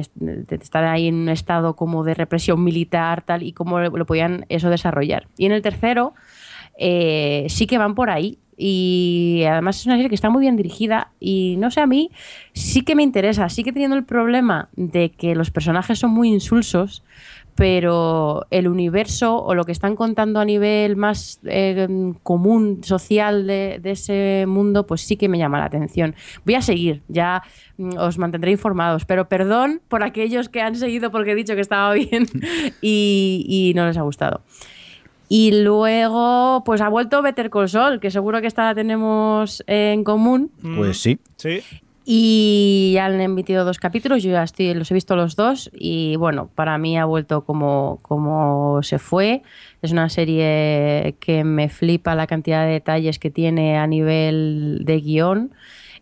estar 0.50 0.84
ahí 0.84 1.08
en 1.08 1.16
un 1.16 1.30
estado 1.30 1.76
como 1.76 2.04
de 2.04 2.14
represión 2.14 2.64
militar, 2.64 3.22
tal, 3.22 3.44
y 3.44 3.54
cómo 3.54 3.80
lo 3.80 4.06
podían 4.06 4.46
eso 4.50 4.70
desarrollar. 4.70 5.28
Y 5.38 5.46
en 5.46 5.52
el 5.52 5.62
tercero, 5.62 6.14
eh, 6.78 7.46
sí 7.50 7.68
que 7.68 7.78
van 7.78 7.96
por 7.96 8.10
ahí. 8.10 8.40
Y 8.56 9.44
además 9.50 9.80
es 9.80 9.88
una 9.88 9.96
serie 9.96 10.10
que 10.10 10.16
está 10.16 10.30
muy 10.30 10.42
bien 10.42 10.56
dirigida 10.56 11.12
y 11.20 11.56
no 11.58 11.72
sé, 11.72 11.82
a 11.82 11.88
mí 11.88 12.12
sí 12.54 12.84
que 12.84 12.96
me 12.96 13.02
interesa, 13.02 13.50
sí 13.50 13.64
que 13.64 13.74
teniendo 13.74 13.98
el 13.98 14.06
problema 14.06 14.70
de 14.76 15.10
que 15.10 15.34
los 15.34 15.50
personajes 15.50 15.98
son 15.98 16.12
muy 16.12 16.30
insulsos, 16.30 17.04
pero 17.56 18.46
el 18.52 18.68
universo 18.68 19.38
o 19.38 19.56
lo 19.56 19.64
que 19.64 19.72
están 19.72 19.96
contando 19.96 20.40
a 20.40 20.46
nivel 20.46 20.96
más 20.96 21.40
eh, 21.46 21.88
común, 22.22 22.84
social 22.84 23.48
de, 23.48 23.82
ese 23.84 24.46
mundo, 24.48 24.86
pues 24.86 25.02
sí 25.02 25.18
que 25.18 25.30
me 25.30 25.40
llama 25.40 25.60
la 25.60 25.66
atención. 25.66 26.16
Voy 26.46 26.56
a 26.56 26.62
seguir, 26.62 27.02
ya 27.08 27.42
mm, 27.78 27.98
os 27.98 28.20
mantendré 28.20 28.52
informados, 28.52 29.06
pero 29.06 29.28
perdón 29.30 29.82
por 29.88 30.04
aquellos 30.04 30.50
que 30.50 30.62
han 30.62 30.76
seguido 30.76 31.12
porque 31.12 31.32
he 31.32 31.36
dicho 31.36 31.56
que 31.56 31.62
estaba 31.62 31.94
bien 31.94 32.28
y 32.82 33.74
no 33.76 33.88
les 33.88 33.98
ha 33.98 34.04
gustado. 34.04 34.44
Y 35.30 35.64
luego, 35.64 36.64
pues 36.66 36.82
ha 36.82 36.90
vuelto 36.90 37.22
Better 37.22 37.50
Call 37.50 37.70
Saul, 37.70 38.00
que 38.00 38.12
seguro 38.12 38.42
que 38.42 38.48
esta 38.48 38.66
la 38.66 38.76
tenemos 38.76 39.64
en 39.68 40.04
común. 40.04 40.52
Mm, 40.62 40.78
Pues 40.78 40.98
sí. 41.02 41.20
Sí. 41.38 41.62
Y 42.06 42.92
ya 42.96 43.06
han 43.06 43.22
emitido 43.22 43.64
dos 43.64 43.80
capítulos, 43.80 44.22
yo 44.24 44.32
ya 44.32 44.44
estoy, 44.44 44.74
los 44.74 44.92
he 44.92 44.94
visto 44.94 45.16
los 45.16 45.38
dos 45.38 45.72
y 45.74 46.18
bueno, 46.18 46.50
para 46.54 46.78
mí 46.78 46.98
ha 46.98 47.06
vuelto 47.06 47.46
como, 47.46 48.00
como 48.02 48.84
se 48.84 49.00
fue. 49.00 49.42
Es 49.82 49.94
una 49.94 50.10
serie 50.10 51.16
que 51.22 51.46
me 51.46 51.70
flipa 51.70 52.14
la 52.14 52.28
cantidad 52.28 52.66
de 52.66 52.74
detalles 52.74 53.20
que 53.20 53.30
tiene 53.30 53.78
a 53.78 53.88
nivel 53.88 54.82
de 54.84 55.00
guion. 55.00 55.54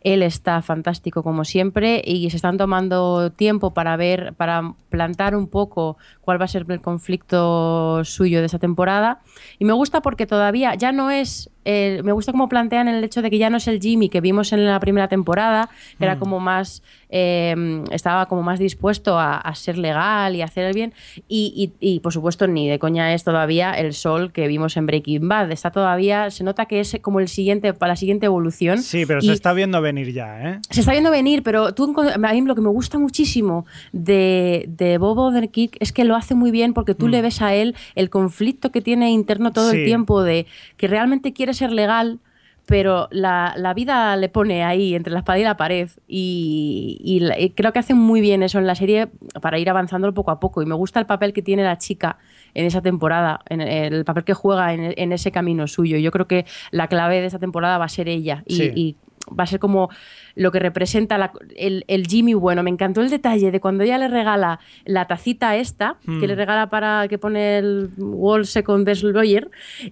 Él 0.01 0.23
está 0.23 0.61
fantástico 0.61 1.23
como 1.23 1.45
siempre 1.45 2.01
y 2.03 2.29
se 2.29 2.35
están 2.35 2.57
tomando 2.57 3.31
tiempo 3.31 3.73
para 3.73 3.95
ver, 3.97 4.33
para 4.33 4.73
plantar 4.89 5.35
un 5.35 5.47
poco 5.47 5.97
cuál 6.21 6.41
va 6.41 6.45
a 6.45 6.47
ser 6.47 6.65
el 6.69 6.81
conflicto 6.81 8.03
suyo 8.03 8.39
de 8.39 8.45
esta 8.45 8.59
temporada. 8.59 9.21
Y 9.59 9.65
me 9.65 9.73
gusta 9.73 10.01
porque 10.01 10.25
todavía 10.25 10.75
ya 10.75 10.91
no 10.91 11.11
es, 11.11 11.49
me 11.65 12.11
gusta 12.11 12.31
cómo 12.31 12.49
plantean 12.49 12.87
el 12.87 13.03
hecho 13.03 13.21
de 13.21 13.29
que 13.29 13.37
ya 13.37 13.49
no 13.49 13.57
es 13.57 13.67
el 13.67 13.79
Jimmy 13.79 14.09
que 14.09 14.21
vimos 14.21 14.51
en 14.53 14.65
la 14.65 14.79
primera 14.79 15.07
temporada, 15.07 15.69
que 15.97 16.05
era 16.05 16.17
como 16.17 16.39
más, 16.39 16.81
eh, 17.09 17.83
estaba 17.91 18.25
como 18.27 18.41
más 18.43 18.59
dispuesto 18.59 19.19
a, 19.19 19.37
a 19.37 19.53
ser 19.55 19.77
legal 19.77 20.35
y 20.35 20.41
a 20.41 20.45
hacer 20.45 20.65
el 20.65 20.73
bien. 20.73 20.93
Y, 21.27 21.71
y- 21.79 21.93
y, 21.95 21.99
por 21.99 22.13
supuesto 22.13 22.47
ni 22.47 22.67
de 22.67 22.79
coña 22.79 23.13
es 23.13 23.23
todavía 23.23 23.71
el 23.73 23.93
sol 23.93 24.31
que 24.31 24.47
vimos 24.47 24.75
en 24.77 24.85
Breaking 24.87 25.27
Bad. 25.27 25.51
Está 25.51 25.71
todavía, 25.71 26.31
se 26.31 26.43
nota 26.43 26.65
que 26.65 26.79
es 26.79 26.97
como 27.01 27.19
el 27.19 27.27
siguiente, 27.27 27.73
para 27.73 27.91
la 27.93 27.95
siguiente 27.95 28.25
evolución. 28.25 28.81
Sí, 28.81 29.05
pero 29.05 29.19
Y- 29.21 29.27
se 29.27 29.33
está 29.33 29.53
viendo 29.53 29.81
venir 29.81 30.13
ya, 30.13 30.41
¿eh? 30.53 30.59
se 30.69 30.79
está 30.79 30.91
viendo 30.93 31.11
venir, 31.11 31.43
pero 31.43 31.73
tú, 31.73 31.93
a 32.01 32.17
mí 32.33 32.41
lo 32.41 32.55
que 32.55 32.61
me 32.61 32.69
gusta 32.69 32.97
muchísimo 32.97 33.65
de, 33.91 34.65
de 34.67 34.97
Bob 34.97 35.17
Odenkirk 35.19 35.77
es 35.79 35.91
que 35.91 36.03
lo 36.05 36.15
hace 36.15 36.35
muy 36.35 36.51
bien 36.51 36.73
porque 36.73 36.95
tú 36.95 37.07
le 37.07 37.21
ves 37.21 37.41
a 37.41 37.53
él 37.53 37.75
el 37.95 38.09
conflicto 38.09 38.71
que 38.71 38.81
tiene 38.81 39.11
interno 39.11 39.51
todo 39.51 39.71
Sí. 39.71 39.77
el 39.77 39.85
tiempo 39.85 40.23
de 40.23 40.47
que 40.77 40.87
realmente 40.87 41.33
quiere 41.33 41.50
ser 41.53 41.71
legal, 41.71 42.19
pero 42.67 43.07
la, 43.11 43.53
la 43.57 43.73
vida 43.73 44.15
le 44.15 44.29
pone 44.29 44.63
ahí 44.63 44.93
entre 44.95 45.11
la 45.11 45.19
espada 45.19 45.39
y 45.39 45.43
la 45.43 45.57
pared 45.57 45.89
y, 46.07 46.97
y 47.03 47.19
la- 47.21 47.37
y 47.39 47.49
creo 47.49 47.73
que 47.73 47.79
hace 47.79 47.93
muy 47.93 48.21
bien 48.21 48.43
eso 48.43 48.59
en 48.59 48.67
la 48.67 48.75
serie 48.75 49.07
para 49.41 49.57
ir 49.59 49.69
avanzando 49.69 50.13
poco 50.13 50.31
a 50.31 50.39
poco 50.39 50.61
y 50.61 50.65
me 50.65 50.75
gusta 50.75 50.99
el 50.99 51.05
papel 51.05 51.33
que 51.33 51.41
tiene 51.41 51.63
la 51.63 51.77
chica 51.77 52.17
en 52.53 52.65
esa 52.65 52.81
temporada, 52.81 53.39
en 53.49 53.61
el 53.61 54.05
papel 54.05 54.23
que 54.23 54.33
juega 54.33 54.73
en, 54.73 54.93
en 54.95 55.11
ese 55.11 55.31
camino 55.31 55.67
suyo. 55.67 55.97
Yo 55.97 56.11
creo 56.11 56.27
que 56.27 56.45
la 56.71 56.87
clave 56.87 57.19
de 57.19 57.27
esa 57.27 57.39
temporada 57.39 57.77
va 57.77 57.85
a 57.85 57.89
ser 57.89 58.07
ella 58.07 58.43
y- 58.45 58.55
Sí. 58.55 58.71
y 58.75 58.95
va 59.29 59.43
a 59.43 59.47
ser 59.47 59.59
como 59.59 59.89
lo 60.35 60.51
que 60.51 60.59
representa 60.59 61.17
la- 61.17 61.31
el, 61.55 61.83
el 61.87 62.07
Jimmy 62.07 62.33
bueno. 62.33 62.63
Me 62.63 62.69
encantó 62.69 63.01
el 63.01 63.09
detalle 63.09 63.51
de 63.51 63.59
cuando 63.59 63.83
ella 63.83 63.97
le 63.97 64.07
regala 64.07 64.59
la 64.85 65.05
tacita 65.07 65.55
esta, 65.55 65.97
que 66.19 66.27
le 66.27 66.35
regala 66.35 66.69
para 66.69 67.07
que 67.07 67.17
pone 67.17 67.57
el 67.57 67.89
Wall 67.97 68.45
Second 68.45 68.85
Destroyer, 68.85 69.49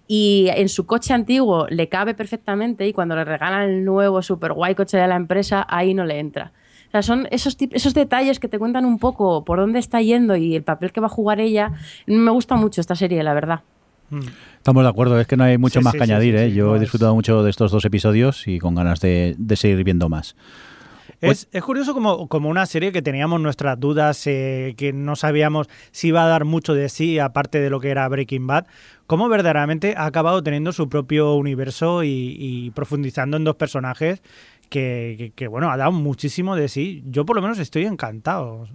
y 0.07 0.47
en 0.55 0.69
su 0.69 0.85
coche 0.85 1.13
antiguo 1.13 1.67
le 1.69 1.89
cabe 1.89 2.13
perfectamente, 2.13 2.87
y 2.87 2.93
cuando 2.93 3.15
le 3.15 3.25
regalan 3.25 3.69
el 3.69 3.85
nuevo 3.85 4.21
super 4.21 4.53
guay 4.53 4.75
coche 4.75 4.97
de 4.97 5.07
la 5.07 5.15
empresa, 5.15 5.65
ahí 5.69 5.93
no 5.93 6.05
le 6.05 6.19
entra. 6.19 6.51
O 6.87 6.91
sea, 6.91 7.03
son 7.03 7.27
esos, 7.29 7.55
esos 7.71 7.93
detalles 7.93 8.39
que 8.39 8.47
te 8.47 8.57
cuentan 8.57 8.83
un 8.83 8.97
poco 8.97 9.45
por 9.45 9.59
dónde 9.59 9.77
está 9.77 10.01
yendo 10.01 10.35
y 10.35 10.55
el 10.55 10.63
papel 10.63 10.91
que 10.91 10.99
va 10.99 11.05
a 11.05 11.09
jugar 11.11 11.39
ella. 11.39 11.73
Me 12.07 12.31
gusta 12.31 12.55
mucho 12.55 12.81
esta 12.81 12.95
serie, 12.95 13.21
la 13.21 13.35
verdad. 13.35 13.61
Estamos 14.57 14.83
de 14.83 14.89
acuerdo, 14.89 15.19
es 15.19 15.27
que 15.27 15.37
no 15.37 15.43
hay 15.43 15.57
mucho 15.57 15.79
Sí, 15.79 15.83
más 15.83 15.93
sí, 15.93 15.99
que 15.99 16.05
sí, 16.05 16.11
añadir. 16.11 16.35
¿eh? 16.35 16.51
Yo 16.53 16.67
no, 16.67 16.73
he 16.73 16.75
es- 16.77 16.81
disfrutado 16.81 17.15
mucho 17.15 17.43
de 17.43 17.49
estos 17.49 17.71
dos 17.71 17.85
episodios 17.85 18.47
y 18.47 18.59
con 18.59 18.75
ganas 18.75 18.99
de, 19.01 19.35
de 19.37 19.55
seguir 19.55 19.83
viendo 19.83 20.09
más. 20.09 20.35
Es, 21.21 21.49
es 21.51 21.63
curioso 21.63 21.93
como, 21.93 22.29
como 22.29 22.47
una 22.49 22.65
serie 22.65 22.93
que 22.93 23.01
teníamos 23.01 23.41
nuestras 23.41 23.77
dudas, 23.77 24.25
eh, 24.27 24.73
que 24.77 24.93
no 24.93 25.17
sabíamos 25.17 25.67
si 25.91 26.09
iba 26.09 26.23
a 26.23 26.27
dar 26.27 26.45
mucho 26.45 26.73
de 26.73 26.87
sí, 26.87 27.19
aparte 27.19 27.59
de 27.59 27.69
lo 27.69 27.81
que 27.81 27.89
era 27.89 28.07
Breaking 28.07 28.47
Bad, 28.47 28.67
cómo 29.05 29.27
verdaderamente 29.27 29.95
ha 29.97 30.05
acabado 30.05 30.41
teniendo 30.43 30.71
su 30.71 30.87
propio 30.87 31.33
universo 31.33 32.03
y, 32.03 32.37
y 32.39 32.71
profundizando 32.71 33.35
en 33.35 33.43
dos 33.43 33.55
personajes 33.55 34.21
que, 34.69 35.15
que- 35.17 35.31
que, 35.31 35.47
bueno, 35.49 35.69
ha 35.71 35.75
dado 35.77 35.91
muchísimo 35.91 36.55
de 36.55 36.69
sí. 36.69 37.03
Yo 37.07 37.25
por 37.25 37.35
lo 37.35 37.41
menos 37.41 37.59
estoy 37.59 37.85
encantado. 37.85 38.67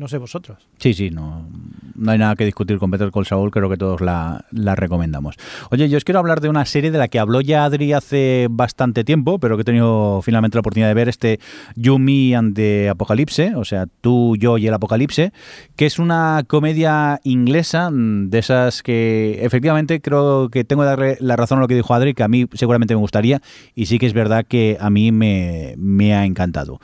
No 0.00 0.08
sé 0.08 0.16
vosotros. 0.16 0.66
Sí, 0.78 0.94
sí, 0.94 1.10
no, 1.10 1.46
no 1.94 2.10
hay 2.10 2.16
nada 2.16 2.34
que 2.34 2.46
discutir 2.46 2.78
con 2.78 2.90
Better 2.90 3.10
Call 3.10 3.26
Saul, 3.26 3.50
creo 3.50 3.68
que 3.68 3.76
todos 3.76 4.00
la, 4.00 4.46
la 4.50 4.74
recomendamos. 4.74 5.36
Oye, 5.70 5.90
yo 5.90 5.98
os 5.98 6.04
quiero 6.04 6.20
hablar 6.20 6.40
de 6.40 6.48
una 6.48 6.64
serie 6.64 6.90
de 6.90 6.96
la 6.96 7.08
que 7.08 7.18
habló 7.18 7.42
ya 7.42 7.66
Adri 7.66 7.92
hace 7.92 8.46
bastante 8.50 9.04
tiempo, 9.04 9.38
pero 9.38 9.58
que 9.58 9.60
he 9.60 9.64
tenido 9.64 10.22
finalmente 10.22 10.56
la 10.56 10.60
oportunidad 10.60 10.88
de 10.88 10.94
ver, 10.94 11.10
este 11.10 11.38
You, 11.76 11.98
Me 11.98 12.34
and 12.34 12.56
the 12.56 12.88
Apocalypse, 12.88 13.54
o 13.56 13.64
sea, 13.66 13.88
tú, 14.00 14.38
yo 14.38 14.56
y 14.56 14.66
el 14.68 14.72
Apocalipse, 14.72 15.34
que 15.76 15.84
es 15.84 15.98
una 15.98 16.44
comedia 16.48 17.20
inglesa 17.22 17.90
mm, 17.90 18.30
de 18.30 18.38
esas 18.38 18.82
que 18.82 19.40
efectivamente 19.42 20.00
creo 20.00 20.48
que 20.48 20.64
tengo 20.64 20.82
la 20.82 21.36
razón 21.36 21.58
a 21.58 21.60
lo 21.60 21.68
que 21.68 21.74
dijo 21.74 21.92
Adri, 21.92 22.14
que 22.14 22.22
a 22.22 22.28
mí 22.28 22.46
seguramente 22.54 22.94
me 22.94 23.02
gustaría, 23.02 23.42
y 23.74 23.84
sí 23.84 23.98
que 23.98 24.06
es 24.06 24.14
verdad 24.14 24.46
que 24.48 24.78
a 24.80 24.88
mí 24.88 25.12
me, 25.12 25.74
me 25.76 26.14
ha 26.14 26.24
encantado. 26.24 26.80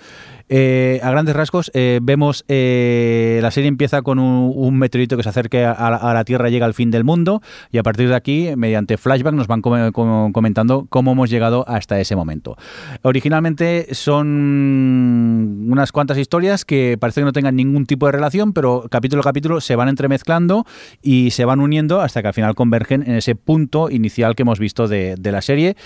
Eh, 0.48 1.00
a 1.02 1.10
grandes 1.10 1.34
rasgos, 1.34 1.72
eh, 1.74 1.98
vemos 2.02 2.44
eh, 2.46 3.40
la 3.42 3.50
serie 3.50 3.66
empieza 3.68 4.02
con 4.02 4.20
un, 4.20 4.78
meteorito 4.78 5.16
que 5.16 5.24
se 5.24 5.28
acerca 5.28 5.72
a, 5.72 6.14
la- 6.14 6.24
Tierra, 6.24 6.48
llega 6.50 6.66
al 6.66 6.74
fin 6.74 6.90
del 6.90 7.02
mundo, 7.04 7.42
y 7.72 7.78
a 7.78 7.82
partir 7.82 8.08
de 8.08 8.14
aquí, 8.14 8.50
mediante 8.56 8.96
flashback, 8.96 9.34
nos 9.34 9.46
van 9.48 9.60
come- 9.60 9.90
com- 9.92 10.32
comentando 10.32 10.86
cómo 10.88 11.12
hemos 11.12 11.30
llegado 11.30 11.64
hasta 11.68 11.98
ese 12.00 12.14
momento. 12.14 12.56
Originalmente 13.02 13.88
son 13.94 15.66
unas 15.68 15.92
cuantas 15.92 16.18
historias 16.18 16.64
que 16.64 16.96
parece 16.98 17.20
que 17.20 17.24
no 17.24 17.32
tengan 17.32 17.56
ningún 17.56 17.86
tipo 17.86 18.06
de 18.06 18.12
relación, 18.12 18.52
pero 18.52 18.86
capítulo 18.90 19.22
a 19.22 19.24
capítulo 19.24 19.60
se 19.60 19.76
van 19.76 19.88
entremezclando 19.88 20.64
y 21.02 21.30
se 21.30 21.44
van 21.44 21.60
uniendo 21.60 22.00
hasta 22.00 22.22
que 22.22 22.28
al 22.28 22.34
final 22.34 22.54
convergen 22.54 23.02
en 23.02 23.16
ese 23.16 23.34
punto 23.34 23.90
inicial 23.90 24.34
que 24.34 24.42
hemos 24.42 24.58
visto 24.58 24.86
de, 24.88 25.16
de 25.18 25.32
la 25.32 25.42
serie. 25.42 25.76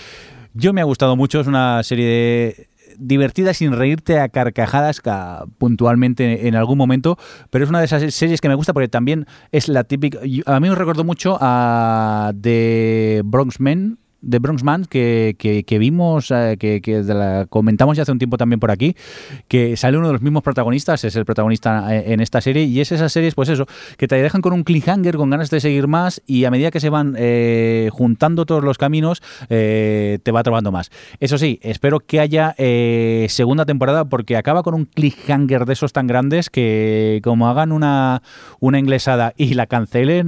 Yo 0.53 0.73
me 0.73 0.81
ha 0.81 0.83
gustado 0.83 1.15
mucho, 1.15 1.39
es 1.39 1.47
una 1.47 1.81
serie 1.83 2.05
de 2.05 2.67
divertida 2.97 3.53
sin 3.53 3.73
reírte 3.73 4.19
a 4.19 4.29
carcajadas 4.29 5.01
ca- 5.01 5.45
puntualmente 5.57 6.47
en 6.47 6.55
algún 6.55 6.77
momento, 6.77 7.17
pero 7.49 7.63
es 7.63 7.69
una 7.69 7.79
de 7.79 7.85
esas 7.85 8.13
series 8.13 8.41
que 8.41 8.47
me 8.49 8.55
gusta 8.55 8.73
porque 8.73 8.87
también 8.89 9.25
es 9.51 9.67
la 9.67 9.83
típica... 9.83 10.19
A 10.45 10.59
mí 10.59 10.69
me 10.69 10.75
recordó 10.75 11.03
mucho 11.03 11.37
a 11.39 12.33
The 12.39 13.21
Bronx 13.25 13.59
Men, 13.59 13.97
de 14.21 14.39
Bronxman 14.39 14.85
que, 14.85 15.35
que, 15.37 15.79
vimos, 15.79 16.31
eh, 16.31 16.57
que, 16.59 17.03
la 17.03 17.47
comentamos 17.49 17.97
ya 17.97 18.03
hace 18.03 18.11
un 18.11 18.19
tiempo 18.19 18.37
también 18.37 18.59
por 18.59 18.71
aquí, 18.71 18.95
que 19.47 19.75
sale 19.77 19.97
uno 19.97 20.07
de 20.07 20.13
los 20.13 20.21
mismos 20.21 20.43
protagonistas, 20.43 21.03
es 21.03 21.15
el 21.15 21.25
protagonista 21.25 21.95
eh, 21.95 22.13
en 22.13 22.21
esta 22.21 22.41
serie, 22.41 22.63
y 22.63 22.79
es 22.79 22.91
esas 22.91 23.11
series, 23.11 23.35
pues 23.35 23.49
eso, 23.49 23.65
que 23.97 24.07
te 24.07 24.15
dejan 24.21 24.41
con 24.41 24.53
un 24.53 24.63
cliffhanger, 24.63 25.17
con 25.17 25.29
ganas 25.29 25.49
de 25.49 25.59
seguir 25.59 25.87
más, 25.87 26.21
y 26.27 26.45
a 26.45 26.51
medida 26.51 26.71
que 26.71 26.79
se 26.79 26.89
van 26.89 27.15
eh, 27.17 27.89
juntando 27.91 28.45
todos 28.45 28.63
los 28.63 28.77
caminos, 28.77 29.21
te 29.47 30.31
va 30.31 30.43
trabando 30.43 30.71
más. 30.71 30.91
Eso 31.19 31.37
sí, 31.37 31.59
espero 31.61 31.99
que 31.99 32.19
haya 32.19 32.55
segunda 33.27 33.65
temporada, 33.65 34.05
porque 34.05 34.37
acaba 34.37 34.63
con 34.63 34.73
un 34.73 34.85
cliffhanger 34.85 35.65
de 35.65 35.73
esos 35.73 35.93
tan 35.93 36.07
grandes 36.07 36.49
que 36.49 37.19
como 37.23 37.49
hagan 37.49 37.71
una, 37.71 38.21
una 38.59 38.79
inglesada 38.79 39.33
y 39.37 39.53
la 39.53 39.67
cancelen, 39.67 40.27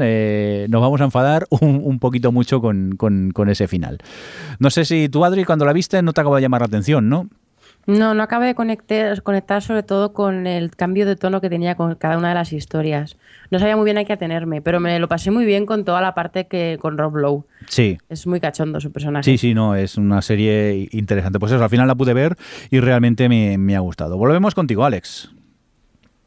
nos 0.69 0.81
vamos 0.81 1.01
a 1.01 1.05
enfadar 1.05 1.47
un, 1.49 1.81
un 1.83 1.99
poquito 1.99 2.31
mucho 2.31 2.61
con, 2.61 2.95
con, 2.97 3.31
con 3.31 3.49
ese 3.49 3.67
final. 3.67 3.82
No 4.59 4.69
sé 4.69 4.85
si 4.85 5.09
tú, 5.09 5.25
Adri, 5.25 5.43
cuando 5.45 5.65
la 5.65 5.73
viste 5.73 6.01
no 6.01 6.13
te 6.13 6.21
acaba 6.21 6.37
de 6.37 6.41
llamar 6.41 6.61
la 6.61 6.67
atención, 6.67 7.09
¿no? 7.09 7.29
No, 7.85 8.13
no 8.13 8.23
acabé 8.23 8.47
de 8.47 8.55
conectar, 8.55 9.21
conectar 9.23 9.61
sobre 9.61 9.83
todo 9.83 10.13
con 10.13 10.47
el 10.47 10.71
cambio 10.71 11.05
de 11.05 11.17
tono 11.17 11.41
que 11.41 11.49
tenía 11.49 11.75
con 11.75 11.95
cada 11.95 12.17
una 12.17 12.29
de 12.29 12.35
las 12.35 12.53
historias. 12.53 13.17
No 13.51 13.59
sabía 13.59 13.75
muy 13.75 13.83
bien 13.83 13.97
a 13.97 14.05
qué 14.05 14.13
atenerme, 14.13 14.61
pero 14.61 14.79
me 14.79 14.97
lo 14.99 15.09
pasé 15.09 15.31
muy 15.31 15.45
bien 15.45 15.65
con 15.65 15.83
toda 15.83 15.99
la 15.99 16.13
parte 16.13 16.47
que 16.47 16.77
con 16.79 16.97
Rob 16.97 17.17
Lowe. 17.17 17.43
Sí. 17.67 17.97
Es 18.07 18.25
muy 18.25 18.39
cachondo 18.39 18.79
su 18.79 18.91
personaje. 18.91 19.25
Sí, 19.25 19.37
sí, 19.37 19.53
no, 19.53 19.75
es 19.75 19.97
una 19.97 20.21
serie 20.21 20.87
interesante. 20.91 21.39
Pues 21.39 21.51
eso, 21.51 21.61
al 21.61 21.69
final 21.69 21.87
la 21.87 21.95
pude 21.95 22.13
ver 22.13 22.37
y 22.71 22.79
realmente 22.79 23.27
me, 23.27 23.57
me 23.57 23.75
ha 23.75 23.79
gustado. 23.79 24.17
Volvemos 24.17 24.55
contigo, 24.55 24.85
Alex. 24.85 25.32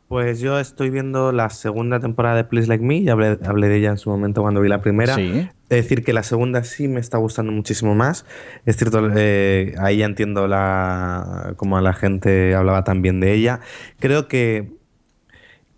Pues 0.09 0.39
yo 0.39 0.61
estoy 0.61 0.91
viendo 0.91 1.33
la 1.33 1.51
segunda 1.51 1.99
temporada 1.99 2.37
de 2.37 2.45
Please 2.45 2.69
Like 2.69 2.85
Me, 2.85 3.03
ya 3.03 3.13
hablé, 3.13 3.37
de 3.69 3.77
ella 3.77 3.91
en 3.91 3.99
su 3.99 4.09
momento 4.09 4.41
cuando 4.43 4.61
vi 4.61 4.69
la 4.69 4.81
primera. 4.81 5.17
Sí. 5.17 5.49
Es 5.69 5.83
decir, 5.83 6.05
que 6.05 6.13
la 6.13 6.23
segunda 6.23 6.63
sí 6.63 6.87
me 6.87 7.01
está 7.01 7.19
gustando 7.19 7.51
muchísimo 7.51 7.97
más. 7.97 8.25
Es 8.67 8.77
cierto, 8.77 9.11
eh, 9.17 9.75
ahí 9.79 9.99
ya 9.99 10.07
entiendo 10.07 10.47
la, 10.47 11.55
como 11.57 11.81
la 11.81 11.93
gente 11.93 12.55
hablaba 12.55 12.85
también 12.85 13.19
de 13.19 13.33
ella. 13.33 13.59
Creo 13.99 14.29
que, 14.29 14.71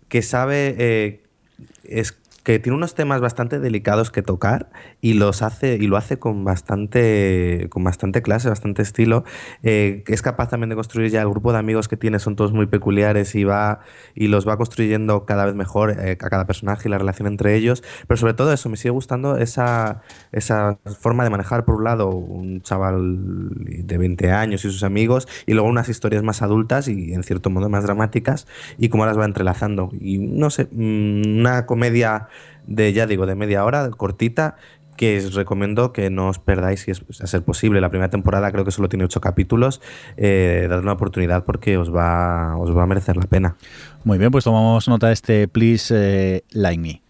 que 0.09 0.21
sabe, 0.21 0.75
eh, 0.77 1.23
es 1.83 2.15
que 2.49 2.57
tiene 2.57 2.77
unos 2.77 2.95
temas 2.95 3.21
bastante 3.21 3.59
delicados 3.59 4.09
que 4.09 4.23
tocar 4.23 4.71
y 5.01 5.13
los 5.13 5.43
hace 5.43 5.75
y 5.75 5.85
lo 5.85 5.97
hace 5.97 6.17
con 6.17 6.43
bastante 6.43 7.67
con 7.69 7.83
bastante 7.83 8.23
clase, 8.23 8.49
bastante 8.49 8.81
estilo. 8.81 9.23
Eh, 9.61 10.03
es 10.07 10.23
capaz 10.23 10.49
también 10.49 10.69
de 10.69 10.75
construir 10.75 11.11
ya 11.11 11.21
el 11.21 11.29
grupo 11.29 11.53
de 11.53 11.59
amigos 11.59 11.87
que 11.87 11.95
tiene 11.95 12.17
son 12.17 12.35
todos 12.35 12.51
muy 12.51 12.65
peculiares 12.65 13.35
y 13.35 13.43
va 13.43 13.81
y 14.15 14.29
los 14.29 14.47
va 14.47 14.57
construyendo 14.57 15.27
cada 15.27 15.45
vez 15.45 15.53
mejor 15.53 15.91
eh, 15.91 16.13
a 16.13 16.15
cada 16.15 16.47
personaje 16.47 16.89
y 16.89 16.91
la 16.91 16.97
relación 16.97 17.27
entre 17.27 17.53
ellos. 17.53 17.83
Pero 18.07 18.17
sobre 18.17 18.33
todo 18.33 18.51
eso 18.51 18.67
me 18.67 18.77
sigue 18.77 18.89
gustando 18.89 19.37
esa 19.37 20.01
esa 20.31 20.79
forma 20.99 21.23
de 21.25 21.29
manejar 21.29 21.65
por 21.65 21.75
un 21.75 21.83
lado 21.83 22.09
un 22.09 22.63
chaval 22.63 23.49
de 23.59 23.95
20 23.95 24.31
años 24.31 24.65
y 24.65 24.71
sus 24.71 24.81
amigos 24.81 25.27
y 25.45 25.53
luego 25.53 25.69
unas 25.69 25.87
historias 25.87 26.23
más 26.23 26.41
adultas 26.41 26.87
y 26.87 27.13
en 27.13 27.21
cierto 27.21 27.51
modo 27.51 27.69
más 27.69 27.83
dramáticas 27.83 28.47
y 28.79 28.89
cómo 28.89 29.05
las 29.05 29.19
va 29.19 29.25
entrelazando 29.25 29.91
y 30.01 30.17
no 30.17 30.49
sé 30.49 30.67
mm, 30.71 31.41
una 31.41 31.67
comedia 31.67 32.27
de, 32.67 32.93
ya 32.93 33.07
digo, 33.07 33.25
de 33.25 33.35
media 33.35 33.65
hora, 33.65 33.89
cortita, 33.91 34.55
que 34.99 35.17
os 35.17 35.33
recomiendo 35.33 35.93
que 35.93 36.09
no 36.09 36.27
os 36.27 36.39
perdáis 36.39 36.81
si 36.81 36.91
es 36.91 37.01
a 37.21 37.27
ser 37.27 37.41
posible. 37.41 37.79
La 37.79 37.89
primera 37.89 38.09
temporada 38.09 38.51
creo 38.51 38.65
que 38.65 38.71
solo 38.71 38.89
tiene 38.89 39.05
ocho 39.05 39.21
capítulos. 39.21 39.79
Eh, 40.17 40.67
una 40.69 40.91
oportunidad 40.91 41.45
porque 41.45 41.77
os 41.77 41.89
va, 41.89 42.57
os 42.57 42.75
va 42.75 42.83
a 42.83 42.85
merecer 42.85 43.15
la 43.15 43.23
pena. 43.23 43.55
Muy 44.03 44.17
bien, 44.17 44.29
pues 44.29 44.43
tomamos 44.43 44.89
nota 44.89 45.07
de 45.07 45.13
este 45.13 45.47
Please 45.47 45.93
eh, 45.95 46.43
Like 46.51 46.81
Me. 46.81 47.01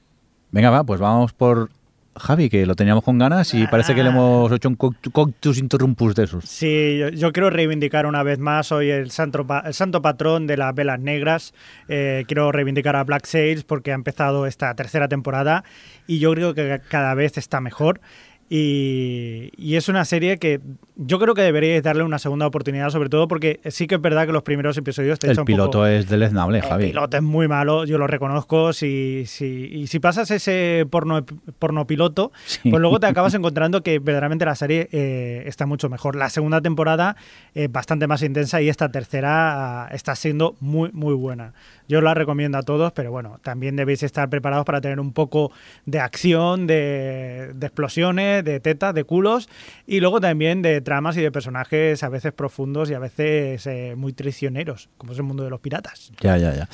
Venga, 0.52 0.70
va, 0.70 0.84
pues 0.84 1.00
vamos 1.00 1.34
por 1.34 1.72
Javi, 2.16 2.50
que 2.50 2.66
lo 2.66 2.76
teníamos 2.76 3.04
con 3.04 3.18
ganas 3.18 3.54
y 3.54 3.66
parece 3.68 3.96
que 3.96 4.04
le 4.04 4.10
hemos 4.10 4.52
hecho 4.52 4.70
un 4.70 4.76
coctus 4.76 5.58
interrumpus 5.58 6.16
de 6.16 6.24
esos. 6.24 6.46
Sí, 6.46 7.00
yo, 7.14 7.32
quiero 7.32 7.50
reivindicar 7.50 8.06
una 8.06 8.24
vez 8.24 8.40
más 8.40 8.72
hoy 8.72 8.90
el 8.90 9.12
santo, 9.12 9.46
el 9.64 9.74
santo 9.74 10.02
patrón 10.02 10.46
de 10.48 10.58
las 10.58 10.76
velas 10.76 11.00
negras. 11.00 11.54
Eh, 11.88 12.26
quiero 12.28 12.52
reivindicar 12.52 12.96
a 12.96 13.04
Black 13.04 13.26
Sails 13.26 13.64
porque 13.64 13.92
ha 13.92 13.96
empezado 13.96 14.46
esta 14.46 14.74
tercera 14.76 15.08
temporada 15.08 15.64
y 16.08 16.20
yo 16.20 16.34
creo 16.34 16.54
que 16.54 16.82
cada 16.90 17.14
vez 17.14 17.38
está 17.38 17.62
mejor. 17.62 18.02
Y, 18.52 19.76
es 19.76 19.88
una 19.90 20.04
serie 20.06 20.40
que 20.40 20.60
yo 20.96 21.20
creo 21.20 21.36
que 21.36 21.44
deberíais 21.44 21.84
darle 21.84 22.04
una 22.04 22.18
segunda 22.18 22.48
oportunidad, 22.48 22.90
sobre 22.90 23.08
todo 23.08 23.28
porque 23.28 23.60
sí 23.66 23.86
que 23.86 23.96
es 23.96 24.02
verdad 24.02 24.26
que 24.26 24.34
los 24.34 24.42
primeros 24.42 24.76
episodios 24.76 25.20
te 25.20 25.30
El 25.30 25.46
piloto 25.46 25.86
es 25.86 26.10
deleznable, 26.10 26.62
Javi. 26.62 26.86
El 26.86 26.90
piloto 26.90 27.18
es 27.18 27.24
muy 27.24 27.48
malo, 27.48 27.86
yo 27.86 28.00
lo 28.00 28.08
reconozco. 28.08 28.74
Si, 28.74 29.24
si, 29.28 29.70
y 29.72 29.88
si 29.88 30.00
pasas 30.00 30.32
ese 30.32 30.88
porno, 30.90 31.24
porno 31.60 31.86
piloto, 31.86 32.32
pues 32.64 32.82
luego 32.82 33.00
te 33.00 33.06
acabas 33.06 33.36
encontrando 33.36 33.84
que 33.84 34.00
verdaderamente 34.00 34.46
la 34.46 34.56
serie 34.56 34.90
eh, 34.92 35.44
está 35.46 35.68
mucho 35.68 35.88
mejor. 35.88 36.16
La 36.16 36.30
segunda 36.30 36.60
temporada 36.60 37.16
es 37.54 37.72
bastante 37.72 38.08
más 38.08 38.24
intensa 38.24 38.62
y 38.62 38.70
esta 38.70 38.90
tercera 38.90 39.84
ah, 39.86 39.90
está 39.92 40.16
siendo 40.16 40.56
muy, 40.60 40.92
muy 40.92 41.14
buena. 41.14 41.54
Yo 41.90 42.02
la 42.02 42.14
recomiendo 42.14 42.56
a 42.60 42.62
todos, 42.62 42.92
pero 42.92 43.10
bueno, 43.10 43.40
también 43.42 43.76
debéis 43.76 44.04
estar 44.04 44.30
preparados 44.30 44.64
para 44.64 44.80
tener 44.80 45.00
un 45.00 45.12
poco 45.12 45.52
de 45.88 46.00
acción, 46.00 46.68
de, 46.68 47.52
explosiones, 47.60 48.46
de 48.46 48.60
tetas, 48.60 48.94
de 48.94 49.06
culos 49.06 49.50
y 49.88 50.00
luego 50.00 50.22
también 50.22 50.62
de 50.62 50.82
tramas 50.82 51.18
y 51.18 51.22
de 51.22 51.32
personajes 51.32 52.04
a 52.04 52.10
veces 52.10 52.32
profundos 52.32 52.92
y 52.92 52.94
a 52.94 53.00
veces 53.00 53.66
eh, 53.66 53.96
muy 53.98 54.14
traicioneros, 54.14 54.88
como 55.00 55.14
es 55.14 55.18
el 55.18 55.24
mundo 55.24 55.44
de 55.44 55.50
los 55.50 55.62
piratas. 55.62 56.12
Ya, 56.22 56.38
ya, 56.38 56.54
ya. 56.54 56.70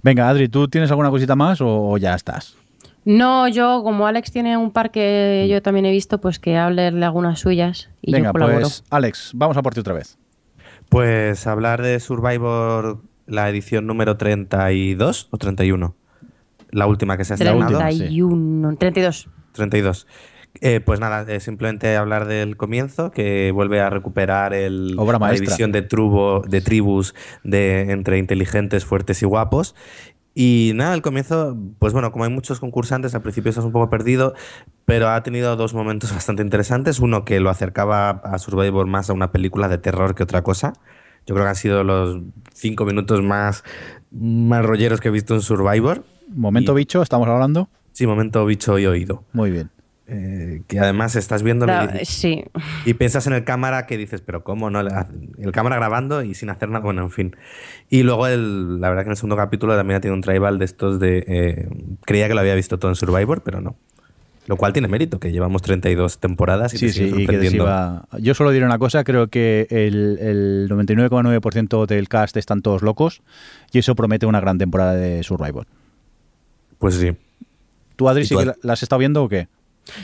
Venga, 0.00 0.28
Adri, 0.28 0.48
¿tú 0.48 0.68
tienes 0.68 0.88
alguna 0.90 1.10
cosita 1.10 1.34
más 1.34 1.58
o, 1.60 1.98
ya 1.98 2.14
estás? 2.14 2.56
No, 3.04 3.48
yo, 3.48 3.82
como 3.82 4.06
Alex 4.06 4.30
tiene 4.30 4.56
un 4.56 4.70
par 4.70 4.92
que 4.92 5.48
yo 5.50 5.60
también 5.60 5.86
he 5.86 5.90
visto, 5.90 6.20
pues 6.20 6.38
que 6.38 6.56
hable 6.56 6.92
de 6.92 7.04
algunas 7.04 7.40
suyas 7.40 7.90
y 8.00 8.12
Venga, 8.12 8.28
yo 8.28 8.32
colaboro. 8.32 8.60
pues 8.60 8.84
Alex, 8.90 9.32
vamos 9.34 9.56
a 9.56 9.62
por 9.62 9.74
ti 9.74 9.80
otra 9.80 9.94
vez. 9.94 10.18
Pues 10.88 11.48
hablar 11.48 11.82
de 11.82 11.98
Survivor 11.98 13.00
la 13.32 13.48
edición 13.48 13.86
número 13.86 14.16
32 14.16 15.28
o 15.30 15.38
31. 15.38 15.94
La 16.70 16.86
última 16.86 17.16
que 17.16 17.24
se 17.24 17.32
ha 17.32 17.36
estrenado. 17.36 17.78
31, 17.78 18.76
32. 18.76 19.28
32. 19.52 20.06
pues 20.84 21.00
nada, 21.00 21.24
eh, 21.32 21.40
simplemente 21.40 21.96
hablar 21.96 22.26
del 22.26 22.56
comienzo, 22.56 23.10
que 23.10 23.50
vuelve 23.52 23.80
a 23.80 23.88
recuperar 23.90 24.52
el, 24.52 24.96
la 24.96 25.32
división 25.32 25.72
de, 25.72 25.82
de 25.82 26.60
tribus 26.60 27.14
de, 27.42 27.90
entre 27.90 28.18
inteligentes, 28.18 28.84
fuertes 28.84 29.22
y 29.22 29.26
guapos. 29.26 29.74
Y 30.34 30.72
nada, 30.74 30.94
el 30.94 31.02
comienzo, 31.02 31.56
pues 31.78 31.92
bueno, 31.92 32.10
como 32.12 32.24
hay 32.24 32.30
muchos 32.30 32.60
concursantes, 32.60 33.14
al 33.14 33.22
principio 33.22 33.50
estás 33.50 33.64
un 33.64 33.72
poco 33.72 33.90
perdido, 33.90 34.34
pero 34.84 35.08
ha 35.08 35.22
tenido 35.22 35.56
dos 35.56 35.74
momentos 35.74 36.12
bastante 36.14 36.42
interesantes. 36.42 37.00
Uno 37.00 37.24
que 37.24 37.40
lo 37.40 37.48
acercaba 37.48 38.10
a 38.10 38.38
Survivor 38.38 38.86
más 38.86 39.08
a 39.08 39.14
una 39.14 39.32
película 39.32 39.68
de 39.68 39.78
terror 39.78 40.14
que 40.14 40.22
otra 40.22 40.42
cosa. 40.42 40.74
Yo 41.26 41.34
creo 41.34 41.44
que 41.44 41.50
han 41.50 41.56
sido 41.56 41.84
los 41.84 42.20
cinco 42.52 42.84
minutos 42.84 43.22
más, 43.22 43.64
más 44.10 44.64
rolleros 44.64 45.00
que 45.00 45.08
he 45.08 45.10
visto 45.12 45.34
en 45.34 45.40
Survivor. 45.40 46.04
¿Momento 46.28 46.74
bicho 46.74 47.02
estamos 47.02 47.28
hablando? 47.28 47.68
Sí, 47.92 48.06
momento 48.06 48.44
bicho 48.46 48.78
y 48.78 48.86
oído. 48.86 49.24
Muy 49.32 49.50
bien. 49.50 49.70
Eh, 50.08 50.62
que 50.66 50.80
además 50.80 51.14
estás 51.16 51.42
viendo 51.42 51.64
y, 51.64 52.04
sí. 52.04 52.44
y 52.84 52.94
piensas 52.94 53.26
en 53.28 53.34
el 53.34 53.44
cámara 53.44 53.86
que 53.86 53.96
dices, 53.96 54.20
pero 54.20 54.42
¿cómo 54.42 54.68
no? 54.68 54.80
El 54.80 55.52
cámara 55.52 55.76
grabando 55.76 56.22
y 56.22 56.34
sin 56.34 56.50
hacer 56.50 56.68
nada, 56.68 56.84
bueno, 56.84 57.02
en 57.02 57.10
fin. 57.10 57.36
Y 57.88 58.02
luego, 58.02 58.26
el, 58.26 58.80
la 58.80 58.88
verdad 58.88 59.04
que 59.04 59.08
en 59.08 59.12
el 59.12 59.16
segundo 59.16 59.36
capítulo 59.36 59.76
también 59.76 59.98
ha 59.98 60.00
tenido 60.00 60.16
un 60.16 60.20
tribal 60.20 60.58
de 60.58 60.64
estos 60.64 60.98
de... 60.98 61.24
Eh, 61.26 61.68
creía 62.04 62.28
que 62.28 62.34
lo 62.34 62.40
había 62.40 62.54
visto 62.54 62.78
todo 62.78 62.90
en 62.90 62.96
Survivor, 62.96 63.42
pero 63.42 63.60
no. 63.60 63.76
Lo 64.46 64.56
cual 64.56 64.72
tiene 64.72 64.88
mérito, 64.88 65.20
que 65.20 65.30
llevamos 65.30 65.62
32 65.62 66.18
temporadas 66.18 66.74
y 66.74 66.78
sí, 66.78 66.90
sí, 66.90 67.26
Yo 68.20 68.34
solo 68.34 68.50
diré 68.50 68.66
una 68.66 68.78
cosa, 68.78 69.04
creo 69.04 69.28
que 69.28 69.68
el, 69.70 70.18
el 70.20 70.68
99,9% 70.68 71.86
del 71.86 72.08
cast 72.08 72.36
están 72.36 72.60
todos 72.60 72.82
locos 72.82 73.22
y 73.72 73.78
eso 73.78 73.94
promete 73.94 74.26
una 74.26 74.40
gran 74.40 74.58
temporada 74.58 74.94
de 74.94 75.22
Survivor. 75.22 75.66
Pues 76.78 76.96
sí. 76.96 77.12
¿Tú, 77.94 78.08
Adri, 78.08 78.24
sí 78.24 78.36
que 78.36 78.52
la 78.62 78.72
has 78.72 78.82
estado 78.82 78.98
viendo 78.98 79.22
o 79.22 79.28
qué? 79.28 79.46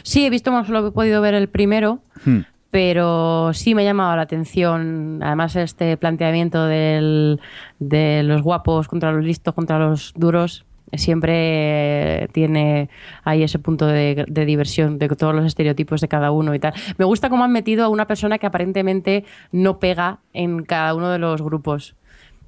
Sí, 0.04 0.24
he 0.24 0.30
visto, 0.30 0.52
solo 0.64 0.86
he 0.86 0.92
podido 0.92 1.20
ver 1.20 1.34
el 1.34 1.48
primero, 1.48 2.00
hmm. 2.24 2.40
pero 2.70 3.52
sí 3.54 3.74
me 3.74 3.82
ha 3.82 3.86
llamado 3.86 4.14
la 4.14 4.22
atención, 4.22 5.20
además, 5.22 5.56
este 5.56 5.96
planteamiento 5.96 6.66
del, 6.66 7.40
de 7.80 8.22
los 8.22 8.42
guapos 8.42 8.86
contra 8.86 9.10
los 9.10 9.24
listos, 9.24 9.54
contra 9.54 9.80
los 9.80 10.12
duros, 10.14 10.64
siempre 10.94 12.28
tiene 12.32 12.88
ahí 13.24 13.42
ese 13.42 13.58
punto 13.58 13.86
de, 13.86 14.24
diversión 14.28 14.98
de 14.98 15.08
todos 15.08 15.34
los 15.34 15.44
estereotipos 15.44 16.00
de 16.00 16.08
cada 16.08 16.30
uno 16.30 16.54
y 16.54 16.58
tal. 16.58 16.74
Me 16.96 17.04
gusta 17.04 17.28
cómo 17.28 17.44
han 17.44 17.52
metido 17.52 17.84
a 17.84 17.88
una 17.88 18.06
persona 18.06 18.38
que 18.38 18.46
aparentemente 18.46 19.24
no 19.52 19.78
pega 19.78 20.18
en 20.32 20.64
cada 20.64 20.94
uno 20.94 21.10
de 21.10 21.18
los 21.18 21.42
grupos 21.42 21.94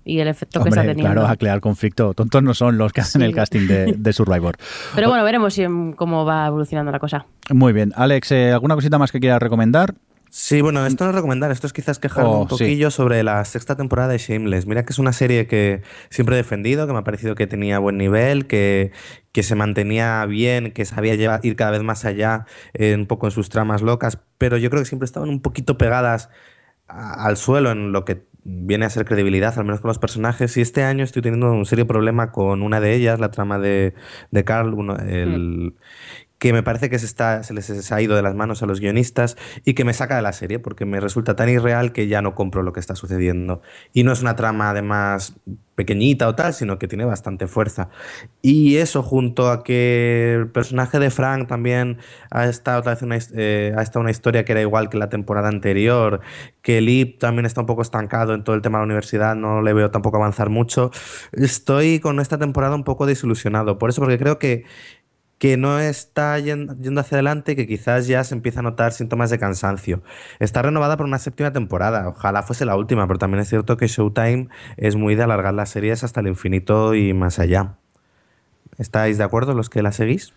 y 0.04 0.20
el 0.20 0.28
efecto 0.28 0.62
que 0.62 0.70
está 0.70 0.80
teniendo. 0.80 1.12
Claro, 1.12 1.26
a 1.26 1.36
crear 1.36 1.60
conflicto. 1.60 2.14
Tontos 2.14 2.42
no 2.42 2.54
son 2.54 2.78
los 2.78 2.92
que 2.92 3.00
hacen 3.02 3.22
el 3.22 3.34
casting 3.34 3.66
de, 3.96 4.12
Survivor. 4.12 4.56
Pero 4.94 5.08
bueno, 5.08 5.22
veremos 5.24 5.60
cómo 5.96 6.24
va 6.24 6.46
evolucionando 6.46 6.90
la 6.90 6.98
cosa. 6.98 7.26
Muy 7.50 7.72
bien. 7.72 7.92
Alex, 7.94 8.32
eh, 8.32 8.52
¿alguna 8.52 8.74
cosita 8.74 8.98
más 8.98 9.12
que 9.12 9.20
quieras 9.20 9.40
recomendar? 9.40 9.94
Sí, 10.32 10.60
bueno, 10.60 10.86
esto 10.86 11.02
no 11.04 11.10
es 11.10 11.16
recomendar, 11.16 11.50
esto 11.50 11.66
es 11.66 11.72
quizás 11.72 11.98
quejarme 11.98 12.30
Oh, 12.30 12.42
un 12.42 12.48
sí. 12.48 12.54
poquillo 12.54 12.90
sobre 12.92 13.24
la 13.24 13.44
sexta 13.44 13.76
temporada 13.76 14.08
de 14.12 14.18
Shameless. 14.18 14.64
Mira 14.66 14.84
que 14.84 14.92
es 14.92 15.00
una 15.00 15.12
serie 15.12 15.48
que 15.48 15.82
siempre 16.08 16.36
he 16.36 16.38
defendido, 16.38 16.86
que 16.86 16.92
me 16.92 17.00
ha 17.00 17.04
parecido 17.04 17.34
que 17.34 17.48
tenía 17.48 17.80
buen 17.80 17.98
nivel, 17.98 18.46
que, 18.46 18.92
que 19.32 19.42
se 19.42 19.56
mantenía 19.56 20.24
bien, 20.26 20.70
que 20.70 20.84
sabía 20.84 21.16
llevar- 21.16 21.40
ir 21.42 21.56
cada 21.56 21.72
vez 21.72 21.82
más 21.82 22.04
allá 22.04 22.46
eh, 22.74 22.94
un 22.94 23.06
poco 23.06 23.26
en 23.26 23.32
sus 23.32 23.48
tramas 23.48 23.82
locas, 23.82 24.18
pero 24.38 24.56
yo 24.56 24.70
creo 24.70 24.82
que 24.82 24.88
siempre 24.88 25.04
estaban 25.06 25.28
un 25.30 25.42
poquito 25.42 25.76
pegadas 25.76 26.30
a- 26.86 27.26
al 27.26 27.36
suelo 27.36 27.72
en 27.72 27.90
lo 27.90 28.04
que 28.04 28.22
viene 28.44 28.86
a 28.86 28.90
ser 28.90 29.04
credibilidad, 29.04 29.58
al 29.58 29.64
menos 29.64 29.80
con 29.80 29.88
los 29.88 29.98
personajes. 29.98 30.56
Y 30.56 30.60
este 30.60 30.84
año 30.84 31.02
estoy 31.04 31.22
teniendo 31.22 31.50
un 31.52 31.66
serio 31.66 31.86
problema 31.88 32.30
con 32.30 32.62
una 32.62 32.80
de 32.80 32.94
ellas, 32.94 33.18
la 33.18 33.32
trama 33.32 33.58
de, 33.58 33.94
de 34.30 34.44
Carl, 34.44 34.74
uno- 34.74 34.96
el, 34.96 35.74
que 36.40 36.54
me 36.54 36.62
parece 36.62 36.88
que 36.88 36.98
se, 36.98 37.54
les 37.54 37.92
ha 37.92 38.00
ido 38.00 38.16
de 38.16 38.22
las 38.22 38.34
manos 38.34 38.62
a 38.62 38.66
los 38.66 38.80
guionistas 38.80 39.36
y 39.66 39.74
que 39.74 39.84
me 39.84 39.92
saca 39.92 40.16
de 40.16 40.22
la 40.22 40.32
serie 40.32 40.58
porque 40.58 40.86
me 40.86 40.98
resulta 40.98 41.36
tan 41.36 41.50
irreal 41.50 41.92
que 41.92 42.08
ya 42.08 42.22
no 42.22 42.34
compro 42.34 42.62
lo 42.62 42.72
que 42.72 42.80
está 42.80 42.96
sucediendo. 42.96 43.60
Y 43.92 44.04
no 44.04 44.12
es 44.12 44.22
una 44.22 44.36
trama 44.36 44.70
además 44.70 45.34
pequeñita 45.74 46.28
o 46.28 46.34
tal, 46.34 46.54
sino 46.54 46.78
que 46.78 46.88
tiene 46.88 47.04
bastante 47.04 47.46
fuerza. 47.46 47.90
Y 48.40 48.76
eso 48.76 49.02
junto 49.02 49.50
a 49.50 49.62
que 49.62 50.34
el 50.34 50.48
personaje 50.48 50.98
de 50.98 51.10
Frank 51.10 51.46
también 51.46 51.98
ha 52.30 52.46
estado 52.46 52.80
otra 52.80 52.94
vez 52.94 53.02
una, 53.02 53.18
eh, 53.34 53.74
ha 53.76 53.82
estado 53.82 54.00
una 54.00 54.10
historia 54.10 54.44
que 54.46 54.52
era 54.52 54.62
igual 54.62 54.88
que 54.88 54.96
la 54.96 55.10
temporada 55.10 55.48
anterior, 55.48 56.20
que 56.62 56.80
Lip 56.80 57.18
también 57.18 57.44
está 57.44 57.60
un 57.60 57.66
poco 57.66 57.82
estancado 57.82 58.34
en 58.34 58.44
todo 58.44 58.56
el 58.56 58.62
tema 58.62 58.78
de 58.78 58.82
la 58.82 58.86
universidad, 58.86 59.34
no 59.36 59.60
le 59.60 59.72
veo 59.74 59.90
tampoco 59.90 60.16
avanzar 60.16 60.48
mucho. 60.48 60.90
Estoy 61.32 62.00
con 62.00 62.20
esta 62.20 62.38
temporada 62.38 62.74
un 62.74 62.84
poco 62.84 63.04
desilusionado, 63.06 63.78
por 63.78 63.90
eso 63.90 64.00
porque 64.00 64.18
creo 64.18 64.38
que 64.38 64.64
que 65.40 65.56
no 65.56 65.80
está 65.80 66.38
yen- 66.38 66.76
yendo 66.82 67.00
hacia 67.00 67.16
adelante, 67.16 67.56
que 67.56 67.66
quizás 67.66 68.06
ya 68.06 68.22
se 68.24 68.34
empieza 68.34 68.60
a 68.60 68.62
notar 68.62 68.92
síntomas 68.92 69.30
de 69.30 69.38
cansancio. 69.38 70.02
Está 70.38 70.60
renovada 70.60 70.98
por 70.98 71.06
una 71.06 71.18
séptima 71.18 71.50
temporada, 71.50 72.06
ojalá 72.08 72.42
fuese 72.42 72.66
la 72.66 72.76
última, 72.76 73.06
pero 73.06 73.18
también 73.18 73.40
es 73.40 73.48
cierto 73.48 73.78
que 73.78 73.86
Showtime 73.88 74.48
es 74.76 74.96
muy 74.96 75.14
de 75.14 75.22
alargar 75.22 75.54
las 75.54 75.70
series 75.70 76.04
hasta 76.04 76.20
el 76.20 76.26
infinito 76.28 76.94
y 76.94 77.14
más 77.14 77.38
allá. 77.38 77.76
¿Estáis 78.76 79.16
de 79.16 79.24
acuerdo 79.24 79.54
los 79.54 79.70
que 79.70 79.82
la 79.82 79.92
seguís? 79.92 80.34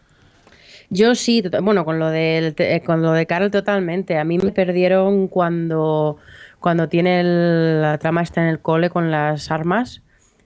Yo 0.90 1.16
sí, 1.16 1.44
bueno, 1.62 1.84
con 1.84 2.00
lo, 2.00 2.10
eh, 2.14 2.82
con 2.86 3.02
lo 3.02 3.12
de 3.12 3.26
Carol 3.26 3.52
totalmente. 3.52 4.18
A 4.18 4.24
mí 4.24 4.38
me 4.38 4.54
perdieron 4.54 5.28
cuando, 5.28 6.16
cuando 6.60 6.88
tiene 6.88 7.24
la 7.24 7.98
trama 7.98 8.22
está 8.22 8.42
en 8.42 8.48
el 8.48 8.62
cole 8.62 8.90
con 8.90 9.12
las 9.12 9.52
armas. 9.52 10.02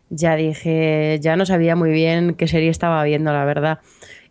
Ya 0.09 0.35
dije, 0.35 1.19
ya 1.21 1.35
no 1.35 1.45
sabía 1.45 1.75
muy 1.75 1.91
bien 1.91 2.33
qué 2.33 2.47
serie 2.47 2.69
estaba 2.69 3.03
viendo, 3.03 3.33
la 3.33 3.45
verdad. 3.45 3.79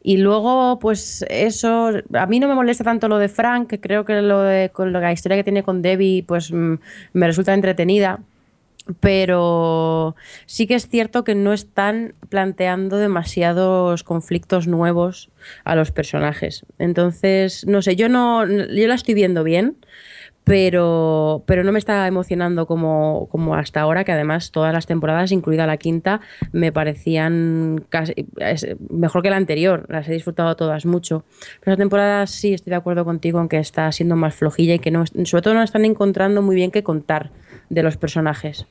Y 0.09 0.19
luego, 0.19 0.79
pues 0.79 1.25
eso, 1.29 1.91
a 2.13 2.27
mí 2.27 2.39
no 2.39 2.47
me 2.47 2.55
molesta 2.55 2.85
tanto 2.85 3.09
lo 3.09 3.19
de 3.19 3.29
Frank, 3.29 3.75
creo 3.81 4.05
que 4.05 4.23
lo 4.23 4.41
de 4.41 4.71
con 4.71 4.93
la 4.93 5.13
historia 5.13 5.37
que 5.37 5.43
tiene 5.43 5.65
con 5.65 5.83
Debbie, 5.83 6.23
pues 6.23 6.53
mm, 6.53 6.75
me 7.13 7.27
resulta 7.27 7.53
entretenida 7.53 8.21
pero 9.01 10.15
sí 10.47 10.69
que 10.69 10.77
es 10.77 10.89
cierto 10.89 11.25
que 11.25 11.35
no 11.35 11.53
están 11.53 12.15
planteando 12.29 12.99
demasiados 12.99 14.05
conflictos 14.05 14.69
nuevos 14.69 15.29
a 15.65 15.75
los 15.75 15.91
personajes. 15.91 16.65
Entonces, 16.79 17.67
no 17.67 17.83
sé, 17.83 17.97
yo 17.97 18.09
no, 18.09 18.47
yo 18.47 18.87
la 18.87 18.95
estoy 18.95 19.15
viendo 19.15 19.43
bien, 19.43 19.77
pero, 20.47 21.43
pero 21.45 21.65
no 21.65 21.73
me 21.73 21.81
está 21.81 22.07
emocionando 22.07 22.69
como, 22.69 23.27
como 23.33 23.57
hasta 23.57 23.81
ahora, 23.81 24.05
que 24.05 24.13
además 24.13 24.53
todas 24.53 24.73
las 24.73 24.87
temporadas, 24.87 25.33
incluida 25.33 25.67
la 25.67 25.77
quinta, 25.77 26.21
me 26.53 26.71
parecían 26.71 27.85
casi, 27.89 28.15
mejor 28.89 29.25
que 29.25 29.31
la 29.31 29.39
anterior. 29.39 29.87
Las 29.89 30.09
he 30.09 30.13
disfrutado 30.13 30.55
todas 30.55 30.87
mucho. 30.87 31.25
Pero 31.59 31.73
esta 31.73 31.83
temporada 31.83 32.29
sí 32.29 32.55
estoy 32.55 32.71
de 32.71 32.77
acuerdo 32.77 33.05
contigo 33.05 33.41
en 33.41 33.49
que 33.49 33.59
está 33.59 33.91
siendo 33.91 34.15
más 34.15 34.37
flojilla 34.37 34.75
y 34.75 34.79
que 34.79 34.93
no, 34.93 35.05
sobre 35.05 35.43
todo 35.43 35.55
no 35.55 35.65
están 35.65 35.85
encontrando 35.85 36.43
muy 36.43 36.55
bien 36.55 36.71
qué 36.71 36.85
contar 36.85 37.33
de 37.69 37.83
los 37.83 37.97
personajes. 37.97 38.69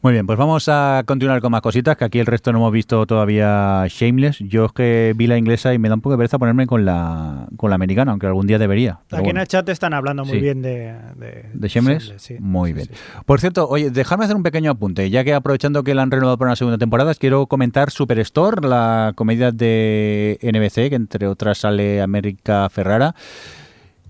Muy 0.00 0.12
bien, 0.12 0.26
pues 0.26 0.38
vamos 0.38 0.68
a 0.68 1.02
continuar 1.06 1.40
con 1.40 1.50
más 1.50 1.60
cositas, 1.60 1.96
que 1.96 2.04
aquí 2.04 2.20
el 2.20 2.26
resto 2.26 2.52
no 2.52 2.58
hemos 2.58 2.72
visto 2.72 3.04
todavía 3.04 3.84
Shameless. 3.88 4.38
Yo 4.38 4.66
es 4.66 4.72
que 4.72 5.12
vi 5.16 5.26
la 5.26 5.36
inglesa 5.36 5.74
y 5.74 5.78
me 5.78 5.88
da 5.88 5.96
un 5.96 6.00
poco 6.00 6.12
de 6.12 6.18
pereza 6.18 6.38
ponerme 6.38 6.68
con 6.68 6.84
la, 6.84 7.48
con 7.56 7.70
la 7.70 7.74
americana, 7.74 8.12
aunque 8.12 8.28
algún 8.28 8.46
día 8.46 8.60
debería. 8.60 8.92
Aquí 9.10 9.16
bueno. 9.16 9.30
en 9.30 9.36
el 9.38 9.48
chat 9.48 9.68
están 9.68 9.94
hablando 9.94 10.24
muy 10.24 10.34
Sí. 10.34 10.40
bien 10.40 10.62
de... 10.62 10.94
¿De, 11.16 11.46
¿De 11.52 11.68
Shameless? 11.68 12.12
sí. 12.18 12.36
Muy 12.38 12.70
Sí, 12.70 12.74
bien. 12.76 12.88
Por 13.26 13.40
cierto, 13.40 13.68
oye, 13.68 13.90
dejadme 13.90 14.24
hacer 14.24 14.36
un 14.36 14.44
pequeño 14.44 14.70
apunte, 14.70 15.10
ya 15.10 15.24
que 15.24 15.34
aprovechando 15.34 15.82
que 15.82 15.94
la 15.96 16.02
han 16.02 16.12
renovado 16.12 16.38
para 16.38 16.50
una 16.50 16.56
segunda 16.56 16.78
temporada, 16.78 17.12
quiero 17.16 17.46
comentar 17.48 17.90
Superstore, 17.90 18.68
la 18.68 19.12
comedia 19.16 19.50
de 19.50 20.38
NBC, 20.42 20.90
que 20.90 20.94
entre 20.94 21.26
otras 21.26 21.58
sale 21.58 22.00
América 22.02 22.68
Ferrara. 22.70 23.16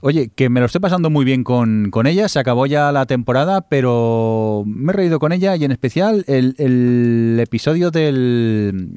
Oye, 0.00 0.30
que 0.34 0.48
me 0.48 0.60
lo 0.60 0.66
estoy 0.66 0.80
pasando 0.80 1.10
muy 1.10 1.24
bien 1.24 1.42
con, 1.42 1.90
con 1.90 2.06
ella, 2.06 2.28
se 2.28 2.38
acabó 2.38 2.66
ya 2.66 2.92
la 2.92 3.06
temporada, 3.06 3.62
pero 3.62 4.62
me 4.66 4.92
he 4.92 4.96
reído 4.96 5.18
con 5.18 5.32
ella 5.32 5.56
y 5.56 5.64
en 5.64 5.72
especial 5.72 6.24
el, 6.28 6.54
el 6.58 7.38
episodio 7.40 7.90
del... 7.90 8.90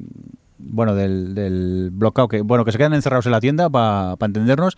Bueno, 0.64 0.96
del, 0.96 1.34
del 1.36 1.90
bloqueo, 1.92 2.28
que 2.28 2.42
bueno, 2.42 2.66
que 2.66 2.72
se 2.72 2.78
quedan 2.78 2.94
encerrados 2.94 3.26
en 3.26 3.32
la 3.32 3.42
tienda 3.42 3.70
para 3.70 4.16
entendernos, 4.22 4.78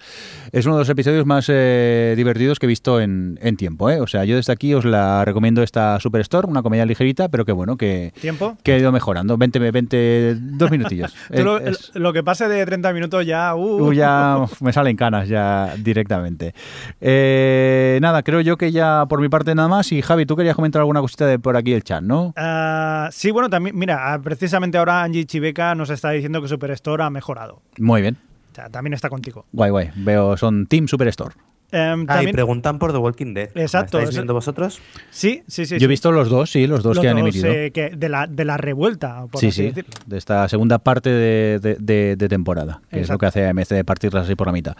es 0.51 0.65
uno 0.65 0.75
de 0.75 0.81
los 0.81 0.89
episodios 0.89 1.25
más 1.25 1.45
eh, 1.49 2.13
divertidos 2.17 2.59
que 2.59 2.65
he 2.65 2.69
visto 2.69 2.99
en, 3.01 3.37
en 3.41 3.57
tiempo. 3.57 3.89
¿eh? 3.89 3.99
O 4.01 4.07
sea, 4.07 4.23
yo 4.25 4.35
desde 4.35 4.53
aquí 4.53 4.73
os 4.73 4.85
la 4.85 5.23
recomiendo 5.25 5.63
esta 5.63 5.99
Superstore, 5.99 6.47
una 6.47 6.63
comedia 6.63 6.85
ligerita, 6.85 7.29
pero 7.29 7.45
que 7.45 7.51
bueno, 7.51 7.77
que, 7.77 8.13
¿Tiempo? 8.21 8.57
que 8.63 8.73
ha 8.73 8.77
ido 8.77 8.91
mejorando. 8.91 9.37
20, 9.37 9.59
20, 9.71 10.35
dos 10.39 10.71
minutillos. 10.71 11.13
Tú 11.35 11.43
lo, 11.43 11.57
Es- 11.59 11.91
lo 11.95 12.13
que 12.13 12.23
pase 12.23 12.47
de 12.47 12.65
30 12.65 12.93
minutos 12.93 13.25
ya... 13.25 13.55
uh, 13.55 13.73
Uh, 13.83 13.91
ya 13.93 14.37
me 14.61 14.71
salen 14.73 14.95
canas 14.95 15.27
ya 15.27 15.73
directamente. 15.77 16.53
Eh, 17.01 17.99
nada, 18.01 18.23
creo 18.23 18.41
yo 18.41 18.57
que 18.57 18.71
ya 18.71 19.05
por 19.09 19.19
mi 19.21 19.29
parte 19.29 19.53
nada 19.55 19.67
más. 19.67 19.91
Y 19.91 20.01
Javi, 20.01 20.25
tú 20.25 20.35
querías 20.35 20.55
comentar 20.55 20.79
alguna 20.79 21.01
cosita 21.01 21.25
de 21.25 21.37
por 21.39 21.57
aquí 21.57 21.73
el 21.73 21.83
chat, 21.83 22.01
¿no? 22.01 22.33
Ah, 22.37 23.09
sí, 23.11 23.31
bueno, 23.31 23.49
también, 23.49 23.77
mira, 23.77 24.13
ah, 24.13 24.21
precisamente 24.21 24.77
ahora 24.77 25.03
Angie 25.03 25.25
Chiveca 25.25 25.72
nos 25.75 25.89
está 25.89 26.11
diciendo 26.11 26.41
que 26.41 26.47
Superstore 26.47 27.03
ha 27.03 27.09
mejorado. 27.09 27.61
Muy 27.77 28.01
bien. 28.01 28.17
O 28.51 28.55
sea, 28.55 28.69
también 28.69 28.93
está 28.93 29.09
contigo. 29.09 29.45
Guay, 29.51 29.71
guay. 29.71 29.89
Veo, 29.95 30.37
son 30.37 30.67
Team 30.67 30.87
Superstore. 30.87 31.35
Em, 31.71 32.01
Ah, 32.01 32.03
y 32.03 32.05
también- 32.05 32.33
preguntan 32.33 32.77
por 32.77 32.91
The 32.91 32.99
Walking 32.99 33.33
Dead. 33.33 33.49
Exacto, 33.55 33.97
¿La 33.97 34.03
estáis 34.03 34.15
viendo 34.17 34.35
vosotros? 34.35 34.79
sí, 35.09 35.41
sí, 35.47 35.65
sí. 35.65 35.79
Yo 35.79 35.85
he 35.85 35.87
visto 35.87 36.11
los 36.11 36.29
dos, 36.29 36.51
sí, 36.51 36.67
los 36.67 36.83
dos 36.83 36.97
Los 36.97 37.01
que 37.01 37.09
han 37.09 37.17
emitido. 37.17 37.47
eh, 37.51 37.71
que 37.71 37.89
de, 37.89 38.09
la, 38.09 38.27
de 38.27 38.45
la 38.45 38.57
revuelta, 38.57 39.25
por 39.31 39.41
sí, 39.41 39.47
así 39.47 39.55
sí, 39.55 39.67
decirlo. 39.69 39.89
de 40.05 40.17
esta 40.19 40.47
segunda 40.49 40.77
parte 40.77 41.09
de, 41.09 41.57
de- 41.59 41.77
de- 41.79 42.15
de 42.15 42.29
temporada, 42.29 42.81
que 42.91 42.99
es 43.01 43.09
lo 43.09 43.17
que 43.17 43.25
hace 43.25 43.47
AMC 43.47 43.69
de 43.73 43.83
partirlas 43.83 44.25
así 44.25 44.35
por 44.35 44.45
la 44.45 44.53
mitad. 44.53 44.75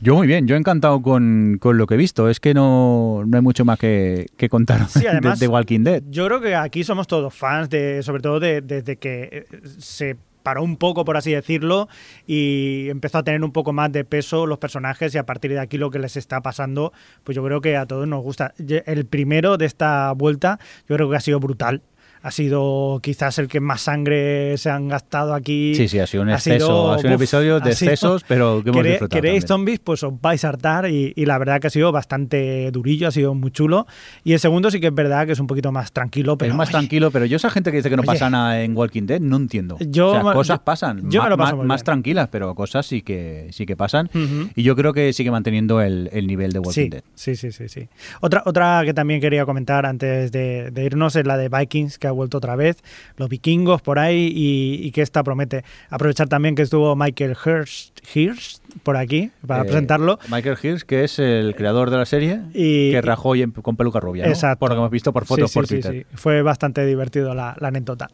Yo 0.00 0.14
muy 0.14 0.26
bien, 0.26 0.46
yo 0.48 0.56
encantado 0.56 1.02
con, 1.02 1.58
con 1.60 1.76
lo 1.76 1.86
que 1.86 1.92
he 1.92 1.98
visto. 1.98 2.30
Es 2.30 2.40
que 2.40 2.54
no, 2.54 3.22
no 3.26 3.36
hay 3.36 3.42
mucho 3.42 3.66
más 3.66 3.78
que, 3.78 4.28
que 4.38 4.48
contar 4.48 4.88
Sí, 4.88 5.00
de- 5.02 5.08
además, 5.10 5.38
de, 5.40 5.46
Walking 5.48 5.80
Dead. 5.84 6.02
Yo 6.08 6.24
creo 6.26 6.40
que 6.40 6.54
aquí 6.54 6.84
somos 6.84 7.06
todos 7.06 7.34
fans, 7.34 7.68
de, 7.68 8.02
sobre 8.02 8.22
todo 8.22 8.40
de- 8.40 8.62
desde 8.62 8.96
que 8.96 9.44
eh, 9.52 9.60
se 9.76 10.16
paró 10.42 10.62
un 10.62 10.76
poco, 10.76 11.04
por 11.04 11.16
así 11.16 11.32
decirlo, 11.32 11.88
y 12.26 12.88
empezó 12.88 13.18
a 13.18 13.22
tener 13.22 13.42
un 13.44 13.52
poco 13.52 13.72
más 13.72 13.92
de 13.92 14.04
peso 14.04 14.46
los 14.46 14.58
personajes 14.58 15.14
y 15.14 15.18
a 15.18 15.26
partir 15.26 15.52
de 15.52 15.60
aquí 15.60 15.78
lo 15.78 15.90
que 15.90 15.98
les 15.98 16.16
está 16.16 16.40
pasando, 16.40 16.92
pues 17.24 17.36
yo 17.36 17.44
creo 17.44 17.60
que 17.60 17.76
a 17.76 17.86
todos 17.86 18.06
nos 18.06 18.22
gusta. 18.22 18.54
El 18.58 19.06
primero 19.06 19.56
de 19.56 19.66
esta 19.66 20.12
vuelta 20.12 20.58
yo 20.88 20.96
creo 20.96 21.10
que 21.10 21.16
ha 21.16 21.20
sido 21.20 21.40
brutal. 21.40 21.82
Ha 22.22 22.30
sido 22.30 23.00
quizás 23.02 23.38
el 23.38 23.48
que 23.48 23.60
más 23.60 23.80
sangre 23.82 24.56
se 24.58 24.68
han 24.68 24.88
gastado 24.88 25.32
aquí. 25.32 25.74
Sí, 25.74 25.88
sí, 25.88 25.98
ha 25.98 26.06
sido 26.06 26.22
un 26.22 26.28
Ha 26.28 26.34
exceso, 26.34 26.66
sido, 26.66 26.92
ha 26.92 26.98
sido 26.98 27.08
un 27.08 27.14
uf, 27.14 27.20
episodio 27.20 27.60
de 27.60 27.70
ha 27.70 27.74
sido- 27.74 27.90
excesos, 27.92 28.24
pero 28.28 28.62
que 28.62 28.70
hemos 28.70 28.84
disfrutado. 28.84 29.08
¿Queréis 29.22 29.44
también. 29.46 29.48
zombies? 29.48 29.78
Pues 29.80 30.02
os 30.02 30.20
vais 30.20 30.44
a 30.44 30.48
hartar 30.50 30.90
y, 30.90 31.12
y 31.16 31.24
la 31.24 31.38
verdad 31.38 31.60
que 31.60 31.68
ha 31.68 31.70
sido 31.70 31.90
bastante 31.92 32.70
durillo, 32.72 33.08
ha 33.08 33.10
sido 33.10 33.34
muy 33.34 33.50
chulo. 33.50 33.86
Y 34.22 34.34
el 34.34 34.40
segundo 34.40 34.70
sí 34.70 34.80
que 34.80 34.88
es 34.88 34.94
verdad 34.94 35.24
que 35.26 35.32
es 35.32 35.40
un 35.40 35.46
poquito 35.46 35.72
más 35.72 35.92
tranquilo, 35.92 36.36
pero 36.36 36.50
es 36.52 36.56
más 36.56 36.68
ay, 36.68 36.72
tranquilo, 36.72 37.10
pero 37.10 37.24
yo 37.24 37.36
esa 37.36 37.48
gente 37.48 37.70
que 37.70 37.78
dice 37.78 37.88
que 37.88 37.96
no 37.96 38.02
Oye. 38.02 38.06
pasa 38.08 38.28
nada 38.28 38.60
en 38.62 38.76
Walking 38.76 39.06
Dead 39.06 39.20
no 39.20 39.36
entiendo. 39.36 39.78
Yo 39.80 40.08
o 40.10 40.12
sea, 40.12 40.22
cosas 40.34 40.58
yo- 40.58 40.64
pasan, 40.64 41.10
yo 41.10 41.22
me 41.22 41.30
lo 41.30 41.38
paso 41.38 41.56
más 41.56 41.80
bien. 41.80 41.84
tranquilas, 41.86 42.28
pero 42.30 42.54
cosas 42.54 42.84
sí 42.84 43.00
que 43.00 43.48
sí 43.52 43.64
que 43.64 43.76
pasan. 43.76 44.10
Ujú. 44.14 44.50
Y 44.54 44.62
yo 44.62 44.76
creo 44.76 44.92
que 44.92 45.12
sigue 45.14 45.30
manteniendo 45.30 45.80
el, 45.80 46.10
el 46.12 46.26
nivel 46.26 46.52
de 46.52 46.58
Walking 46.58 46.72
Sí, 46.82 46.88
Dead. 46.90 47.02
sí, 47.14 47.34
sí, 47.36 47.50
sí, 47.52 47.68
sí. 47.68 47.88
Otra, 48.20 48.42
otra 48.44 48.82
que 48.84 48.92
también 48.92 49.20
quería 49.22 49.46
comentar 49.46 49.86
antes 49.86 50.30
de, 50.32 50.70
de 50.70 50.84
irnos 50.84 51.16
es 51.16 51.26
la 51.26 51.38
de 51.38 51.48
Vikings, 51.48 51.98
que 51.98 52.09
ha 52.10 52.12
vuelto 52.12 52.38
otra 52.38 52.56
vez, 52.56 52.76
los 53.16 53.28
vikingos 53.28 53.82
por 53.82 53.98
ahí 53.98 54.30
y, 54.34 54.86
y 54.86 54.90
que 54.92 55.02
esta 55.02 55.22
promete. 55.24 55.64
Aprovechar 55.88 56.28
también 56.28 56.54
que 56.54 56.62
estuvo 56.62 56.94
Michael 56.96 57.36
Hirst, 57.44 57.98
Hirst 58.14 58.62
por 58.82 58.96
aquí 58.96 59.30
para 59.46 59.62
Eh, 59.62 59.66
presentarlo. 59.66 60.18
Michael 60.30 60.58
Hirsch, 60.62 60.82
que 60.82 61.04
es 61.04 61.18
el 61.18 61.54
creador 61.56 61.90
de 61.90 61.96
la 61.96 62.06
serie, 62.06 62.40
Y- 62.54 62.90
que 62.92 63.00
rajó 63.00 63.34
y 63.34 63.42
en- 63.42 63.52
con 63.52 63.76
peluca 63.76 64.00
rubia, 64.00 64.24
¿no? 64.26 64.30
Exacto. 64.30 64.60
Por 64.60 64.70
lo 64.70 64.74
que 64.76 64.78
hemos 64.80 64.90
visto 64.90 65.12
por 65.12 65.24
fotos 65.24 65.50
Sí, 65.50 65.52
sí, 65.52 65.58
por 65.58 65.66
sí, 65.66 65.74
Twitter. 65.80 66.06
sí. 66.10 66.16
Fue 66.16 66.42
bastante 66.42 66.84
divertido 66.86 67.34
la, 67.34 67.56
la 67.58 67.68
anécdota. 67.68 68.08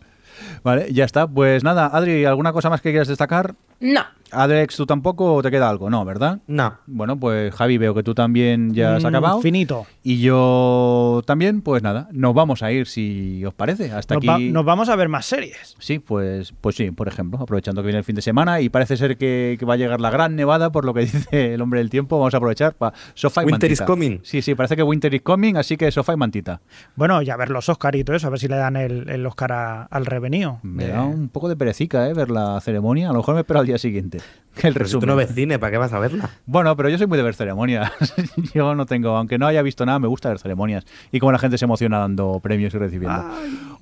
Vale, 0.63 0.93
ya 0.93 1.05
está. 1.05 1.27
Pues 1.27 1.65
nada, 1.65 1.87
Adri, 1.87 2.25
¿alguna 2.27 2.53
cosa 2.53 2.69
más 2.69 2.81
que 2.83 2.91
quieras 2.91 3.09
destacar? 3.09 3.55
No. 3.81 4.03
Alex, 4.33 4.77
¿tú 4.77 4.87
tampoco 4.87 5.35
o 5.35 5.43
te 5.43 5.51
queda 5.51 5.69
algo? 5.71 5.89
No, 5.89 6.05
¿verdad? 6.05 6.41
No. 6.47 6.75
Bueno, 6.87 7.17
pues 7.19 7.55
Javi, 7.55 7.79
veo 7.79 7.95
que 7.95 8.03
tú 8.03 8.15
también 8.15 8.75
ya 8.75 8.97
has 8.97 9.05
Mm, 9.05 9.07
acabado. 9.07 9.41
Finito. 9.41 9.87
Y 10.03 10.21
yo 10.21 11.23
también, 11.27 11.63
pues 11.63 11.83
nada, 11.83 12.09
nos 12.13 12.35
vamos 12.35 12.63
a 12.63 12.73
ir 12.73 12.87
si 12.87 13.45
os 13.45 13.55
parece. 13.55 13.93
Hasta 13.93 14.15
Nos, 14.15 14.21
aquí. 14.21 14.27
va- 14.27 14.39
nos 14.39 14.65
vamos 14.65 14.89
a 14.89 14.97
ver 14.97 15.09
más 15.09 15.27
series. 15.27 15.77
Sí, 15.79 15.99
pues, 15.99 16.53
pues 16.61 16.77
sí, 16.77 16.91
por 16.91 17.09
ejemplo, 17.09 17.39
aprovechando 17.41 17.83
que 17.83 17.87
viene 17.87 17.99
el 17.99 18.05
fin 18.05 18.17
de 18.17 18.23
semana 18.23 18.61
y 18.61 18.69
parece 18.69 18.97
ser 18.97 19.17
que, 19.17 19.57
que 19.59 19.65
va 19.67 19.75
a 19.75 19.77
llegar 19.77 20.01
la 20.01 20.11
gran 20.11 20.35
nevada, 20.37 20.71
por 20.71 20.85
lo 20.85 20.93
que 20.95 21.01
dice 21.07 21.55
el 21.55 21.61
hombre 21.63 21.81
del 21.81 21.91
tiempo, 21.91 22.19
vamos 22.19 22.35
a 22.35 22.39
aprovechar 22.39 22.75
para 22.75 22.97
sofá 23.15 23.43
y 23.43 23.47
Winter 23.47 23.71
mantita. 23.71 23.85
is 23.85 23.87
coming. 23.87 24.19
Sí, 24.23 24.43
sí, 24.43 24.55
parece 24.55 24.77
que 24.77 24.83
Winter 24.83 25.13
is 25.15 25.23
coming, 25.23 25.55
así 25.57 25.77
que 25.77 25.91
sofá 25.91 26.13
y 26.15 26.17
mantita. 26.17 26.61
Bueno, 26.97 27.23
y 27.23 27.31
a 27.31 27.37
ver 27.37 27.51
los 27.51 27.69
Oscar 27.69 27.95
y 27.97 28.05
todo 28.05 28.17
eso, 28.17 28.27
a 28.27 28.31
ver 28.31 28.41
si 28.41 28.49
le 28.49 28.57
dan 28.57 28.77
el, 28.77 29.09
el 29.09 29.25
Oscar 29.27 29.53
a- 29.53 29.83
al 29.85 30.05
revenido. 30.07 30.59
Me 30.63 30.87
De- 30.87 30.93
da 30.93 31.05
un 31.05 31.29
poco 31.29 31.49
de 31.49 31.57
perecica, 31.57 32.09
¿eh? 32.09 32.15
Ver 32.15 32.31
la 32.31 32.61
ceremonia. 32.61 33.11
A 33.11 33.13
lo 33.13 33.19
mejor 33.19 33.35
me 33.35 33.41
espero 33.41 33.61
al 33.61 33.67
día 33.67 33.79
siguiente. 33.79 34.16
El 34.57 34.73
Pero 34.73 34.73
si 34.73 34.79
resumen. 34.95 35.01
tú 35.01 35.07
no 35.09 35.17
ves 35.17 35.35
cine, 35.35 35.59
¿para 35.59 35.71
qué 35.71 35.77
vas 35.77 35.93
a 35.93 35.99
verla? 35.99 36.31
Bueno, 36.47 36.75
pero 36.77 36.89
yo 36.89 36.97
soy 36.97 37.07
muy 37.07 37.19
de 37.19 37.25
ver 37.25 37.35
ceremonias. 37.35 37.93
yo 38.55 38.75
no 38.75 38.87
tengo, 38.87 39.11
aunque 39.17 39.37
no 39.37 39.47
haya 39.47 39.61
visto 39.61 39.85
nada, 39.85 39.99
me 39.99 40.09
gusta 40.09 40.31
ver 40.31 40.39
ceremonias. 40.39 40.87
Y 41.13 41.21
como 41.21 41.33
la 41.33 41.39
gente 41.39 41.59
se 41.59 41.67
emociona 41.67 41.99
dando 41.99 42.41
premios 42.41 42.73
y 42.73 42.79
recibiendo. 42.79 43.23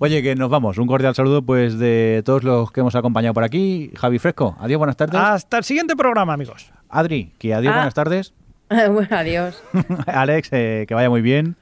Oye, 0.00 0.20
que 0.20 0.34
nos 0.34 0.50
vamos. 0.50 0.76
Un 0.78 0.88
cordial 0.88 1.14
saludo 1.14 1.42
pues 1.42 1.78
de 1.78 2.22
todos 2.24 2.42
los 2.42 2.72
que 2.72 2.80
hemos 2.80 2.96
acompañado 2.96 3.34
por 3.34 3.44
aquí. 3.44 3.92
Javi 3.96 4.18
Fresco, 4.18 4.56
adiós, 4.58 4.78
buenas 4.78 4.96
tardes. 4.96 5.14
Hasta 5.20 5.58
el 5.58 5.64
siguiente 5.64 5.94
programa, 5.94 6.32
amigos. 6.32 6.72
Adri, 6.88 7.32
que 7.38 7.54
adiós, 7.54 7.72
Ah. 7.72 7.76
buenas 7.76 7.94
tardes. 7.94 8.34
bueno, 8.68 9.08
adiós. 9.16 9.62
Alex, 10.06 10.48
eh, 10.50 10.86
que 10.88 10.94
vaya 10.94 11.08
muy 11.08 11.22
bien. 11.22 11.54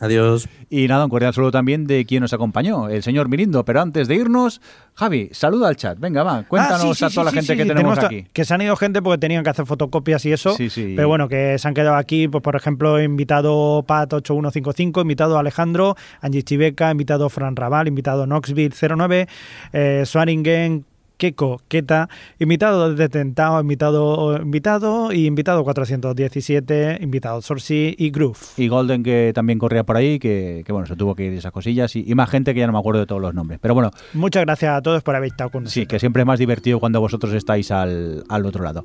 Adiós. 0.00 0.48
Y 0.70 0.88
nada, 0.88 1.04
un 1.04 1.10
cordial 1.10 1.34
saludo 1.34 1.50
también 1.50 1.86
de 1.86 2.06
quien 2.06 2.22
nos 2.22 2.32
acompañó, 2.32 2.88
el 2.88 3.02
señor 3.02 3.28
Mirindo. 3.28 3.64
Pero 3.66 3.82
antes 3.82 4.08
de 4.08 4.14
irnos, 4.14 4.62
Javi, 4.94 5.28
saluda 5.32 5.68
al 5.68 5.76
chat. 5.76 5.98
Venga, 5.98 6.22
va, 6.22 6.42
cuéntanos 6.44 6.80
Ah, 6.80 6.88
sí, 6.88 6.94
sí, 6.94 7.04
a 7.04 7.10
toda 7.10 7.30
sí, 7.30 7.36
la 7.36 7.42
sí, 7.42 7.46
gente 7.46 7.52
sí, 7.52 7.56
que 7.58 7.74
tenemos 7.74 7.98
aquí. 7.98 8.26
Que 8.32 8.44
se 8.46 8.54
han 8.54 8.62
ido 8.62 8.74
gente 8.76 9.02
porque 9.02 9.18
tenían 9.18 9.44
que 9.44 9.50
hacer 9.50 9.66
fotocopias 9.66 10.24
y 10.24 10.32
eso. 10.32 10.54
Sí, 10.56 10.70
sí. 10.70 10.94
Pero 10.96 11.06
bueno, 11.08 11.28
que 11.28 11.58
se 11.58 11.68
han 11.68 11.74
quedado 11.74 11.96
aquí, 11.96 12.28
pues 12.28 12.42
por 12.42 12.56
ejemplo, 12.56 13.00
invitado 13.02 13.84
Pat8155, 13.84 15.02
invitado 15.02 15.38
Alejandro, 15.38 15.96
Angie 16.22 16.44
Chiveca, 16.44 16.90
invitado 16.90 17.28
Fran 17.28 17.54
Raval, 17.54 17.86
invitado 17.86 18.24
Knoxville 18.24 18.74
09, 18.74 19.28
eh, 19.74 20.02
Swaringen, 20.06 20.86
Keko, 21.20 21.60
Keta, 21.68 22.08
invitado 22.38 22.90
desde 22.90 23.10
Tentao, 23.10 23.60
invitado, 23.60 24.40
invitado 24.40 25.12
y 25.12 25.26
invitado 25.26 25.62
417, 25.64 26.98
invitado 27.02 27.42
Sorsi 27.42 27.94
y 27.98 28.10
Groove. 28.10 28.38
Y 28.56 28.68
Golden, 28.68 29.02
que 29.02 29.32
también 29.34 29.58
corría 29.58 29.84
por 29.84 29.98
ahí, 29.98 30.18
que, 30.18 30.62
que, 30.64 30.72
bueno, 30.72 30.86
se 30.86 30.96
tuvo 30.96 31.14
que 31.14 31.24
ir 31.26 31.32
de 31.32 31.36
esas 31.36 31.52
cosillas. 31.52 31.94
Y, 31.94 32.10
y 32.10 32.14
más 32.14 32.30
gente 32.30 32.54
que 32.54 32.60
ya 32.60 32.66
no 32.66 32.72
me 32.72 32.78
acuerdo 32.78 33.00
de 33.00 33.06
todos 33.06 33.20
los 33.20 33.34
nombres. 33.34 33.60
Pero 33.60 33.74
bueno, 33.74 33.90
Muchas 34.14 34.44
gracias 34.46 34.72
a 34.74 34.80
todos 34.80 35.02
por 35.02 35.14
haber 35.14 35.28
estado 35.28 35.50
con 35.50 35.64
nosotros. 35.64 35.74
sí, 35.74 35.86
que 35.86 35.98
siempre 35.98 36.22
es 36.22 36.26
más 36.26 36.38
divertido 36.38 36.80
cuando 36.80 37.00
vosotros 37.02 37.34
estáis 37.34 37.70
al, 37.70 38.24
al 38.30 38.46
otro 38.46 38.64
lado. 38.64 38.82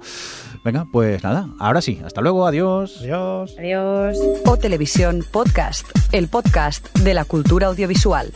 Venga, 0.66 0.86
pues 0.92 1.24
nada, 1.24 1.48
ahora 1.58 1.80
sí, 1.82 2.02
hasta 2.06 2.20
luego, 2.20 2.46
adiós. 2.46 2.98
Adiós. 3.02 3.56
Adiós. 3.58 4.20
O 4.46 4.58
Televisión 4.58 5.24
Podcast, 5.32 5.88
el 6.12 6.28
podcast 6.28 6.86
de 7.00 7.14
la 7.14 7.24
cultura 7.24 7.68
audiovisual. 7.68 8.34